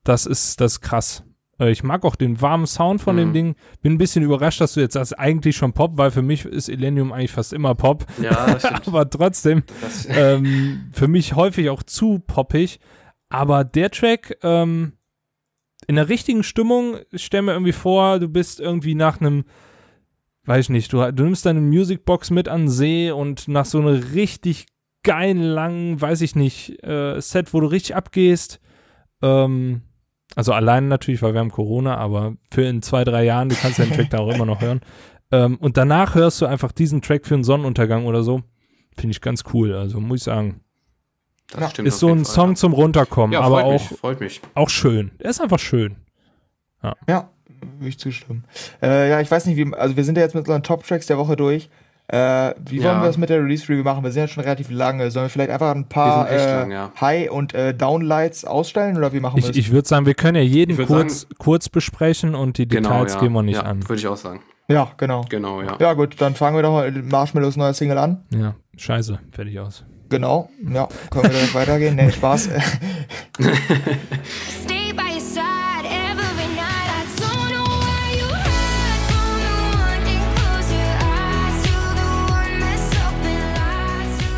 das 0.04 0.26
ist 0.26 0.60
das 0.62 0.74
ist 0.74 0.82
krass. 0.82 1.24
Äh, 1.60 1.72
Ich 1.72 1.84
mag 1.84 2.04
auch 2.04 2.16
den 2.16 2.42
warmen 2.42 2.66
Sound 2.68 3.02
von 3.02 3.16
dem 3.18 3.30
Mhm. 3.30 3.34
Ding. 3.34 3.56
Bin 3.82 3.94
ein 3.94 3.98
bisschen 3.98 4.24
überrascht, 4.24 4.60
dass 4.62 4.74
du 4.74 4.80
jetzt 4.82 4.94
sagst, 4.94 5.18
eigentlich 5.18 5.56
schon 5.56 5.74
Pop, 5.74 5.98
weil 5.98 6.12
für 6.12 6.22
mich 6.22 6.46
ist 6.46 6.70
Illenium 6.70 7.12
eigentlich 7.12 7.32
fast 7.32 7.54
immer 7.54 7.76
Pop. 7.76 8.06
Ja. 8.22 8.58
Aber 8.86 9.10
trotzdem 9.10 9.64
ähm, 10.10 10.90
für 10.92 11.08
mich 11.08 11.36
häufig 11.36 11.70
auch 11.70 11.84
zu 11.84 12.20
poppig. 12.20 12.80
Aber 13.30 13.64
der 13.64 13.90
Track 13.92 14.38
ähm, 14.44 14.94
in 15.88 15.96
der 15.96 16.10
richtigen 16.10 16.44
Stimmung, 16.44 16.98
ich 17.12 17.26
stell 17.26 17.42
mir 17.42 17.54
irgendwie 17.54 17.72
vor, 17.74 18.20
du 18.20 18.28
bist 18.30 18.60
irgendwie 18.60 18.96
nach 18.96 19.20
einem, 19.20 19.44
weiß 20.46 20.66
ich 20.66 20.70
nicht, 20.70 20.94
du, 20.94 21.12
du 21.12 21.24
nimmst 21.24 21.46
deine 21.46 21.62
Musicbox 21.62 22.30
mit 22.32 22.48
an 22.48 22.62
den 22.64 22.70
See 22.70 23.12
und 23.12 23.48
nach 23.48 23.66
so 23.66 23.80
einer 23.80 24.14
richtig 24.14 24.68
geilen, 25.04 25.42
langen, 25.42 26.00
weiß 26.02 26.22
ich 26.22 26.36
nicht, 26.36 26.82
äh, 26.84 27.20
Set, 27.20 27.54
wo 27.54 27.60
du 27.60 27.68
richtig 27.68 27.96
abgehst. 27.96 28.60
Ähm, 29.22 29.82
also 30.36 30.54
alleine 30.54 30.88
natürlich, 30.88 31.22
weil 31.22 31.34
wir 31.34 31.40
haben 31.40 31.52
Corona, 31.52 31.98
aber 31.98 32.36
für 32.52 32.64
in 32.64 32.82
zwei, 32.82 33.04
drei 33.04 33.24
Jahren, 33.24 33.50
du 33.50 33.56
kannst 33.56 33.78
ja 33.80 33.86
den 33.86 33.94
Track 33.94 34.10
da 34.10 34.20
auch 34.20 34.34
immer 34.34 34.46
noch 34.46 34.62
hören. 34.62 34.82
Ähm, 35.32 35.58
und 35.58 35.78
danach 35.78 36.14
hörst 36.14 36.42
du 36.42 36.46
einfach 36.46 36.72
diesen 36.72 37.02
Track 37.02 37.26
für 37.26 37.34
einen 37.34 37.44
Sonnenuntergang 37.44 38.06
oder 38.06 38.22
so. 38.22 38.44
Finde 38.96 39.14
ich 39.14 39.22
ganz 39.22 39.44
cool, 39.52 39.74
also 39.74 40.00
muss 40.00 40.20
ich 40.20 40.24
sagen. 40.26 40.62
das 41.58 41.72
stimmt 41.72 41.88
Ist 41.88 41.98
so 41.98 42.10
ein 42.10 42.24
Fall, 42.24 42.34
Song 42.36 42.50
ja. 42.50 42.56
zum 42.56 42.74
Runterkommen, 42.74 43.34
Ja, 43.34 43.40
aber 43.40 43.62
freut 43.62 43.66
auch, 43.66 43.90
mich, 43.90 44.00
freut 44.00 44.20
mich. 44.20 44.42
auch 44.54 44.70
schön. 44.70 45.10
Er 45.18 45.32
ist 45.32 45.42
einfach 45.42 45.58
schön. 45.58 45.96
Ja, 47.08 47.30
würde 47.62 47.88
ich 47.88 47.98
zustimmen. 47.98 48.44
Äh, 48.84 49.10
ja, 49.10 49.22
ich 49.22 49.32
weiß 49.32 49.48
nicht, 49.48 49.58
wie, 49.58 49.74
also 49.74 49.98
wir 49.98 50.04
sind 50.04 50.18
ja 50.18 50.24
jetzt 50.24 50.36
mit 50.36 50.42
unseren 50.42 50.62
Top-Tracks 50.62 51.08
der 51.08 51.18
Woche 51.18 51.36
durch. 51.36 51.68
Äh, 52.08 52.54
wie 52.70 52.78
Ja. 52.80 52.90
wollen 52.92 53.02
wir 53.02 53.08
das 53.08 53.18
mit 53.18 53.30
der 53.30 53.40
Release-Review 53.42 53.84
machen? 53.84 54.04
Wir 54.04 54.12
sind 54.12 54.24
ja 54.24 54.28
schon 54.28 54.44
relativ 54.44 54.70
lange. 54.70 55.10
Sollen 55.10 55.26
wir 55.26 55.30
vielleicht 55.30 55.52
einfach 55.52 55.74
ein 55.74 55.88
paar 55.88 56.30
äh, 56.30 56.60
lang, 56.60 56.72
ja. 56.72 56.92
High- 57.00 57.32
und 57.32 57.54
äh, 57.54 57.74
Downlights 57.74 58.44
ausstellen 58.46 58.98
oder 58.98 59.14
wie 59.14 59.20
machen 59.22 59.36
wir 59.36 59.40
Ich, 59.40 59.48
das? 59.48 59.56
ich 59.58 59.72
würde 59.72 59.88
sagen, 59.88 60.06
wir 60.06 60.14
können 60.14 60.36
ja 60.36 60.44
jeden 60.44 60.72
Ich 60.72 60.78
würd 60.78 60.88
kurz, 60.90 61.28
kurz 61.40 61.70
besprechen 61.70 62.36
und 62.36 62.58
die 62.58 62.68
Genau, 62.68 62.90
Details 62.90 63.14
ja. 63.16 63.20
gehen 63.22 63.32
wir 63.34 63.42
nicht 63.44 63.56
ja, 63.56 63.62
an. 63.64 63.82
Würde 63.88 64.00
ich 64.00 64.08
auch 64.08 64.18
sagen. 64.18 64.42
ja, 64.68 64.90
genau. 64.98 65.26
Genau, 65.30 65.62
ja. 65.62 65.78
Ja, 65.80 65.94
gut, 65.94 66.16
dann 66.20 66.36
fangen 66.36 66.56
wir 66.58 66.62
doch 66.64 66.74
mal 66.74 66.92
Marshmallows 66.92 67.56
neuer 67.56 67.74
Single 67.74 67.98
an. 67.98 68.24
Ja, 68.32 68.54
scheiße, 68.78 69.20
fertig 69.32 69.60
aus. 69.60 69.86
Genau, 70.10 70.50
ja, 70.72 70.88
können 71.10 71.24
wir 71.24 71.30
direkt 71.32 71.56
weitergehen. 71.56 71.96
Nee, 71.96 72.12
Spaß. 72.12 72.50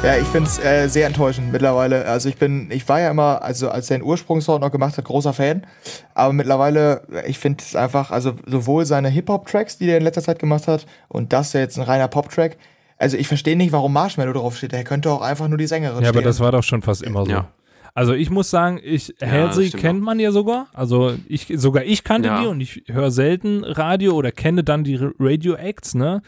Ja, 0.05 0.17
ich 0.17 0.27
finde 0.27 0.47
es 0.47 0.59
äh, 0.63 0.87
sehr 0.87 1.07
enttäuschend 1.07 1.51
mittlerweile. 1.51 2.05
Also 2.05 2.29
ich 2.29 2.37
bin, 2.37 2.69
ich 2.69 2.87
war 2.87 2.99
ja 2.99 3.09
immer, 3.09 3.41
also 3.41 3.69
als 3.69 3.89
er 3.89 3.97
den 3.97 4.03
Ursprungssound 4.03 4.61
noch 4.61 4.71
gemacht 4.71 4.97
hat, 4.97 5.05
großer 5.05 5.33
Fan. 5.33 5.65
Aber 6.13 6.31
mittlerweile, 6.31 7.01
ich 7.25 7.39
finde 7.39 7.63
es 7.65 7.75
einfach, 7.75 8.11
also 8.11 8.33
sowohl 8.45 8.85
seine 8.85 9.09
Hip-Hop-Tracks, 9.09 9.79
die 9.79 9.89
er 9.89 9.97
in 9.97 10.03
letzter 10.03 10.21
Zeit 10.21 10.37
gemacht 10.37 10.67
hat, 10.67 10.85
und 11.07 11.33
das 11.33 11.53
ja 11.53 11.61
jetzt 11.61 11.77
ein 11.77 11.83
reiner 11.83 12.07
Pop-Track. 12.07 12.57
Also 12.99 13.17
ich 13.17 13.27
verstehe 13.27 13.55
nicht, 13.57 13.71
warum 13.71 13.93
Marshmallow 13.93 14.33
drauf 14.33 14.55
steht. 14.57 14.73
Er 14.73 14.83
könnte 14.83 15.09
auch 15.11 15.21
einfach 15.21 15.47
nur 15.47 15.57
die 15.57 15.65
Sängerin 15.67 16.03
Ja, 16.03 16.09
aber 16.09 16.19
stehen. 16.19 16.23
das 16.27 16.39
war 16.39 16.51
doch 16.51 16.63
schon 16.63 16.83
fast 16.83 17.01
immer 17.01 17.25
so. 17.25 17.31
Ja. 17.31 17.47
Also 17.95 18.13
ich 18.13 18.29
muss 18.29 18.49
sagen, 18.51 18.79
ich 18.83 19.15
Halsey 19.21 19.69
stimmt 19.69 19.81
kennt 19.81 20.01
man 20.03 20.19
ja 20.19 20.31
sogar. 20.31 20.67
Also 20.73 21.13
ich 21.27 21.51
sogar 21.55 21.83
ich 21.83 22.03
kannte 22.03 22.27
Ja. 22.27 22.41
die 22.41 22.47
und 22.47 22.59
ich 22.61 22.83
höre 22.87 23.09
selten 23.09 23.63
Radio 23.63 24.13
oder 24.13 24.31
kenne 24.31 24.63
dann 24.63 24.83
die 24.83 24.99
Radio 25.19 25.55
Acts, 25.55 25.95
ne? 25.95 26.21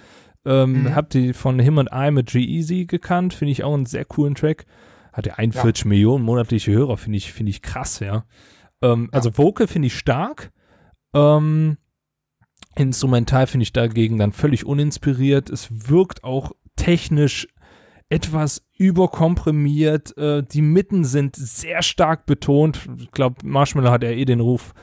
Ähm, 0.48 0.96
Hab 0.96 1.10
die 1.10 1.34
von 1.34 1.60
Him 1.60 1.78
and 1.78 1.90
I 1.94 2.10
mit 2.12 2.28
G-Eazy 2.28 2.86
gekannt, 2.86 3.34
finde 3.34 3.52
ich 3.52 3.64
auch 3.64 3.74
einen 3.74 3.86
sehr 3.86 4.06
coolen 4.06 4.34
Track. 4.36 4.66
Hat 5.12 5.26
ja 5.26 5.34
41 5.36 5.86
Millionen 5.86 6.24
monatliche 6.24 6.72
Hörer, 6.72 6.96
finde 6.98 7.18
ich, 7.18 7.34
finde 7.34 7.50
ich 7.50 7.62
krass, 7.62 8.00
ja. 8.00 8.24
Ähm, 8.82 9.10
Also 9.12 9.38
Vocal 9.38 9.68
finde 9.68 9.88
ich 9.88 9.98
stark. 9.98 10.52
Ähm, 11.14 11.78
Instrumental 12.76 13.48
finde 13.48 13.64
ich 13.64 13.74
dagegen 13.74 14.18
dann 14.20 14.32
völlig 14.32 14.66
uninspiriert. 14.66 15.50
Es 15.50 15.90
wirkt 15.90 16.24
auch 16.24 16.52
technisch 16.76 17.48
etwas 18.10 18.64
überkomprimiert. 18.78 20.16
Äh, 20.18 20.44
die 20.44 20.62
Mitten 20.62 21.04
sind 21.04 21.36
sehr 21.36 21.82
stark 21.82 22.26
betont. 22.26 22.88
Ich 23.00 23.12
glaube, 23.12 23.36
Marshmallow 23.44 23.90
hat 23.90 24.04
ja 24.04 24.12
eh 24.12 24.26
den 24.26 24.40
Ruf, 24.40 24.74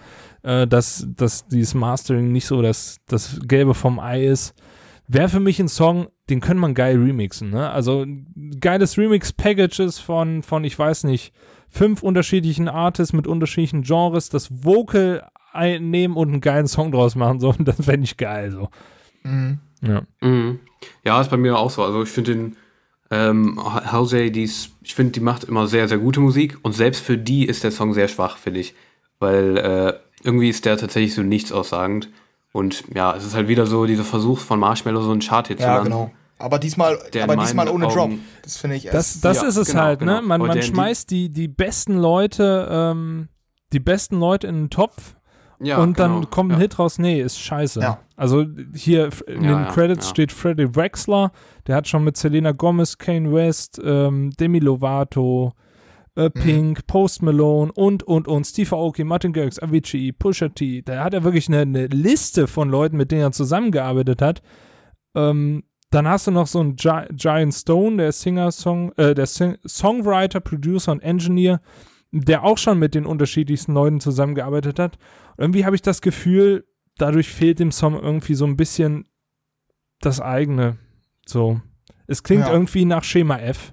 äh, 0.43 0.67
dass, 0.67 1.07
dass 1.17 1.47
dieses 1.47 1.75
Mastering 1.75 2.33
nicht 2.33 2.47
so 2.47 2.61
das, 2.61 2.99
das 3.07 3.41
Gelbe 3.47 3.75
vom 3.75 3.99
Ei 3.99 4.27
ist. 4.27 4.55
Wäre 5.07 5.29
für 5.29 5.41
mich 5.41 5.61
ein 5.61 5.69
Song, 5.69 6.09
den 6.31 6.41
können 6.41 6.61
man 6.61 6.75
geil 6.75 6.97
remixen. 6.97 7.51
Ne? 7.51 7.71
Also 7.71 8.03
ein 8.03 8.57
geiles 8.61 8.97
Remix-Packages 8.97 9.99
von, 9.99 10.43
von, 10.43 10.65
ich 10.65 10.79
weiß 10.79 11.05
nicht, 11.05 11.35
fünf 11.69 12.03
unterschiedlichen 12.03 12.69
Artists 12.69 13.13
mit 13.13 13.27
unterschiedlichen 13.27 13.83
Genres, 13.83 14.31
das 14.31 14.65
Vocal 14.65 15.29
einnehmen 15.53 16.17
und 16.17 16.29
einen 16.29 16.41
geilen 16.41 16.69
Song 16.69 16.91
draus 16.91 17.17
machen. 17.17 17.41
So, 17.41 17.53
das 17.59 17.85
fände 17.85 18.05
ich 18.05 18.17
geil. 18.17 18.51
So. 18.51 18.71
Mhm. 19.25 19.59
Ja. 19.83 20.03
Mhm. 20.21 20.61
Ja, 21.05 21.21
ist 21.21 21.31
bei 21.31 21.37
mir 21.37 21.59
auch 21.59 21.71
so. 21.71 21.83
Also 21.83 22.03
ich 22.03 22.09
finde 22.09 22.35
den 22.35 22.57
ähm, 23.11 23.61
Halsey, 23.63 24.33
die 24.33 24.45
ist, 24.45 24.71
ich 24.83 24.95
finde, 24.95 25.13
die 25.13 25.21
macht 25.21 25.45
immer 25.45 25.67
sehr, 25.67 25.89
sehr 25.89 25.99
gute 25.99 26.21
Musik 26.21 26.59
und 26.63 26.73
selbst 26.73 27.05
für 27.05 27.19
die 27.19 27.45
ist 27.45 27.63
der 27.63 27.71
Song 27.71 27.93
sehr 27.93 28.09
schwach, 28.09 28.39
finde 28.39 28.61
ich. 28.61 28.75
Weil 29.19 29.59
äh, 29.59 29.93
irgendwie 30.23 30.49
ist 30.49 30.65
der 30.65 30.77
tatsächlich 30.77 31.15
so 31.15 31.23
nichts 31.23 31.53
aussagend. 31.53 32.11
Und 32.55 32.85
ja, 32.95 33.17
es 33.17 33.25
ist 33.27 33.35
halt 33.35 33.49
wieder 33.49 33.67
so 33.67 33.85
dieser 33.85 34.05
Versuch 34.05 34.39
von 34.39 34.61
Marshmallow, 34.61 35.01
so 35.03 35.11
einen 35.11 35.21
Chart-Hit 35.21 35.59
zu 35.59 35.65
Ja, 35.67 35.75
landen. 35.75 35.91
genau. 35.91 36.11
Aber 36.39 36.61
diesmal, 36.61 36.97
Der 37.13 37.25
aber 37.25 37.37
diesmal 37.37 37.69
ohne 37.69 37.89
Drop. 37.89 38.13
Das 38.43 38.59
finde 38.59 38.77
ich 38.77 38.85
Das, 38.85 39.21
das 39.21 39.43
ja, 39.43 39.49
ist 39.49 39.57
es 39.57 39.69
genau, 39.69 39.81
halt, 39.83 40.01
ne? 40.03 40.07
genau. 40.19 40.23
Man, 40.23 40.41
man 40.41 40.63
schmeißt 40.63 41.11
die, 41.11 41.31
die 41.31 41.49
besten 41.49 41.97
Leute, 41.97 42.69
ähm, 42.71 43.29
die 43.73 43.81
besten 43.81 44.21
Leute 44.21 44.47
in 44.47 44.55
den 44.55 44.71
Topf 44.71 45.17
Ja, 45.59 45.79
und 45.79 45.99
dann 45.99 46.15
genau. 46.21 46.27
kommt 46.29 46.53
ein 46.53 46.59
ja. 46.59 46.61
Hit 46.63 46.79
raus. 46.79 46.99
Nee, 46.99 47.21
ist 47.21 47.41
scheiße. 47.41 47.81
Ja. 47.81 47.99
Also 48.17 48.45
hier 48.73 49.09
in 49.27 49.43
Ja, 49.43 49.51
den 49.51 49.65
ja, 49.65 49.73
Credits 49.73 50.07
ja. 50.07 50.11
steht 50.11 50.31
Freddie 50.31 50.77
Wexler, 50.77 51.33
der 51.67 51.75
hat 51.75 51.89
schon 51.89 52.05
mit 52.05 52.17
Selena 52.17 52.53
Gomez, 52.53 52.99
Kane 52.99 53.33
West, 53.33 53.81
ähm, 53.85 54.31
Demi 54.39 54.61
Lovato, 54.61 55.55
äh, 56.17 56.31
Pink, 56.31 56.87
Post 56.87 57.23
Malone 57.23 57.73
und, 57.73 58.03
und, 58.03 58.29
und, 58.29 58.45
Steve 58.45 58.75
Aoki, 58.77 59.05
Martin 59.05 59.33
Garrix, 59.33 59.59
Avicii, 59.59 60.13
Pusha 60.13 60.49
T. 60.49 60.83
Da 60.83 61.03
hat 61.05 61.15
er 61.15 61.25
wirklich 61.25 61.49
eine, 61.49 61.61
eine 61.61 61.87
Liste 61.87 62.47
von 62.47 62.69
Leuten, 62.69 62.97
mit 62.97 63.11
denen 63.11 63.23
er 63.23 63.33
zusammengearbeitet 63.33 64.23
hat. 64.23 64.43
Ähm, 65.15 65.65
dann 65.91 66.09
hast 66.09 66.27
du 66.27 66.31
noch 66.31 66.47
so 66.47 66.61
einen 66.61 66.77
Gi 66.77 67.07
Giant 67.13 67.55
Stone, 67.55 67.99
der 67.99 68.13
Singer, 68.13 68.51
Song, 68.51 68.93
äh, 68.97 69.15
der 69.15 69.27
Sing 69.27 69.57
Songwriter, 69.67 70.41
Producer 70.41 70.93
und 70.93 71.03
Engineer, 71.03 71.61
der 72.11 72.45
auch 72.45 72.59
schon 72.59 72.79
mit 72.79 72.95
den 72.95 73.07
unterschiedlichsten 73.07 73.75
Leuten 73.75 74.01
zusammengearbeitet 74.01 74.79
hat. 74.79 74.99
Und 75.37 75.45
irgendwie 75.45 75.65
habe 75.65 75.77
ich 75.77 75.83
das 75.83 76.01
Gefühl, 76.01 76.65
dadurch 76.99 77.29
fehlt 77.29 77.59
dem 77.59 77.73
Song 77.73 77.95
irgendwie 77.95 78.35
so 78.35 78.45
ein 78.45 78.57
bisschen 78.57 79.09
das 80.01 80.21
eigene. 80.21 80.79
So. 81.27 81.61
Es 82.07 82.23
klingt 82.23 82.47
Ja. 82.47 82.53
irgendwie 82.53 82.85
nach 82.85 83.05
Schema 83.05 83.39
F. 83.39 83.73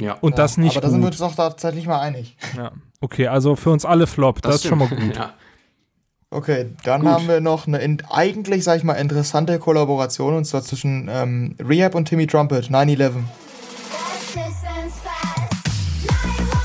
Ja. 0.00 0.14
Und 0.20 0.32
ja, 0.32 0.36
das 0.36 0.56
nicht 0.56 0.76
Aber 0.76 0.86
da 0.86 0.90
sind 0.90 1.00
wir 1.00 1.08
uns 1.08 1.18
doch 1.18 1.34
tatsächlich 1.34 1.86
mal 1.86 2.00
einig. 2.00 2.36
Ja. 2.56 2.72
Okay, 3.00 3.26
also 3.26 3.56
für 3.56 3.70
uns 3.70 3.84
alle 3.84 4.06
Flop. 4.06 4.40
Das, 4.42 4.56
ist 4.56 4.66
schon 4.66 4.78
mal 4.78 4.88
gut. 4.88 5.16
Ja. 5.16 5.34
Okay, 6.30 6.66
dann 6.84 7.00
Gut. 7.00 7.10
haben 7.10 7.26
wir 7.26 7.40
noch 7.40 7.66
eine 7.66 7.78
in, 7.78 8.02
eigentlich, 8.10 8.62
sag 8.62 8.76
ich 8.76 8.84
mal, 8.84 8.92
interessante 8.94 9.58
Kollaboration 9.58 10.34
und 10.34 10.44
zwar 10.44 10.62
zwischen 10.62 11.08
ähm, 11.10 11.56
Rehab 11.58 11.94
und 11.94 12.04
Timmy 12.04 12.26
Trumpet, 12.26 12.66
9-11. 12.66 13.12
Distance 14.34 15.00
fast. 15.02 15.54
911, 16.06 16.60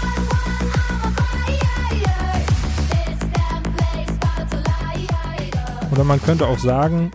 I'm 0.91 1.05
a 1.05 1.23
fire. 1.23 2.45
This 2.89 3.19
damn 3.31 3.63
place 3.77 4.11
about 4.21 4.51
to 4.51 4.57
lie. 4.57 5.91
Oder 5.93 6.03
man 6.03 6.21
könnte 6.21 6.45
auch 6.45 6.59
sagen, 6.59 7.11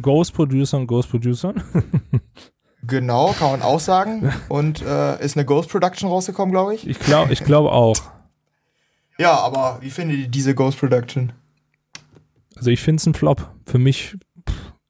Ghost 0.00 0.34
Producer 0.34 0.78
und 0.78 0.88
Ghost 0.88 1.08
Producer. 1.08 1.54
Genau, 2.86 3.32
kann 3.38 3.52
man 3.52 3.62
auch 3.62 3.80
sagen. 3.80 4.32
Und 4.48 4.82
äh, 4.82 5.22
ist 5.24 5.36
eine 5.36 5.44
Ghost 5.46 5.70
Production 5.70 6.08
rausgekommen, 6.08 6.52
glaube 6.52 6.74
ich. 6.74 6.86
Ich 6.86 6.98
glaube 6.98 7.32
ich 7.32 7.44
glaub 7.44 7.70
auch. 7.70 7.96
Ja, 9.18 9.36
aber 9.38 9.78
wie 9.80 9.90
findet 9.90 10.18
ihr 10.18 10.28
diese 10.28 10.54
Ghost 10.54 10.78
Production? 10.78 11.32
Also 12.56 12.70
ich 12.70 12.80
finde 12.80 13.00
es 13.00 13.06
ein 13.06 13.14
Flop. 13.14 13.48
Für 13.66 13.78
mich 13.78 14.16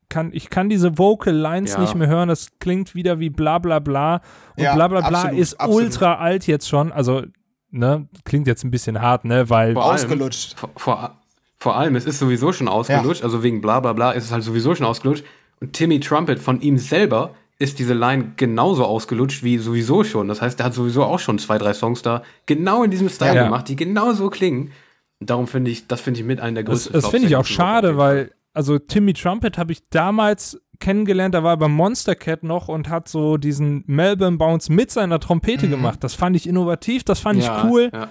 kann 0.08 0.30
ich 0.32 0.50
kann 0.50 0.68
diese 0.68 0.98
Vocal 0.98 1.34
Lines 1.34 1.72
Ja. 1.74 1.80
nicht 1.80 1.94
mehr 1.94 2.08
hören. 2.08 2.28
Das 2.28 2.48
klingt 2.60 2.94
wieder 2.94 3.18
wie 3.18 3.30
bla 3.30 3.58
bla 3.58 3.78
bla. 3.78 4.20
Und 4.56 4.62
Ja, 4.64 4.74
bla 4.74 4.88
bla 4.88 5.00
bla 5.08 5.18
absolut, 5.20 5.38
ist 5.38 5.60
absolut. 5.60 5.82
ultra 5.84 6.14
alt 6.16 6.46
jetzt 6.46 6.68
schon. 6.68 6.92
Also, 6.92 7.22
ne, 7.70 8.08
klingt 8.24 8.46
jetzt 8.46 8.64
ein 8.64 8.70
bisschen 8.70 9.00
hart, 9.00 9.24
ne, 9.24 9.48
weil 9.50 9.74
Vor 9.74 9.84
allem- 9.84 9.94
Ausgelutscht. 9.94 10.58
Vor, 10.58 10.70
vor, 10.76 11.18
vor 11.58 11.76
allem, 11.76 11.96
es 11.96 12.04
ist 12.06 12.18
sowieso 12.18 12.52
schon 12.52 12.68
ausgelutscht, 12.68 13.22
also 13.22 13.42
wegen 13.42 13.60
bla 13.60 13.80
bla 13.80 13.92
bla 13.92 14.12
ist 14.12 14.24
es 14.24 14.32
halt 14.32 14.42
sowieso 14.44 14.74
schon 14.74 14.86
ausgelutscht. 14.86 15.24
Und 15.60 15.72
Timmy 15.74 16.00
Trumpet 16.00 16.38
von 16.40 16.60
ihm 16.60 16.76
selber 16.76 17.34
ist 17.62 17.78
diese 17.78 17.94
Line 17.94 18.32
genauso 18.36 18.84
ausgelutscht 18.84 19.42
wie 19.42 19.58
sowieso 19.58 20.04
schon. 20.04 20.28
Das 20.28 20.42
heißt, 20.42 20.60
er 20.60 20.66
hat 20.66 20.74
sowieso 20.74 21.04
auch 21.04 21.20
schon 21.20 21.38
zwei, 21.38 21.58
drei 21.58 21.72
Songs 21.72 22.02
da 22.02 22.22
genau 22.46 22.82
in 22.82 22.90
diesem 22.90 23.08
Style 23.08 23.36
Ja. 23.36 23.44
gemacht, 23.44 23.68
die 23.68 23.76
genau 23.76 24.12
so 24.12 24.28
klingen. 24.28 24.72
Und 25.20 25.30
darum 25.30 25.46
finde 25.46 25.70
ich, 25.70 25.86
das 25.86 26.00
finde 26.00 26.20
ich 26.20 26.26
mit 26.26 26.40
einer 26.40 26.56
der 26.56 26.64
das, 26.64 26.72
größten 26.72 26.92
das 26.92 27.02
Flops 27.02 27.12
finde 27.12 27.26
ich 27.26 27.30
der 27.30 27.40
auch 27.40 27.44
schade, 27.44 27.96
weil 27.96 28.32
also 28.52 28.78
Timmy 28.78 29.14
Trumpet 29.14 29.56
habe 29.56 29.72
ich 29.72 29.88
damals 29.88 30.60
kennengelernt, 30.80 31.34
da 31.34 31.44
war 31.44 31.54
er 31.54 31.56
beim 31.58 31.72
Monster 31.72 32.16
Cat 32.16 32.42
noch 32.42 32.68
und 32.68 32.88
hat 32.88 33.08
so 33.08 33.36
diesen 33.36 33.84
Melbourne 33.86 34.36
Bounce 34.36 34.70
mit 34.70 34.90
seiner 34.90 35.20
Trompete 35.20 35.68
gemacht. 35.68 36.02
Das 36.02 36.14
fand 36.14 36.34
ich 36.34 36.48
innovativ, 36.48 37.04
das 37.04 37.20
fand 37.20 37.40
ja, 37.42 37.58
ich 37.58 37.64
cool. 37.64 37.90
Ja. 37.92 38.08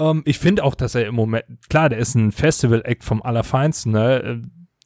Ähm, 0.00 0.22
ich 0.24 0.38
finde 0.38 0.64
auch, 0.64 0.74
dass 0.74 0.94
er 0.94 1.06
im 1.06 1.14
Moment, 1.14 1.44
klar, 1.68 1.90
der 1.90 1.98
ist 1.98 2.14
ein 2.14 2.32
Festival-Act 2.32 3.04
vom 3.04 3.22
Allerfeinsten, 3.22 3.92
ne? 3.92 4.42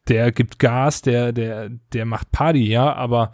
Der 0.08 0.32
gibt 0.32 0.58
Gas, 0.58 1.02
der, 1.02 1.32
der, 1.32 1.70
der 1.92 2.04
macht 2.04 2.32
Party, 2.32 2.66
ja, 2.66 2.92
aber 2.92 3.30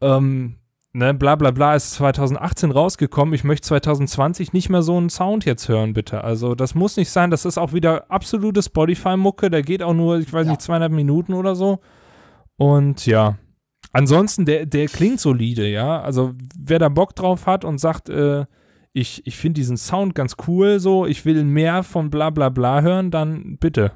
ähm, 0.00 0.56
ne, 0.92 1.14
bla 1.14 1.36
bla 1.36 1.50
bla 1.50 1.74
ist 1.74 1.92
2018 1.94 2.70
rausgekommen. 2.70 3.34
Ich 3.34 3.44
möchte 3.44 3.66
2020 3.68 4.52
nicht 4.52 4.68
mehr 4.70 4.82
so 4.82 4.96
einen 4.96 5.10
Sound 5.10 5.44
jetzt 5.44 5.68
hören, 5.68 5.92
bitte. 5.94 6.24
Also, 6.24 6.54
das 6.54 6.74
muss 6.74 6.96
nicht 6.96 7.10
sein. 7.10 7.30
Das 7.30 7.44
ist 7.44 7.58
auch 7.58 7.72
wieder 7.72 8.10
absolute 8.10 8.62
Spotify-Mucke. 8.62 9.50
Der 9.50 9.62
geht 9.62 9.82
auch 9.82 9.94
nur, 9.94 10.18
ich 10.18 10.32
weiß 10.32 10.46
Ja. 10.46 10.52
nicht, 10.52 10.62
zweieinhalb 10.62 10.92
Minuten 10.92 11.34
oder 11.34 11.54
so. 11.54 11.80
Und 12.56 13.06
ja. 13.06 13.36
Ansonsten, 13.92 14.44
der, 14.44 14.66
der 14.66 14.86
klingt 14.86 15.20
solide, 15.20 15.68
ja. 15.68 16.00
Also, 16.00 16.32
wer 16.58 16.78
da 16.78 16.88
Bock 16.88 17.14
drauf 17.14 17.46
hat 17.46 17.64
und 17.64 17.78
sagt, 17.78 18.08
äh, 18.08 18.44
ich, 18.92 19.26
ich 19.26 19.36
finde 19.36 19.60
diesen 19.60 19.76
Sound 19.76 20.14
ganz 20.14 20.36
cool, 20.46 20.78
so, 20.80 21.06
ich 21.06 21.24
will 21.24 21.44
mehr 21.44 21.82
von 21.82 22.10
bla 22.10 22.30
bla 22.30 22.48
bla 22.48 22.80
hören, 22.80 23.10
dann 23.10 23.56
bitte. 23.58 23.92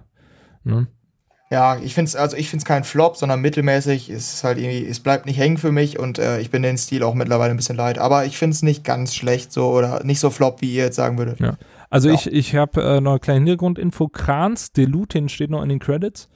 Ne? 0.64 0.88
Ja, 1.51 1.78
ich 1.78 1.94
finde 1.94 2.09
es 2.11 2.16
also 2.16 2.36
ich 2.36 2.51
find's 2.51 2.64
kein 2.66 2.84
Flop, 2.84 3.16
sondern 3.16 3.40
mittelmäßig. 3.40 4.11
Es 4.11 4.34
ist 4.34 4.44
halt 4.44 4.59
irgendwie, 4.59 4.86
es 4.86 5.01
bleibt 5.01 5.24
nicht 5.24 5.38
hängen 5.38 5.57
für 5.57 5.72
mich 5.72 5.99
und 5.99 6.18
äh, 6.18 6.40
ich 6.40 6.51
bin 6.51 6.62
den 6.62 6.76
Stil 6.76 7.03
auch 7.03 7.14
mittlerweile 7.14 7.53
ein 7.53 7.57
bisschen 7.57 7.76
leid. 7.76 7.99
Aber 7.99 8.26
ich 8.26 8.36
finde 8.36 8.55
es 8.55 8.62
nicht 8.62 8.84
ganz 8.84 9.14
schlecht 9.14 9.53
so 9.53 9.70
oder 9.70 10.05
nicht 10.05 10.20
so 10.20 10.28
flop, 10.30 10.61
wie 10.61 10.74
ihr 10.74 10.84
jetzt 10.84 10.96
sagen 10.96 11.16
würdet. 11.16 11.40
Ja. 11.40 11.57
Also 11.88 12.09
Ja. 12.09 12.14
ich, 12.14 12.30
ich 12.30 12.55
habe 12.55 12.82
äh, 12.82 13.01
noch 13.01 13.12
eine 13.12 13.20
kleine 13.20 13.38
Hintergrundinfo. 13.40 14.09
Kranz 14.09 14.72
Delutin 14.72 15.30
steht 15.30 15.49
noch 15.51 15.62
in 15.62 15.70
den 15.70 15.78
Credits. 15.78 16.28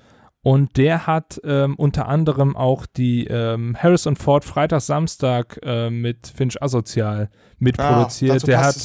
Und 0.44 0.76
der 0.76 1.06
hat 1.06 1.40
ähm, 1.44 1.76
unter 1.76 2.08
anderem 2.08 2.56
auch 2.56 2.84
die 2.86 3.28
ähm, 3.28 3.76
Harrison 3.80 4.16
Ford 4.16 4.44
Freitag, 4.44 4.80
Samstag 4.80 5.60
äh, 5.62 5.88
mit 5.88 6.26
Finch 6.34 6.60
Asozial 6.60 7.28
mitproduziert. 7.60 8.42
Ah, 8.42 8.46
der, 8.46 8.60
hat, 8.64 8.76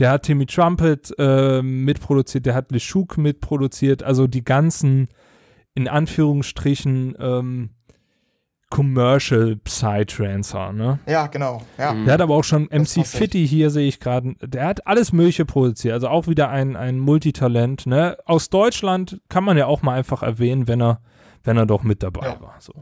der 0.00 0.10
hat 0.10 0.22
Timmy 0.24 0.46
Trumpet 0.46 1.14
äh, 1.16 1.62
mitproduziert, 1.62 2.46
der 2.46 2.56
hat 2.56 2.72
LeShook 2.72 3.16
mitproduziert. 3.16 4.02
Also 4.02 4.26
die 4.26 4.42
ganzen, 4.42 5.06
in 5.74 5.88
Anführungsstrichen, 5.88 7.16
ähm, 7.18 7.70
Commercial 8.70 9.56
Psytrancer, 9.56 10.72
ne? 10.72 10.98
Ja, 11.06 11.28
genau. 11.28 11.62
Ja. 11.78 11.92
Mhm. 11.92 12.06
Der 12.06 12.14
hat 12.14 12.20
aber 12.20 12.34
auch 12.34 12.42
schon 12.42 12.68
Das 12.70 12.96
MC. 12.96 13.06
Fitty 13.06 13.46
hier, 13.46 13.70
sehe 13.70 13.86
ich 13.86 14.00
gerade. 14.00 14.34
Der 14.42 14.66
hat 14.66 14.86
alles 14.86 15.12
Mögliche 15.12 15.44
produziert. 15.44 15.94
Also 15.94 16.08
auch 16.08 16.26
wieder 16.26 16.48
ein, 16.48 16.74
ein 16.74 16.98
Multitalent. 16.98 17.86
Ne? 17.86 18.16
Aus 18.24 18.50
Deutschland 18.50 19.20
kann 19.28 19.44
man 19.44 19.56
ja 19.56 19.66
auch 19.66 19.82
mal 19.82 19.94
einfach 19.94 20.24
erwähnen, 20.24 20.66
wenn 20.66 20.82
er, 20.82 21.00
wenn 21.44 21.56
er 21.56 21.66
doch 21.66 21.84
mit 21.84 22.02
dabei 22.02 22.26
Ja. 22.26 22.40
war. 22.40 22.56
So. 22.58 22.72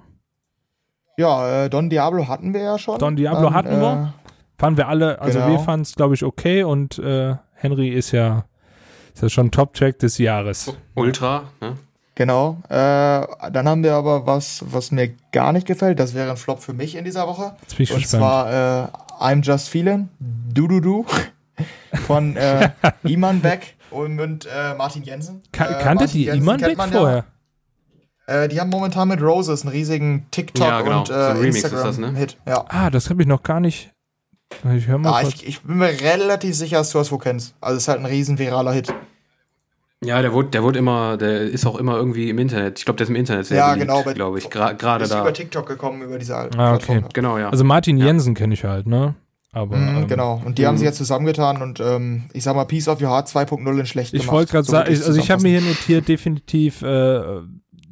Ja, 1.18 1.64
äh, 1.64 1.68
Don 1.70 1.90
Diablo 1.90 2.26
hatten 2.26 2.55
wir 2.55 2.62
ja 2.62 2.78
schon. 2.78 2.99
Don 2.99 3.16
Diablo 3.16 3.49
Ähm, 3.49 3.55
hatten 3.55 3.80
wir. 3.80 4.14
Fanden 4.59 4.78
wir 4.78 4.88
alle, 4.88 5.20
also 5.20 5.40
Genau. 5.40 5.51
wir 5.51 5.59
fanden 5.59 5.82
es, 5.82 5.95
glaube 5.95 6.14
ich, 6.14 6.24
okay 6.24 6.62
und 6.62 6.99
äh, 7.01 7.34
Henry 7.55 7.88
ist 7.88 8.12
ja, 8.12 8.45
ist 9.12 9.22
ja 9.22 9.28
schon 9.28 9.51
Top-Track 9.51 9.99
des 9.99 10.16
Jahres. 10.18 10.74
Ultra, 10.95 11.51
ne? 11.61 11.76
Genau. 12.14 12.58
Äh, 12.68 12.74
dann 12.74 13.66
haben 13.68 13.82
wir 13.82 13.94
aber 13.94 14.26
was, 14.26 14.62
was 14.66 14.90
mir 14.90 15.14
gar 15.32 15.52
nicht 15.52 15.66
gefällt. 15.66 15.98
Das 15.98 16.12
wäre 16.14 16.30
ein 16.30 16.36
Flop 16.36 16.60
für 16.62 16.74
mich 16.74 16.94
in 16.94 17.04
dieser 17.04 17.26
Woche. 17.26 17.54
Jetzt 17.62 17.76
bin 17.76 17.84
ich 17.84 17.92
Und 17.92 18.02
gespannt. 18.02 18.20
zwar 18.22 18.88
äh, 19.22 19.24
I'm 19.24 19.42
Just 19.42 19.68
Feeling, 19.70 20.08
Du 20.18 20.68
Du 20.68 20.80
Du 20.80 21.06
von 22.06 22.36
äh, 22.36 22.70
Iman 23.04 23.40
Beck 23.40 23.76
und, 23.90 24.20
und 24.20 24.46
äh, 24.46 24.74
Martin 24.74 25.02
Jensen. 25.04 25.42
Ka 25.52 25.64
äh, 25.64 25.82
kanntet 25.82 26.08
Martin 26.08 26.20
ihr 26.20 26.26
Jensen 26.26 26.42
Iman 26.42 26.60
Beck 26.60 26.76
man 26.76 26.92
ja. 26.92 26.98
vorher? 26.98 27.24
Äh, 28.26 28.48
die 28.48 28.60
haben 28.60 28.70
momentan 28.70 29.08
mit 29.08 29.20
Roses 29.22 29.62
einen 29.62 29.70
riesigen 29.72 30.26
TikTok 30.30 30.66
Ja, 30.66 30.80
genau. 30.82 30.98
und 31.00 31.06
So 31.08 31.14
äh, 31.14 31.16
ein 31.30 31.36
Remix 31.38 31.56
ist 31.56 31.72
das, 31.72 31.84
Instagram-Hit. 31.96 32.38
ne? 32.46 32.52
Ja. 32.52 32.64
Ah, 32.68 32.90
das 32.90 33.08
habe 33.10 33.22
ich 33.22 33.28
noch 33.28 33.42
gar 33.42 33.58
nicht. 33.60 33.90
Ich 34.74 34.86
Ja, 34.86 34.98
kurz. 34.98 35.28
ich, 35.34 35.46
ich 35.46 35.62
bin 35.62 35.78
mir 35.78 35.88
relativ 36.02 36.54
sicher, 36.54 36.76
dass 36.78 36.90
du 36.90 36.98
das 36.98 37.10
wohl 37.10 37.18
kennst. 37.18 37.54
Also 37.60 37.76
es 37.78 37.84
ist 37.84 37.88
halt 37.88 38.00
ein 38.00 38.06
riesen 38.06 38.38
viraler 38.38 38.72
Hit. 38.72 38.92
Ja, 40.05 40.20
der 40.20 40.32
wurde, 40.32 40.48
der 40.50 40.62
wurde 40.62 40.78
immer, 40.78 41.16
der 41.16 41.42
ist 41.42 41.64
auch 41.66 41.76
immer 41.76 41.96
irgendwie 41.96 42.28
im 42.28 42.38
Internet. 42.38 42.78
Ich 42.80 42.84
glaube, 42.84 42.96
der 42.98 43.05
ist 43.05 43.11
im 43.11 43.16
Internet 43.16 43.46
sehr 43.46 43.59
Ja, 43.59 43.72
beliebt, 43.74 43.88
genau, 43.88 44.03
glaube 44.12 44.38
ich. 44.38 44.46
Gra- 44.46 44.74
Gerade 44.74 45.05
Ist 45.05 45.12
da. 45.12 45.20
über 45.20 45.32
TikTok 45.32 45.66
gekommen, 45.66 46.03
über 46.03 46.18
diese 46.18 46.36
alten 46.36 46.59
Ah, 46.59 46.74
okay. 46.74 47.03
Genau, 47.14 47.38
ja. 47.38 47.50
Also 47.50 47.62
Martin 47.64 47.96
Ja. 47.98 48.07
Jensen 48.07 48.34
kenne 48.34 48.55
ich 48.55 48.64
halt, 48.64 48.86
ne? 48.86 49.14
Aber 49.53 49.76
Mhm, 49.76 49.96
ähm, 50.03 50.07
genau. 50.09 50.40
Und 50.44 50.59
die 50.59 50.66
haben 50.66 50.74
mhm. 50.74 50.78
sich 50.78 50.86
jetzt 50.86 50.96
zusammengetan 50.96 51.61
und 51.62 51.78
ähm, 51.78 52.24
ich 52.32 52.42
sag 52.42 52.57
mal, 52.57 52.64
Peace 52.64 52.88
of 52.88 53.00
Your 53.03 53.11
Heart 53.11 53.28
2.0 53.28 53.78
in 53.80 53.86
schlecht 53.86 54.12
Ich 54.14 54.22
gemacht. 54.22 54.34
wollte 54.34 54.53
gerade 54.53 54.64
So 54.64 54.72
sagen, 54.72 54.92
ich- 54.92 55.05
also 55.07 55.20
ich 55.20 55.30
habe 55.30 55.42
mir 55.42 55.61
hier 55.61 55.68
notiert, 55.68 56.09
definitiv 56.09 56.82
äh, 56.82 57.20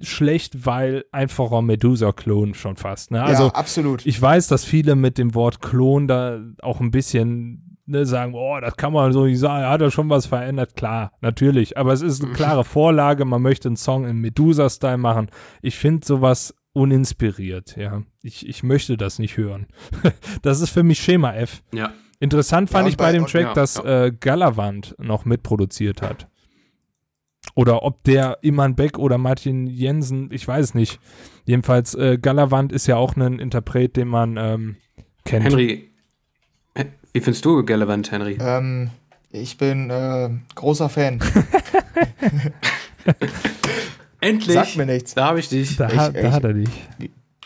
schlecht, 0.01 0.65
weil 0.67 1.05
einfacher 1.13 1.61
Medusa-Klon 1.63 2.55
schon 2.55 2.77
fast. 2.77 3.11
Ne? 3.11 3.23
Also 3.23 3.45
ja, 3.45 3.51
absolut. 3.55 4.07
ich 4.07 4.21
weiß, 4.21 4.49
dass 4.49 4.65
viele 4.65 4.97
mit 4.97 5.19
dem 5.19 5.35
Wort 5.35 5.61
Klon 5.61 6.09
da 6.09 6.41
auch 6.63 6.81
ein 6.81 6.91
bisschen 6.91 7.70
ne, 7.91 8.07
sagen, 8.07 8.33
oh, 8.35 8.59
das 8.61 8.77
kann 8.77 8.93
man 8.93 9.13
so 9.13 9.25
nicht 9.27 9.39
sagen, 9.39 9.67
hat 9.67 9.81
er 9.81 9.91
schon 9.91 10.09
was 10.09 10.27
verändert. 10.27 10.77
Klar, 10.77 11.13
natürlich. 11.21 11.77
Aber 11.77 11.93
es 11.93 12.03
ist 12.03 12.23
eine 12.25 12.33
klare 12.33 12.65
Vorlage, 12.65 13.25
man 13.25 13.43
möchte 13.43 13.69
einen 13.69 13.77
Song 13.77 14.07
im 14.07 14.21
Medusa-Style 14.21 14.99
machen. 14.99 15.31
Ich 15.63 15.77
finde 15.77 16.07
sowas 16.07 16.55
uninspiriert, 16.73 17.77
ja. 17.77 18.03
Ich, 18.23 18.49
ich 18.49 18.63
möchte 18.63 18.97
das 18.97 19.19
nicht 19.19 19.37
hören. 19.37 19.67
das 20.43 20.61
ist 20.61 20.71
für 20.71 20.83
mich 20.83 21.01
Schema 21.01 21.33
F. 21.35 21.63
ja. 21.73 21.93
Interessant 22.23 22.69
fand 22.69 22.85
und 22.85 22.91
ich 22.91 22.97
bei, 22.99 23.05
bei- 23.07 23.13
dem 23.13 23.25
Track, 23.27 23.43
ja, 23.45 23.55
dass 23.55 23.77
ja. 23.77 24.05
Äh, 24.05 24.13
Galavant 24.13 24.95
noch 24.99 25.25
mitproduziert 25.25 26.03
hat. 26.03 26.29
Oder 27.55 27.83
ob 27.83 28.05
der 28.05 28.39
Iman 28.43 28.77
Beck 28.77 28.99
oder 28.99 29.17
Martin 29.17 29.67
Jensen, 29.67 30.29
ich 30.31 30.47
weiß 30.47 30.75
nicht. 30.75 31.01
Jedenfalls, 31.47 31.95
äh, 31.95 32.19
Galavant 32.21 32.73
ist 32.73 32.87
ja 32.87 32.97
auch 32.97 33.17
ein 33.17 33.39
Interpret, 33.39 33.97
den 33.97 34.09
man 34.09 34.37
ähm, 34.37 34.77
kennt. 35.25 35.47
Henry, 35.47 35.67
He- 35.69 35.90
wie 37.13 37.21
findest 37.21 37.45
du 37.45 37.65
Gallivant, 37.65 38.11
Henry? 38.13 38.39
Ähm, 38.41 38.91
ich 39.31 39.59
bin 39.59 39.91
äh, 39.91 40.31
großer 40.55 40.89
Fan. 40.89 41.21
Endlich! 44.21 44.55
Sagt 44.55 44.77
mir 44.77 44.87
nichts. 44.87 45.15
Da 45.15 45.27
habe 45.27 45.41
ich 45.41 45.49
dich. 45.49 45.77
Da, 45.77 45.89
Ich- 45.89 45.97
hat- 45.97 46.15
da 46.15 46.21
ich- 46.21 46.33
hat 46.33 46.45
er 46.45 46.53
dich. 46.53 46.69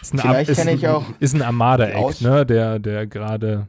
Ist 0.03 0.13
ein, 0.15 0.19
Vielleicht 0.19 0.51
ist, 0.51 0.59
kenne 0.59 0.73
ich 0.73 0.87
auch 0.87 1.05
ist 1.19 1.35
ein 1.35 1.41
Armada-Act, 1.43 2.21
ne? 2.21 2.45
Der, 2.45 2.79
der 2.79 3.07
gerade. 3.07 3.69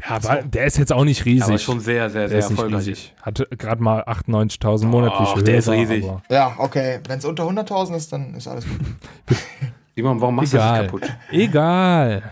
Ja, 0.00 0.16
aber 0.16 0.42
der 0.42 0.66
ist 0.66 0.76
jetzt 0.76 0.92
auch 0.92 1.04
nicht 1.04 1.24
riesig. 1.24 1.48
aber 1.48 1.58
schon 1.58 1.80
sehr, 1.80 2.10
sehr, 2.10 2.28
sehr 2.28 2.38
erfolgreich. 2.40 2.80
riesig. 2.86 3.14
Hatte 3.22 3.48
gerade 3.56 3.82
mal 3.82 4.02
98.000 4.04 4.84
monatliche 4.86 5.32
Och, 5.32 5.42
der 5.42 5.56
ist 5.58 5.68
riesig. 5.68 6.04
Ja, 6.28 6.54
okay. 6.58 7.00
Wenn 7.08 7.18
es 7.18 7.24
unter 7.24 7.44
100.000 7.48 7.96
ist, 7.96 8.12
dann 8.12 8.34
ist 8.34 8.46
alles 8.46 8.64
gut. 8.68 8.78
Simon, 9.96 10.20
warum 10.20 10.34
machst 10.36 10.52
du 10.52 10.56
Egal. 10.58 10.82
das 10.82 10.86
kaputt? 10.86 11.10
Egal. 11.30 12.22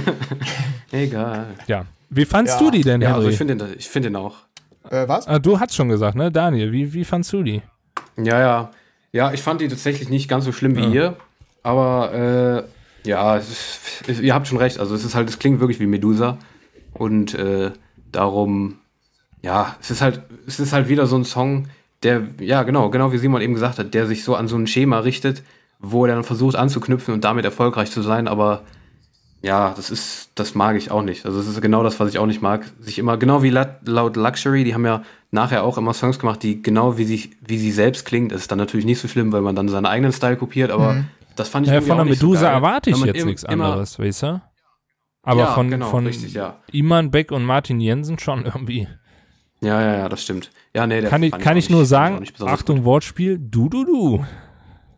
Egal. 0.92 1.46
Ja. 1.66 1.84
Wie 2.10 2.24
fandst 2.24 2.54
Ja. 2.60 2.66
du 2.66 2.70
die 2.70 2.82
denn, 2.82 3.00
Ja, 3.00 3.08
Henry? 3.08 3.18
also 3.20 3.30
ich 3.30 3.38
finde 3.38 3.56
den, 3.56 3.74
ich 3.78 3.88
find 3.88 4.04
den 4.04 4.16
auch. 4.16 4.36
Äh, 4.90 5.06
was? 5.08 5.26
Ah, 5.28 5.38
du 5.38 5.60
hast 5.60 5.74
schon 5.74 5.88
gesagt, 5.88 6.16
ne? 6.16 6.30
Daniel, 6.32 6.72
wie, 6.72 6.92
wie 6.92 7.04
fandst 7.04 7.32
du 7.32 7.42
die? 7.42 7.62
Ja, 8.16 8.38
ja. 8.40 8.70
Ja, 9.12 9.32
ich 9.32 9.42
fand 9.42 9.60
die 9.60 9.68
tatsächlich 9.68 10.08
nicht 10.08 10.28
ganz 10.28 10.44
so 10.44 10.52
schlimm 10.52 10.76
wie 10.76 10.82
Ja. 10.82 10.88
ihr. 10.90 11.16
Aber 11.62 12.12
äh, 13.04 13.08
ja, 13.08 13.36
es 13.36 14.02
ist, 14.06 14.20
ihr 14.20 14.34
habt 14.34 14.46
schon 14.48 14.58
recht. 14.58 14.78
Also 14.80 14.94
es 14.94 15.04
ist 15.04 15.14
halt, 15.14 15.28
es 15.28 15.38
klingt 15.38 15.60
wirklich 15.60 15.78
wie 15.80 15.86
Medusa. 15.86 16.38
Und 16.94 17.34
äh, 17.34 17.70
darum, 18.12 18.78
ja, 19.42 19.76
es 19.80 19.90
ist 19.90 20.02
halt, 20.02 20.22
es 20.46 20.58
ist 20.60 20.72
halt 20.72 20.88
wieder 20.88 21.06
so 21.06 21.16
ein 21.16 21.24
Song, 21.24 21.68
der, 22.02 22.22
ja, 22.40 22.62
genau, 22.62 22.90
genau 22.90 23.12
wie 23.12 23.18
Simon 23.18 23.40
eben 23.42 23.54
gesagt 23.54 23.78
hat, 23.78 23.94
der 23.94 24.06
sich 24.06 24.24
so 24.24 24.34
an 24.34 24.48
so 24.48 24.56
ein 24.56 24.66
Schema 24.66 24.98
richtet, 25.00 25.42
wo 25.78 26.06
er 26.06 26.14
dann 26.14 26.24
versucht 26.24 26.56
anzuknüpfen 26.56 27.14
und 27.14 27.24
damit 27.24 27.44
erfolgreich 27.44 27.90
zu 27.90 28.02
sein, 28.02 28.26
aber 28.26 28.62
ja, 29.42 29.72
das 29.74 29.90
ist, 29.90 30.30
das 30.34 30.54
mag 30.54 30.76
ich 30.76 30.90
auch 30.90 31.02
nicht. 31.02 31.24
Also 31.26 31.40
es 31.40 31.46
ist 31.46 31.60
genau 31.62 31.82
das, 31.82 31.98
was 32.00 32.10
ich 32.10 32.18
auch 32.18 32.26
nicht 32.26 32.42
mag. 32.42 32.64
Sich 32.80 32.98
immer, 32.98 33.16
genau 33.16 33.42
wie 33.42 33.50
La- 33.50 33.78
laut 33.84 34.16
Luxury, 34.16 34.64
die 34.64 34.74
haben 34.74 34.84
ja 34.84 35.02
nachher 35.30 35.64
auch 35.64 35.78
immer 35.78 35.94
Songs 35.94 36.18
gemacht, 36.18 36.42
die 36.42 36.60
genau 36.62 36.98
wie 36.98 37.04
sie, 37.04 37.30
wie 37.40 37.56
sie 37.58 37.70
selbst 37.72 38.04
klingt. 38.04 38.32
Das 38.32 38.42
ist 38.42 38.50
dann 38.50 38.58
natürlich 38.58 38.84
nicht 38.86 39.00
so 39.00 39.08
schlimm, 39.08 39.32
weil 39.32 39.40
man 39.42 39.54
dann 39.56 39.68
seinen 39.68 39.86
eigenen 39.86 40.12
Style 40.12 40.36
kopiert, 40.36 40.70
aber 40.70 40.94
Mhm. 40.94 41.04
das 41.36 41.48
fand 41.48 41.66
ich 41.66 41.70
Ja, 41.70 41.76
irgendwie 41.76 41.88
von 41.88 41.96
der 41.98 42.04
auch 42.04 42.08
nicht 42.10 42.20
so 42.20 42.26
Medusa 42.26 42.46
geil. 42.46 42.54
erwarte 42.54 42.90
ich 42.90 42.98
jetzt 43.04 43.20
im- 43.20 43.26
nichts 43.28 43.44
anderes, 43.44 43.98
weißt 43.98 44.22
du? 44.24 44.42
Aber 45.22 45.40
ja, 45.40 45.46
von, 45.54 45.70
genau, 45.70 45.90
von 45.90 46.06
richtig, 46.06 46.32
ja. 46.34 46.58
Iman 46.72 47.10
Beck 47.10 47.30
und 47.32 47.44
Martin 47.44 47.78
Jensen 47.80 48.18
schon 48.18 48.44
irgendwie. 48.46 48.88
Ja, 49.62 49.80
ja, 49.82 49.96
ja, 49.98 50.08
das 50.08 50.22
stimmt. 50.22 50.50
Ja, 50.74 50.86
nee, 50.86 51.02
Kann 51.02 51.22
ich, 51.22 51.32
kann 51.32 51.56
ich 51.58 51.68
nur 51.70 51.80
nicht- 51.80 51.88
sagen, 51.90 52.24
Achtung, 52.40 52.84
Wortspiel, 52.84 53.38
du, 53.38 53.68
du, 53.68 53.84
du. 53.84 54.24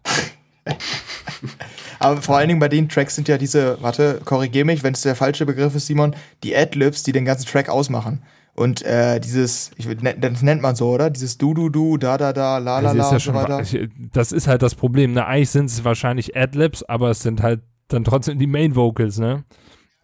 Aber 2.03 2.21
vor 2.23 2.37
allen 2.37 2.49
Dingen 2.49 2.61
bei 2.61 2.69
den 2.69 2.89
Tracks 2.89 3.15
sind 3.15 3.29
ja 3.29 3.39
diese, 3.39 3.79
warte, 3.81 4.21
korrigier 4.25 4.65
mich, 4.65 4.83
wenn 4.83 4.95
es 4.95 5.03
der 5.03 5.15
falsche 5.15 5.47
Begriff 5.47 5.75
ist, 5.75 5.87
Simon, 5.87 6.15
die 6.43 6.57
Adlibs, 6.57 7.03
die 7.03 7.13
den 7.13 7.25
ganzen 7.25 7.47
Track 7.47 7.69
ausmachen. 7.69 8.23
Und 8.55 8.83
äh, 8.83 9.19
dieses, 9.19 9.71
ich, 9.79 9.87
ne- 9.87 10.15
das 10.21 10.43
nennt 10.43 10.61
man 10.61 10.77
so, 10.77 10.91
oder? 10.91 11.09
Dieses 11.09 11.39
Du, 11.39 11.55
Du, 11.55 11.71
Du, 11.71 11.97
Da, 11.97 12.19
Da, 12.19 12.33
Da, 12.35 12.59
La, 12.59 12.81
La, 12.81 12.93
Das 12.93 12.97
La 12.97 13.05
ist, 13.05 13.09
ja 13.09 13.09
und 13.09 13.13
so 13.13 13.19
schon, 13.21 13.35
weiter. 13.35 13.89
das 14.13 14.33
ist 14.33 14.47
halt 14.47 14.61
das 14.63 14.75
Problem. 14.75 15.15
Ne? 15.15 15.25
Eigentlich 15.27 15.51
sind 15.51 15.67
es 15.71 15.85
wahrscheinlich 15.85 16.37
Adlibs, 16.37 16.83
aber 16.83 17.11
es 17.11 17.21
sind 17.21 17.43
halt 17.43 17.61
dann 17.89 18.05
trotzdem 18.05 18.39
die 18.39 18.47
Main 18.47 18.75
Vocals, 18.77 19.19
ne? 19.19 19.45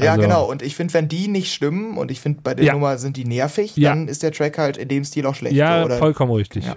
Ja, 0.00 0.12
Also- 0.12 0.22
genau. 0.22 0.44
Und 0.48 0.62
ich 0.62 0.76
finde, 0.76 0.94
wenn 0.94 1.08
die 1.08 1.28
nicht 1.28 1.52
stimmen 1.52 1.98
und 1.98 2.10
ich 2.10 2.20
finde, 2.20 2.40
bei 2.42 2.54
der 2.54 2.64
Ja. 2.64 2.72
Nummer 2.74 2.96
sind 2.98 3.16
die 3.18 3.24
nervig, 3.24 3.76
Ja. 3.76 3.90
dann 3.90 4.08
ist 4.08 4.22
der 4.22 4.32
Track 4.32 4.56
halt 4.56 4.76
in 4.78 4.88
dem 4.88 5.04
Stil 5.04 5.26
auch 5.26 5.34
schlecht. 5.34 5.54
Ja, 5.56 5.84
oder? 5.84 5.98
vollkommen 5.98 6.32
richtig. 6.32 6.64
Ja. 6.64 6.76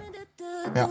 Ja. 0.76 0.88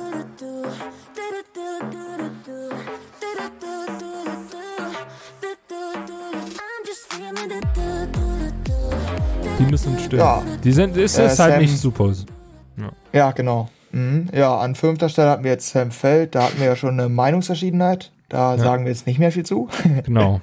Die 9.61 9.71
müssen 9.71 9.97
stimmen. 9.99 10.19
Ja. 10.21 10.41
Die 10.63 10.71
sind, 10.71 10.97
ist, 10.97 11.17
Äh, 11.17 11.27
ist 11.27 11.39
halt 11.39 11.53
Sam- 11.53 11.61
nicht 11.61 11.77
super. 11.77 12.11
Ja, 13.13 13.31
genau. 13.31 13.69
Mhm. 13.91 14.27
Ja, 14.33 14.57
an 14.57 14.73
fünfter 14.75 15.07
Stelle 15.09 15.29
hatten 15.29 15.43
wir 15.43 15.51
jetzt 15.51 15.69
Sam 15.69 15.91
Feld, 15.91 16.33
da 16.35 16.43
hatten 16.43 16.59
wir 16.59 16.65
ja 16.67 16.75
schon 16.75 16.99
eine 16.99 17.09
Meinungsverschiedenheit. 17.09 18.11
Da 18.29 18.57
sagen 18.57 18.85
wir 18.85 18.91
jetzt 18.91 19.05
nicht 19.07 19.19
mehr 19.19 19.31
viel 19.31 19.45
zu. 19.45 19.67
Genau. 20.05 20.41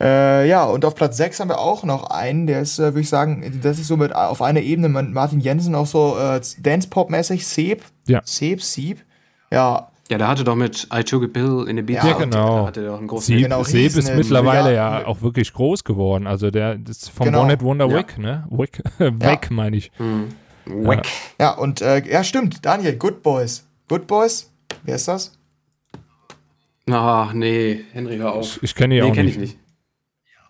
Äh, 0.00 0.46
ja, 0.48 0.64
und 0.64 0.84
auf 0.84 0.94
Platz 0.94 1.16
6 1.16 1.40
haben 1.40 1.48
wir 1.48 1.58
auch 1.58 1.82
noch 1.84 2.10
einen, 2.10 2.46
der 2.46 2.60
ist, 2.60 2.78
äh, 2.78 2.82
würde 2.92 3.00
ich 3.00 3.08
sagen, 3.08 3.60
das 3.62 3.78
ist 3.78 3.86
so 3.86 3.96
mit 3.96 4.14
auf 4.14 4.42
einer 4.42 4.60
Ebene 4.60 4.90
mit 4.90 5.10
Martin 5.10 5.40
Jensen 5.40 5.74
auch 5.74 5.86
so 5.86 6.18
äh, 6.18 6.38
Dance-Pop-mäßig, 6.60 7.46
Seb. 7.46 7.82
Ja. 8.06 8.20
Seb, 8.24 8.62
Sieb. 8.62 9.02
Ja, 9.50 9.88
Ja, 10.10 10.18
der 10.18 10.28
hatte 10.28 10.44
doch 10.44 10.54
mit 10.54 10.86
I 10.94 11.02
Took 11.02 11.24
a 11.24 11.26
Pill 11.26 11.66
in 11.68 11.76
the 11.76 11.82
Beat. 11.82 12.04
Ja, 12.04 12.12
genau. 12.12 12.60
Da 12.60 12.66
hatte 12.68 12.82
der 12.82 12.92
auch 12.94 12.98
einen 12.98 13.08
großen 13.08 13.26
Sieb, 13.34 13.42
genau, 13.42 13.64
Sieb 13.64 13.86
ist 13.86 13.96
Riesen- 13.96 14.16
mittlerweile 14.16 14.72
ja, 14.74 15.00
ja, 15.00 15.06
auch 15.06 15.20
wirklich 15.22 15.52
groß 15.52 15.82
geworden. 15.82 16.26
Also 16.28 16.50
der 16.52 16.78
ist 16.88 17.10
vom 17.10 17.26
Genau. 17.26 17.42
One 17.42 17.60
Wonder 17.60 17.88
Ja. 17.88 17.96
Wick, 17.98 18.16
ne? 18.18 18.46
Wick, 18.50 18.80
weg 18.98 19.50
meine 19.50 19.76
ich. 19.76 19.90
Wack. 20.66 21.06
ja, 21.40 21.50
und 21.52 21.80
äh, 21.80 22.04
ja, 22.08 22.22
stimmt, 22.22 22.64
Daniel, 22.64 22.96
Good 22.96 23.22
Boys. 23.22 23.66
Good 23.88 24.06
Boys? 24.06 24.52
Wer 24.84 24.94
ist 24.96 25.08
das? 25.08 25.32
Ah, 26.88 27.30
nee, 27.34 27.84
Henry, 27.92 28.16
hör 28.18 28.32
auf. 28.34 28.62
Ich 28.62 28.74
kenne 28.74 28.96
ihn 28.96 29.02
nee, 29.04 29.10
auch 29.10 29.14
kenn 29.14 29.26
nicht. 29.26 29.34
ich 29.36 29.40
nicht. 29.40 29.58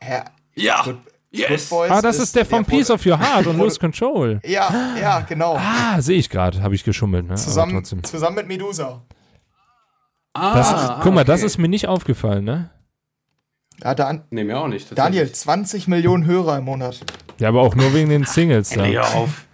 Ja, 0.07 0.25
Ja, 0.55 0.83
Good, 0.85 0.99
yes. 1.31 1.49
Good 1.49 1.79
Boys. 1.79 1.91
Ah, 1.91 2.03
das 2.03 2.19
ist, 2.19 2.37
der 2.37 2.45
von 2.45 2.65
Piece 2.65 2.91
of 2.91 3.05
Your 3.07 3.19
Heart 3.19 3.47
und 3.47 3.57
Lose 3.59 3.79
Control. 3.79 4.41
Ja, 4.45 4.95
ja, 5.01 5.21
genau. 5.21 5.57
Ah, 5.57 6.01
sehe 6.03 6.19
ich 6.19 6.29
gerade, 6.29 6.63
habe 6.63 6.75
ich 6.75 6.85
geschummelt, 6.85 7.27
ne? 7.27 7.37
Zusammen, 7.37 7.73
trotzdem. 7.73 8.05
zusammen 8.05 8.37
mit 8.37 8.49
Medusa. 8.49 9.03
Ah, 10.39 10.55
Das, 10.55 10.73
ah, 10.75 11.01
guck 11.03 11.15
mal, 11.15 11.25
das 11.25 11.43
ist 11.43 11.59
mir 11.59 11.69
nicht 11.69 11.89
aufgefallen, 11.89 12.45
ne? 12.45 12.71
Ja, 13.83 13.95
Dan 13.95 14.25
Nee, 14.31 14.45
mir 14.45 14.59
auch 14.59 14.69
nicht. 14.69 14.97
Daniel, 14.99 15.31
20 15.31 15.87
Millionen 15.89 16.25
Hörer 16.25 16.59
im 16.59 16.65
Monat. 16.65 17.01
Ja, 17.39 17.49
aber 17.49 17.61
auch 17.63 17.75
nur 17.75 17.93
wegen 17.95 18.09
den 18.09 18.25
Singles 18.25 18.75
hör 18.75 19.15
auf. 19.17 19.45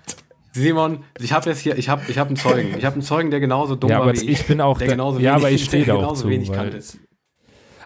Simon, 0.52 1.02
ich 1.18 1.32
habe 1.32 1.48
jetzt 1.48 1.60
hier, 1.60 1.76
ich 1.78 1.88
habe 1.88 2.02
ich 2.08 2.18
hab 2.18 2.28
einen 2.28 2.36
Zeugen. 2.36 2.76
Ich 2.76 2.84
habe 2.84 2.94
einen 2.94 3.02
Zeugen, 3.02 3.30
der 3.30 3.40
genauso 3.40 3.74
dumm 3.74 3.90
Ja, 3.90 3.96
war 4.00 4.08
aber 4.08 4.20
wie 4.20 4.26
ich 4.28 4.46
bin 4.46 4.60
auch 4.60 4.78
der 4.78 4.86
der- 4.88 4.96
genauso 4.96 5.18
ja, 5.18 5.32
wenig, 5.32 5.44
aber 5.44 5.50
ich 5.50 5.64
stehe 5.64 5.84
da 5.86 5.94
auch 5.94 6.00
genauso 6.00 6.22
zu, 6.24 6.28
wenig 6.28 6.50
weil- 6.50 6.56
kannte. 6.70 6.78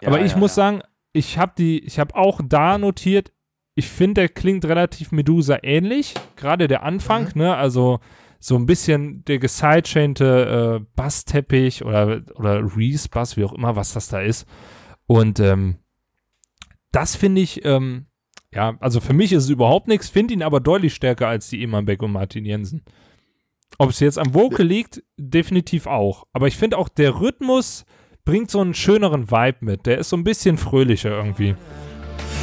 Ja, 0.01 0.07
aber 0.09 0.21
ich 0.21 0.33
ja, 0.33 0.37
muss 0.37 0.51
ja. 0.51 0.55
sagen, 0.63 0.81
ich 1.13 1.37
habe 1.37 1.53
die, 1.57 1.79
ich 1.79 1.97
habe 1.97 2.13
auch 2.15 2.41
da 2.43 2.77
notiert, 2.77 3.31
ich 3.73 3.87
finde, 3.87 4.21
der 4.21 4.29
klingt 4.29 4.65
relativ 4.65 5.11
Medusa 5.11 5.57
ähnlich. 5.63 6.13
Gerade 6.35 6.67
der 6.67 6.83
Anfang, 6.83 7.23
Mhm. 7.33 7.41
ne? 7.41 7.55
Also 7.55 7.99
so 8.39 8.55
ein 8.55 8.65
bisschen 8.65 9.23
der 9.25 9.39
gesidechainte 9.39 10.79
äh, 10.81 10.85
Bassteppich 10.95 11.83
oder, 11.83 12.21
oder 12.35 12.75
Reese 12.75 13.09
Bass, 13.09 13.37
wie 13.37 13.43
auch 13.43 13.53
immer, 13.53 13.75
was 13.75 13.93
das 13.93 14.09
da 14.09 14.21
ist. 14.21 14.47
Und 15.07 15.39
ähm, 15.39 15.77
das 16.91 17.15
finde 17.15 17.41
ich, 17.41 17.65
ähm, 17.65 18.07
ja, 18.53 18.77
also 18.79 18.99
für 18.99 19.13
mich 19.13 19.33
ist 19.33 19.45
es 19.45 19.49
überhaupt 19.49 19.87
nichts, 19.87 20.09
finde 20.09 20.33
ihn 20.33 20.43
aber 20.43 20.59
deutlich 20.59 20.93
stärker 20.93 21.27
als 21.27 21.49
die 21.49 21.63
Eman 21.63 21.85
Beck 21.85 22.01
und 22.01 22.11
Martin 22.11 22.45
Jensen. 22.45 22.83
Ob 23.77 23.89
es 23.89 23.99
jetzt 23.99 24.17
am 24.17 24.33
Vocal 24.33 24.65
liegt, 24.65 25.03
definitiv 25.17 25.87
auch. 25.87 26.25
Aber 26.33 26.47
ich 26.47 26.57
finde 26.57 26.77
auch, 26.77 26.89
der 26.89 27.19
Rhythmus 27.19 27.85
bringt 28.25 28.49
so 28.49 28.59
einen 28.59 28.73
schöneren 28.73 29.29
Vibe 29.29 29.57
mit. 29.61 29.85
Der 29.85 29.99
ist 29.99 30.09
so 30.09 30.17
ein 30.17 30.23
bisschen 30.23 30.57
fröhlicher 30.57 31.11
irgendwie. 31.11 31.55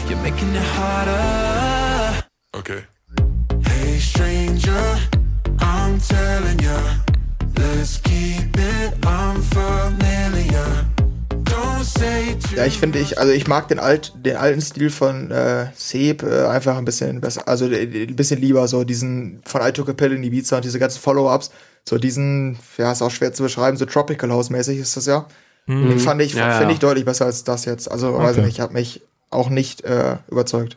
You're 0.08 0.16
making 0.22 0.54
it 0.54 0.78
harder. 0.78 2.24
Okay. 2.52 2.82
Hey, 3.64 3.98
stranger, 3.98 4.98
I'm 5.94 6.00
telling 6.08 6.58
ya. 6.58 6.76
Let's 7.56 8.02
keep 8.02 8.56
it 8.56 8.94
unfamiliar. 9.06 10.86
Ja, 12.56 12.64
ich 12.66 12.78
finde, 12.78 12.98
ich, 12.98 13.18
also 13.18 13.32
ich 13.32 13.46
mag 13.46 13.68
den, 13.68 13.78
alt, 13.78 14.12
den 14.16 14.36
alten 14.36 14.60
Stil 14.60 14.90
von 14.90 15.30
äh, 15.30 15.66
Seb 15.76 16.22
äh, 16.24 16.46
einfach 16.46 16.76
ein 16.78 16.84
bisschen 16.84 17.20
besser, 17.20 17.46
also 17.46 17.66
äh, 17.68 18.06
ein 18.08 18.16
bisschen 18.16 18.40
lieber, 18.40 18.66
so 18.66 18.82
diesen 18.84 19.40
von 19.44 19.60
I 19.62 19.70
Took 19.70 19.88
a 19.90 19.92
Pill 19.92 20.12
in 20.12 20.24
Ibiza 20.24 20.56
und 20.56 20.64
diese 20.64 20.78
ganzen 20.80 21.00
Follow-Ups, 21.00 21.50
so 21.88 21.98
diesen, 21.98 22.58
ja, 22.78 22.90
ist 22.90 23.02
auch 23.02 23.10
schwer 23.10 23.32
zu 23.32 23.42
beschreiben, 23.44 23.76
so 23.76 23.84
Tropical 23.86 24.30
House-mäßig 24.32 24.78
ist 24.78 24.96
das 24.96 25.06
ja. 25.06 25.26
Den 25.68 25.98
fand 26.00 26.20
ich, 26.22 26.34
Ja, 26.34 26.52
finde 26.52 26.70
ja. 26.70 26.74
ich 26.74 26.78
deutlich 26.80 27.04
besser 27.04 27.26
als 27.26 27.44
das 27.44 27.64
jetzt. 27.66 27.88
Also, 27.90 28.14
weiß 28.18 28.32
ich 28.32 28.38
Okay. 28.38 28.46
nicht, 28.46 28.60
hat 28.60 28.72
mich 28.72 29.02
auch 29.30 29.48
nicht 29.48 29.82
äh, 29.84 30.16
überzeugt. 30.28 30.76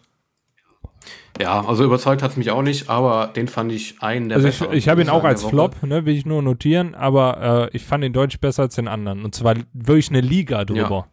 Ja, 1.39 1.65
also 1.65 1.83
überzeugt 1.83 2.21
hat 2.23 2.31
es 2.31 2.37
mich 2.37 2.51
auch 2.51 2.61
nicht, 2.61 2.89
aber 2.89 3.27
den 3.27 3.47
fand 3.47 3.71
ich 3.71 4.01
einen 4.01 4.29
der 4.29 4.37
Also 4.37 4.47
ich, 4.47 4.61
ich 4.71 4.89
habe 4.89 5.01
ihn 5.01 5.09
auch 5.09 5.23
als. 5.23 5.43
Flop, 5.43 5.81
ne, 5.83 6.05
will 6.05 6.15
ich 6.15 6.25
nur 6.25 6.41
notieren, 6.41 6.95
aber 6.95 7.69
äh, 7.71 7.75
ich 7.75 7.85
fand 7.85 8.03
ihn 8.03 8.13
deutlich 8.13 8.39
besser 8.39 8.63
als 8.63 8.75
den 8.75 8.87
anderen. 8.87 9.23
Und 9.23 9.35
zwar 9.35 9.55
wirklich 9.73 10.09
eine 10.09 10.21
Liga 10.21 10.65
drüber. 10.65 11.07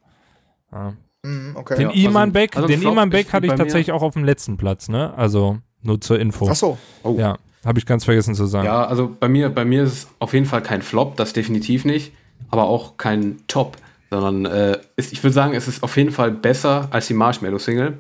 Ja. 0.73 0.95
Mhm, 1.23 1.57
okay. 1.57 1.75
Den 1.77 1.83
Ja, 1.83 1.89
also- 1.89 2.01
Iman 2.01 2.33
Beck, 2.33 2.57
also 2.57 2.69
den 2.69 2.81
Flop 2.81 2.93
Iman 2.93 3.11
Beck 3.11 3.33
hatte 3.33 3.47
ich 3.47 3.53
tatsächlich 3.55 3.93
auch 3.93 4.03
auf 4.03 4.15
dem 4.15 4.25
letzten 4.25 4.57
Platz, 4.57 4.89
ne? 4.89 5.15
Also 5.17 5.59
nur 5.83 6.01
zur 6.01 6.19
Info. 6.19 6.49
Ach 6.51 6.55
so. 6.55 6.79
Oh. 7.03 7.17
Ja, 7.19 7.39
habe 7.65 7.79
ich 7.79 7.87
ganz 7.87 8.05
vergessen 8.05 8.35
zu 8.35 8.47
sagen. 8.47 8.67
Ja, 8.67 8.85
also 8.87 9.15
bei 9.19 9.29
mir, 9.29 9.49
bei 9.51 9.65
mir 9.65 9.85
ist 9.85 9.93
es 9.93 10.09
auf 10.19 10.33
jeden 10.35 10.47
Fall 10.47 10.63
kein 10.63 10.83
Flop, 10.83 11.17
das 11.17 11.33
definitiv 11.33 11.85
nicht, 11.85 12.13
aber 12.51 12.65
auch 12.65 12.97
kein 12.97 13.39
Top, 13.49 13.77
sondern 14.11 14.45
äh, 14.45 14.79
ist, 14.97 15.13
ich 15.13 15.23
würde 15.23 15.33
sagen, 15.35 15.55
es 15.55 15.67
ist 15.69 15.83
auf 15.83 15.97
jeden 15.97 16.11
Fall 16.13 16.31
besser 16.31 16.89
als 16.91 17.07
die 17.07 17.15
Marshmallow-Single, 17.15 17.99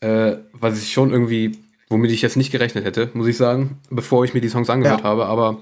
äh, 0.00 0.36
was 0.52 0.78
ich 0.82 0.92
schon 0.92 1.10
irgendwie, 1.10 1.58
womit 1.88 2.10
ich 2.10 2.22
jetzt 2.22 2.36
nicht 2.36 2.50
gerechnet 2.52 2.84
hätte, 2.84 3.10
muss 3.14 3.26
ich 3.26 3.36
sagen, 3.36 3.78
bevor 3.90 4.24
ich 4.24 4.34
mir 4.34 4.40
die 4.40 4.48
Songs 4.48 4.70
angehört 4.70 5.00
Ja. 5.00 5.04
habe, 5.04 5.26
aber 5.26 5.58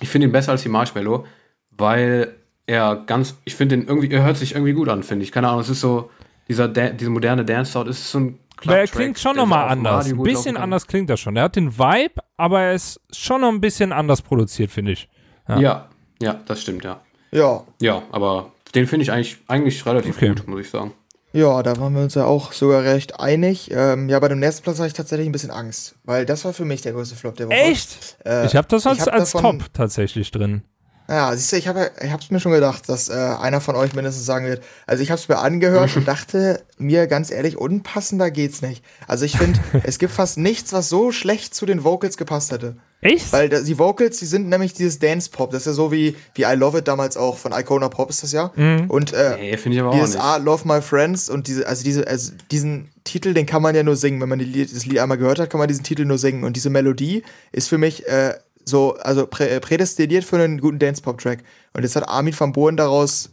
ich 0.00 0.08
finde 0.08 0.26
ihn 0.28 0.32
besser 0.32 0.52
als 0.52 0.62
die 0.62 0.68
Marshmallow, 0.68 1.24
weil 1.70 2.34
er 2.66 2.96
ganz, 3.06 3.36
ich 3.44 3.54
finde 3.56 3.74
ihn 3.76 3.86
irgendwie, 3.88 4.10
er 4.10 4.22
hört 4.24 4.36
sich 4.36 4.52
irgendwie 4.54 4.72
gut 4.72 4.88
an, 4.88 5.02
finde 5.02 5.24
ich. 5.24 5.32
Keine 5.32 5.48
Ahnung, 5.48 5.60
es 5.60 5.68
ist 5.68 5.80
so, 5.80 6.10
dieser, 6.48 6.68
Da- 6.68 6.90
diese 6.90 7.10
moderne 7.10 7.44
Dance-Sound, 7.44 7.88
es 7.88 7.98
ist 7.98 8.10
so 8.10 8.20
ein 8.20 8.38
Aber 8.64 8.78
er 8.78 8.86
klingt 8.86 9.18
schon 9.18 9.36
nochmal 9.36 9.68
anders. 9.68 10.06
Ein 10.08 10.22
bisschen 10.22 10.56
anders 10.56 10.86
klingt 10.86 11.10
er 11.10 11.16
schon. 11.16 11.36
Er 11.36 11.44
hat 11.44 11.56
den 11.56 11.76
Vibe, 11.78 12.14
aber 12.36 12.60
er 12.60 12.74
ist 12.74 13.00
schon 13.12 13.40
noch 13.40 13.48
ein 13.48 13.60
bisschen 13.60 13.92
anders 13.92 14.22
produziert, 14.22 14.70
finde 14.70 14.92
ich. 14.92 15.08
Ja. 15.48 15.58
Ja, 15.58 15.88
ja, 16.20 16.40
das 16.46 16.62
stimmt, 16.62 16.84
ja. 16.84 17.00
Ja. 17.32 17.64
Ja, 17.80 18.02
aber 18.12 18.52
den 18.74 18.86
finde 18.86 19.02
ich 19.02 19.10
eigentlich, 19.12 19.38
eigentlich 19.48 19.84
relativ 19.84 20.16
Okay. 20.16 20.28
gut, 20.28 20.46
muss 20.46 20.60
ich 20.60 20.70
sagen. 20.70 20.92
Ja, 21.32 21.62
da 21.62 21.76
waren 21.78 21.94
wir 21.94 22.02
uns 22.02 22.14
ja 22.14 22.24
auch 22.26 22.52
sogar 22.52 22.82
recht 22.84 23.18
einig. 23.18 23.70
Ähm, 23.72 24.08
ja, 24.08 24.18
bei 24.20 24.28
dem 24.28 24.38
nächsten 24.38 24.62
Platz 24.64 24.76
hatte 24.78 24.88
ich 24.88 24.92
tatsächlich 24.92 25.26
ein 25.28 25.32
bisschen 25.32 25.50
Angst, 25.50 25.94
weil 26.04 26.26
das 26.26 26.44
war 26.44 26.52
für 26.52 26.64
mich 26.66 26.82
der 26.82 26.92
größte 26.92 27.16
Flop 27.16 27.36
der 27.36 27.46
Woche. 27.48 27.56
Echt? 27.56 28.18
Äh, 28.26 28.46
ich 28.46 28.54
habe 28.56 28.68
das 28.68 28.86
als, 28.86 29.00
hab 29.06 29.14
als 29.14 29.32
davon- 29.32 29.58
Top 29.60 29.72
tatsächlich 29.72 30.30
drin. 30.30 30.62
Ja, 31.08 31.34
siehst 31.34 31.52
du, 31.52 31.56
ich 31.56 31.68
habe 31.68 31.90
ich 32.02 32.12
hab's 32.12 32.30
mir 32.30 32.38
schon 32.38 32.52
gedacht, 32.52 32.88
dass 32.88 33.08
äh, 33.08 33.12
einer 33.14 33.60
von 33.60 33.74
euch 33.76 33.92
mindestens 33.94 34.24
sagen 34.24 34.46
wird. 34.46 34.62
Also 34.86 35.02
ich 35.02 35.10
habe 35.10 35.20
es 35.20 35.28
mir 35.28 35.38
angehört 35.38 35.96
und 35.96 36.06
dachte 36.08 36.62
mir 36.78 37.06
ganz 37.06 37.30
ehrlich, 37.30 37.56
unpassender 37.58 38.30
geht's 38.30 38.62
nicht. 38.62 38.84
Also 39.08 39.24
ich 39.24 39.36
finde, 39.36 39.58
es 39.84 39.98
gibt 39.98 40.12
fast 40.12 40.38
nichts, 40.38 40.72
was 40.72 40.88
so 40.88 41.12
schlecht 41.12 41.54
zu 41.54 41.66
den 41.66 41.82
Vocals 41.82 42.16
gepasst 42.16 42.52
hätte. 42.52 42.76
Echt? 43.02 43.32
Weil 43.32 43.48
da- 43.48 43.60
die 43.60 43.78
Vocals, 43.78 44.18
die 44.20 44.26
sind 44.26 44.48
nämlich 44.48 44.74
dieses 44.74 45.00
Dance 45.00 45.28
Pop. 45.28 45.50
Das 45.50 45.62
ist 45.62 45.66
ja 45.66 45.72
so 45.72 45.90
wie, 45.90 46.16
wie 46.34 46.42
I 46.44 46.54
Love 46.54 46.78
It 46.78 46.88
damals 46.88 47.16
auch 47.16 47.36
von 47.36 47.52
Icona 47.52 47.88
Pop 47.88 48.08
ist 48.10 48.22
das 48.22 48.30
ja. 48.30 48.52
Und 48.88 49.12
äh, 49.12 49.36
Nee, 49.38 49.54
ich 49.54 49.80
aber 49.80 49.90
auch 49.90 49.94
dieses 49.94 50.14
nicht. 50.14 50.24
I 50.24 50.40
Love 50.40 50.66
My 50.68 50.80
Friends 50.80 51.28
und 51.28 51.48
diese, 51.48 51.66
also 51.66 51.82
diese, 51.82 52.06
also 52.06 52.32
diesen 52.52 52.90
Titel, 53.02 53.34
den 53.34 53.44
kann 53.44 53.60
man 53.60 53.74
ja 53.74 53.82
nur 53.82 53.96
singen. 53.96 54.20
Wenn 54.20 54.28
man 54.28 54.38
die 54.38 54.44
Lied, 54.44 54.74
das 54.74 54.86
Lied 54.86 55.00
einmal 55.00 55.18
gehört 55.18 55.40
hat, 55.40 55.50
kann 55.50 55.58
man 55.58 55.66
diesen 55.66 55.82
Titel 55.82 56.04
nur 56.04 56.16
singen. 56.18 56.44
Und 56.44 56.54
diese 56.54 56.70
Melodie 56.70 57.24
ist 57.50 57.68
für 57.68 57.76
mich 57.78 58.06
äh, 58.08 58.34
so, 58.64 58.94
also 58.94 59.26
prä, 59.26 59.48
äh, 59.48 59.58
prädestiniert 59.60 60.24
für 60.24 60.36
einen 60.36 60.60
guten 60.60 60.78
Dance-Pop-Track. 60.78 61.40
Und 61.74 61.82
jetzt 61.82 61.96
hat 61.96 62.08
Armin 62.08 62.38
van 62.38 62.52
Buuren 62.52 62.76
daraus 62.76 63.30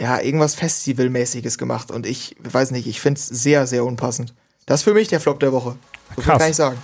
ja 0.00 0.20
irgendwas 0.22 0.54
Festivalmäßiges 0.54 1.58
gemacht. 1.58 1.90
Und 1.90 2.06
ich 2.06 2.34
weiß 2.42 2.70
nicht, 2.70 2.86
ich 2.86 3.00
finde 3.02 3.18
es 3.18 3.26
sehr, 3.26 3.66
sehr 3.66 3.84
unpassend. 3.84 4.32
Das 4.64 4.80
ist 4.80 4.84
für 4.84 4.94
mich 4.94 5.08
der 5.08 5.20
Flop 5.20 5.38
der 5.40 5.52
Woche. 5.52 5.76
So 6.16 6.22
Krass. 6.22 6.38
kann 6.38 6.50
ich 6.50 6.56
sagen. 6.56 6.78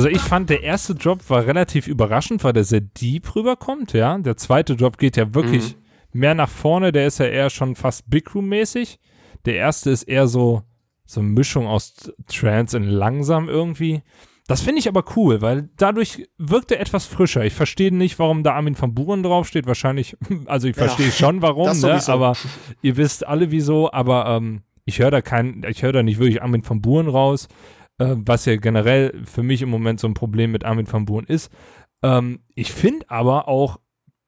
Also 0.00 0.08
ich 0.08 0.22
fand, 0.22 0.48
der 0.48 0.62
erste 0.62 0.94
Drop 0.94 1.28
war 1.28 1.44
relativ 1.44 1.86
überraschend, 1.86 2.42
weil 2.42 2.54
der 2.54 2.64
sehr 2.64 2.80
deep 2.80 3.36
rüberkommt, 3.36 3.92
ja. 3.92 4.16
Der 4.16 4.34
zweite 4.38 4.74
Drop 4.74 4.96
geht 4.96 5.18
ja 5.18 5.34
wirklich 5.34 5.76
mehr 6.10 6.34
nach 6.34 6.48
vorne, 6.48 6.90
der 6.90 7.06
ist 7.06 7.18
ja 7.18 7.26
eher 7.26 7.50
schon 7.50 7.76
fast 7.76 8.08
Big 8.08 8.34
Room-mäßig. 8.34 8.98
Der 9.44 9.56
erste 9.56 9.90
ist 9.90 10.04
eher 10.04 10.26
so, 10.26 10.62
so 11.04 11.20
eine 11.20 11.28
Mischung 11.28 11.66
aus 11.66 12.10
Trance 12.28 12.78
und 12.78 12.84
langsam 12.84 13.50
irgendwie. 13.50 14.00
Das 14.46 14.62
finde 14.62 14.78
ich 14.78 14.88
aber 14.88 15.04
cool, 15.16 15.42
weil 15.42 15.68
dadurch 15.76 16.26
wirkt 16.38 16.72
er 16.72 16.80
etwas 16.80 17.04
frischer. 17.04 17.44
Ich 17.44 17.52
verstehe 17.52 17.94
nicht, 17.94 18.18
warum 18.18 18.42
da 18.42 18.54
Armin 18.54 18.80
van 18.80 18.94
Buren 18.94 19.22
draufsteht. 19.22 19.66
Wahrscheinlich, 19.66 20.16
also 20.46 20.66
ich 20.66 20.76
Ja, 20.76 20.84
verstehe 20.84 21.12
schon, 21.12 21.42
warum, 21.42 21.66
das 21.66 21.82
ne? 21.82 22.00
aber 22.06 22.38
ihr 22.80 22.96
wisst 22.96 23.26
alle 23.26 23.50
wieso. 23.50 23.92
Aber 23.92 24.24
ähm, 24.28 24.62
ich 24.86 24.98
höre 24.98 25.10
da 25.10 25.20
kein, 25.20 25.62
ich 25.68 25.82
höre 25.82 25.92
da 25.92 26.02
nicht 26.02 26.18
wirklich 26.18 26.42
Armin 26.42 26.66
van 26.66 26.80
Buren 26.80 27.06
raus, 27.08 27.48
äh, 28.00 28.16
was 28.16 28.46
ja 28.46 28.56
generell 28.56 29.22
für 29.24 29.42
mich 29.42 29.62
im 29.62 29.68
Moment 29.68 30.00
so 30.00 30.08
ein 30.08 30.14
Problem 30.14 30.50
mit 30.50 30.64
Armin 30.64 30.90
van 30.90 31.04
Buren 31.04 31.26
ist. 31.26 31.52
Ähm, 32.02 32.40
ich 32.54 32.72
finde 32.72 33.08
aber 33.10 33.46
auch 33.46 33.78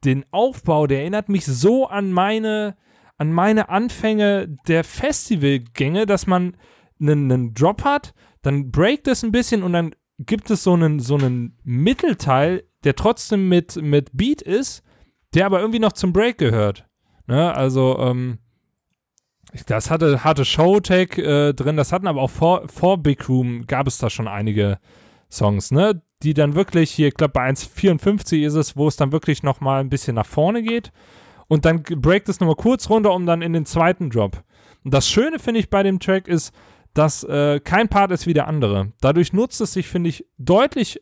den 0.05 0.25
Aufbau, 0.31 0.87
der 0.87 1.01
erinnert 1.01 1.27
mich 1.27 1.45
so 1.45 1.87
an 1.87 2.11
meine, 2.11 2.77
an 3.17 3.31
meine 3.31 3.69
Anfänge 3.69 4.55
der 4.67 4.83
Festivalgänge, 4.83 6.05
dass 6.05 6.27
man 6.27 6.55
einen, 7.01 7.31
einen 7.31 7.53
Drop 7.53 7.83
hat, 7.83 8.13
dann 8.43 8.71
breakt 8.71 9.07
es 9.07 9.23
ein 9.23 9.31
bisschen 9.31 9.63
und 9.63 9.73
dann 9.73 9.95
gibt 10.19 10.51
es 10.51 10.63
so 10.63 10.73
einen, 10.73 10.99
so 10.99 11.15
einen 11.15 11.57
Mittelteil, 11.63 12.63
der 12.83 12.95
trotzdem 12.95 13.49
mit, 13.49 13.77
mit 13.77 14.11
Beat 14.13 14.41
ist, 14.41 14.83
der 15.33 15.47
aber 15.47 15.59
irgendwie 15.59 15.79
noch 15.79 15.93
zum 15.93 16.13
Break 16.13 16.37
gehört. 16.37 16.85
Ne? 17.25 17.53
Also, 17.55 17.97
ähm, 17.99 18.37
das 19.67 19.91
hatte 19.91 20.23
harte 20.23 20.45
Showtech 20.45 21.17
äh, 21.17 21.53
drin, 21.53 21.77
das 21.77 21.91
hatten 21.91 22.07
aber 22.07 22.21
auch 22.21 22.29
vor, 22.29 22.67
vor 22.67 22.97
Big 22.97 23.27
Room 23.29 23.65
gab 23.67 23.87
es 23.87 23.97
da 23.97 24.09
schon 24.09 24.27
einige 24.27 24.79
Songs, 25.31 25.71
ne? 25.71 26.01
Die 26.21 26.33
dann 26.33 26.55
wirklich 26.55 26.91
hier, 26.91 27.09
ich 27.09 27.15
glaube 27.15 27.33
bei 27.33 27.49
1,54 27.49 28.45
ist 28.45 28.55
es, 28.55 28.77
wo 28.77 28.87
es 28.87 28.95
dann 28.95 29.11
wirklich 29.11 29.43
nochmal 29.43 29.81
ein 29.81 29.89
bisschen 29.89 30.15
nach 30.15 30.25
vorne 30.25 30.63
geht. 30.63 30.91
Und 31.47 31.65
dann 31.65 31.83
breakt 31.83 32.29
es 32.29 32.39
nochmal 32.39 32.55
kurz 32.55 32.89
runter, 32.89 33.13
um 33.13 33.25
dann 33.25 33.41
in 33.41 33.53
den 33.53 33.65
zweiten 33.65 34.09
Drop. 34.09 34.43
Und 34.83 34.93
das 34.93 35.09
Schöne, 35.09 35.39
finde 35.39 35.59
ich, 35.59 35.69
bei 35.69 35.83
dem 35.83 35.99
Track 35.99 36.27
ist, 36.27 36.53
dass 36.93 37.23
äh, 37.23 37.59
kein 37.59 37.89
Part 37.89 38.11
ist 38.11 38.27
wie 38.27 38.33
der 38.33 38.47
andere. 38.47 38.93
Dadurch 39.01 39.33
nutzt 39.33 39.59
es 39.61 39.73
sich, 39.73 39.87
finde 39.87 40.09
ich, 40.09 40.25
deutlich 40.37 41.01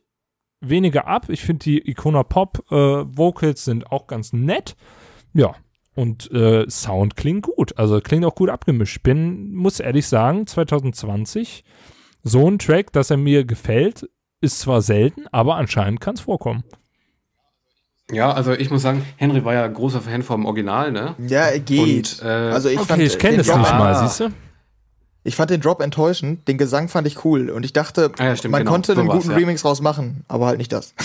weniger 0.61 1.07
ab. 1.07 1.30
Ich 1.30 1.41
finde, 1.41 1.63
die 1.63 1.89
Icona 1.89 2.23
Pop 2.23 2.63
äh, 2.72 2.76
Vocals 2.76 3.65
sind 3.65 3.91
auch 3.91 4.07
ganz 4.07 4.34
nett. 4.34 4.76
Ja. 5.34 5.55
Und 5.93 6.31
äh, 6.31 6.69
Sound 6.69 7.15
klingt 7.18 7.43
gut. 7.43 7.77
Also 7.77 7.99
klingt 7.99 8.23
auch 8.26 8.35
gut 8.35 8.49
abgemischt. 8.49 9.03
Bin, 9.03 9.53
muss 9.53 9.80
ehrlich 9.80 10.07
sagen, 10.07 10.47
2020 10.47 11.63
so 12.23 12.49
ein 12.49 12.59
Track, 12.59 12.93
dass 12.93 13.09
er 13.09 13.18
mir 13.18 13.43
gefällt, 13.45 14.07
ist 14.41 14.59
zwar 14.59 14.81
selten, 14.81 15.26
aber 15.31 15.55
anscheinend 15.55 15.99
kann 16.01 16.15
es 16.15 16.22
vorkommen. 16.22 16.63
Ja, 18.11 18.31
also 18.31 18.53
ich 18.53 18.69
muss 18.69 18.81
sagen, 18.81 19.05
Henry 19.18 19.45
war 19.45 19.53
ja 19.53 19.65
großer 19.68 20.01
Fan 20.01 20.22
vom 20.23 20.45
Original, 20.45 20.91
ne? 20.91 21.15
Ja, 21.27 21.57
geht. 21.57 22.19
Und, 22.22 22.27
äh, 22.27 22.27
also 22.30 22.68
ich 22.69 22.77
fand 22.80 22.91
Okay, 22.91 23.03
ich 23.05 23.18
kenne 23.18 23.34
den 23.38 23.41
es 23.41 23.47
Drop, 23.47 23.59
nicht 23.59 23.72
mal, 23.72 23.93
Ah. 23.93 24.07
siehst 24.07 24.19
du? 24.19 24.30
Ich 25.23 25.35
fand 25.35 25.51
den 25.51 25.61
Drop 25.61 25.81
enttäuschend, 25.81 26.47
den 26.47 26.57
Gesang 26.57 26.89
fand 26.89 27.05
ich 27.07 27.23
cool 27.23 27.49
und 27.51 27.63
ich 27.63 27.73
dachte, 27.73 28.11
Ah 28.18 28.26
ja, 28.26 28.35
stimmt, 28.35 28.53
man 28.53 28.61
genau. 28.61 28.72
konnte 28.72 28.95
So 28.95 29.01
einen 29.01 29.09
guten 29.09 29.30
ja. 29.31 29.38
Remix 29.38 29.63
raus 29.63 29.81
machen, 29.81 30.26
aber 30.27 30.47
halt 30.47 30.57
nicht 30.57 30.72
das. 30.72 30.93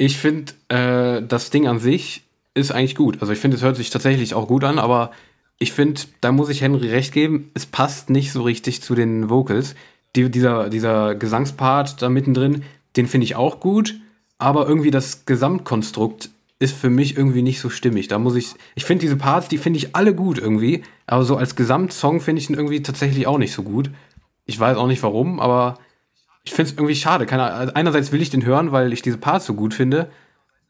Ich 0.00 0.16
finde, 0.16 0.52
äh, 0.68 1.20
das 1.26 1.50
Ding 1.50 1.66
an 1.66 1.80
sich 1.80 2.22
ist 2.54 2.72
eigentlich 2.72 2.94
gut. 2.94 3.18
Also 3.20 3.32
ich 3.32 3.38
finde, 3.38 3.56
es 3.56 3.62
hört 3.62 3.76
sich 3.76 3.90
tatsächlich 3.90 4.34
auch 4.34 4.48
gut 4.48 4.64
an, 4.64 4.78
aber 4.78 5.10
ich 5.58 5.72
finde, 5.72 6.00
da 6.20 6.32
muss 6.32 6.48
ich 6.48 6.60
Henry 6.60 6.88
recht 6.88 7.12
geben, 7.12 7.50
es 7.54 7.66
passt 7.66 8.10
nicht 8.10 8.32
so 8.32 8.42
richtig 8.42 8.82
zu 8.82 8.94
den 8.94 9.28
Vocals. 9.28 9.74
Die, 10.16 10.30
dieser, 10.30 10.70
dieser 10.70 11.14
Gesangspart 11.14 12.00
da 12.00 12.08
mittendrin, 12.08 12.62
den 12.96 13.06
finde 13.06 13.24
ich 13.24 13.36
auch 13.36 13.60
gut, 13.60 13.96
aber 14.38 14.68
irgendwie 14.68 14.90
das 14.90 15.26
Gesamtkonstrukt 15.26 16.30
ist 16.60 16.76
für 16.76 16.90
mich 16.90 17.16
irgendwie 17.16 17.42
nicht 17.42 17.60
so 17.60 17.70
stimmig. 17.70 18.08
Da 18.08 18.18
muss 18.18 18.34
ich, 18.34 18.54
ich 18.74 18.84
finde 18.84 19.02
diese 19.02 19.16
Parts, 19.16 19.48
die 19.48 19.58
finde 19.58 19.78
ich 19.78 19.94
alle 19.94 20.14
gut 20.14 20.38
irgendwie, 20.38 20.82
aber 21.06 21.24
so 21.24 21.36
als 21.36 21.56
Gesamtsong 21.56 22.20
finde 22.20 22.40
ich 22.40 22.50
ihn 22.50 22.56
irgendwie 22.56 22.82
tatsächlich 22.82 23.26
auch 23.26 23.38
nicht 23.38 23.52
so 23.52 23.62
gut. 23.62 23.90
Ich 24.46 24.58
weiß 24.58 24.76
auch 24.76 24.86
nicht 24.86 25.02
warum, 25.02 25.40
aber 25.40 25.78
ich 26.44 26.52
finde 26.52 26.70
es 26.70 26.76
irgendwie 26.76 26.96
schade. 26.96 27.26
Keine, 27.26 27.76
einerseits 27.76 28.10
will 28.10 28.22
ich 28.22 28.30
den 28.30 28.44
hören, 28.44 28.72
weil 28.72 28.92
ich 28.92 29.02
diese 29.02 29.18
Parts 29.18 29.46
so 29.46 29.54
gut 29.54 29.74
finde, 29.74 30.10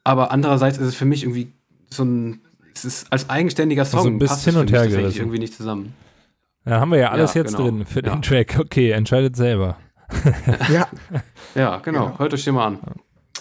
aber 0.05 0.31
andererseits 0.31 0.79
ist 0.79 0.89
es 0.89 0.95
für 0.95 1.05
mich 1.05 1.23
irgendwie 1.23 1.53
so 1.91 2.05
ein, 2.05 2.41
es 2.75 2.85
ist 2.85 3.13
als 3.13 3.29
eigenständiger 3.31 3.85
Song 3.85 3.99
Also 3.99 4.11
ein 4.11 4.19
bisschen 4.19 4.35
passt 4.35 4.45
hin 4.45 4.57
und 4.57 4.71
her 4.71 4.79
tatsächlich 4.81 5.01
gerissen. 5.03 5.19
irgendwie 5.21 5.39
nicht 5.39 5.55
zusammen. 5.55 5.95
Da 6.65 6.81
haben 6.81 6.91
wir 6.91 6.99
ja 6.99 7.11
alles 7.11 7.35
Ja, 7.35 7.43
jetzt 7.43 7.57
genau. 7.57 7.71
drin 7.71 7.87
für 7.87 8.05
Ja. 8.05 8.15
den 8.15 8.23
Track. 8.23 8.59
Okay, 8.61 8.91
entscheidet 8.91 9.37
selber. 9.37 9.77
ja. 10.73 10.87
Ja, 11.55 11.79
genau. 11.79 12.19
Hört 12.19 12.35
euch 12.35 12.45
den 12.45 12.55
mal 12.55 12.67
an. 12.67 12.79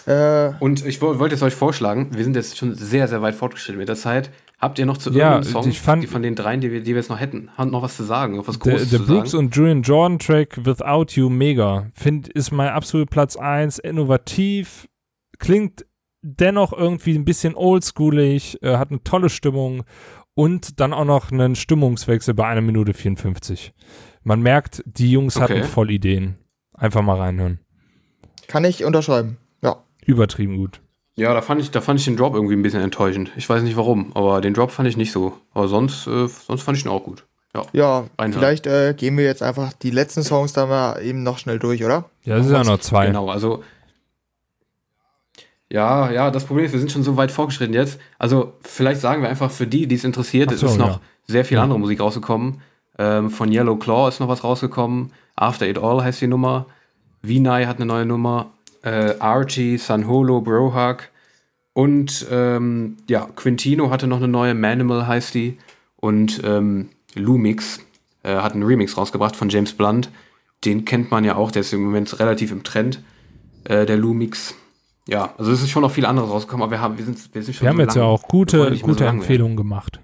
Äh, 0.05 0.53
Und 0.59 0.85
ich 0.85 1.01
wo- 1.01 1.19
wollte 1.19 1.35
es 1.35 1.41
euch 1.41 1.53
vorschlagen, 1.55 2.09
wir 2.15 2.23
sind 2.23 2.35
jetzt 2.35 2.57
schon 2.57 2.73
sehr, 2.75 3.07
sehr 3.09 3.21
weit 3.21 3.35
fortgeschritten 3.35 3.77
mit 3.79 3.89
der 3.89 3.95
Zeit. 3.97 4.29
Habt 4.59 4.79
ihr 4.79 4.85
noch 4.85 4.97
zu 4.97 5.11
Ja, 5.11 5.31
irgendeinem 5.33 5.43
Song, 5.51 5.69
ich 5.69 5.81
fand- 5.81 6.01
die 6.03 6.07
von 6.07 6.23
den 6.23 6.35
dreien, 6.35 6.61
die 6.61 6.71
wir, 6.71 6.79
die 6.81 6.87
wir 6.91 6.95
jetzt 6.97 7.09
noch 7.09 7.19
hätten, 7.19 7.49
haben 7.57 7.71
noch 7.71 7.81
was 7.83 7.95
zu 7.97 8.03
sagen, 8.03 8.37
noch 8.37 8.47
was 8.47 8.57
Der, 8.59 8.73
Großes 8.73 8.89
der 8.89 8.99
zu 8.99 9.05
Brooks 9.05 9.31
sagen? 9.31 9.45
und 9.45 9.55
Julian 9.55 9.81
Jordan 9.81 10.19
Track 10.19 10.65
Without 10.65 11.07
You 11.09 11.29
mega. 11.29 11.87
Find, 11.93 12.27
ist 12.29 12.51
mein 12.51 12.69
absolut 12.69 13.09
Platz 13.09 13.35
1. 13.35 13.79
Innovativ. 13.79 14.87
Klingt 15.39 15.85
dennoch 16.35 16.73
irgendwie 16.73 17.15
ein 17.15 17.25
bisschen 17.25 17.55
oldschoolig. 17.55 18.61
Äh, 18.61 18.77
hat 18.77 18.89
eine 18.91 19.03
tolle 19.03 19.29
Stimmung. 19.29 19.83
Und 20.33 20.79
dann 20.79 20.93
auch 20.93 21.05
noch 21.05 21.31
einen 21.31 21.55
Stimmungswechsel 21.55 22.33
bei 22.35 22.45
einer 22.45 22.61
Minute 22.61 22.93
54. 22.93 23.73
Man 24.23 24.41
merkt, 24.41 24.83
die 24.85 25.11
Jungs 25.11 25.35
Okay. 25.37 25.43
hatten 25.59 25.63
voll 25.63 25.89
Ideen. 25.89 26.35
Einfach 26.73 27.01
mal 27.01 27.17
reinhören. 27.17 27.59
kann 28.47 28.63
ich 28.63 28.85
unterschreiben. 28.85 29.37
Ja. 29.63 29.77
Übertrieben 30.05 30.57
gut. 30.57 30.79
Ja, 31.15 31.33
da 31.33 31.41
fand, 31.41 31.59
ich, 31.61 31.71
da 31.71 31.81
fand 31.81 31.99
ich 31.99 32.05
den 32.05 32.15
Drop 32.17 32.35
irgendwie 32.35 32.53
ein 32.55 32.61
bisschen 32.61 32.81
enttäuschend. 32.83 33.31
Ich 33.35 33.49
weiß 33.49 33.63
nicht 33.63 33.75
warum, 33.77 34.11
aber 34.15 34.39
den 34.41 34.53
Drop 34.53 34.69
fand 34.69 34.87
ich 34.87 34.95
nicht 34.95 35.11
so. 35.11 35.33
Aber 35.55 35.67
sonst, 35.67 36.05
äh, 36.05 36.27
sonst 36.27 36.61
fand 36.61 36.77
ich 36.77 36.85
ihn 36.85 36.91
auch 36.91 37.03
gut. 37.03 37.25
Ja. 37.55 37.63
Ja, 37.73 37.97
Reinhören. 38.19 38.33
vielleicht 38.33 38.67
äh, 38.67 38.93
gehen 38.95 39.17
wir 39.17 39.25
jetzt 39.25 39.41
einfach 39.41 39.73
die 39.73 39.89
letzten 39.89 40.21
Songs 40.21 40.53
da 40.53 40.67
mal 40.67 41.01
eben 41.01 41.23
noch 41.23 41.39
schnell 41.39 41.57
durch, 41.57 41.83
oder? 41.83 42.05
Ja, 42.23 42.37
das 42.37 42.45
ist 42.45 42.51
ja 42.51 42.63
noch 42.63 42.77
zwei. 42.79 43.07
Genau, 43.07 43.29
also. 43.31 43.63
Ja, 45.69 46.11
ja, 46.11 46.31
das 46.31 46.45
Problem 46.45 46.65
ist, 46.65 46.71
wir 46.71 46.79
sind 46.79 46.91
schon 46.91 47.03
so 47.03 47.17
weit 47.17 47.31
fortgeschritten 47.31 47.73
jetzt. 47.73 47.99
Also, 48.17 48.53
vielleicht 48.61 49.01
sagen 49.01 49.21
wir 49.21 49.29
einfach 49.29 49.51
für 49.51 49.67
die, 49.67 49.87
die 49.87 49.95
es 49.95 50.03
interessiert, 50.03 50.49
so, 50.51 50.65
es 50.67 50.71
ist 50.73 50.77
noch 50.77 50.87
ja. 50.87 51.01
sehr 51.27 51.43
viel 51.45 51.57
Ja. 51.57 51.63
andere 51.63 51.79
Musik 51.79 51.99
rausgekommen. 51.99 52.61
Ähm, 52.97 53.29
von 53.29 53.51
Yellow 53.51 53.75
Claw 53.75 54.07
ist 54.07 54.19
noch 54.19 54.29
was 54.29 54.43
rausgekommen. 54.43 55.11
After 55.35 55.67
It 55.67 55.77
All 55.77 56.03
heißt 56.03 56.21
die 56.21 56.27
Nummer. 56.27 56.65
Vinay 57.21 57.65
hat 57.65 57.77
eine 57.77 57.85
neue 57.85 58.05
Nummer. 58.05 58.51
Äh, 58.81 59.15
Archie, 59.19 59.77
Sanholo, 59.77 60.41
Brohug. 60.41 61.09
Und 61.73 62.25
ähm, 62.31 62.97
ja, 63.07 63.27
Quintino 63.35 63.91
hatte 63.91 64.07
noch 64.07 64.17
eine 64.17 64.27
neue, 64.27 64.55
Manimal 64.55 65.05
heißt 65.05 65.35
die. 65.35 65.57
Und 65.97 66.41
ähm, 66.43 66.89
Lumix 67.13 67.79
äh, 68.23 68.35
hat 68.37 68.53
einen 68.53 68.63
Remix 68.63 68.97
rausgebracht 68.97 69.35
von 69.35 69.49
James 69.49 69.73
Blunt. 69.73 70.09
Den 70.65 70.85
kennt 70.85 71.11
man 71.11 71.23
ja 71.23 71.35
auch, 71.35 71.51
der 71.51 71.59
ist 71.59 71.73
im 71.73 71.83
Moment 71.83 72.19
relativ 72.19 72.51
im 72.51 72.63
Trend, 72.63 73.03
äh, 73.65 73.85
der 73.85 73.97
Lumix. 73.97 74.55
Ja, 75.07 75.33
also 75.37 75.51
es 75.51 75.61
ist 75.61 75.69
schon 75.69 75.81
noch 75.83 75.91
viel 75.91 76.05
anderes 76.05 76.29
rausgekommen, 76.29 76.63
aber 76.63 76.71
wir 76.71 76.81
haben, 76.81 76.97
wir 76.97 77.05
sind, 77.05 77.33
wir 77.33 77.41
sind 77.43 77.53
schon 77.55 77.65
Wir 77.65 77.69
haben 77.69 77.77
so 77.77 77.81
jetzt 77.83 77.95
ja 77.95 78.01
lang. 78.03 78.11
auch 78.11 78.23
Wir 78.23 78.29
wollen 78.59 78.73
gute, 78.73 78.79
gute 78.81 78.93
so 78.93 78.99
werden. 79.05 79.19
Empfehlungen 79.19 79.55
gemacht. 79.57 79.99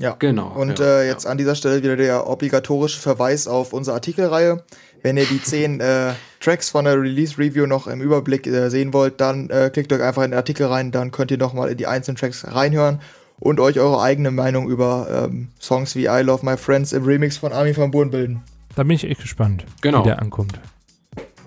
Ja. 0.00 0.14
Genau. 0.18 0.48
Und 0.48 0.78
ja, 0.78 1.00
äh, 1.00 1.06
jetzt 1.08 1.24
ja. 1.24 1.30
an 1.30 1.38
dieser 1.38 1.54
Stelle 1.54 1.82
wieder 1.82 1.96
der 1.96 2.28
obligatorische 2.28 3.00
Verweis 3.00 3.48
auf 3.48 3.72
unsere 3.72 3.94
Artikelreihe. 3.94 4.64
Wenn 5.02 5.16
ihr 5.16 5.24
die 5.26 5.40
zehn 5.42 5.80
äh, 5.80 6.12
Tracks 6.40 6.70
von 6.70 6.84
der 6.84 7.00
Release-Review 7.00 7.66
noch 7.66 7.86
im 7.86 8.00
Überblick 8.00 8.46
äh, 8.46 8.68
sehen 8.70 8.92
wollt, 8.92 9.20
dann 9.20 9.48
äh, 9.50 9.70
klickt 9.72 9.92
euch 9.92 10.02
einfach 10.02 10.22
in 10.24 10.32
den 10.32 10.38
Artikel 10.38 10.66
rein, 10.66 10.90
dann 10.90 11.10
könnt 11.12 11.30
ihr 11.30 11.38
nochmal 11.38 11.70
in 11.70 11.76
die 11.78 11.86
einzelnen 11.86 12.16
Tracks 12.16 12.44
reinhören 12.48 13.00
und 13.40 13.60
euch 13.60 13.78
eure 13.78 14.02
eigene 14.02 14.32
Meinung 14.32 14.68
über 14.68 15.26
ähm, 15.30 15.48
Songs 15.60 15.94
wie 15.94 16.06
I 16.06 16.22
Love 16.22 16.44
My 16.44 16.56
Friends 16.56 16.92
im 16.92 17.04
Remix 17.04 17.36
von 17.36 17.52
Armin 17.52 17.76
van 17.76 17.92
Buuren 17.92 18.10
bilden. 18.10 18.42
Da 18.74 18.82
bin 18.82 18.92
ich 18.96 19.04
echt 19.04 19.20
gespannt, 19.20 19.64
Genau. 19.80 20.00
wie 20.00 20.08
der 20.08 20.20
ankommt. 20.20 20.58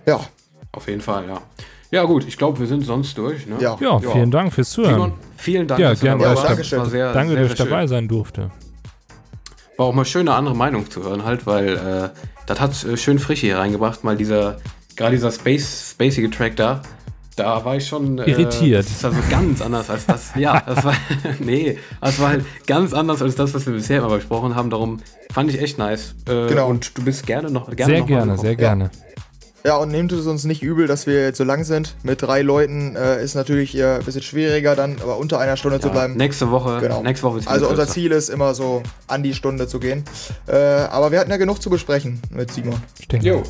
Ja, 0.06 0.22
Auf 0.73 0.88
jeden 0.88 1.02
Fall, 1.02 1.27
ja. 1.27 1.41
Ja, 1.91 2.05
gut, 2.05 2.26
ich 2.26 2.38
glaube, 2.38 2.59
wir 2.59 2.68
sind 2.68 2.85
sonst 2.85 3.18
durch. 3.18 3.45
Ne? 3.47 3.57
ja. 3.59 3.77
Ja, 3.80 3.99
vielen 3.99 4.31
Dank 4.31 4.53
fürs 4.53 4.69
Zuhören. 4.69 4.93
Simon, 4.93 5.13
vielen 5.35 5.68
Dank, 5.68 5.80
Ja, 5.81 5.89
dass 5.89 5.99
du 5.99 6.05
gerne. 6.05 6.23
dabei 6.23 6.35
Ja, 6.35 6.55
sehr, 6.55 7.13
Danke, 7.13 7.34
sehr, 7.34 7.41
dass 7.43 7.51
ich 7.51 7.57
dabei 7.57 7.85
sein 7.88 8.07
durfte. 8.07 8.49
War 9.77 9.88
auch 9.88 9.93
mal 9.93 10.05
schön, 10.05 10.27
eine 10.27 10.38
andere 10.38 10.55
Meinung 10.55 10.89
zu 10.89 11.03
hören, 11.03 11.26
halt, 11.26 11.45
weil 11.45 11.69
äh, 11.69 12.09
das 12.45 12.59
hat 12.61 12.84
äh, 12.85 12.95
schön 12.95 13.19
Frische 13.19 13.47
hier 13.47 13.57
reingebracht, 13.57 14.03
mal 14.03 14.15
dieser, 14.15 14.57
gerade 14.95 15.15
dieser 15.15 15.31
Space, 15.31 15.91
spacige 15.91 16.30
Track 16.30 16.55
da. 16.55 16.81
Da 17.35 17.63
war 17.65 17.76
ich 17.77 17.88
schon 17.88 18.19
äh, 18.19 18.30
Irritiert. 18.30 18.85
Das 18.85 18.91
ist 18.91 19.05
also 19.05 19.18
ganz 19.30 19.61
anders 19.61 19.89
als 19.89 20.05
das. 20.05 20.31
Ja, 20.35 20.61
das 20.65 20.84
war. 20.84 20.93
nee, 21.39 21.77
das 21.99 22.19
war 22.19 22.30
halt 22.30 22.45
ganz 22.68 22.93
anders 22.93 23.22
als 23.22 23.35
das, 23.35 23.53
was 23.53 23.65
wir 23.65 23.73
bisher 23.73 23.99
immer 23.99 24.15
besprochen 24.15 24.55
haben. 24.55 24.69
Darum 24.69 24.99
fand 25.31 25.49
ich 25.49 25.61
echt 25.61 25.77
nice. 25.77 26.13
Äh, 26.27 26.47
Genau. 26.47 26.69
Und 26.69 26.97
du 26.97 27.03
bist 27.03 27.26
gerne 27.26 27.49
noch 27.49 27.69
gerne 27.76 27.91
Sehr 27.91 27.99
noch 28.01 28.07
gerne, 28.07 28.38
sehr 28.38 28.55
gerne. 28.55 28.84
Ja, 28.93 29.10
und 29.63 29.89
nehmt 29.89 30.11
es 30.11 30.25
uns 30.25 30.43
nicht 30.43 30.63
übel, 30.63 30.88
dass 30.88 31.05
wir 31.05 31.21
jetzt 31.23 31.38
so 31.38 31.43
lang 31.43 31.63
sind. 31.63 31.95
Mit 32.03 32.21
drei 32.21 32.41
Leuten 32.41 32.95
äh, 32.95 33.23
ist 33.23 33.35
natürlich 33.35 33.77
äh, 33.77 33.95
ein 33.97 34.03
bisschen 34.03 34.23
schwieriger, 34.23 34.75
dann 34.75 34.97
aber 35.01 35.17
unter 35.17 35.39
einer 35.39 35.55
Stunde 35.57 35.79
zu 35.79 35.88
Ja, 35.88 35.93
bleiben. 35.93 36.15
nächste 36.17 36.49
Woche. 36.49 36.79
Genau. 36.81 37.03
Nächste 37.03 37.25
Woche 37.27 37.39
ist 37.39 37.47
Also 37.47 37.65
unser 37.67 37.83
kürzer. 37.83 37.93
Ziel 37.93 38.11
ist 38.11 38.29
immer 38.29 38.53
so 38.55 38.81
an 39.07 39.21
die 39.23 39.33
Stunde 39.35 39.67
zu 39.67 39.79
gehen. 39.79 40.03
Äh, 40.47 40.55
aber 40.55 41.11
wir 41.11 41.19
hatten 41.19 41.29
ja 41.31 41.38
genug 41.38 41.61
zu 41.61 41.69
besprechen 41.69 42.19
mit 42.31 42.51
Simon. 42.51 42.81
Ich 42.99 43.07
denke. 43.07 43.27
Jo. 43.27 43.43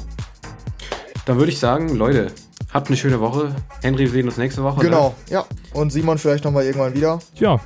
Dann 1.26 1.38
würde 1.38 1.52
ich 1.52 1.60
sagen, 1.60 1.96
Leute, 1.96 2.28
habt 2.74 2.88
eine 2.88 2.98
schöne 2.98 3.20
Woche. 3.20 3.56
Henry, 3.82 4.04
wir 4.06 4.10
sehen 4.12 4.28
uns 4.28 4.38
nächste 4.38 4.64
Woche. 4.64 4.82
Genau, 4.82 5.16
ja. 5.30 5.46
Und 5.74 5.92
Simon 5.92 6.18
vielleicht 6.18 6.44
nochmal 6.44 6.66
irgendwann 6.66 6.94
wieder. 6.94 7.20
Ja, 7.36 7.56
Ne? 7.56 7.60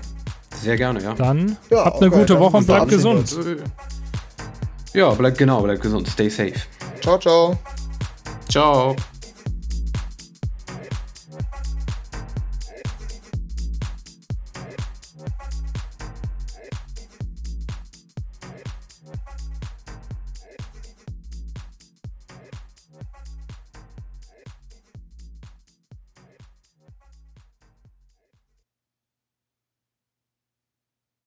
Sehr 0.62 0.78
gerne, 0.78 1.04
ja. 1.04 1.14
dann 1.16 1.58
Ja, 1.70 1.84
habt 1.86 1.98
eine 1.98 2.08
okay, 2.08 2.20
gute 2.20 2.34
dann 2.34 2.42
Woche 2.42 2.58
und 2.58 2.66
bleibt 2.66 2.88
gesund. 2.88 3.36
Ja, 4.94 5.10
bleibt 5.12 5.38
genau, 5.38 5.62
bleibt 5.62 5.82
gesund. 5.82 6.08
Stay 6.08 6.30
safe. 6.30 6.54
Ciao, 7.02 7.18
ciao. 7.20 7.58
Ciao. 8.50 8.96